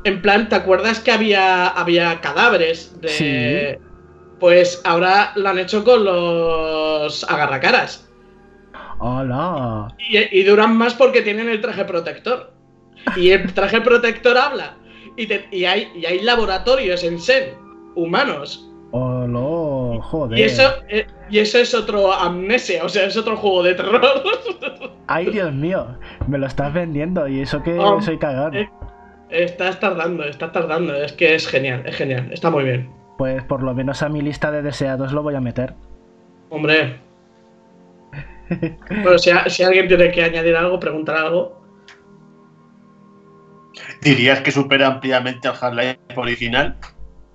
En 0.03 0.21
plan, 0.21 0.49
¿te 0.49 0.55
acuerdas 0.55 0.99
que 0.99 1.11
había, 1.11 1.67
había 1.67 2.19
cadáveres 2.21 2.99
de. 3.01 3.09
Sí. 3.09 3.85
Pues 4.39 4.81
ahora 4.83 5.31
lo 5.35 5.49
han 5.49 5.57
hecho 5.59 5.83
con 5.83 6.03
los 6.03 7.23
agarracaras. 7.23 8.09
¡Hola! 8.99 9.87
Y, 10.09 10.39
y 10.39 10.43
duran 10.43 10.75
más 10.77 10.93
porque 10.93 11.21
tienen 11.21 11.49
el 11.49 11.61
traje 11.61 11.85
protector. 11.85 12.51
Y 13.15 13.31
el 13.31 13.53
traje 13.53 13.81
protector 13.81 14.37
habla. 14.37 14.77
Y, 15.17 15.27
te- 15.27 15.47
y 15.51 15.65
hay, 15.65 15.89
y 15.95 16.05
hay 16.05 16.19
laboratorios 16.21 17.03
en 17.03 17.19
Sen, 17.19 17.53
humanos. 17.95 18.69
¡Hola! 18.97 20.01
Joder. 20.03 20.39
Y 20.39 20.43
eso, 20.43 20.63
eh, 20.87 21.05
y 21.29 21.39
eso 21.39 21.57
es 21.57 21.73
otro 21.75 22.13
amnesia, 22.13 22.83
o 22.85 22.87
sea, 22.89 23.05
es 23.07 23.17
otro 23.17 23.35
juego 23.35 23.61
de 23.63 23.73
terror. 23.75 24.01
¡Ay, 25.07 25.25
Dios 25.31 25.53
mío! 25.53 25.97
Me 26.27 26.37
lo 26.37 26.47
estás 26.47 26.73
vendiendo 26.73 27.27
y 27.27 27.41
eso 27.41 27.61
que 27.61 27.77
Oh, 27.77 28.01
soy 28.01 28.17
cagón. 28.17 28.55
eh. 28.55 28.69
estás 29.29 29.79
tardando, 29.81 30.23
estás 30.23 30.51
tardando. 30.53 30.95
Es 30.95 31.11
que 31.11 31.35
es 31.35 31.45
genial, 31.47 31.83
es 31.85 31.95
genial, 31.97 32.29
está 32.31 32.49
muy 32.49 32.63
bien. 32.63 32.89
Pues 33.17 33.43
por 33.43 33.63
lo 33.63 33.73
menos 33.73 34.01
a 34.01 34.07
mi 34.07 34.21
lista 34.21 34.49
de 34.49 34.61
deseados 34.61 35.11
lo 35.11 35.23
voy 35.23 35.35
a 35.35 35.41
meter. 35.41 35.73
Hombre. 36.49 36.99
Bueno, 39.03 39.17
si, 39.17 39.31
a- 39.31 39.49
si 39.49 39.63
alguien 39.63 39.87
tiene 39.89 40.09
que 40.11 40.23
añadir 40.23 40.55
algo, 40.55 40.79
preguntar 40.79 41.17
algo. 41.17 41.61
¿Dirías 44.01 44.39
que 44.41 44.51
supera 44.51 44.87
ampliamente 44.87 45.47
al 45.49 45.55
Half-Life 45.59 45.97
original? 46.15 46.77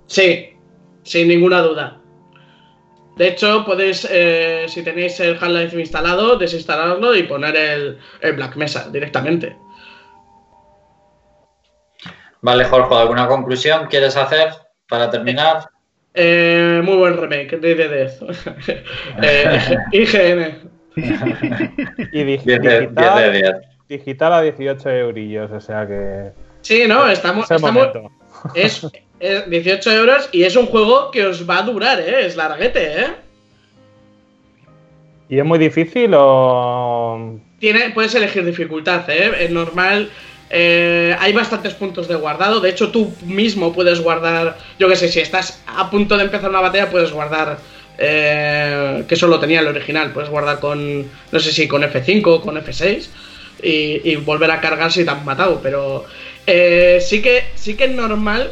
Sí, 0.07 0.49
sin 1.03 1.27
ninguna 1.27 1.61
duda. 1.61 1.97
De 3.17 3.27
hecho, 3.27 3.65
podéis, 3.65 4.07
eh, 4.09 4.65
si 4.67 4.83
tenéis 4.83 5.19
el 5.19 5.35
Half-Life 5.35 5.79
instalado, 5.79 6.37
desinstalarlo 6.37 7.15
y 7.15 7.23
poner 7.23 7.55
el, 7.55 7.97
el 8.21 8.33
Black 8.33 8.55
Mesa 8.55 8.89
directamente. 8.89 9.55
Vale, 12.41 12.65
Jorge, 12.65 12.95
¿alguna 12.95 13.27
conclusión 13.27 13.87
quieres 13.87 14.17
hacer 14.17 14.49
para 14.87 15.09
terminar? 15.09 15.69
Eh, 16.13 16.81
muy 16.83 16.97
buen 16.97 17.17
remake 17.17 17.57
de 17.57 17.75
Death. 17.75 18.21
eh, 19.21 19.77
IGN. 19.91 20.71
Y 22.11 22.23
dig- 22.25 22.43
10 22.43 22.45
de, 22.45 22.57
10 22.57 22.61
de 22.65 22.79
digital, 22.81 23.31
10. 23.31 23.53
digital 23.87 24.33
a 24.33 24.41
18 24.41 24.89
eurillos, 24.89 25.51
o 25.51 25.61
sea 25.61 25.87
que. 25.87 26.31
Sí, 26.61 26.83
no, 26.87 27.07
estamos, 27.07 27.49
estamos 27.49 27.87
es 28.53 28.81
18 29.47 29.91
euros 29.91 30.29
y 30.31 30.43
es 30.43 30.55
un 30.55 30.65
juego 30.65 31.11
que 31.11 31.25
os 31.25 31.47
va 31.49 31.59
a 31.59 31.61
durar, 31.63 31.99
¿eh? 31.99 32.25
Es 32.25 32.35
larguete, 32.35 33.01
¿eh? 33.01 33.07
¿Y 35.29 35.39
es 35.39 35.45
muy 35.45 35.59
difícil 35.59 36.11
o.? 36.13 37.39
Tiene, 37.59 37.91
puedes 37.91 38.13
elegir 38.15 38.43
dificultad, 38.43 39.09
¿eh? 39.09 39.31
Es 39.45 39.51
normal. 39.51 40.09
eh, 40.49 41.15
hay 41.19 41.31
bastantes 41.31 41.73
puntos 41.75 42.07
de 42.07 42.15
guardado. 42.15 42.59
De 42.59 42.69
hecho, 42.69 42.89
tú 42.91 43.13
mismo 43.25 43.71
puedes 43.71 44.01
guardar. 44.01 44.57
Yo 44.79 44.89
que 44.89 44.95
sé, 44.97 45.07
si 45.07 45.19
estás 45.19 45.61
a 45.67 45.89
punto 45.89 46.17
de 46.17 46.23
empezar 46.23 46.49
una 46.49 46.59
batalla, 46.61 46.89
puedes 46.89 47.11
guardar. 47.11 47.59
eh, 47.97 49.03
que 49.07 49.13
eso 49.15 49.27
lo 49.27 49.39
tenía 49.39 49.59
el 49.59 49.67
original. 49.67 50.11
Puedes 50.11 50.29
guardar 50.29 50.59
con. 50.59 51.03
No 51.31 51.39
sé 51.39 51.51
si 51.51 51.67
con 51.67 51.83
F5 51.83 52.23
o 52.27 52.41
con 52.41 52.55
F6. 52.57 53.07
Y, 53.63 54.01
y 54.11 54.15
volver 54.15 54.49
a 54.51 54.59
cargar 54.59 54.91
si 54.91 55.05
te 55.05 55.11
han 55.11 55.23
matado. 55.23 55.59
Pero 55.61 56.03
eh, 56.47 56.99
sí, 57.01 57.21
que, 57.21 57.43
sí 57.55 57.75
que 57.75 57.85
es 57.85 57.91
normal. 57.91 58.51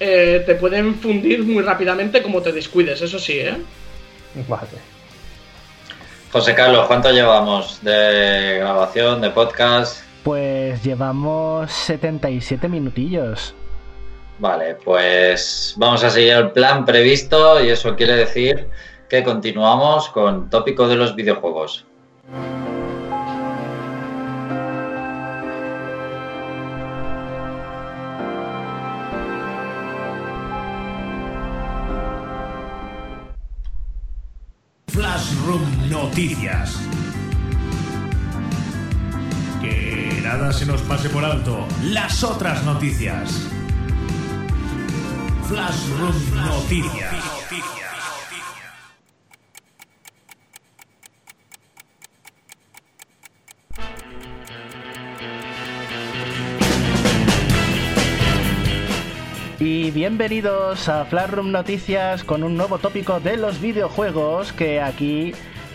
Eh, 0.00 0.42
te 0.44 0.54
pueden 0.54 0.96
fundir 0.96 1.44
muy 1.44 1.62
rápidamente 1.62 2.22
como 2.22 2.42
te 2.42 2.52
descuides, 2.52 3.00
eso 3.02 3.18
sí, 3.18 3.40
¿eh? 3.40 3.56
Vale. 4.48 4.68
José 6.32 6.54
Carlos, 6.54 6.86
¿cuánto 6.86 7.10
llevamos 7.10 7.78
de 7.82 8.56
grabación, 8.58 9.20
de 9.20 9.30
podcast? 9.30 10.02
Pues 10.22 10.82
llevamos 10.82 11.70
77 11.70 12.68
minutillos. 12.68 13.54
Vale, 14.38 14.76
pues 14.76 15.74
vamos 15.76 16.02
a 16.02 16.10
seguir 16.10 16.32
el 16.32 16.50
plan 16.52 16.84
previsto 16.84 17.62
y 17.62 17.68
eso 17.68 17.94
quiere 17.96 18.16
decir 18.16 18.68
que 19.08 19.22
continuamos 19.22 20.08
con 20.08 20.48
tópico 20.48 20.88
de 20.88 20.96
los 20.96 21.14
videojuegos. 21.14 21.84
Noticias. 36.12 36.78
Que 39.62 40.20
nada 40.22 40.52
se 40.52 40.66
nos 40.66 40.82
pase 40.82 41.08
por 41.08 41.24
alto. 41.24 41.66
Las 41.84 42.22
otras 42.22 42.62
noticias. 42.64 43.48
Flashroom 45.48 46.14
Noticias. 46.34 47.14
Y 59.58 59.90
bienvenidos 59.92 60.90
a 60.90 61.06
Flashroom 61.06 61.50
Noticias 61.50 62.22
con 62.22 62.44
un 62.44 62.58
nuevo 62.58 62.76
tópico 62.76 63.18
de 63.18 63.38
los 63.38 63.62
videojuegos 63.62 64.52
que 64.52 64.82
aquí 64.82 65.32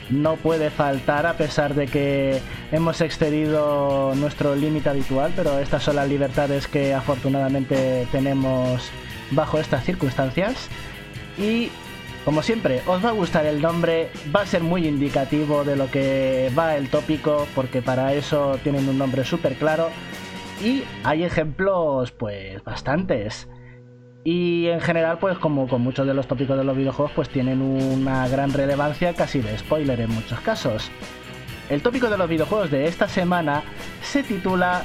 no 0.10 0.36
puede 0.36 0.70
faltar 0.70 1.26
a 1.26 1.34
pesar 1.34 1.74
de 1.76 1.88
que 1.88 2.42
hemos 2.72 3.02
excedido 3.02 4.14
nuestro 4.16 4.56
límite 4.56 4.90
habitual, 4.90 5.34
pero 5.36 5.60
estas 5.60 5.84
son 5.84 5.98
las 5.98 6.08
libertades 6.08 6.68
que 6.68 6.94
afortunadamente 6.94 8.08
tenemos 8.12 8.90
bajo 9.32 9.60
estas 9.60 9.84
circunstancias. 9.84 10.70
Y 11.38 11.70
como 12.26 12.42
siempre, 12.42 12.82
os 12.88 13.04
va 13.04 13.10
a 13.10 13.14
gustar 13.14 13.46
el 13.46 13.62
nombre, 13.62 14.10
va 14.36 14.42
a 14.42 14.46
ser 14.46 14.62
muy 14.62 14.86
indicativo 14.86 15.64
de 15.64 15.78
lo 15.78 15.90
que 15.90 16.52
va 16.58 16.76
el 16.76 16.90
tópico, 16.90 17.48
porque 17.56 17.82
para 17.82 18.14
eso 18.14 18.60
tienen 18.64 18.90
un 18.90 18.98
nombre 18.98 19.24
súper 19.24 19.56
claro. 19.56 19.90
Y 20.62 20.84
hay 21.04 21.24
ejemplos, 21.24 22.12
pues, 22.12 22.62
bastantes. 22.64 23.48
Y 24.30 24.68
en 24.68 24.82
general, 24.82 25.20
pues 25.20 25.38
como 25.38 25.70
con 25.70 25.82
muchos 25.82 26.06
de 26.06 26.14
los 26.14 26.28
tópicos 26.28 26.58
de 26.58 26.66
los 26.66 26.76
videojuegos, 26.76 27.14
pues 27.16 27.30
tienen 27.30 27.62
una 27.62 28.28
gran 28.28 28.52
relevancia 28.52 29.14
casi 29.14 29.40
de 29.40 29.58
spoiler 29.58 30.02
en 30.02 30.12
muchos 30.12 30.41
casos. 30.41 30.91
El 31.70 31.82
tópico 31.82 32.10
de 32.10 32.18
los 32.18 32.28
videojuegos 32.28 32.70
de 32.70 32.88
esta 32.88 33.08
semana 33.08 33.64
se 34.02 34.24
titula 34.24 34.84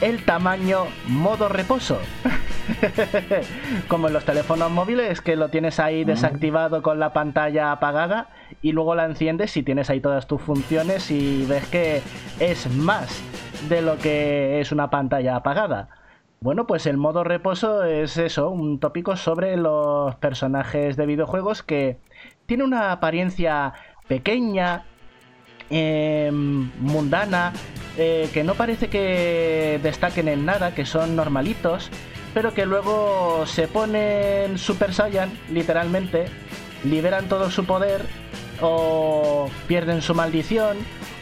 El 0.00 0.24
tamaño 0.24 0.84
modo 1.08 1.48
reposo. 1.48 1.98
Como 3.88 4.06
en 4.06 4.12
los 4.12 4.24
teléfonos 4.24 4.70
móviles, 4.70 5.20
que 5.20 5.34
lo 5.34 5.48
tienes 5.48 5.80
ahí 5.80 6.04
desactivado 6.04 6.80
con 6.80 7.00
la 7.00 7.12
pantalla 7.12 7.72
apagada 7.72 8.28
y 8.62 8.70
luego 8.70 8.94
la 8.94 9.04
enciendes 9.04 9.56
y 9.56 9.64
tienes 9.64 9.90
ahí 9.90 9.98
todas 9.98 10.28
tus 10.28 10.40
funciones 10.40 11.10
y 11.10 11.44
ves 11.46 11.66
que 11.66 12.02
es 12.38 12.72
más 12.72 13.20
de 13.68 13.82
lo 13.82 13.98
que 13.98 14.60
es 14.60 14.70
una 14.70 14.90
pantalla 14.90 15.34
apagada. 15.34 15.88
Bueno, 16.42 16.66
pues 16.66 16.86
el 16.86 16.96
modo 16.96 17.22
reposo 17.22 17.84
es 17.84 18.16
eso, 18.16 18.50
un 18.50 18.80
tópico 18.80 19.14
sobre 19.14 19.56
los 19.56 20.16
personajes 20.16 20.96
de 20.96 21.06
videojuegos 21.06 21.62
que 21.62 21.98
tiene 22.46 22.64
una 22.64 22.90
apariencia 22.90 23.74
pequeña, 24.08 24.82
em, 25.70 26.72
mundana, 26.80 27.52
eh, 27.96 28.28
que 28.34 28.42
no 28.42 28.54
parece 28.54 28.88
que 28.88 29.78
destaquen 29.84 30.26
en 30.26 30.44
nada, 30.44 30.74
que 30.74 30.84
son 30.84 31.14
normalitos, 31.14 31.90
pero 32.34 32.52
que 32.52 32.66
luego 32.66 33.46
se 33.46 33.68
ponen 33.68 34.58
Super 34.58 34.92
Saiyan, 34.92 35.30
literalmente, 35.48 36.24
liberan 36.82 37.28
todo 37.28 37.52
su 37.52 37.64
poder 37.66 38.04
o 38.60 39.48
pierden 39.68 40.02
su 40.02 40.12
maldición 40.12 40.76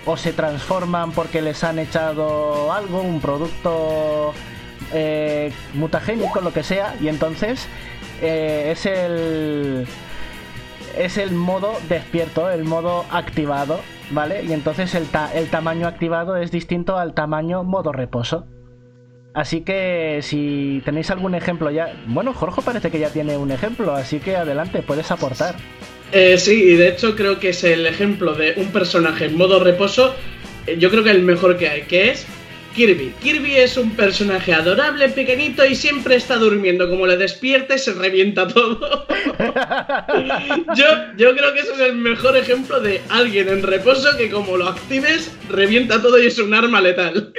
o 0.06 0.16
se 0.16 0.32
transforman 0.32 1.12
porque 1.12 1.42
les 1.42 1.62
han 1.62 1.78
echado 1.78 2.72
algo, 2.72 3.02
un 3.02 3.20
producto 3.20 4.32
eh, 4.92 5.52
mutagénico, 5.74 6.40
lo 6.40 6.52
que 6.52 6.62
sea, 6.62 6.94
y 7.00 7.08
entonces 7.08 7.68
eh, 8.22 8.70
es 8.72 8.86
el 8.86 9.86
es 10.98 11.18
el 11.18 11.30
modo 11.32 11.72
despierto, 11.88 12.50
el 12.50 12.64
modo 12.64 13.04
activado, 13.10 13.80
¿vale? 14.10 14.42
Y 14.42 14.52
entonces 14.52 14.94
el, 14.94 15.06
el 15.34 15.48
tamaño 15.48 15.86
activado 15.86 16.36
es 16.36 16.50
distinto 16.50 16.98
al 16.98 17.14
tamaño 17.14 17.62
modo 17.62 17.92
reposo. 17.92 18.46
Así 19.32 19.60
que 19.60 20.18
si 20.22 20.82
tenéis 20.84 21.10
algún 21.10 21.36
ejemplo 21.36 21.70
ya... 21.70 21.94
Bueno, 22.06 22.34
Jorge 22.34 22.62
parece 22.62 22.90
que 22.90 22.98
ya 22.98 23.10
tiene 23.10 23.36
un 23.36 23.52
ejemplo, 23.52 23.94
así 23.94 24.18
que 24.18 24.34
adelante, 24.34 24.82
puedes 24.82 25.10
aportar. 25.12 25.54
Eh, 26.12 26.36
sí, 26.38 26.64
y 26.64 26.74
de 26.74 26.88
hecho 26.88 27.14
creo 27.14 27.38
que 27.38 27.50
es 27.50 27.62
el 27.62 27.86
ejemplo 27.86 28.34
de 28.34 28.54
un 28.56 28.66
personaje 28.72 29.26
en 29.26 29.36
modo 29.36 29.62
reposo, 29.62 30.14
eh, 30.66 30.76
yo 30.78 30.90
creo 30.90 31.04
que 31.04 31.12
el 31.12 31.22
mejor 31.22 31.56
que 31.56 31.68
hay, 31.68 31.82
que 31.82 32.10
es 32.10 32.26
Kirby. 32.74 33.12
Kirby 33.20 33.56
es 33.56 33.76
un 33.76 33.90
personaje 33.90 34.52
adorable, 34.52 35.08
pequeñito 35.08 35.64
y 35.64 35.74
siempre 35.74 36.16
está 36.16 36.36
durmiendo. 36.36 36.88
Como 36.88 37.06
le 37.06 37.16
despierte, 37.16 37.78
se 37.78 37.92
revienta 37.94 38.46
todo. 38.46 39.06
yo, 40.76 40.86
yo 41.16 41.34
creo 41.34 41.52
que 41.52 41.60
ese 41.60 41.72
es 41.72 41.80
el 41.80 41.96
mejor 41.96 42.36
ejemplo 42.36 42.80
de 42.80 43.00
alguien 43.08 43.48
en 43.48 43.62
reposo 43.62 44.16
que 44.16 44.30
como 44.30 44.56
lo 44.56 44.68
actives, 44.68 45.36
revienta 45.48 46.00
todo 46.00 46.20
y 46.22 46.26
es 46.26 46.38
un 46.38 46.54
arma 46.54 46.80
letal. 46.80 47.32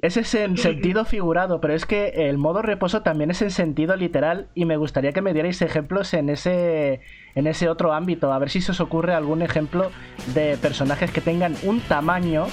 Ese 0.00 0.20
es 0.20 0.32
en 0.36 0.56
sentido 0.56 1.04
figurado, 1.04 1.60
pero 1.60 1.74
es 1.74 1.84
que 1.84 2.28
el 2.28 2.38
modo 2.38 2.62
reposo 2.62 3.02
también 3.02 3.32
es 3.32 3.42
en 3.42 3.50
sentido 3.50 3.96
literal 3.96 4.48
y 4.54 4.64
me 4.64 4.76
gustaría 4.76 5.12
que 5.12 5.22
me 5.22 5.32
dierais 5.32 5.60
ejemplos 5.60 6.14
en 6.14 6.28
ese, 6.28 7.00
en 7.34 7.48
ese 7.48 7.68
otro 7.68 7.92
ámbito, 7.92 8.32
a 8.32 8.38
ver 8.38 8.48
si 8.48 8.60
se 8.60 8.70
os 8.70 8.80
ocurre 8.80 9.14
algún 9.14 9.42
ejemplo 9.42 9.90
de 10.34 10.56
personajes 10.56 11.10
que 11.10 11.20
tengan 11.20 11.56
un 11.64 11.80
tamaño 11.80 12.46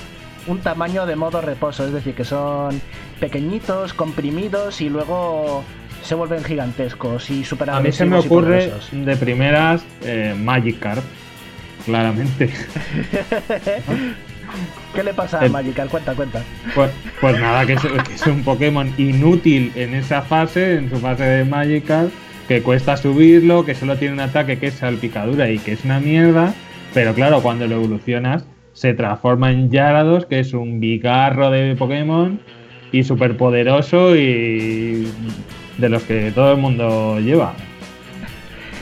un 0.48 0.60
tamaño 0.60 1.06
de 1.06 1.16
modo 1.16 1.42
reposo, 1.42 1.86
es 1.86 1.94
decir, 1.94 2.14
que 2.14 2.26
son 2.26 2.82
pequeñitos, 3.20 3.94
comprimidos 3.94 4.82
y 4.82 4.90
luego 4.90 5.64
se 6.04 6.16
vuelven 6.16 6.44
gigantescos 6.44 7.30
y 7.30 7.44
super 7.44 7.70
A 7.70 7.80
mí 7.80 7.92
se 7.92 8.06
me 8.06 8.18
ocurre 8.18 8.72
de 8.92 9.18
primeras 9.18 9.84
eh, 10.04 10.36
Magikarp, 10.38 11.04
claramente. 11.86 12.50
¿Qué 14.94 15.04
le 15.04 15.14
pasa 15.14 15.42
a 15.42 15.50
Magikarp? 15.50 15.90
Cuenta, 15.90 16.14
cuenta. 16.14 16.42
Pues, 16.74 16.92
pues 17.20 17.40
nada, 17.40 17.66
que 17.66 17.74
es, 17.74 17.82
que 17.82 18.14
es, 18.14 18.28
un 18.28 18.44
Pokémon 18.44 18.94
inútil 18.98 19.72
en 19.76 19.96
esa 19.96 20.22
fase, 20.22 20.76
en 20.76 20.90
su 20.90 20.98
fase 20.98 21.24
de 21.24 21.44
Magikarp, 21.44 22.12
que 22.48 22.62
cuesta 22.62 22.96
subirlo, 22.96 23.66
que 23.66 23.74
solo 23.74 23.98
tiene 23.98 24.14
un 24.14 24.20
ataque 24.20 24.60
que 24.60 24.68
es 24.68 24.76
salpicadura 24.76 25.50
y 25.50 25.58
que 25.58 25.74
es 25.74 25.84
una 25.84 26.00
mierda, 26.00 26.54
pero 26.94 27.16
claro, 27.16 27.42
cuando 27.42 27.66
lo 27.68 27.76
evolucionas 27.76 28.46
se 28.76 28.94
transforma 28.94 29.52
en 29.52 29.72
Yarados, 29.72 30.26
que 30.26 30.40
es 30.40 30.54
un 30.54 30.80
bigarro 30.80 31.50
de 31.50 31.76
Pokémon 31.76 32.40
y 32.92 33.04
súper 33.04 33.38
poderoso 33.38 34.16
y 34.16 35.08
de 35.78 35.90
los 35.90 36.04
que 36.04 36.32
todo 36.32 36.52
el 36.52 36.58
mundo 36.58 37.20
lleva. 37.20 37.56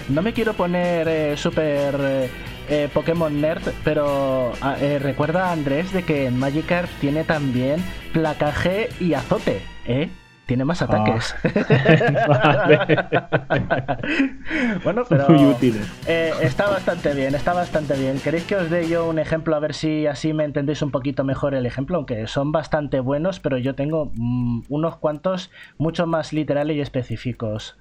No 0.09 0.21
me 0.21 0.33
quiero 0.33 0.53
poner 0.53 1.07
eh, 1.07 1.37
súper 1.37 1.95
eh, 1.99 2.29
eh, 2.69 2.89
Pokémon 2.91 3.39
nerd, 3.39 3.61
pero 3.83 4.51
ah, 4.61 4.75
recuerda 4.99 5.51
Andrés 5.51 5.93
de 5.93 6.03
que 6.03 6.29
Magikarp 6.31 6.89
tiene 6.99 7.23
también 7.23 7.79
placaje 8.13 8.89
y 8.99 9.13
azote, 9.13 9.61
¿eh? 9.85 10.09
Tiene 10.45 10.65
más 10.65 10.81
ataques. 10.81 11.35
bueno, 14.83 15.03
pero 15.07 15.29
Muy 15.29 15.45
útiles. 15.45 15.87
Eh, 16.05 16.33
está 16.41 16.69
bastante 16.69 17.13
bien, 17.13 17.33
está 17.35 17.53
bastante 17.53 17.95
bien. 17.95 18.19
¿Queréis 18.19 18.43
que 18.45 18.55
os 18.55 18.69
dé 18.69 18.89
yo 18.89 19.07
un 19.07 19.19
ejemplo 19.19 19.55
a 19.55 19.59
ver 19.59 19.73
si 19.73 20.05
así 20.05 20.33
me 20.33 20.43
entendéis 20.43 20.81
un 20.81 20.91
poquito 20.91 21.23
mejor 21.23 21.55
el 21.55 21.65
ejemplo? 21.65 21.95
Aunque 21.97 22.27
son 22.27 22.51
bastante 22.51 22.99
buenos, 22.99 23.39
pero 23.39 23.57
yo 23.57 23.75
tengo 23.75 24.11
mm, 24.15 24.63
unos 24.69 24.97
cuantos 24.97 25.51
mucho 25.77 26.07
más 26.07 26.33
literales 26.33 26.75
y 26.77 26.81
específicos. 26.81 27.77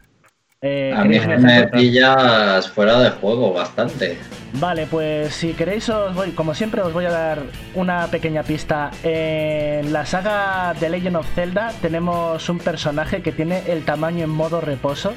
Eh, 0.65 0.95
a 0.97 1.03
mí 1.03 1.19
me 1.19 1.67
pillas 1.67 2.69
fuera 2.69 3.01
de 3.01 3.11
juego 3.11 3.53
bastante. 3.53 4.17
Vale, 4.53 4.87
pues 4.87 5.35
si 5.35 5.55
queréis 5.55 5.89
os 5.89 6.15
voy, 6.15 6.31
como 6.31 6.55
siempre 6.55 6.83
os 6.83 6.93
voy 6.93 7.05
a 7.05 7.11
dar 7.11 7.43
una 7.75 8.07
pequeña 8.07 8.45
pista. 8.45 8.93
En 9.03 9.93
la 9.93 10.07
saga 10.07 10.73
de 10.79 10.89
Legend 10.89 11.17
of 11.17 11.27
Zelda 11.35 11.73
tenemos 11.83 12.49
un 12.49 12.59
personaje 12.59 13.23
que 13.23 13.33
tiene 13.33 13.65
el 13.67 13.85
tamaño 13.85 14.23
en 14.23 14.31
modo 14.31 14.61
reposo 14.61 15.15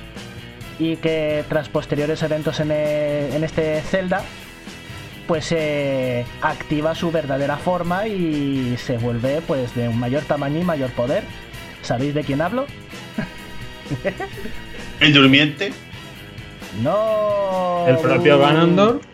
y 0.80 0.96
que 0.96 1.44
tras 1.48 1.70
posteriores 1.70 2.24
eventos 2.24 2.60
en, 2.60 2.72
e, 2.72 3.36
este 3.36 3.82
Zelda 3.82 4.24
pues 5.28 5.46
se 5.46 6.26
activa 6.42 6.96
su 6.96 7.12
verdadera 7.12 7.58
forma 7.58 8.08
y 8.08 8.78
se 8.78 8.98
vuelve 8.98 9.44
pues 9.46 9.76
de 9.76 9.90
un 9.90 10.00
mayor 10.00 10.24
tamaño 10.24 10.60
y 10.60 10.64
mayor 10.64 10.90
poder. 10.94 11.24
¿Sabéis 11.84 12.16
de 12.16 12.24
quién 12.24 12.42
hablo? 12.42 12.66
¿El 15.00 15.14
durmiente? 15.14 15.74
No. 16.82 17.86
¿El 17.88 17.98
propio 17.98 18.40
Ganondorf? 18.40 19.06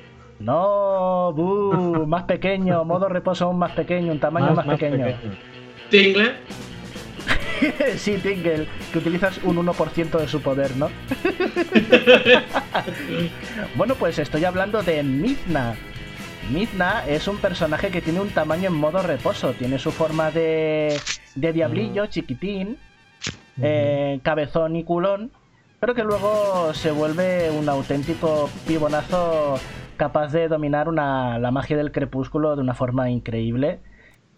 No, 0.42 1.34
más 2.08 2.24
pequeño, 2.24 2.84
modo 2.84 3.08
reposo 3.08 3.46
aún 3.46 3.60
más 3.60 3.72
pequeño, 3.74 4.12
un 4.12 4.20
tamaño 4.20 4.56
más, 4.56 4.66
pequeño. 4.66 5.06
Tingle. 5.90 6.34
sí, 7.98 8.18
Tingle, 8.18 8.68
que 8.92 8.98
utilizas 8.98 9.40
un 9.44 9.58
1% 9.58 10.20
de 10.20 10.28
su 10.28 10.42
poder, 10.42 10.76
¿no? 10.78 10.90
bueno, 13.76 13.94
pues 13.96 14.18
estoy 14.18 14.46
hablando 14.46 14.82
de 14.82 15.04
Mizna. 15.04 15.76
Mizna 16.52 17.06
es 17.08 17.28
un 17.28 17.38
personaje 17.38 17.92
que 17.92 18.02
tiene 18.02 18.20
un 18.20 18.30
tamaño 18.30 18.70
en 18.70 18.76
modo 18.76 19.04
reposo, 19.04 19.54
tiene 19.54 19.78
su 19.78 19.92
forma 19.92 20.32
de, 20.32 21.00
de 21.36 21.54
diablillo, 21.54 22.08
chiquitín, 22.08 22.78
eh, 23.62 24.20
cabezón 24.24 24.76
y 24.76 24.84
culón, 24.84 25.32
pero 25.82 25.96
que 25.96 26.04
luego 26.04 26.74
se 26.76 26.92
vuelve 26.92 27.50
un 27.50 27.68
auténtico 27.68 28.50
pibonazo 28.68 29.56
capaz 29.98 30.32
de 30.32 30.48
dominar 30.48 30.88
la 30.94 31.50
magia 31.52 31.76
del 31.76 31.92
crepúsculo 31.92 32.56
de 32.56 32.62
una 32.62 32.76
forma 32.76 33.10
increíble 33.10 33.80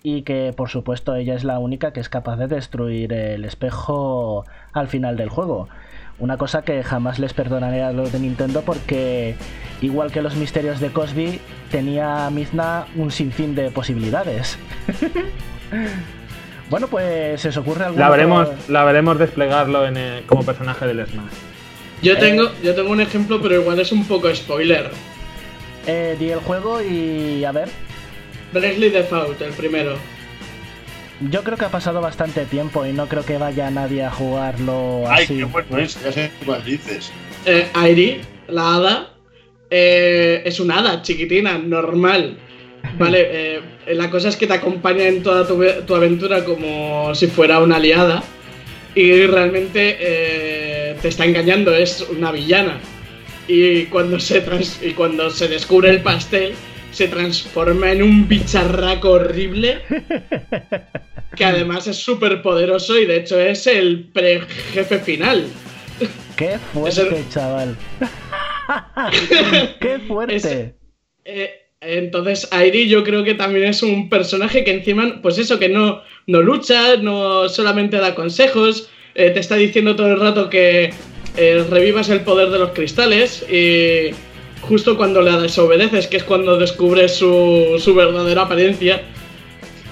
y 0.03 0.21
que 0.21 0.53
por 0.55 0.69
supuesto 0.69 1.15
ella 1.15 1.35
es 1.35 1.43
la 1.43 1.59
única 1.59 1.91
que 1.91 1.99
es 1.99 2.07
capaz 2.07 2.37
de 2.37 2.47
destruir 2.47 3.11
el 3.11 3.43
espejo 3.43 4.45
al 4.71 4.87
final 4.87 5.17
del 5.17 5.27
juego. 5.27 5.67
Una 6.17 6.37
cosa 6.37 6.61
que 6.61 6.81
jamás 6.81 7.19
les 7.19 7.33
perdonaré 7.33 7.83
a 7.83 7.91
los 7.91 8.13
de 8.13 8.19
Nintendo 8.19 8.61
porque, 8.61 9.35
igual 9.81 10.13
que 10.13 10.21
los 10.21 10.35
misterios 10.35 10.79
de 10.79 10.93
Cosby, 10.93 11.41
tenía 11.71 12.29
Mizna 12.29 12.85
un 12.95 13.11
sinfín 13.11 13.53
de 13.53 13.69
posibilidades. 13.69 14.57
Bueno, 16.73 16.87
pues 16.87 17.39
se 17.39 17.49
os 17.49 17.57
ocurre 17.57 17.85
algo. 17.85 17.99
La 17.99 18.09
veremos, 18.09 18.49
la 18.67 18.83
veremos 18.83 19.19
desplegarlo 19.19 19.85
en, 19.85 20.23
como 20.25 20.43
personaje 20.43 20.87
del 20.87 21.05
Smash. 21.05 21.31
Yo 22.01 22.13
eh, 22.13 22.15
tengo, 22.15 22.49
yo 22.63 22.73
tengo 22.73 22.89
un 22.89 22.99
ejemplo, 22.99 23.39
pero 23.39 23.61
igual 23.61 23.79
es 23.79 23.91
un 23.91 24.07
poco 24.07 24.33
spoiler. 24.33 24.89
Eh, 25.85 26.15
di 26.17 26.31
el 26.31 26.39
juego 26.39 26.81
y 26.81 27.45
a 27.45 27.51
ver. 27.51 27.69
Bravely 28.53 28.89
Default, 28.89 29.39
el 29.43 29.53
primero. 29.53 29.97
Yo 31.29 31.43
creo 31.43 31.59
que 31.59 31.65
ha 31.65 31.69
pasado 31.69 32.01
bastante 32.01 32.43
tiempo 32.45 32.87
y 32.87 32.91
no 32.91 33.05
creo 33.05 33.23
que 33.23 33.37
vaya 33.37 33.69
nadie 33.69 34.03
a 34.03 34.09
jugarlo 34.09 35.03
así. 35.07 35.33
Ay, 35.33 35.37
qué 35.37 35.43
bueno 35.43 35.77
es, 35.77 36.03
ya 36.03 36.11
sé 36.11 36.31
cuál 36.43 36.65
dices. 36.65 37.11
Eh, 37.45 37.67
Airi, 37.75 38.21
la 38.47 38.77
hada, 38.77 39.13
eh, 39.69 40.41
es 40.43 40.59
una 40.59 40.79
hada 40.79 41.03
chiquitina, 41.03 41.55
normal. 41.55 42.39
Vale, 42.97 43.27
eh, 43.29 43.61
la 43.87 44.09
cosa 44.09 44.29
es 44.29 44.35
que 44.37 44.47
te 44.47 44.53
acompaña 44.53 45.07
en 45.07 45.23
toda 45.23 45.47
tu, 45.47 45.95
aventura 45.95 46.43
como 46.45 47.13
si 47.15 47.27
fuera 47.27 47.59
una 47.59 47.77
aliada 47.77 48.23
y 48.95 49.25
realmente 49.25 49.97
eh, 49.99 50.95
te 51.01 51.07
está 51.07 51.25
engañando, 51.25 51.73
es 51.75 52.01
una 52.01 52.31
villana. 52.31 52.79
Y 53.47 53.85
cuando, 53.85 54.19
se 54.19 54.43
y 54.81 54.91
cuando 54.91 55.29
se 55.29 55.47
descubre 55.47 55.89
el 55.89 56.01
pastel, 56.01 56.53
se 56.91 57.07
transforma 57.07 57.91
en 57.91 58.03
un 58.03 58.27
bicharraco 58.27 59.11
horrible. 59.11 59.81
que 61.35 61.45
además 61.45 61.87
es 61.87 61.97
súper 61.97 62.41
poderoso 62.41 62.97
y 62.99 63.05
de 63.05 63.17
hecho 63.17 63.39
es 63.39 63.65
el 63.67 64.09
pre-jefe 64.13 64.99
final. 64.99 65.47
Qué 66.35 66.57
fuerte, 66.73 67.23
chaval. 67.29 67.75
Qué 69.79 69.99
fuerte. 70.07 70.35
Es- 70.35 70.45
eh, 71.25 71.62
entonces, 71.85 72.47
Airi 72.51 72.87
yo 72.87 73.03
creo 73.03 73.23
que 73.23 73.33
también 73.33 73.65
es 73.65 73.83
un 73.83 74.09
personaje 74.09 74.63
que 74.63 74.71
encima, 74.71 75.19
pues 75.21 75.37
eso, 75.37 75.59
que 75.59 75.69
no, 75.69 76.01
no 76.27 76.41
lucha, 76.41 76.97
no 76.97 77.49
solamente 77.49 77.97
da 77.97 78.15
consejos, 78.15 78.89
eh, 79.15 79.29
te 79.29 79.39
está 79.39 79.55
diciendo 79.55 79.95
todo 79.95 80.07
el 80.07 80.19
rato 80.19 80.49
que 80.49 80.93
eh, 81.37 81.65
revivas 81.69 82.09
el 82.09 82.21
poder 82.21 82.49
de 82.49 82.59
los 82.59 82.71
cristales 82.71 83.45
y 83.49 84.11
justo 84.61 84.97
cuando 84.97 85.21
le 85.21 85.31
desobedeces, 85.41 86.07
que 86.07 86.17
es 86.17 86.23
cuando 86.23 86.57
descubres 86.57 87.15
su, 87.15 87.79
su 87.79 87.93
verdadera 87.95 88.43
apariencia, 88.43 89.01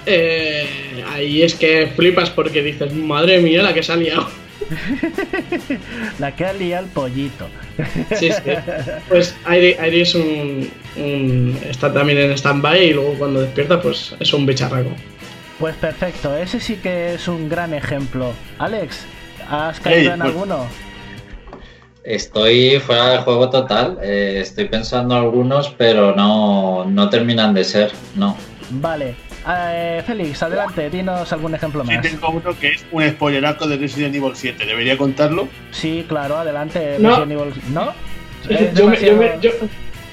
eh, 0.06 0.66
ahí 1.08 1.42
es 1.42 1.54
que 1.54 1.88
flipas 1.94 2.30
porque 2.30 2.62
dices, 2.62 2.92
madre 2.94 3.40
mía, 3.40 3.62
la 3.62 3.74
que 3.74 3.82
se 3.82 3.92
ha 3.92 3.96
liado. 3.96 4.41
La 6.18 6.34
que 6.34 6.44
ha 6.46 6.52
liado 6.52 6.84
el 6.84 6.90
pollito. 6.90 7.48
Sí, 8.16 8.30
sí. 8.30 8.50
Pues 9.08 9.34
Airi, 9.44 9.74
Airi 9.74 10.00
es 10.02 10.14
un, 10.14 10.70
un- 10.96 11.58
está 11.68 11.92
también 11.92 12.18
en 12.18 12.32
stand-by 12.32 12.84
y 12.84 12.92
luego 12.92 13.14
cuando 13.14 13.40
despierta, 13.42 13.80
pues 13.80 14.14
es 14.18 14.32
un 14.32 14.46
bicharraco. 14.46 14.90
Pues 15.58 15.74
perfecto, 15.76 16.36
ese 16.36 16.60
sí 16.60 16.76
que 16.76 17.14
es 17.14 17.28
un 17.28 17.48
gran 17.48 17.72
ejemplo. 17.74 18.32
Alex, 18.58 19.04
¿has 19.48 19.78
caído 19.80 20.12
en 20.14 20.20
pues- 20.20 20.30
alguno? 20.32 20.66
Estoy 22.04 22.80
fuera 22.80 23.10
del 23.10 23.20
juego 23.20 23.48
total. 23.48 23.98
eh, 24.02 24.38
estoy 24.40 24.64
pensando 24.64 25.14
algunos, 25.14 25.70
pero 25.78 26.16
no, 26.16 26.84
no 26.84 27.08
terminan 27.08 27.54
de 27.54 27.62
ser. 27.62 27.92
No. 28.16 28.36
Vale. 28.70 29.14
Eh, 29.48 30.02
Félix, 30.06 30.42
adelante, 30.42 30.88
dinos 30.88 31.32
algún 31.32 31.54
ejemplo 31.54 31.84
Sí, 31.84 31.92
más. 31.94 32.02
tengo 32.02 32.30
uno 32.30 32.56
que 32.58 32.68
es 32.68 32.86
un 32.92 33.02
spoileraco 33.08 33.66
de 33.66 33.76
Resident 33.76 34.14
Evil 34.14 34.32
7. 34.34 34.64
¿Debería 34.64 34.96
contarlo? 34.96 35.48
Sí, 35.72 36.04
claro, 36.08 36.36
adelante. 36.38 36.96
No. 37.00 37.08
Resident 37.24 37.32
Evil- 37.32 37.62
¿No? 37.72 37.92
Es 38.48 38.74
Yo 38.74 38.88
me- 38.88 38.96
yo 39.00 39.16
me- 39.16 39.28
demasiado- 39.28 39.40
yo- 39.40 39.50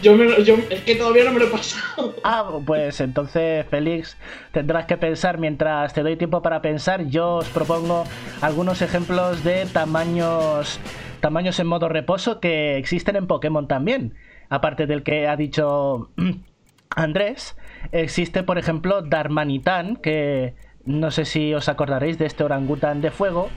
yo 0.02 0.16
me- 0.16 0.44
yo- 0.44 0.56
es 0.70 0.82
que 0.82 0.96
todavía 0.96 1.26
no 1.26 1.32
me 1.34 1.40
lo 1.40 1.46
he 1.46 1.50
pasado. 1.50 2.16
Ah, 2.24 2.46
pues 2.66 3.02
entonces, 3.02 3.66
Félix, 3.70 4.18
tendrás 4.52 4.86
que 4.86 4.98
pensar 4.98 5.38
mientras 5.38 5.94
te 5.94 6.02
doy 6.02 6.16
tiempo 6.16 6.42
para 6.42 6.62
pensar. 6.62 7.06
Yo 7.06 7.36
os 7.36 7.50
propongo 7.50 8.06
algunos 8.42 8.82
ejemplos 8.82 9.44
de 9.44 9.66
tamaños, 9.68 10.80
tamaños 11.22 11.60
en 11.60 11.68
modo 11.68 11.88
reposo 11.90 12.40
que 12.40 12.78
existen 12.78 13.16
en 13.16 13.28
Pokémon 13.28 13.68
también. 13.68 14.16
Aparte 14.50 14.88
del 14.88 15.04
que 15.04 15.28
ha 15.28 15.36
dicho 15.36 16.10
Andrés, 16.96 17.56
existe, 17.92 18.44
por 18.44 18.58
ejemplo, 18.58 19.02
Darmanitan, 19.02 19.96
que 19.96 20.54
no 20.86 21.12
sé 21.12 21.26
si 21.26 21.54
os 21.54 21.70
acordaréis 21.70 22.18
de 22.18 22.26
este 22.26 22.44
orangután 22.44 23.02
de 23.02 23.12
fuego. 23.12 23.50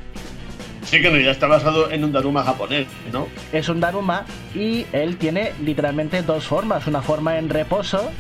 Sí, 0.85 1.01
que 1.01 1.11
no, 1.11 1.19
ya 1.19 1.31
está 1.31 1.47
basado 1.47 1.91
en 1.91 2.05
un 2.05 2.13
Daruma 2.13 2.43
japonés, 2.43 2.87
¿no? 3.13 3.29
es 3.53 3.69
un 3.69 3.81
Daruma 3.81 4.27
y 4.55 4.85
él 4.93 5.17
tiene 5.17 5.53
literalmente 5.65 6.23
dos 6.23 6.45
formas. 6.45 6.87
Una 6.87 7.03
forma 7.03 7.39
en 7.39 7.49
reposo, 7.49 8.11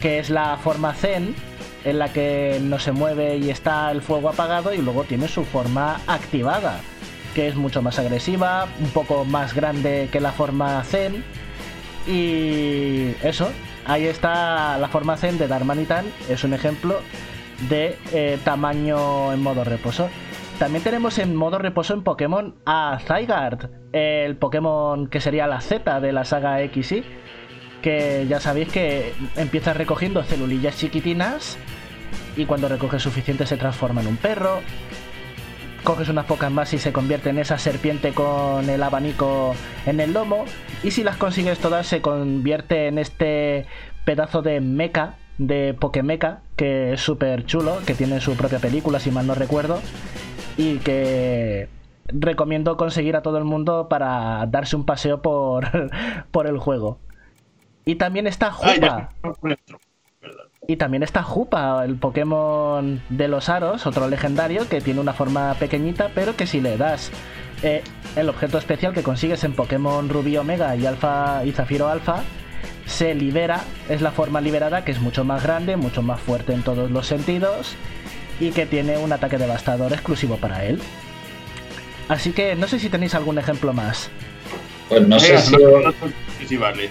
que 0.00 0.18
es 0.18 0.30
la 0.30 0.56
forma 0.58 0.94
Zen, 0.94 1.34
en 1.84 1.98
la 1.98 2.12
que 2.12 2.60
no 2.62 2.78
se 2.78 2.92
mueve 2.92 3.38
y 3.38 3.50
está 3.50 3.90
el 3.90 4.02
fuego 4.02 4.28
apagado, 4.28 4.72
y 4.74 4.78
luego 4.78 5.04
tiene 5.04 5.28
su 5.28 5.44
forma 5.44 6.00
activada, 6.06 6.78
que 7.34 7.48
es 7.48 7.56
mucho 7.56 7.82
más 7.82 7.98
agresiva, 7.98 8.68
un 8.78 8.90
poco 8.90 9.24
más 9.24 9.54
grande 9.54 10.08
que 10.12 10.20
la 10.20 10.32
forma 10.32 10.84
Zen. 10.84 11.24
Y 12.06 13.14
eso, 13.22 13.50
ahí 13.86 14.06
está 14.06 14.78
la 14.78 14.88
forma 14.88 15.16
Zen 15.16 15.38
de 15.38 15.48
Darmanitan, 15.48 16.06
es 16.28 16.44
un 16.44 16.54
ejemplo 16.54 17.00
de 17.68 17.96
eh, 18.12 18.38
tamaño 18.44 19.32
en 19.32 19.42
modo 19.42 19.64
reposo. 19.64 20.08
También 20.58 20.84
tenemos 20.84 21.18
en 21.18 21.34
modo 21.34 21.58
reposo 21.58 21.94
en 21.94 22.02
Pokémon 22.02 22.54
a 22.66 22.98
Zygarde, 23.00 23.68
el 23.92 24.36
Pokémon 24.36 25.08
que 25.08 25.20
sería 25.20 25.46
la 25.46 25.60
Z 25.60 26.00
de 26.00 26.12
la 26.12 26.24
saga 26.24 26.58
XY, 26.58 27.04
que 27.82 28.26
ya 28.28 28.38
sabéis 28.38 28.68
que 28.68 29.12
empieza 29.36 29.74
recogiendo 29.74 30.22
celulillas 30.22 30.76
chiquitinas 30.76 31.58
y 32.36 32.46
cuando 32.46 32.68
recoge 32.68 32.98
suficiente 32.98 33.46
se 33.46 33.56
transforma 33.56 34.00
en 34.02 34.08
un 34.08 34.16
perro. 34.16 34.60
Coges 35.84 36.08
unas 36.08 36.26
pocas 36.26 36.50
más 36.50 36.72
y 36.74 36.78
se 36.78 36.92
convierte 36.92 37.30
en 37.30 37.38
esa 37.38 37.58
serpiente 37.58 38.12
con 38.12 38.68
el 38.70 38.82
abanico 38.82 39.54
en 39.84 40.00
el 40.00 40.12
lomo. 40.12 40.44
Y 40.84 40.92
si 40.92 41.02
las 41.02 41.16
consigues 41.16 41.58
todas 41.58 41.86
se 41.86 42.00
convierte 42.00 42.86
en 42.86 42.98
este 42.98 43.66
pedazo 44.04 44.42
de 44.42 44.60
mecha, 44.60 45.14
de 45.38 45.74
Pokémecha, 45.74 46.40
que 46.56 46.92
es 46.92 47.00
súper 47.00 47.46
chulo, 47.46 47.78
que 47.84 47.94
tiene 47.94 48.20
su 48.20 48.36
propia 48.36 48.60
película 48.60 49.00
si 49.00 49.10
mal 49.10 49.26
no 49.26 49.34
recuerdo. 49.34 49.80
Y 50.56 50.78
que 50.78 51.68
recomiendo 52.06 52.76
conseguir 52.76 53.16
a 53.16 53.22
todo 53.22 53.38
el 53.38 53.44
mundo 53.44 53.88
para 53.88 54.46
darse 54.46 54.76
un 54.76 54.86
paseo 54.86 55.22
por, 55.22 55.68
por 56.30 56.46
el 56.46 56.58
juego. 56.58 56.98
Y 57.84 57.96
también 57.96 58.26
está 58.26 58.48
Ah, 58.48 58.52
Jupa. 58.52 59.10
Y 60.68 60.76
también 60.76 61.02
está 61.02 61.22
Jupa, 61.24 61.84
el 61.84 61.96
Pokémon 61.96 63.02
de 63.08 63.26
los 63.28 63.48
aros, 63.48 63.84
otro 63.84 64.08
legendario 64.08 64.68
que 64.68 64.80
tiene 64.80 65.00
una 65.00 65.12
forma 65.12 65.54
pequeñita, 65.54 66.10
pero 66.14 66.36
que 66.36 66.46
si 66.46 66.60
le 66.60 66.76
das 66.76 67.10
eh, 67.64 67.82
el 68.14 68.28
objeto 68.28 68.58
especial 68.58 68.94
que 68.94 69.02
consigues 69.02 69.42
en 69.42 69.54
Pokémon 69.54 70.08
Rubí 70.08 70.36
Omega 70.36 70.76
y 70.76 70.86
Alfa 70.86 71.44
y 71.44 71.50
Zafiro 71.50 71.88
Alfa, 71.88 72.22
se 72.86 73.12
libera, 73.14 73.60
es 73.88 74.02
la 74.02 74.12
forma 74.12 74.40
liberada 74.40 74.84
que 74.84 74.92
es 74.92 75.00
mucho 75.00 75.24
más 75.24 75.42
grande, 75.42 75.76
mucho 75.76 76.00
más 76.00 76.20
fuerte 76.20 76.52
en 76.52 76.62
todos 76.62 76.90
los 76.92 77.08
sentidos 77.08 77.74
y 78.38 78.50
que 78.50 78.64
tiene 78.64 78.98
un 78.98 79.12
ataque 79.12 79.38
devastador 79.38 79.92
exclusivo 79.92 80.36
para 80.36 80.64
él. 80.64 80.80
Así 82.08 82.30
que 82.32 82.54
no 82.54 82.68
sé 82.68 82.78
si 82.78 82.88
tenéis 82.88 83.16
algún 83.16 83.36
ejemplo 83.38 83.72
más. 83.72 84.10
Pues 84.88 85.06
no 85.08 85.18
sé 85.18 85.28
Venga, 85.32 85.40
si, 85.42 85.56
no- 85.56 85.80
no- 85.80 85.92
sí, 86.46 86.56
vale. 86.56 86.88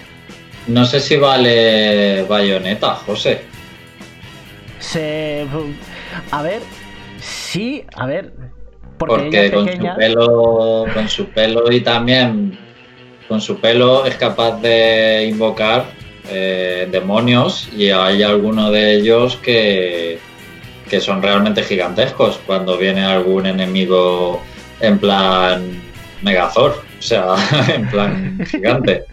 no 0.67 0.83
sé 0.85 0.99
si 0.99 1.15
vale 1.15 2.23
bayoneta, 2.23 2.95
José. 2.95 3.49
Se. 4.81 5.47
A 6.31 6.41
ver. 6.41 6.61
Sí, 7.21 7.85
a 7.95 8.05
ver. 8.05 8.33
Porque, 8.97 9.15
Porque 9.15 9.27
ella 9.27 9.43
es 9.45 9.51
con 9.51 9.65
pequeña. 9.65 9.93
su 9.93 9.99
pelo, 9.99 10.85
con 10.93 11.09
su 11.09 11.25
pelo 11.27 11.71
y 11.71 11.81
también 11.81 12.59
con 13.27 13.41
su 13.41 13.59
pelo 13.59 14.05
es 14.05 14.15
capaz 14.15 14.59
de 14.61 15.27
invocar 15.29 15.85
eh, 16.29 16.87
demonios 16.91 17.69
y 17.75 17.89
hay 17.89 18.23
algunos 18.23 18.71
de 18.71 18.95
ellos 18.95 19.37
que, 19.37 20.19
que 20.89 20.99
son 20.99 21.21
realmente 21.21 21.63
gigantescos 21.63 22.39
cuando 22.45 22.77
viene 22.77 23.03
algún 23.03 23.45
enemigo 23.45 24.43
en 24.81 24.99
plan 24.99 25.81
Megazord, 26.21 26.73
o 26.73 27.01
sea, 27.01 27.35
en 27.73 27.89
plan 27.89 28.39
gigante. 28.45 29.05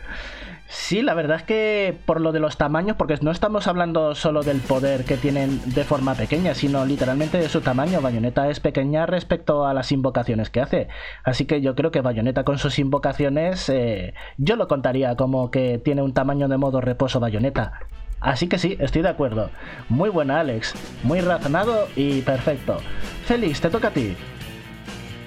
Sí, 0.71 1.01
la 1.01 1.15
verdad 1.15 1.39
es 1.39 1.43
que 1.45 1.97
por 2.05 2.21
lo 2.21 2.31
de 2.31 2.41
los 2.41 2.59
tamaños, 2.59 2.97
porque 2.99 3.17
no 3.23 3.31
estamos 3.31 3.67
hablando 3.67 4.15
solo 4.15 4.43
del 4.43 4.61
poder 4.61 5.05
que 5.05 5.17
tienen 5.17 5.61
de 5.73 5.83
forma 5.83 6.15
pequeña, 6.15 6.55
sino 6.55 6.85
literalmente 6.85 7.39
de 7.39 7.49
su 7.49 7.63
tamaño. 7.63 8.03
Bayonetta 8.03 8.51
es 8.51 8.61
pequeña 8.61 9.07
respecto 9.07 9.67
a 9.67 9.73
las 9.73 9.93
invocaciones 9.93 10.51
que 10.51 10.61
hace. 10.61 10.89
Así 11.25 11.47
que 11.47 11.63
yo 11.63 11.75
creo 11.75 11.91
que 11.91 12.03
Bayonetta 12.03 12.45
con 12.45 12.59
sus 12.59 12.79
invocaciones, 12.79 13.71
eh, 13.71 14.13
yo 14.37 14.57
lo 14.57 14.69
contaría 14.69 15.17
como 15.17 15.51
que 15.51 15.79
tiene 15.79 16.03
un 16.03 16.13
tamaño 16.13 16.49
de 16.49 16.59
modo 16.59 16.83
reposo 16.83 17.19
Bayonetta. 17.19 17.81
Así 18.21 18.47
que 18.47 18.59
sí, 18.59 18.77
estoy 18.79 19.01
de 19.01 19.09
acuerdo. 19.09 19.51
Muy 19.89 20.11
buena, 20.11 20.41
Alex. 20.41 20.75
Muy 21.03 21.23
razonado 21.23 21.89
y 21.97 22.21
perfecto. 22.21 22.79
Félix, 23.25 23.63
te 23.63 23.71
toca 23.71 23.89
a 23.89 23.93
ti. 23.93 24.15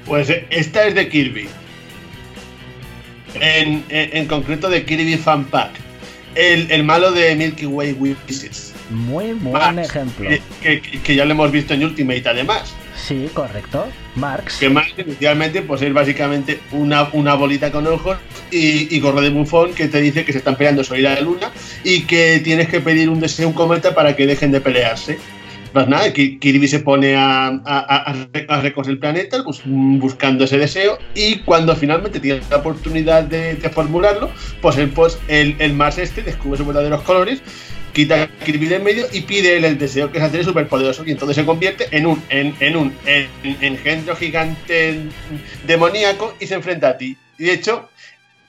Pues 0.05 0.29
eh, 0.29 0.45
esta 0.51 0.85
es 0.85 0.93
de 0.93 1.09
Kirby. 1.09 1.49
En, 3.35 3.83
en- 3.89 4.17
en 4.17 4.25
concreto 4.27 4.69
de 4.69 4.83
Kirby 4.85 5.17
Fan 5.17 5.45
Pack. 5.45 5.71
El, 6.35 6.71
el 6.71 6.83
malo 6.83 7.11
de 7.11 7.35
Milky 7.35 7.65
Way 7.65 7.93
Wishes. 7.93 8.73
Muy 8.89 9.33
buen 9.33 9.79
ejemplo. 9.79 10.29
Que, 10.61 10.79
que- 10.81 10.99
que 11.01 11.15
ya 11.15 11.25
lo 11.25 11.31
hemos 11.31 11.51
visto 11.51 11.73
en 11.73 11.83
Ultimate 11.83 12.23
además. 12.27 12.73
Sí, 12.95 13.29
correcto. 13.33 13.87
Marx. 14.15 14.57
Que 14.57 14.69
Max 14.69 14.93
inicialmente 14.97 15.61
pues 15.61 15.81
es 15.81 15.91
básicamente 15.93 16.59
una, 16.71 17.09
una 17.13 17.33
bolita 17.35 17.71
con 17.71 17.87
ojos 17.87 18.17
y, 18.51 18.93
y 18.95 18.99
gorro 18.99 19.21
de 19.21 19.29
bufón 19.29 19.73
que 19.73 19.87
te 19.87 19.99
dice 20.01 20.23
que 20.25 20.31
se 20.33 20.37
están 20.39 20.55
peleando 20.55 20.83
sobre 20.83 21.01
la 21.01 21.19
luna 21.21 21.51
y 21.83 22.01
que 22.01 22.39
tienes 22.43 22.67
que 22.69 22.79
pedir 22.81 23.09
un 23.09 23.19
deseo, 23.19 23.47
un 23.47 23.53
cometa 23.53 23.95
para 23.95 24.15
que 24.15 24.27
dejen 24.27 24.51
de 24.51 24.61
pelearse. 24.61 25.17
Pues 25.73 25.87
nada, 25.87 26.11
Ki- 26.11 26.37
Kirby 26.39 26.67
se 26.67 26.79
pone 26.79 27.15
a, 27.15 27.47
a, 27.47 28.61
recoger 28.61 28.91
el 28.91 28.99
planeta 28.99 29.41
bus- 29.41 29.61
buscando 29.65 30.43
ese 30.43 30.57
deseo 30.57 30.97
y 31.15 31.39
cuando 31.39 31.75
finalmente 31.77 32.19
tiene 32.19 32.41
la 32.49 32.57
oportunidad 32.57 33.23
de, 33.23 33.55
formularlo, 33.69 34.29
pues 34.61 34.77
el, 34.77 34.89
pues 34.89 35.17
el, 35.29 35.55
el 35.59 35.73
Mars 35.73 35.97
este 35.97 36.23
descubre 36.23 36.57
sus 36.57 36.67
verdaderos 36.67 37.01
colores, 37.03 37.41
quita 37.93 38.23
a 38.23 38.27
Kirby 38.45 38.73
en 38.73 38.83
medio 38.83 39.05
y 39.13 39.21
pide 39.21 39.57
él 39.57 39.63
el 39.63 39.77
deseo 39.77 40.11
que 40.11 40.17
es 40.17 40.23
hacer 40.25 40.43
súper 40.43 40.67
poderoso 40.67 41.03
y 41.05 41.11
entonces 41.11 41.37
se 41.37 41.45
convierte 41.45 41.87
en 41.91 42.05
un, 42.05 42.21
en, 42.29 42.53
en 42.59 42.75
un 42.75 42.93
en, 43.05 43.27
engendro 43.61 44.15
gigante 44.17 44.99
demoníaco 45.65 46.35
y 46.39 46.47
se 46.47 46.55
enfrenta 46.55 46.89
a 46.89 46.97
ti. 46.97 47.15
Y 47.37 47.45
de 47.45 47.53
hecho, 47.53 47.89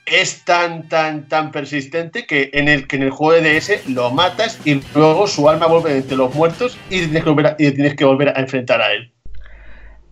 es 0.07 0.45
tan, 0.45 0.89
tan, 0.89 1.29
tan 1.29 1.51
persistente 1.53 2.27
que 2.27 2.51
en 2.53 2.69
el, 2.69 2.87
que 2.87 2.97
en 2.97 3.03
el 3.03 3.11
juego 3.11 3.41
de 3.41 3.55
DS 3.61 3.89
lo 3.89 4.11
matas 4.11 4.61
y 4.65 4.81
luego 4.95 5.27
su 5.27 5.49
alma 5.49 5.67
vuelve 5.67 5.97
entre 5.97 6.17
los 6.17 6.35
muertos 6.35 6.77
y 6.91 7.01
tienes 7.01 7.23
que 7.23 7.31
volver 7.31 7.47
a, 7.47 7.57
y 7.59 7.71
tienes 7.71 7.95
que 7.95 8.05
volver 8.05 8.29
a 8.31 8.41
enfrentar 8.41 8.81
a 8.83 8.93
él. 8.93 9.13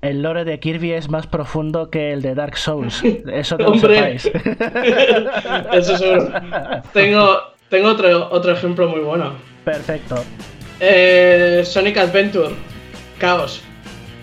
El 0.03 0.23
lore 0.23 0.45
de 0.45 0.59
Kirby 0.59 0.93
es 0.93 1.11
más 1.11 1.27
profundo 1.27 1.91
que 1.91 2.13
el 2.13 2.23
de 2.23 2.35
Dark 2.35 2.57
Souls. 2.57 3.03
Eso 3.33 3.57
que 3.59 3.63
lo 3.65 3.71
Hombre. 3.73 4.19
sepáis. 4.19 4.31
Eso 5.73 5.99
seguro. 5.99 6.33
Tengo, 6.95 7.39
tengo 7.69 7.89
otro, 7.89 8.31
otro 8.31 8.53
ejemplo 8.53 8.89
muy 8.89 9.01
bueno. 9.01 9.35
Perfecto. 9.65 10.25
Eh, 10.81 11.63
Sonic 11.65 11.99
Adventure. 11.99 12.55
Chaos. 13.21 13.63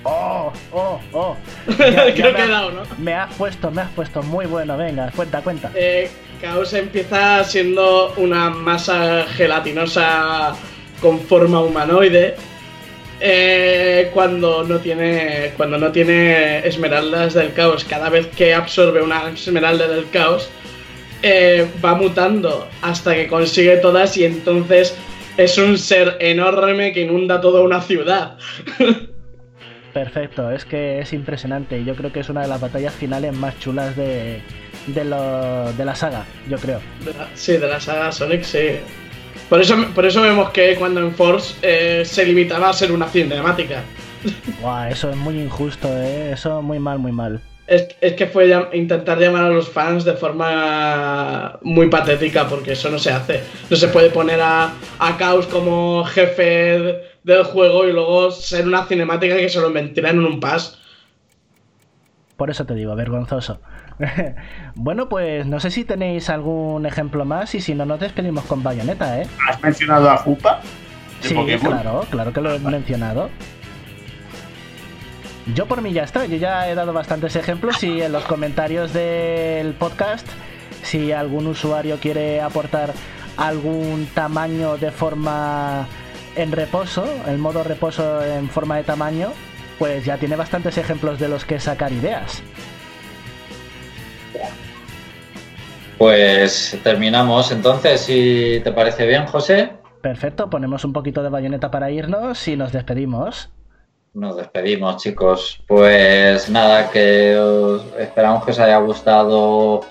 Oh, 0.09 0.53
oh, 0.71 0.99
oh. 1.11 1.35
Creo 1.77 2.13
que 2.15 2.23
me, 2.23 2.29
he 2.29 2.41
ha- 2.43 2.47
dado, 2.47 2.71
¿no? 2.71 2.81
me 2.97 3.13
has 3.13 3.33
puesto, 3.35 3.69
me 3.71 3.81
has 3.81 3.89
puesto 3.91 4.23
muy 4.23 4.45
bueno. 4.45 4.77
Venga, 4.77 5.11
cuenta, 5.15 5.41
cuenta. 5.41 5.69
Eh, 5.75 6.09
Chaos 6.41 6.71
empieza 6.73 7.43
siendo 7.43 8.13
una 8.17 8.49
masa 8.49 9.25
gelatinosa 9.35 10.55
con 11.01 11.19
forma 11.19 11.59
humanoide. 11.61 12.35
eh, 13.19 14.09
cuando 14.13 14.63
no 14.63 14.77
tiene 14.79 15.51
cuando 15.57 15.77
no 15.79 15.91
tiene 15.91 16.59
esmeraldas 16.67 17.33
del 17.33 17.51
caos 17.53 17.83
cada 17.83 18.09
vez 18.09 18.27
que 18.27 18.53
absorbe 18.53 19.01
una 19.01 19.29
esmeralda 19.31 19.87
del 19.87 20.07
caos 20.11 20.47
eh, 21.23 21.67
va 21.83 21.95
mutando 21.95 22.67
hasta 22.83 23.15
que 23.15 23.27
consigue 23.27 23.77
todas 23.77 24.15
y 24.17 24.25
entonces 24.25 24.95
es 25.35 25.57
un 25.57 25.79
ser 25.79 26.17
enorme 26.19 26.93
que 26.93 27.01
inunda 27.01 27.41
toda 27.41 27.61
una 27.61 27.81
ciudad 27.81 28.37
Perfecto, 29.97 30.51
es 30.51 30.63
que 30.63 30.99
es 30.99 31.11
impresionante. 31.11 31.79
y 31.79 31.83
Yo 31.83 31.95
creo 31.95 32.11
que 32.13 32.19
es 32.19 32.29
una 32.29 32.41
de 32.43 32.47
las 32.47 32.61
batallas 32.61 32.93
finales 32.93 33.33
más 33.35 33.57
chulas 33.59 33.95
de, 33.95 34.41
de, 34.85 35.03
lo- 35.03 35.73
de 35.73 35.85
la 35.85 35.95
saga, 35.95 36.23
yo 36.47 36.57
creo. 36.59 36.79
Sí, 37.33 37.53
de 37.53 37.67
la 37.67 37.79
saga 37.79 38.11
Sonic, 38.11 38.43
sí. 38.43 38.77
Por 39.49 39.59
eso, 39.59 39.75
por 39.95 40.05
eso 40.05 40.21
vemos 40.21 40.51
que 40.51 40.75
cuando 40.75 40.99
en 40.99 41.15
Force 41.15 41.55
eh, 41.63 42.05
se 42.05 42.23
limitaba 42.27 42.69
a 42.69 42.73
ser 42.73 42.91
una 42.91 43.07
cinemática. 43.07 43.81
Guau, 44.61 44.87
eso 44.87 45.09
es 45.09 45.15
muy 45.15 45.39
injusto, 45.41 45.87
¿eh? 45.91 46.33
Eso 46.33 46.61
muy 46.61 46.77
mal, 46.77 46.99
muy 46.99 47.11
mal. 47.11 47.41
Es, 47.65 47.87
es 47.99 48.13
que 48.13 48.27
fue 48.27 48.47
llam- 48.47 48.69
intentar 48.73 49.17
llamar 49.19 49.45
a 49.45 49.49
los 49.49 49.67
fans 49.67 50.05
de 50.05 50.13
forma 50.13 51.57
muy 51.63 51.89
patética, 51.89 52.47
porque 52.47 52.73
eso 52.73 52.89
no 52.91 52.99
se 52.99 53.11
hace. 53.11 53.41
No 53.69 53.75
se 53.75 53.87
puede 53.87 54.11
poner 54.11 54.39
a, 54.41 54.73
a 54.99 55.17
Chaos 55.17 55.47
como 55.47 56.05
jefe 56.05 57.16
del 57.27 57.43
juego 57.43 57.85
y 57.85 57.91
luego 57.91 58.31
ser 58.31 58.65
una 58.65 58.85
cinemática 58.85 59.35
que 59.35 59.49
se 59.49 59.59
lo 59.59 59.67
inventarán 59.67 60.15
en 60.15 60.25
un 60.25 60.39
pas. 60.39 60.79
Por 62.37 62.49
eso 62.49 62.65
te 62.65 62.73
digo, 62.73 62.95
vergonzoso. 62.95 63.59
bueno, 64.75 65.09
pues 65.09 65.45
no 65.45 65.59
sé 65.59 65.71
si 65.71 65.83
tenéis 65.83 66.29
algún 66.29 66.85
ejemplo 66.85 67.25
más 67.25 67.53
y 67.53 67.61
si 67.61 67.75
no 67.75 67.85
nos 67.85 67.99
despedimos 67.99 68.45
con 68.45 68.63
Bayonetta, 68.63 69.21
¿eh? 69.21 69.27
¿Has 69.49 69.61
mencionado 69.61 70.09
a 70.09 70.17
Jupa? 70.17 70.61
Sí, 71.19 71.33
Pokémon? 71.33 71.71
claro, 71.71 72.05
claro 72.09 72.31
que 72.31 72.41
lo 72.41 72.53
he 72.53 72.59
mencionado. 72.59 73.29
Yo 75.53 75.65
por 75.65 75.81
mí 75.81 75.91
ya 75.91 76.03
está, 76.03 76.25
yo 76.25 76.37
ya 76.37 76.69
he 76.69 76.75
dado 76.75 76.93
bastantes 76.93 77.35
ejemplos 77.35 77.83
y 77.83 78.01
en 78.01 78.11
los 78.11 78.23
comentarios 78.25 78.93
del 78.93 79.73
podcast, 79.73 80.27
si 80.83 81.11
algún 81.11 81.47
usuario 81.47 81.97
quiere 81.99 82.39
aportar 82.39 82.93
algún 83.37 84.07
tamaño 84.13 84.77
de 84.77 84.91
forma 84.91 85.87
en 86.37 86.51
reposo, 86.51 87.05
el 87.27 87.37
modo 87.37 87.63
reposo 87.63 88.23
en 88.23 88.49
forma 88.49 88.77
de 88.77 88.83
tamaño, 88.83 89.31
pues 89.79 90.05
ya 90.05 90.17
tiene 90.17 90.35
bastantes 90.35 90.77
ejemplos 90.77 91.19
de 91.19 91.27
los 91.27 91.45
que 91.45 91.59
sacar 91.59 91.91
ideas. 91.91 92.41
Pues 95.97 96.77
terminamos 96.83 97.51
entonces, 97.51 98.01
si 98.01 98.61
te 98.63 98.71
parece 98.71 99.07
bien, 99.07 99.25
José. 99.25 99.71
Perfecto, 100.01 100.49
ponemos 100.49 100.85
un 100.85 100.93
poquito 100.93 101.23
de 101.23 101.29
bayoneta 101.29 101.71
para 101.71 101.89
irnos 101.89 102.47
y 102.47 102.55
nos 102.55 102.71
despedimos. 102.71 103.49
Nos 104.13 104.37
despedimos, 104.37 105.01
chicos. 105.01 105.63
Pues 105.67 106.49
nada, 106.49 106.89
que 106.91 107.35
os- 107.37 107.83
esperamos 107.99 108.45
que 108.45 108.51
os 108.51 108.59
haya 108.59 108.77
gustado 108.77 109.81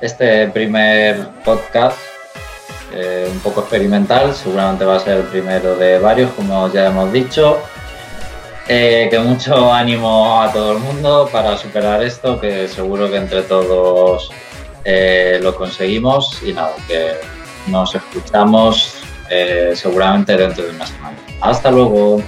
este 0.00 0.46
primer 0.48 1.16
podcast, 1.44 1.98
eh, 2.92 3.28
un 3.30 3.38
poco 3.40 3.60
experimental. 3.60 4.34
Seguramente 4.34 4.84
va 4.84 4.96
a 4.96 5.00
ser 5.00 5.18
el 5.18 5.24
primero 5.24 5.76
de 5.76 5.98
varios, 5.98 6.30
como 6.32 6.70
ya 6.72 6.86
hemos 6.86 7.12
dicho. 7.12 7.58
Eh, 8.66 9.08
que 9.10 9.18
mucho 9.18 9.72
ánimo 9.72 10.42
a 10.42 10.52
todo 10.52 10.72
el 10.72 10.78
mundo 10.78 11.28
para 11.32 11.56
superar 11.56 12.02
esto, 12.02 12.38
que 12.38 12.68
seguro 12.68 13.10
que 13.10 13.16
entre 13.16 13.42
todos 13.42 14.30
eh, 14.84 15.40
lo 15.42 15.54
conseguimos. 15.54 16.42
Y 16.42 16.52
nada, 16.52 16.74
que 16.86 17.12
nos 17.66 17.94
escuchamos 17.94 18.94
seguramente 19.74 20.36
dentro 20.36 20.64
de 20.64 20.70
una 20.70 20.86
semana. 20.86 21.16
Hasta 21.40 21.70
luego. 21.70 22.22